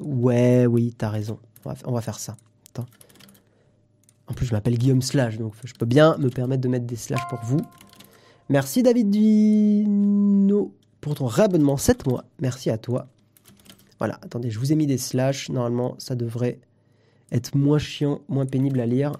ouais, 0.00 0.64
oui, 0.64 0.94
t'as 0.96 1.10
raison. 1.10 1.38
On 1.84 1.92
va, 1.92 2.00
faire 2.00 2.18
ça. 2.18 2.38
Attends. 2.70 2.86
En 4.28 4.34
plus, 4.34 4.46
je 4.46 4.52
m'appelle 4.52 4.76
Guillaume 4.76 5.02
Slash, 5.02 5.38
donc 5.38 5.54
je 5.64 5.72
peux 5.74 5.86
bien 5.86 6.16
me 6.18 6.28
permettre 6.28 6.60
de 6.60 6.68
mettre 6.68 6.86
des 6.86 6.96
slash 6.96 7.20
pour 7.30 7.40
vous. 7.42 7.60
Merci 8.48 8.82
David 8.82 9.10
Dino 9.10 10.74
pour 11.00 11.14
ton 11.14 11.26
réabonnement 11.26 11.76
7 11.76 12.06
mois. 12.06 12.24
Merci 12.40 12.70
à 12.70 12.78
toi. 12.78 13.08
Voilà, 13.98 14.18
attendez, 14.22 14.50
je 14.50 14.58
vous 14.58 14.72
ai 14.72 14.74
mis 14.74 14.86
des 14.86 14.98
slash. 14.98 15.48
Normalement, 15.48 15.96
ça 15.98 16.14
devrait 16.14 16.58
être 17.32 17.56
moins 17.56 17.78
chiant, 17.78 18.20
moins 18.28 18.46
pénible 18.46 18.80
à 18.80 18.86
lire. 18.86 19.12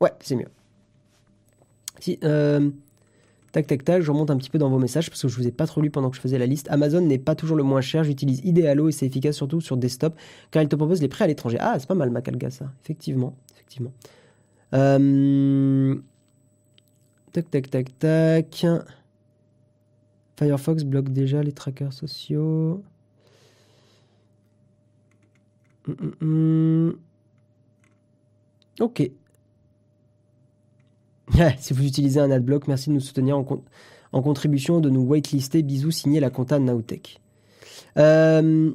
Ouais, 0.00 0.12
c'est 0.20 0.36
mieux. 0.36 0.48
Si, 2.00 2.18
euh, 2.24 2.70
tac, 3.56 3.66
tac, 3.66 3.84
tac, 3.84 4.02
je 4.02 4.10
remonte 4.10 4.30
un 4.30 4.36
petit 4.36 4.50
peu 4.50 4.58
dans 4.58 4.68
vos 4.68 4.78
messages 4.78 5.08
parce 5.08 5.22
que 5.22 5.28
je 5.28 5.36
vous 5.36 5.46
ai 5.46 5.50
pas 5.50 5.66
trop 5.66 5.80
lu 5.80 5.90
pendant 5.90 6.10
que 6.10 6.16
je 6.16 6.20
faisais 6.20 6.36
la 6.36 6.44
liste. 6.44 6.68
Amazon 6.70 7.00
n'est 7.00 7.16
pas 7.18 7.34
toujours 7.34 7.56
le 7.56 7.62
moins 7.62 7.80
cher. 7.80 8.04
J'utilise 8.04 8.40
Idealo 8.44 8.90
et 8.90 8.92
c'est 8.92 9.06
efficace 9.06 9.34
surtout 9.34 9.62
sur 9.62 9.78
desktop 9.78 10.14
car 10.50 10.62
il 10.62 10.68
te 10.68 10.76
propose 10.76 11.00
les 11.00 11.08
prêts 11.08 11.24
à 11.24 11.26
l'étranger. 11.26 11.56
Ah, 11.58 11.76
c'est 11.78 11.88
pas 11.88 11.94
mal, 11.94 12.10
Macalga, 12.10 12.50
ça. 12.50 12.70
Effectivement 12.84 13.34
effectivement. 13.54 13.92
Euh, 14.74 15.96
tac, 17.32 17.50
tac, 17.50 17.70
tac, 17.70 17.98
tac. 17.98 18.66
Firefox 20.38 20.84
bloque 20.84 21.08
déjà 21.08 21.42
les 21.42 21.52
trackers 21.52 21.94
sociaux. 21.94 22.82
Hum, 25.88 25.96
hum, 26.00 26.14
hum. 26.20 26.98
Ok. 28.80 29.10
Si 31.58 31.72
vous 31.72 31.84
utilisez 31.84 32.20
un 32.20 32.30
adblock, 32.30 32.68
merci 32.68 32.88
de 32.88 32.94
nous 32.94 33.00
soutenir 33.00 33.36
en, 33.38 34.22
contribution, 34.22 34.80
de 34.80 34.90
nous 34.90 35.02
whitelister. 35.02 35.62
Bisous, 35.62 35.90
signé 35.90 36.20
la 36.20 36.30
compta 36.30 36.58
Nowtech. 36.58 37.20
Euh, 37.98 38.72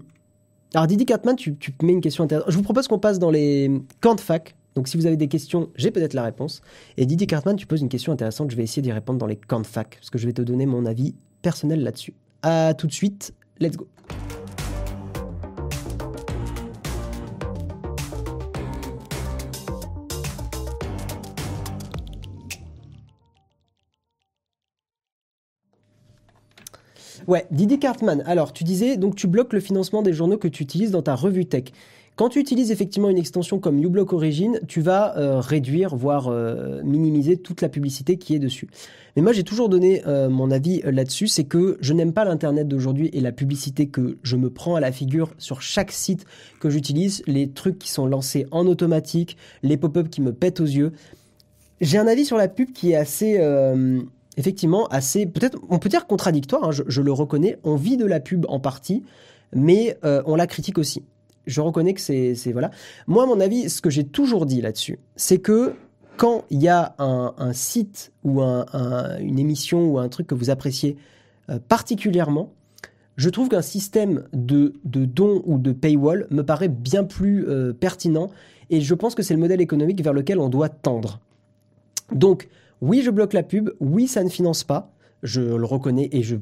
alors 0.74 0.88
Didi 0.88 1.06
Cartman, 1.06 1.36
tu, 1.36 1.56
mets 1.82 1.94
une 1.94 2.02
question 2.02 2.24
intéressante. 2.24 2.52
Je 2.52 2.58
vous 2.58 2.64
propose 2.64 2.88
qu'on 2.88 3.00
passe 3.00 3.20
dans 3.20 3.32
les 3.32 3.72
camps 4.00 4.16
de 4.16 4.22
fac. 4.22 4.56
Donc 4.76 4.88
si 4.88 4.96
vous 4.96 5.06
avez 5.06 5.18
des 5.18 5.28
questions, 5.28 5.70
j'ai 5.76 5.92
peut-être 5.92 6.14
la 6.14 6.24
réponse. 6.24 6.62
Et 6.98 7.06
Didier 7.06 7.28
Cartman, 7.28 7.58
tu 7.58 7.68
poses 7.68 7.82
une 7.82 7.90
question 7.90 8.14
intéressante, 8.14 8.52
je 8.52 8.56
vais 8.56 8.64
essayer 8.64 8.82
d'y 8.82 8.92
répondre 8.92 9.20
dans 9.20 9.28
les 9.28 9.36
camps 9.36 9.60
de 9.60 9.68
fac, 9.68 9.98
parce 9.98 10.10
que 10.10 10.18
je 10.18 10.26
vais 10.26 10.34
te 10.34 10.42
donner 10.42 10.66
mon 10.66 10.86
avis 10.86 11.14
personnel 11.42 11.84
là-dessus. 11.84 12.14
A 12.42 12.74
tout 12.74 12.88
de 12.88 12.94
suite, 12.94 13.34
let's 13.60 13.76
go. 13.76 13.88
Ouais, 27.28 27.46
Didier 27.52 27.80
Cartman. 27.80 28.24
Alors, 28.26 28.54
tu 28.54 28.64
disais, 28.64 28.98
donc 28.98 29.16
tu 29.16 29.28
bloques 29.28 29.54
le 29.54 29.60
financement 29.60 30.02
des 30.02 30.14
journaux 30.14 30.38
que 30.38 30.48
tu 30.48 30.64
utilises 30.64 30.92
dans 30.92 31.02
ta 31.02 31.16
revue 31.16 31.46
tech. 31.46 31.66
Quand 32.18 32.30
tu 32.30 32.40
utilises 32.40 32.72
effectivement 32.72 33.10
une 33.10 33.18
extension 33.18 33.58
comme 33.60 33.82
uBlock 33.82 34.14
Origin, 34.14 34.60
tu 34.68 34.82
vas 34.82 35.18
euh, 35.18 35.40
réduire, 35.40 35.96
voire 35.96 36.28
euh, 36.28 36.82
minimiser 36.84 37.38
toute 37.38 37.62
la 37.62 37.70
publicité 37.70 38.18
qui 38.18 38.36
est 38.36 38.40
dessus. 38.40 38.68
Mais 39.16 39.22
moi, 39.22 39.34
j'ai 39.34 39.44
toujours 39.44 39.70
donné 39.70 40.04
euh, 40.06 40.30
mon 40.30 40.52
avis 40.52 40.82
là-dessus, 40.84 41.28
c'est 41.28 41.46
que 41.46 41.78
je 41.80 41.94
n'aime 41.94 42.14
pas 42.14 42.26
l'Internet 42.26 42.68
d'aujourd'hui 42.68 43.10
et 43.14 43.22
la 43.22 43.32
publicité 43.32 43.88
que 43.88 44.18
je 44.24 44.36
me 44.36 44.50
prends 44.50 44.76
à 44.76 44.80
la 44.80 44.92
figure 44.92 45.34
sur 45.38 45.62
chaque 45.62 45.92
site 45.92 46.26
que 46.60 46.70
j'utilise, 46.70 47.24
les 47.28 47.50
trucs 47.50 47.80
qui 47.80 47.90
sont 47.90 48.06
lancés 48.06 48.46
en 48.52 48.68
automatique, 48.68 49.38
les 49.64 49.78
pop-up 49.78 50.10
qui 50.10 50.22
me 50.22 50.34
pètent 50.34 50.60
aux 50.60 50.66
yeux. 50.66 50.92
J'ai 51.80 51.98
un 51.98 52.08
avis 52.08 52.26
sur 52.26 52.38
la 52.38 52.50
pub 52.50 52.72
qui 52.74 52.92
est 52.92 52.96
assez 52.96 53.40
effectivement 54.38 54.88
assez, 54.88 55.26
peut-être, 55.26 55.58
on 55.70 55.80
peut 55.80 55.90
dire 55.90 56.08
contradictoire, 56.08 56.66
hein, 56.66 56.72
je, 56.72 56.84
je, 56.88 57.02
le 57.02 57.12
reconnais, 57.12 57.60
on 57.64 57.76
vit 57.76 57.98
de 57.98 58.06
la 58.06 58.20
pub 58.20 58.46
en 58.50 58.60
partie, 58.60 59.04
mais 59.54 59.98
on 60.04 60.36
la 60.36 60.48
critique 60.48 60.78
aussi 60.78 61.04
je 61.48 61.62
reconnais 61.62 61.94
que 61.94 62.02
c'est 62.02 62.52
voilà. 62.52 62.72
Moi, 63.08 63.24
à 63.24 63.26
mon 63.26 63.40
avis, 63.40 63.70
ce 63.70 63.82
que 63.82 63.90
j'ai 63.90 64.04
toujours 64.04 64.46
dit 64.46 64.62
là-dessus, 64.62 65.00
c'est 65.16 65.40
que 65.40 65.74
quand 66.18 66.46
il 66.50 66.62
y 66.62 66.68
a 66.68 66.94
un, 67.00 67.54
site 67.54 68.12
ou 68.24 68.42
une 68.42 69.40
émission 69.40 69.92
ou 69.92 70.00
un 70.00 70.10
truc 70.10 70.28
que 70.28 70.36
vous 70.36 70.50
appréciez 70.50 70.98
euh, 71.50 71.60
particulièrement, 71.68 72.54
je 73.18 73.30
trouve 73.30 73.50
qu'un 73.50 73.62
système 73.62 74.26
de, 74.34 74.74
dons 74.84 75.42
ou 75.46 75.58
de 75.58 75.72
paywall 75.72 76.28
me 76.30 76.44
paraît 76.44 76.70
bien 76.70 77.04
plus 77.04 77.48
euh, 77.48 77.74
pertinent 77.74 78.30
et 78.70 78.82
je 78.82 78.94
pense 78.94 79.16
que 79.16 79.24
c'est 79.24 79.34
le 79.34 79.40
modèle 79.40 79.62
économique 79.62 80.04
vers 80.04 80.14
lequel 80.14 80.40
on 80.40 80.50
doit 80.50 80.70
tendre. 80.70 81.20
Donc, 82.12 82.50
oui, 82.82 83.02
je 83.04 83.12
bloque 83.12 83.34
la 83.34 83.44
pub, 83.44 83.70
oui, 83.80 84.08
ça 84.08 84.24
ne 84.24 84.30
finance 84.30 84.64
pas, 84.64 84.92
je 85.24 85.42
le 85.42 85.66
reconnais 85.66 86.10
et 86.12 86.24
je, 86.24 86.36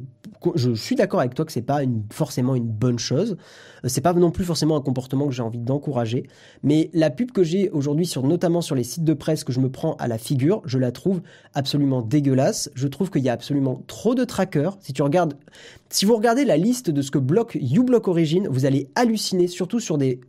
je 0.55 0.71
suis 0.73 0.95
d'accord 0.95 1.19
avec 1.19 1.35
toi 1.35 1.45
que 1.45 1.51
c'est 1.51 1.61
pas 1.61 1.81
forcément 2.11 2.55
une 2.55 2.67
bonne 2.67 2.99
chose. 2.99 3.35
Euh, 3.83 3.89
c'est 3.89 4.01
pas 4.01 4.13
non 4.13 4.31
plus 4.31 4.45
forcément 4.45 4.77
un 4.77 4.81
comportement 4.81 5.27
que 5.27 5.33
j'ai 5.33 5.41
envie 5.41 5.59
d'encourager. 5.59 6.23
Mais 6.63 6.89
la 6.93 7.09
pub 7.09 7.31
que 7.31 7.43
j'ai 7.43 7.69
aujourd'hui 7.71 8.05
sur, 8.05 8.23
notamment 8.23 8.61
sur 8.61 8.75
les 8.75 8.83
sites 8.83 9.03
de 9.03 9.13
presse 9.13 9.43
que 9.43 9.51
je 9.51 9.59
me 9.59 9.69
prends 9.69 9.95
à 9.95 10.07
la 10.07 10.17
figure, 10.17 10.61
je 10.65 10.77
la 10.77 10.91
trouve 10.91 11.21
absolument 11.53 12.01
dégueulasse. 12.01 12.69
Je 12.73 12.87
trouve 12.87 13.09
qu'il 13.09 13.23
y 13.23 13.29
a 13.29 13.33
absolument 13.33 13.83
trop 13.87 14.15
de 14.15 14.23
trackers. 14.23 14.77
Si 14.79 14.93
tu 14.93 15.01
regardes, 15.01 15.35
si 15.89 16.05
vous 16.05 16.15
regardez 16.15 16.45
la 16.45 16.57
liste 16.57 16.89
de 16.89 17.01
ce 17.01 17.11
que 17.11 17.19
bloque 17.19 17.55
uBlock 17.55 18.07
Origin, 18.07 18.47
vous 18.49 18.65
allez 18.65 18.89
halluciner, 18.95 19.47
surtout 19.47 19.79
sur 19.79 19.97
des 19.97 20.21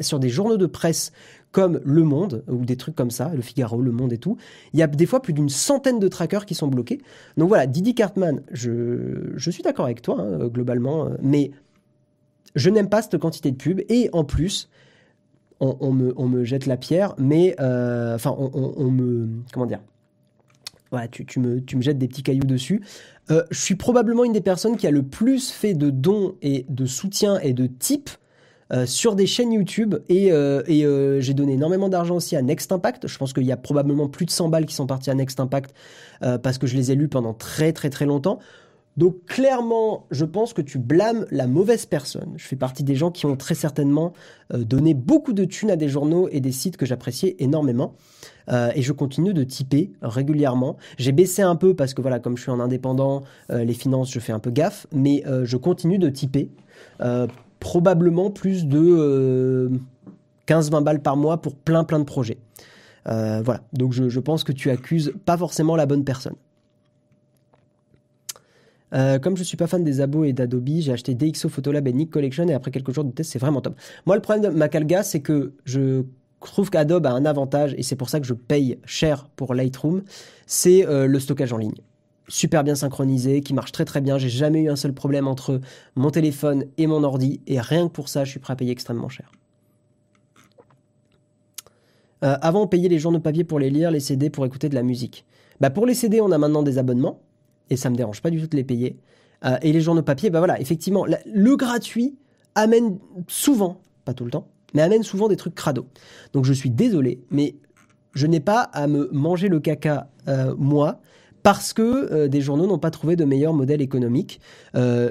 sur 0.00 0.18
des 0.18 0.28
journaux 0.28 0.56
de 0.56 0.66
presse 0.66 1.12
comme 1.52 1.80
Le 1.84 2.02
Monde, 2.04 2.44
ou 2.48 2.64
des 2.64 2.76
trucs 2.76 2.94
comme 2.94 3.10
ça, 3.10 3.32
Le 3.34 3.42
Figaro, 3.42 3.80
Le 3.80 3.92
Monde 3.92 4.12
et 4.12 4.18
tout, 4.18 4.36
il 4.72 4.78
y 4.78 4.82
a 4.82 4.86
des 4.86 5.06
fois 5.06 5.20
plus 5.20 5.32
d'une 5.32 5.48
centaine 5.48 5.98
de 5.98 6.08
trackers 6.08 6.46
qui 6.46 6.54
sont 6.54 6.68
bloqués. 6.68 7.00
Donc 7.36 7.48
voilà, 7.48 7.66
Didi 7.66 7.94
Cartman, 7.94 8.42
je, 8.52 9.36
suis 9.50 9.62
d'accord 9.62 9.86
avec 9.86 10.02
toi, 10.02 10.20
hein, 10.20 10.48
globalement, 10.48 11.08
mais 11.22 11.50
je 12.54 12.70
n'aime 12.70 12.88
pas 12.88 13.02
cette 13.02 13.18
quantité 13.18 13.50
de 13.50 13.56
pubs, 13.56 13.82
et 13.88 14.10
en 14.12 14.24
plus, 14.24 14.68
on, 15.60 15.92
me, 15.92 16.44
jette 16.44 16.66
la 16.66 16.76
pierre, 16.76 17.14
mais... 17.18 17.54
Euh, 17.60 18.14
enfin, 18.14 18.34
on, 18.38 18.90
me... 18.90 19.28
Comment 19.52 19.66
dire 19.66 19.80
voilà, 20.90 21.06
tu, 21.06 21.24
me, 21.38 21.60
tu 21.60 21.76
me 21.76 21.82
jettes 21.82 21.98
des 21.98 22.08
petits 22.08 22.24
cailloux 22.24 22.46
dessus. 22.46 22.82
Euh, 23.30 23.44
je 23.50 23.60
suis 23.60 23.76
probablement 23.76 24.24
une 24.24 24.32
des 24.32 24.40
personnes 24.40 24.76
qui 24.76 24.88
a 24.88 24.90
le 24.90 25.04
plus 25.04 25.50
fait 25.50 25.74
de 25.74 25.90
dons 25.90 26.34
et 26.42 26.66
de 26.68 26.84
soutien 26.84 27.38
et 27.38 27.52
de 27.52 27.66
tips 27.66 28.18
euh, 28.72 28.86
sur 28.86 29.16
des 29.16 29.26
chaînes 29.26 29.52
YouTube 29.52 29.96
et, 30.08 30.30
euh, 30.30 30.62
euh, 30.68 31.20
j'ai 31.20 31.34
donné 31.34 31.54
énormément 31.54 31.88
d'argent 31.88 32.16
aussi 32.16 32.36
à 32.36 32.42
Next 32.42 32.70
Impact. 32.70 33.08
Je 33.08 33.18
pense 33.18 33.32
qu'il 33.32 33.44
y 33.44 33.52
a 33.52 33.56
probablement 33.56 34.08
plus 34.08 34.26
de 34.26 34.30
100 34.30 34.48
balles 34.48 34.66
qui 34.66 34.74
sont 34.74 34.86
parties 34.86 35.10
à 35.10 35.14
Next 35.14 35.40
Impact 35.40 35.74
parce 36.42 36.58
que 36.58 36.66
je 36.66 36.76
les 36.76 36.92
ai 36.92 36.94
lus 36.94 37.08
pendant 37.08 37.32
très 37.32 37.72
très 37.72 37.88
très 37.88 38.04
longtemps. 38.04 38.38
Donc 38.96 39.24
clairement, 39.24 40.06
je 40.10 40.24
pense 40.26 40.52
que 40.52 40.60
tu 40.60 40.78
blâmes 40.78 41.24
la 41.30 41.46
mauvaise 41.46 41.86
personne. 41.86 42.34
Je 42.36 42.46
fais 42.46 42.56
partie 42.56 42.84
des 42.84 42.94
gens 42.94 43.10
qui 43.10 43.24
ont 43.24 43.36
très 43.36 43.54
certainement 43.54 44.12
donné 44.52 44.92
beaucoup 44.92 45.32
de 45.32 45.46
thunes 45.46 45.70
à 45.70 45.76
des 45.76 45.88
journaux 45.88 46.28
et 46.30 46.40
des 46.40 46.52
sites 46.52 46.76
que 46.76 46.84
j'appréciais 46.84 47.36
énormément. 47.38 47.94
et 48.50 48.82
je 48.82 48.92
continue 48.92 49.32
de 49.32 49.44
typer 49.44 49.92
régulièrement. 50.02 50.76
J'ai 50.98 51.12
baissé 51.12 51.40
un 51.40 51.56
peu 51.56 51.74
parce 51.74 51.94
que 51.94 52.02
voilà, 52.02 52.18
comme 52.18 52.36
je 52.36 52.42
suis 52.42 52.50
en 52.50 52.60
indépendant, 52.60 53.22
les 53.48 53.74
finances, 53.74 54.12
je 54.12 54.20
fais 54.20 54.32
un 54.32 54.40
peu 54.40 54.50
gaffe, 54.50 54.86
mais 54.92 55.24
je 55.44 55.56
continue 55.56 55.98
de 55.98 56.10
typer 56.10 56.50
probablement 57.60 58.30
plus 58.30 58.66
de 58.66 59.70
15-20 60.48 60.74
euh, 60.74 60.80
balles 60.80 61.02
par 61.02 61.16
mois 61.16 61.40
pour 61.40 61.54
plein 61.54 61.84
plein 61.84 62.00
de 62.00 62.04
projets. 62.04 62.38
Euh, 63.08 63.40
voilà, 63.44 63.60
donc 63.72 63.92
je, 63.92 64.20
pense 64.20 64.44
que 64.44 64.52
tu 64.52 64.70
accuses 64.70 65.14
pas 65.24 65.36
forcément 65.36 65.76
la 65.76 65.86
bonne 65.86 66.04
personne. 66.04 66.34
Euh, 68.92 69.18
comme 69.20 69.36
je 69.36 69.44
suis 69.44 69.56
pas 69.56 69.68
fan 69.68 69.84
des 69.84 70.00
abos 70.00 70.24
et 70.24 70.32
d'Adobe, 70.32 70.68
j'ai 70.78 70.92
acheté 70.92 71.14
DxO 71.14 71.48
Photolab 71.48 71.86
et 71.86 71.92
Nick 71.92 72.10
Collection 72.10 72.48
et 72.48 72.54
après 72.54 72.72
quelques 72.72 72.92
jours 72.92 73.04
de 73.04 73.12
test, 73.12 73.30
c'est 73.30 73.38
vraiment 73.38 73.60
top. 73.60 73.76
Moi, 74.04 74.16
le 74.16 74.22
problème 74.22 74.52
de 74.52 74.56
Macalga, 74.56 75.04
c'est 75.04 75.20
que 75.20 75.52
je 75.64 76.02
trouve 76.40 76.70
qu'Adobe 76.70 77.06
a 77.06 77.12
un 77.12 77.24
avantage 77.24 77.74
et 77.78 77.84
c'est 77.84 77.96
pour 77.96 78.10
ça 78.10 78.18
que 78.18 78.26
je 78.26 78.34
paye 78.34 78.78
cher 78.84 79.28
pour 79.36 79.54
Lightroom, 79.54 80.02
c'est 80.46 80.84
le 80.88 81.18
stockage 81.20 81.52
en 81.52 81.58
ligne 81.58 81.74
super 82.30 82.64
bien 82.64 82.74
synchronisé, 82.74 83.40
qui 83.42 83.52
marche 83.52 83.72
très 83.72 83.84
très 83.84 84.00
bien. 84.00 84.16
J'ai 84.16 84.28
jamais 84.28 84.62
eu 84.62 84.70
un 84.70 84.76
seul 84.76 84.94
problème 84.94 85.28
entre 85.28 85.60
mon 85.96 86.10
téléphone 86.10 86.64
et 86.78 86.86
mon 86.86 87.02
ordi, 87.04 87.40
et 87.46 87.60
rien 87.60 87.88
que 87.88 87.92
pour 87.92 88.08
ça, 88.08 88.24
je 88.24 88.30
suis 88.30 88.40
prêt 88.40 88.52
à 88.52 88.56
payer 88.56 88.72
extrêmement 88.72 89.08
cher. 89.08 89.30
Euh, 92.22 92.36
avant, 92.40 92.62
on 92.62 92.66
payait 92.66 92.88
les 92.88 92.98
journaux 92.98 93.20
papier 93.20 93.44
pour 93.44 93.58
les 93.58 93.70
lire, 93.70 93.90
les 93.90 94.00
CD 94.00 94.30
pour 94.30 94.44
écouter 94.46 94.68
de 94.68 94.74
la 94.74 94.82
musique. 94.82 95.24
Bah 95.60 95.70
pour 95.70 95.86
les 95.86 95.94
CD, 95.94 96.20
on 96.20 96.30
a 96.30 96.38
maintenant 96.38 96.62
des 96.62 96.78
abonnements, 96.78 97.20
et 97.68 97.76
ça 97.76 97.90
me 97.90 97.96
dérange 97.96 98.22
pas 98.22 98.30
du 98.30 98.40
tout 98.40 98.46
de 98.46 98.56
les 98.56 98.64
payer. 98.64 98.98
Euh, 99.44 99.56
et 99.62 99.72
les 99.72 99.80
journaux 99.80 100.02
papier, 100.02 100.30
bah 100.30 100.38
voilà, 100.38 100.60
effectivement, 100.60 101.06
le 101.06 101.56
gratuit 101.56 102.16
amène 102.54 102.98
souvent, 103.26 103.80
pas 104.04 104.14
tout 104.14 104.24
le 104.24 104.30
temps, 104.30 104.48
mais 104.74 104.82
amène 104.82 105.02
souvent 105.02 105.28
des 105.28 105.36
trucs 105.36 105.54
crado. 105.54 105.86
Donc 106.32 106.44
je 106.44 106.52
suis 106.52 106.70
désolé, 106.70 107.22
mais 107.30 107.56
je 108.14 108.26
n'ai 108.26 108.40
pas 108.40 108.60
à 108.60 108.86
me 108.86 109.08
manger 109.12 109.48
le 109.48 109.60
caca, 109.60 110.10
euh, 110.28 110.54
moi, 110.58 111.00
parce 111.42 111.72
que 111.72 111.82
euh, 112.12 112.28
des 112.28 112.40
journaux 112.40 112.66
n'ont 112.66 112.78
pas 112.78 112.90
trouvé 112.90 113.16
de 113.16 113.24
meilleur 113.24 113.52
modèle 113.52 113.80
économique. 113.80 114.40
Euh, 114.74 115.10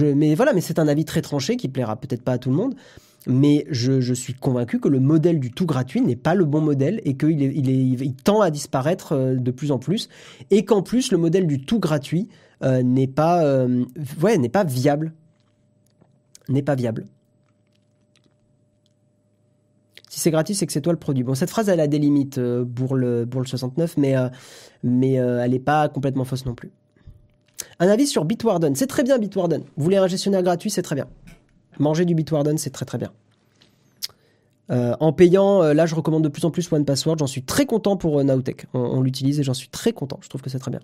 mais 0.00 0.34
voilà, 0.34 0.52
mais 0.52 0.60
c'est 0.60 0.78
un 0.78 0.88
avis 0.88 1.04
très 1.04 1.22
tranché 1.22 1.56
qui 1.56 1.68
plaira 1.68 1.96
peut-être 1.96 2.22
pas 2.22 2.32
à 2.32 2.38
tout 2.38 2.50
le 2.50 2.56
monde. 2.56 2.74
Mais 3.26 3.66
je, 3.70 4.14
suis 4.14 4.32
convaincu 4.32 4.80
que 4.80 4.88
le 4.88 4.98
modèle 4.98 5.40
du 5.40 5.50
tout 5.50 5.66
gratuit 5.66 6.00
n'est 6.00 6.16
pas 6.16 6.34
le 6.34 6.46
bon 6.46 6.62
modèle 6.62 7.02
et 7.04 7.18
qu'il 7.18 8.14
tend 8.24 8.40
à 8.40 8.50
disparaître 8.50 9.12
euh, 9.12 9.34
de 9.34 9.50
plus 9.50 9.72
en 9.72 9.78
plus. 9.78 10.08
Et 10.50 10.64
qu'en 10.64 10.82
plus, 10.82 11.12
le 11.12 11.18
modèle 11.18 11.46
du 11.46 11.60
tout 11.60 11.78
gratuit 11.78 12.28
n'est 12.62 13.06
pas, 13.06 13.66
ouais, 14.22 14.48
pas 14.50 14.64
viable. 14.64 15.14
N'est 16.50 16.62
pas 16.62 16.74
viable. 16.74 17.06
Si 20.10 20.18
c'est 20.18 20.32
gratuit, 20.32 20.56
c'est 20.56 20.66
que 20.66 20.72
c'est 20.72 20.80
toi 20.80 20.92
le 20.92 20.98
produit. 20.98 21.22
Bon, 21.22 21.36
cette 21.36 21.50
phrase, 21.50 21.68
elle 21.68 21.78
a 21.78 21.86
des 21.86 22.00
limites 22.00 22.38
euh, 22.38 22.64
pour, 22.64 22.96
le, 22.96 23.26
pour 23.30 23.40
le 23.40 23.46
69, 23.46 23.96
mais, 23.96 24.16
euh, 24.16 24.28
mais 24.82 25.20
euh, 25.20 25.40
elle 25.40 25.52
n'est 25.52 25.60
pas 25.60 25.88
complètement 25.88 26.24
fausse 26.24 26.44
non 26.46 26.54
plus. 26.56 26.72
Un 27.78 27.86
avis 27.86 28.08
sur 28.08 28.24
Bitwarden. 28.24 28.74
C'est 28.74 28.88
très 28.88 29.04
bien, 29.04 29.18
Bitwarden. 29.18 29.62
Vous 29.76 29.84
voulez 29.84 29.98
un 29.98 30.08
gestionnaire 30.08 30.42
gratuit, 30.42 30.68
c'est 30.68 30.82
très 30.82 30.96
bien. 30.96 31.06
Manger 31.78 32.04
du 32.06 32.16
Bitwarden, 32.16 32.58
c'est 32.58 32.70
très 32.70 32.84
très 32.84 32.98
bien. 32.98 33.12
en 34.68 35.12
payant, 35.12 35.62
là, 35.62 35.86
je 35.86 35.94
recommande 35.94 36.24
de 36.24 36.28
plus 36.28 36.44
en 36.44 36.50
plus 36.50 36.70
OnePassword. 36.72 37.18
J'en 37.18 37.28
suis 37.28 37.44
très 37.44 37.64
content 37.64 37.96
pour 37.96 38.22
Nowtech. 38.24 38.66
On, 38.74 39.00
l'utilise 39.02 39.38
et 39.38 39.44
j'en 39.44 39.54
suis 39.54 39.68
très 39.68 39.92
content. 39.92 40.18
Je 40.22 40.28
trouve 40.28 40.42
que 40.42 40.50
c'est 40.50 40.58
très 40.58 40.72
bien. 40.72 40.80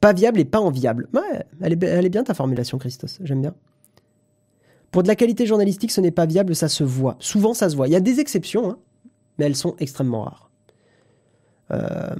Pas 0.00 0.12
viable 0.12 0.40
et 0.40 0.44
pas 0.44 0.60
enviable. 0.60 1.08
Ouais, 1.14 1.44
elle 1.60 1.72
est 2.04 2.10
bien 2.10 2.24
ta 2.24 2.34
formulation, 2.34 2.78
Christos. 2.78 3.20
J'aime 3.22 3.42
bien. 3.42 3.54
Pour 4.92 5.02
de 5.02 5.08
la 5.08 5.16
qualité 5.16 5.46
journalistique, 5.46 5.90
ce 5.90 6.02
n'est 6.02 6.10
pas 6.10 6.26
viable, 6.26 6.54
ça 6.54 6.68
se 6.68 6.84
voit. 6.84 7.16
Souvent, 7.18 7.54
ça 7.54 7.70
se 7.70 7.76
voit. 7.76 7.88
Il 7.88 7.92
y 7.92 7.96
a 7.96 8.00
des 8.00 8.20
exceptions, 8.20 8.70
hein, 8.70 8.78
mais 9.38 9.46
elles 9.46 9.56
sont 9.56 9.74
extrêmement 9.80 10.22
rares. 10.22 10.50
Euh, 11.72 12.14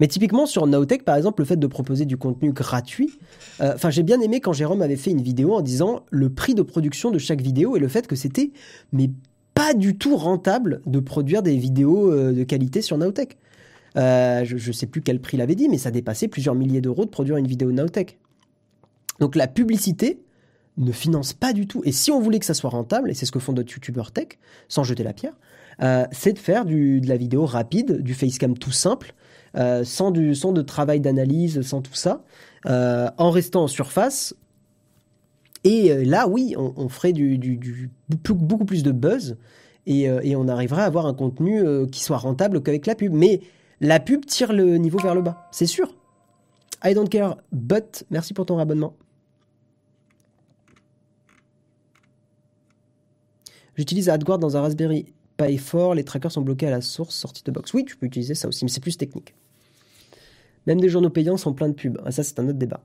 mais 0.00 0.06
typiquement 0.06 0.46
sur 0.46 0.66
Nowtech, 0.66 1.04
par 1.04 1.16
exemple, 1.16 1.42
le 1.42 1.46
fait 1.46 1.58
de 1.58 1.66
proposer 1.66 2.06
du 2.06 2.16
contenu 2.16 2.52
gratuit, 2.52 3.18
euh, 3.60 3.72
enfin 3.74 3.90
j'ai 3.90 4.02
bien 4.02 4.20
aimé 4.22 4.40
quand 4.40 4.54
Jérôme 4.54 4.80
avait 4.80 4.96
fait 4.96 5.10
une 5.10 5.20
vidéo 5.20 5.54
en 5.54 5.60
disant 5.60 6.06
le 6.10 6.30
prix 6.30 6.54
de 6.54 6.62
production 6.62 7.10
de 7.10 7.18
chaque 7.18 7.42
vidéo 7.42 7.76
et 7.76 7.80
le 7.80 7.88
fait 7.88 8.06
que 8.06 8.16
c'était 8.16 8.50
mais 8.92 9.10
pas 9.54 9.74
du 9.74 9.98
tout 9.98 10.16
rentable 10.16 10.80
de 10.86 11.00
produire 11.00 11.42
des 11.42 11.56
vidéos 11.56 12.10
euh, 12.10 12.32
de 12.32 12.44
qualité 12.44 12.80
sur 12.80 12.96
Nowtech. 12.96 13.36
je 13.94 14.68
ne 14.68 14.72
sais 14.72 14.86
plus 14.86 15.02
quel 15.02 15.20
prix 15.20 15.36
il 15.36 15.42
avait 15.42 15.56
dit, 15.56 15.68
mais 15.68 15.78
ça 15.78 15.90
dépassait 15.90 16.28
plusieurs 16.28 16.54
milliers 16.54 16.80
d'euros 16.80 17.04
de 17.04 17.10
produire 17.10 17.36
une 17.36 17.46
vidéo 17.46 17.72
Nowtech. 17.72 18.18
Donc 19.20 19.36
la 19.36 19.48
publicité, 19.48 20.20
ne 20.78 20.92
finance 20.92 21.32
pas 21.32 21.52
du 21.52 21.66
tout. 21.66 21.82
Et 21.84 21.92
si 21.92 22.10
on 22.10 22.20
voulait 22.20 22.38
que 22.38 22.46
ça 22.46 22.54
soit 22.54 22.70
rentable, 22.70 23.10
et 23.10 23.14
c'est 23.14 23.26
ce 23.26 23.32
que 23.32 23.38
font 23.38 23.52
d'autres 23.52 23.72
youtubeurs 23.72 24.12
tech, 24.12 24.28
sans 24.68 24.84
jeter 24.84 25.02
la 25.02 25.12
pierre, 25.12 25.34
euh, 25.82 26.06
c'est 26.12 26.32
de 26.32 26.38
faire 26.38 26.64
de 26.64 27.06
la 27.06 27.16
vidéo 27.16 27.44
rapide, 27.46 28.02
du 28.02 28.14
facecam 28.14 28.56
tout 28.56 28.72
simple, 28.72 29.14
euh, 29.56 29.84
sans, 29.84 30.10
de 30.10 30.62
travail 30.62 31.00
d'analyse, 31.00 31.62
sans 31.62 31.82
tout 31.82 31.94
ça, 31.94 32.24
euh, 32.66 33.08
en 33.18 33.30
restant 33.30 33.64
en 33.64 33.68
surface. 33.68 34.34
Et 35.64 36.04
là, 36.04 36.28
oui, 36.28 36.54
on, 36.56 36.88
ferait 36.88 37.12
beaucoup 38.28 38.64
plus 38.64 38.84
de 38.84 38.92
buzz 38.92 39.36
et, 39.86 40.02
et, 40.04 40.36
on 40.36 40.46
arriverait 40.46 40.82
à 40.82 40.84
avoir 40.84 41.06
un 41.06 41.14
contenu 41.14 41.64
qui 41.90 42.00
soit 42.00 42.16
rentable 42.16 42.62
qu'avec 42.62 42.86
la 42.86 42.94
pub. 42.94 43.12
Mais 43.12 43.40
la 43.80 43.98
pub 43.98 44.24
tire 44.24 44.52
le 44.52 44.76
niveau 44.76 44.98
vers 44.98 45.16
le 45.16 45.22
bas, 45.22 45.48
c'est 45.50 45.66
sûr. 45.66 45.92
I 46.84 46.94
don't 46.94 47.08
care, 47.08 47.36
but 47.50 48.04
merci 48.08 48.34
pour 48.34 48.46
ton 48.46 48.58
abonnement. 48.58 48.94
J'utilise 53.78 54.08
AdGuard 54.08 54.40
dans 54.40 54.56
un 54.56 54.60
Raspberry 54.60 55.06
Pi 55.36 55.56
4, 55.56 55.94
les 55.94 56.02
trackers 56.02 56.32
sont 56.32 56.42
bloqués 56.42 56.66
à 56.66 56.70
la 56.70 56.80
source 56.80 57.14
sortie 57.14 57.44
de 57.44 57.52
box. 57.52 57.72
Oui, 57.74 57.84
tu 57.84 57.96
peux 57.96 58.06
utiliser 58.06 58.34
ça 58.34 58.48
aussi, 58.48 58.64
mais 58.64 58.70
c'est 58.70 58.80
plus 58.80 58.98
technique. 58.98 59.36
Même 60.66 60.80
des 60.80 60.88
journaux 60.88 61.10
payants 61.10 61.36
sont 61.36 61.54
pleins 61.54 61.68
de 61.68 61.74
pubs. 61.74 61.96
Ah, 62.04 62.10
ça, 62.10 62.24
c'est 62.24 62.40
un 62.40 62.48
autre 62.48 62.58
débat. 62.58 62.80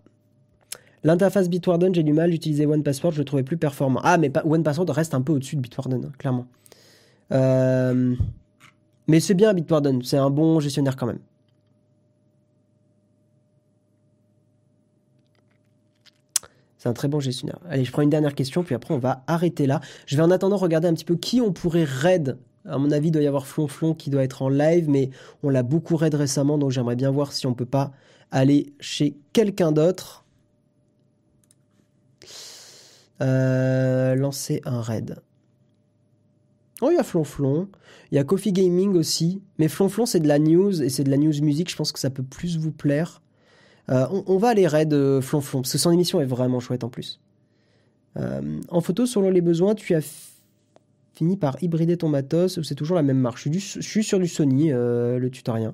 L'interface 1.04 1.50
Bitwarden, 1.50 1.96
j'ai 1.96 2.04
du 2.04 2.14
mal. 2.14 2.32
J'utilisais 2.32 2.68
OnePassword, 2.68 3.14
je 3.14 3.18
le 3.18 3.26
trouvais 3.26 3.42
plus 3.42 3.58
performant. 3.58 4.02
Ah, 4.04 4.20
mais 4.20 4.32
OnePassword 4.46 4.92
reste 4.92 5.16
un 5.16 5.22
peu 5.22 5.34
au-dessus 5.34 5.56
de 5.56 5.62
Bitwarden, 5.62 6.06
hein, 6.06 6.12
clairement. 6.20 6.46
Euh, 7.32 8.16
mais 9.08 9.20
c'est 9.20 9.34
bien 9.34 9.52
Bitwarden, 9.56 10.04
c'est 10.04 10.18
un 10.18 10.30
bon 10.30 10.60
gestionnaire 10.60 10.96
quand 10.96 11.08
même. 11.08 11.20
C'est 16.84 16.90
un 16.90 16.94
très 16.94 17.08
bon 17.08 17.22
gestionnaire. 17.22 17.60
Allez, 17.70 17.86
je 17.86 17.94
prends 17.94 18.02
une 18.02 18.10
dernière 18.10 18.36
question, 18.36 18.62
puis 18.62 18.76
après 18.76 18.94
on 18.94 18.98
va 18.98 19.24
arrêter 19.26 19.68
là. 19.68 19.80
Je 20.06 20.18
vais 20.18 20.22
en 20.22 20.32
attendant 20.32 20.58
regarder 20.58 20.90
un 20.90 20.94
petit 20.94 21.06
peu 21.06 21.16
qui 21.16 21.40
on 21.40 21.54
pourrait 21.54 21.86
raid 21.86 22.38
À 22.66 22.78
mon 22.78 22.92
avis, 22.92 23.08
il 23.08 23.12
doit 23.12 23.22
y 23.22 23.28
avoir 23.28 23.48
Flonflon 23.48 23.94
qui 23.94 24.10
doit 24.10 24.22
être 24.22 24.42
en 24.42 24.50
live, 24.50 24.90
mais 24.90 25.10
on 25.44 25.50
l'a 25.50 25.64
beaucoup 25.64 25.96
raid 25.96 26.14
récemment, 26.14 26.58
donc 26.58 26.72
j'aimerais 26.72 26.98
bien 26.98 27.10
voir 27.10 27.32
si 27.32 27.48
on 27.48 27.54
peut 27.54 27.66
pas 27.66 27.94
aller 28.32 28.74
chez 28.82 29.16
quelqu'un 29.32 29.72
d'autre. 29.72 30.26
Euh, 33.22 34.16
lancer 34.16 34.60
un 34.66 34.82
raid. 34.82 35.22
Oh, 36.82 36.90
il 36.92 36.96
y 36.96 37.00
a 37.00 37.04
Flonflon. 37.04 37.70
Il 38.12 38.16
y 38.16 38.20
a 38.20 38.26
Coffee 38.26 38.52
Gaming 38.52 38.98
aussi. 38.98 39.42
Mais 39.58 39.70
Flonflon, 39.70 40.06
c'est 40.06 40.20
de 40.20 40.28
la 40.28 40.38
news 40.38 40.84
et 40.84 40.90
c'est 40.90 41.06
de 41.06 41.12
la 41.12 41.18
news 41.18 41.42
musique. 41.42 41.72
Je 41.72 41.78
pense 41.78 41.94
que 41.94 42.00
ça 42.00 42.10
peut 42.10 42.24
plus 42.24 42.58
vous 42.58 42.74
plaire. 42.74 43.23
Euh, 43.90 44.08
on, 44.28 44.38
va 44.38 44.50
aller 44.50 44.66
raid 44.66 44.94
euh, 44.94 45.20
Flonflon 45.20 45.62
parce 45.62 45.74
que 45.74 45.78
son 45.78 45.92
émission 45.92 46.22
est 46.22 46.26
vraiment 46.26 46.60
chouette 46.60 46.84
en 46.84 46.90
plus. 46.90 47.20
en 48.16 48.82
photo, 48.82 49.06
selon 49.06 49.30
les 49.30 49.42
besoins, 49.42 49.76
tu 49.76 49.94
as 49.96 50.34
fini 51.14 51.36
par 51.36 51.62
hybrider 51.62 51.98
ton 51.98 52.10
matos 52.10 52.62
c'est 52.64 52.76
toujours 52.76 52.96
la 52.96 53.04
même 53.04 53.20
marche 53.20 53.48
je 53.52 53.82
suis, 53.82 54.04
sur 54.04 54.20
du 54.20 54.28
Sony, 54.28 54.70
le 54.70 55.28
tutorien. 55.30 55.74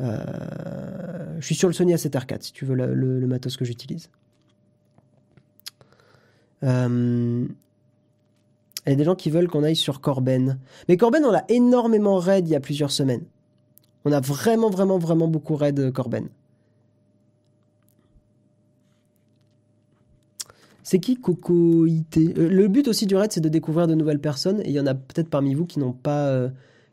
je 0.00 1.40
suis 1.40 1.54
sur 1.54 1.68
le 1.68 1.74
Sony 1.74 1.94
A7R4 1.94 2.42
si 2.42 2.52
tu 2.52 2.66
veux 2.66 2.74
le 2.74 3.26
matos 3.26 3.56
que 3.56 3.64
j'utilise. 3.64 4.10
Euh, 6.64 7.46
il 8.86 8.90
y 8.90 8.92
a 8.92 8.96
des 8.96 9.04
gens 9.04 9.14
qui 9.14 9.30
veulent 9.30 9.48
qu'on 9.48 9.62
aille 9.62 9.76
sur 9.76 10.00
Corben. 10.00 10.58
Mais 10.88 10.96
Corben, 10.96 11.24
on 11.24 11.30
l'a 11.30 11.44
énormément 11.48 12.18
raid 12.18 12.48
il 12.48 12.52
y 12.52 12.56
a 12.56 12.60
plusieurs 12.60 12.90
semaines. 12.90 13.24
On 14.04 14.12
a 14.12 14.20
vraiment, 14.20 14.70
vraiment, 14.70 14.98
vraiment 14.98 15.28
beaucoup 15.28 15.54
raid 15.54 15.78
euh, 15.78 15.92
Corben. 15.92 16.28
C'est 20.82 20.98
qui 20.98 21.16
Cocoïté 21.16 22.34
euh, 22.36 22.48
Le 22.48 22.68
but 22.68 22.88
aussi 22.88 23.06
du 23.06 23.14
raid, 23.14 23.32
c'est 23.32 23.40
de 23.40 23.48
découvrir 23.48 23.86
de 23.86 23.94
nouvelles 23.94 24.20
personnes. 24.20 24.60
Et 24.60 24.68
il 24.68 24.72
y 24.72 24.80
en 24.80 24.86
a 24.86 24.94
peut-être 24.94 25.28
parmi 25.28 25.54
vous 25.54 25.66
qui 25.66 25.78
n'ont 25.78 25.92
pas, 25.92 26.48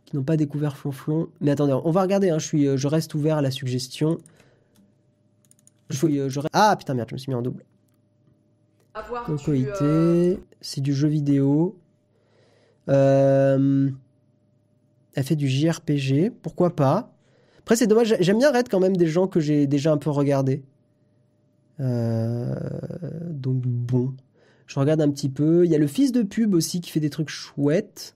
qui 0.06 0.16
n'ont 0.16 0.24
pas 0.24 0.38
découvert 0.38 0.78
Flonflon. 0.78 1.30
Mais 1.42 1.52
attendez, 1.52 1.74
on 1.74 1.92
va 1.92 2.02
regarder. 2.02 2.30
Hein, 2.30 2.40
je, 2.40 2.46
suis, 2.46 2.78
je 2.78 2.88
reste 2.88 3.14
ouvert 3.16 3.38
à 3.38 3.42
la 3.42 3.52
suggestion. 3.52 4.20
Je, 5.90 6.30
je... 6.30 6.40
Ah 6.54 6.76
putain, 6.78 6.94
merde, 6.94 7.10
je 7.10 7.16
me 7.16 7.18
suis 7.18 7.32
mis 7.32 7.36
en 7.36 7.42
double. 7.42 7.64
Euh, 9.82 10.36
c'est 10.62 10.82
du 10.82 10.94
jeu 10.94 11.08
vidéo. 11.08 11.78
Euh, 12.90 13.90
elle 15.14 15.24
fait 15.24 15.36
du 15.36 15.48
JRPG, 15.48 16.32
pourquoi 16.42 16.76
pas. 16.76 17.14
Après, 17.60 17.76
c'est 17.76 17.88
dommage, 17.88 18.16
j'aime 18.20 18.40
bien 18.40 18.52
Red 18.52 18.68
quand 18.70 18.80
même 18.80 18.98
des 18.98 19.08
gens 19.08 19.28
que 19.28 19.40
j'ai 19.40 19.68
déjà 19.68 19.92
un 19.92 19.98
peu 19.98 20.10
regardé. 20.10 20.64
Euh, 21.80 22.56
donc 23.30 23.62
bon, 23.62 24.14
je 24.68 24.80
regarde 24.80 25.02
un 25.02 25.10
petit 25.10 25.30
peu. 25.30 25.66
Il 25.66 25.72
y 25.72 25.76
a 25.76 25.78
le 25.78 25.88
fils 25.88 26.12
de 26.12 26.24
pub 26.24 26.54
aussi 26.54 26.82
qui 26.82 26.92
fait 26.92 27.00
des 27.00 27.10
trucs 27.10 27.30
chouettes. 27.30 28.16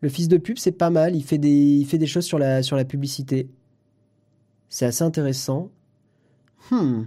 Le 0.00 0.08
fils 0.08 0.28
de 0.28 0.36
pub, 0.36 0.58
c'est 0.58 0.72
pas 0.72 0.90
mal. 0.90 1.14
Il 1.14 1.22
fait 1.22 1.38
des, 1.38 1.50
il 1.50 1.86
fait 1.86 1.98
des 1.98 2.06
choses 2.06 2.24
sur 2.24 2.38
la, 2.38 2.62
sur 2.62 2.76
la 2.76 2.84
publicité. 2.84 3.48
C'est 4.68 4.86
assez 4.86 5.04
intéressant. 5.04 5.70
Hmm. 6.70 7.04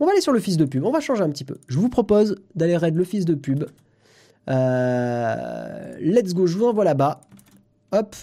On 0.00 0.06
va 0.06 0.12
aller 0.12 0.20
sur 0.20 0.32
le 0.32 0.40
fils 0.40 0.56
de 0.56 0.64
pub, 0.64 0.84
on 0.84 0.90
va 0.90 1.00
changer 1.00 1.22
un 1.22 1.30
petit 1.30 1.44
peu. 1.44 1.58
Je 1.68 1.78
vous 1.78 1.88
propose 1.88 2.36
d'aller 2.54 2.76
raid 2.76 2.94
le 2.94 3.04
fils 3.04 3.24
de 3.24 3.34
pub. 3.34 3.64
Euh, 4.48 5.96
let's 6.00 6.34
go, 6.34 6.46
je 6.46 6.56
vous 6.56 6.66
envoie 6.66 6.84
là-bas. 6.84 7.20
Hop, 7.96 8.16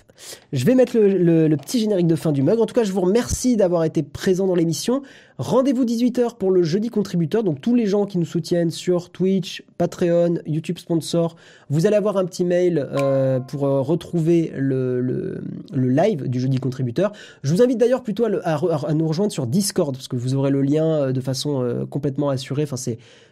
je 0.51 0.65
vais 0.65 0.75
mettre 0.75 0.97
le, 0.97 1.55
petit 1.55 1.79
générique 1.79 2.07
de 2.07 2.17
fin 2.17 2.33
du 2.33 2.41
mug. 2.41 2.59
En 2.59 2.65
tout 2.65 2.75
cas, 2.75 2.83
je 2.83 2.91
vous 2.91 2.99
remercie 2.99 3.55
d'avoir 3.55 3.85
été 3.85 4.03
présent 4.03 4.45
dans 4.45 4.55
l'émission. 4.55 5.01
Rendez-vous 5.37 5.85
18h 5.85 6.35
pour 6.35 6.51
le 6.51 6.61
jeudi 6.61 6.89
contributeur. 6.89 7.41
Donc 7.41 7.61
tous 7.61 7.73
les 7.73 7.85
gens 7.85 8.05
qui 8.05 8.17
nous 8.17 8.25
soutiennent 8.25 8.69
sur 8.69 9.11
Twitch, 9.11 9.63
Patreon, 9.77 10.39
YouTube 10.45 10.77
sponsor, 10.77 11.37
vous 11.69 11.85
allez 11.85 11.95
avoir 11.95 12.17
un 12.17 12.25
petit 12.25 12.43
mail 12.43 12.85
euh, 12.99 13.39
pour 13.39 13.65
euh, 13.65 13.79
retrouver 13.79 14.51
le, 14.57 15.41
live 15.73 16.27
du 16.27 16.41
jeudi 16.41 16.57
contributeur. 16.57 17.13
Je 17.41 17.53
vous 17.53 17.61
invite 17.61 17.77
d'ailleurs 17.77 18.03
plutôt 18.03 18.25
à, 18.25 18.93
nous 18.93 19.07
rejoindre 19.07 19.31
sur 19.31 19.47
Discord 19.47 19.95
parce 19.95 20.09
que 20.09 20.17
vous 20.17 20.35
aurez 20.35 20.51
le 20.51 20.63
lien 20.63 20.85
euh, 20.85 21.11
de 21.13 21.21
façon 21.21 21.87
complètement 21.89 22.29
assurée. 22.29 22.65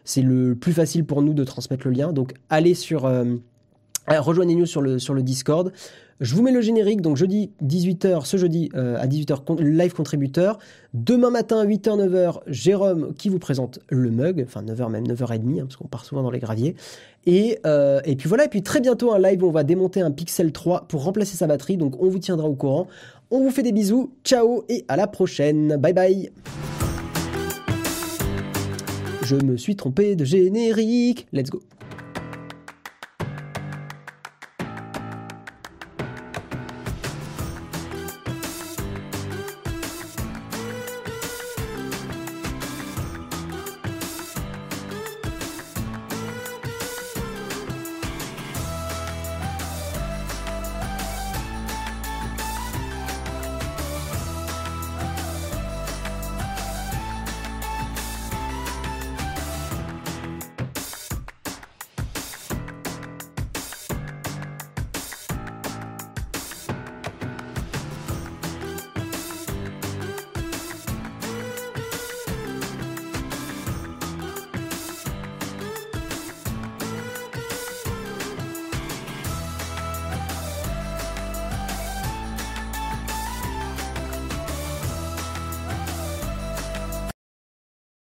C'est 0.05 0.21
le 0.21 0.55
plus 0.55 0.71
facile 0.71 1.03
pour 1.03 1.21
nous 1.21 1.33
de 1.33 1.43
transmettre 1.43 1.85
le 1.85 1.91
lien. 1.91 2.13
Donc 2.13 2.33
allez 2.49 2.75
sur 2.75 3.09
rejoignez-nous 4.17 4.65
sur 4.65 4.81
le, 4.81 4.99
sur 4.99 5.13
Discord. 5.15 5.71
Je 6.19 6.35
vous 6.35 6.43
mets 6.43 6.51
le 6.51 6.59
générique, 6.59 7.01
donc 7.01 7.15
jeudi 7.15 7.51
18h, 7.63 8.25
ce 8.25 8.35
jeudi 8.35 8.69
euh, 8.75 8.97
à 8.99 9.07
18h, 9.07 9.61
live 9.61 9.93
contributeur. 9.93 10.59
Demain 10.93 11.29
matin, 11.29 11.65
8h, 11.65 11.97
9h, 11.97 12.39
Jérôme 12.47 13.13
qui 13.13 13.29
vous 13.29 13.39
présente 13.39 13.79
le 13.87 14.11
mug, 14.11 14.43
enfin 14.45 14.61
9h 14.61 14.89
même, 14.89 15.07
9h30, 15.07 15.61
hein, 15.61 15.63
parce 15.63 15.77
qu'on 15.77 15.87
part 15.87 16.03
souvent 16.03 16.21
dans 16.21 16.31
les 16.31 16.39
graviers. 16.39 16.75
Et, 17.25 17.59
euh, 17.65 18.01
et 18.03 18.17
puis 18.17 18.27
voilà, 18.27 18.45
et 18.45 18.49
puis 18.49 18.63
très 18.63 18.81
bientôt 18.81 19.13
un 19.13 19.19
live 19.19 19.43
où 19.43 19.47
on 19.47 19.51
va 19.51 19.63
démonter 19.63 20.01
un 20.01 20.11
Pixel 20.11 20.51
3 20.51 20.87
pour 20.89 21.05
remplacer 21.05 21.37
sa 21.37 21.47
batterie, 21.47 21.77
donc 21.77 22.01
on 22.01 22.09
vous 22.09 22.19
tiendra 22.19 22.49
au 22.49 22.55
courant. 22.55 22.87
On 23.31 23.39
vous 23.39 23.51
fait 23.51 23.63
des 23.63 23.71
bisous, 23.71 24.11
ciao 24.25 24.65
et 24.67 24.83
à 24.89 24.97
la 24.97 25.07
prochaine, 25.07 25.77
bye 25.77 25.93
bye 25.93 26.31
Je 29.21 29.37
me 29.37 29.55
suis 29.55 29.77
trompé 29.77 30.17
de 30.17 30.25
générique, 30.25 31.27
let's 31.31 31.49
go 31.49 31.61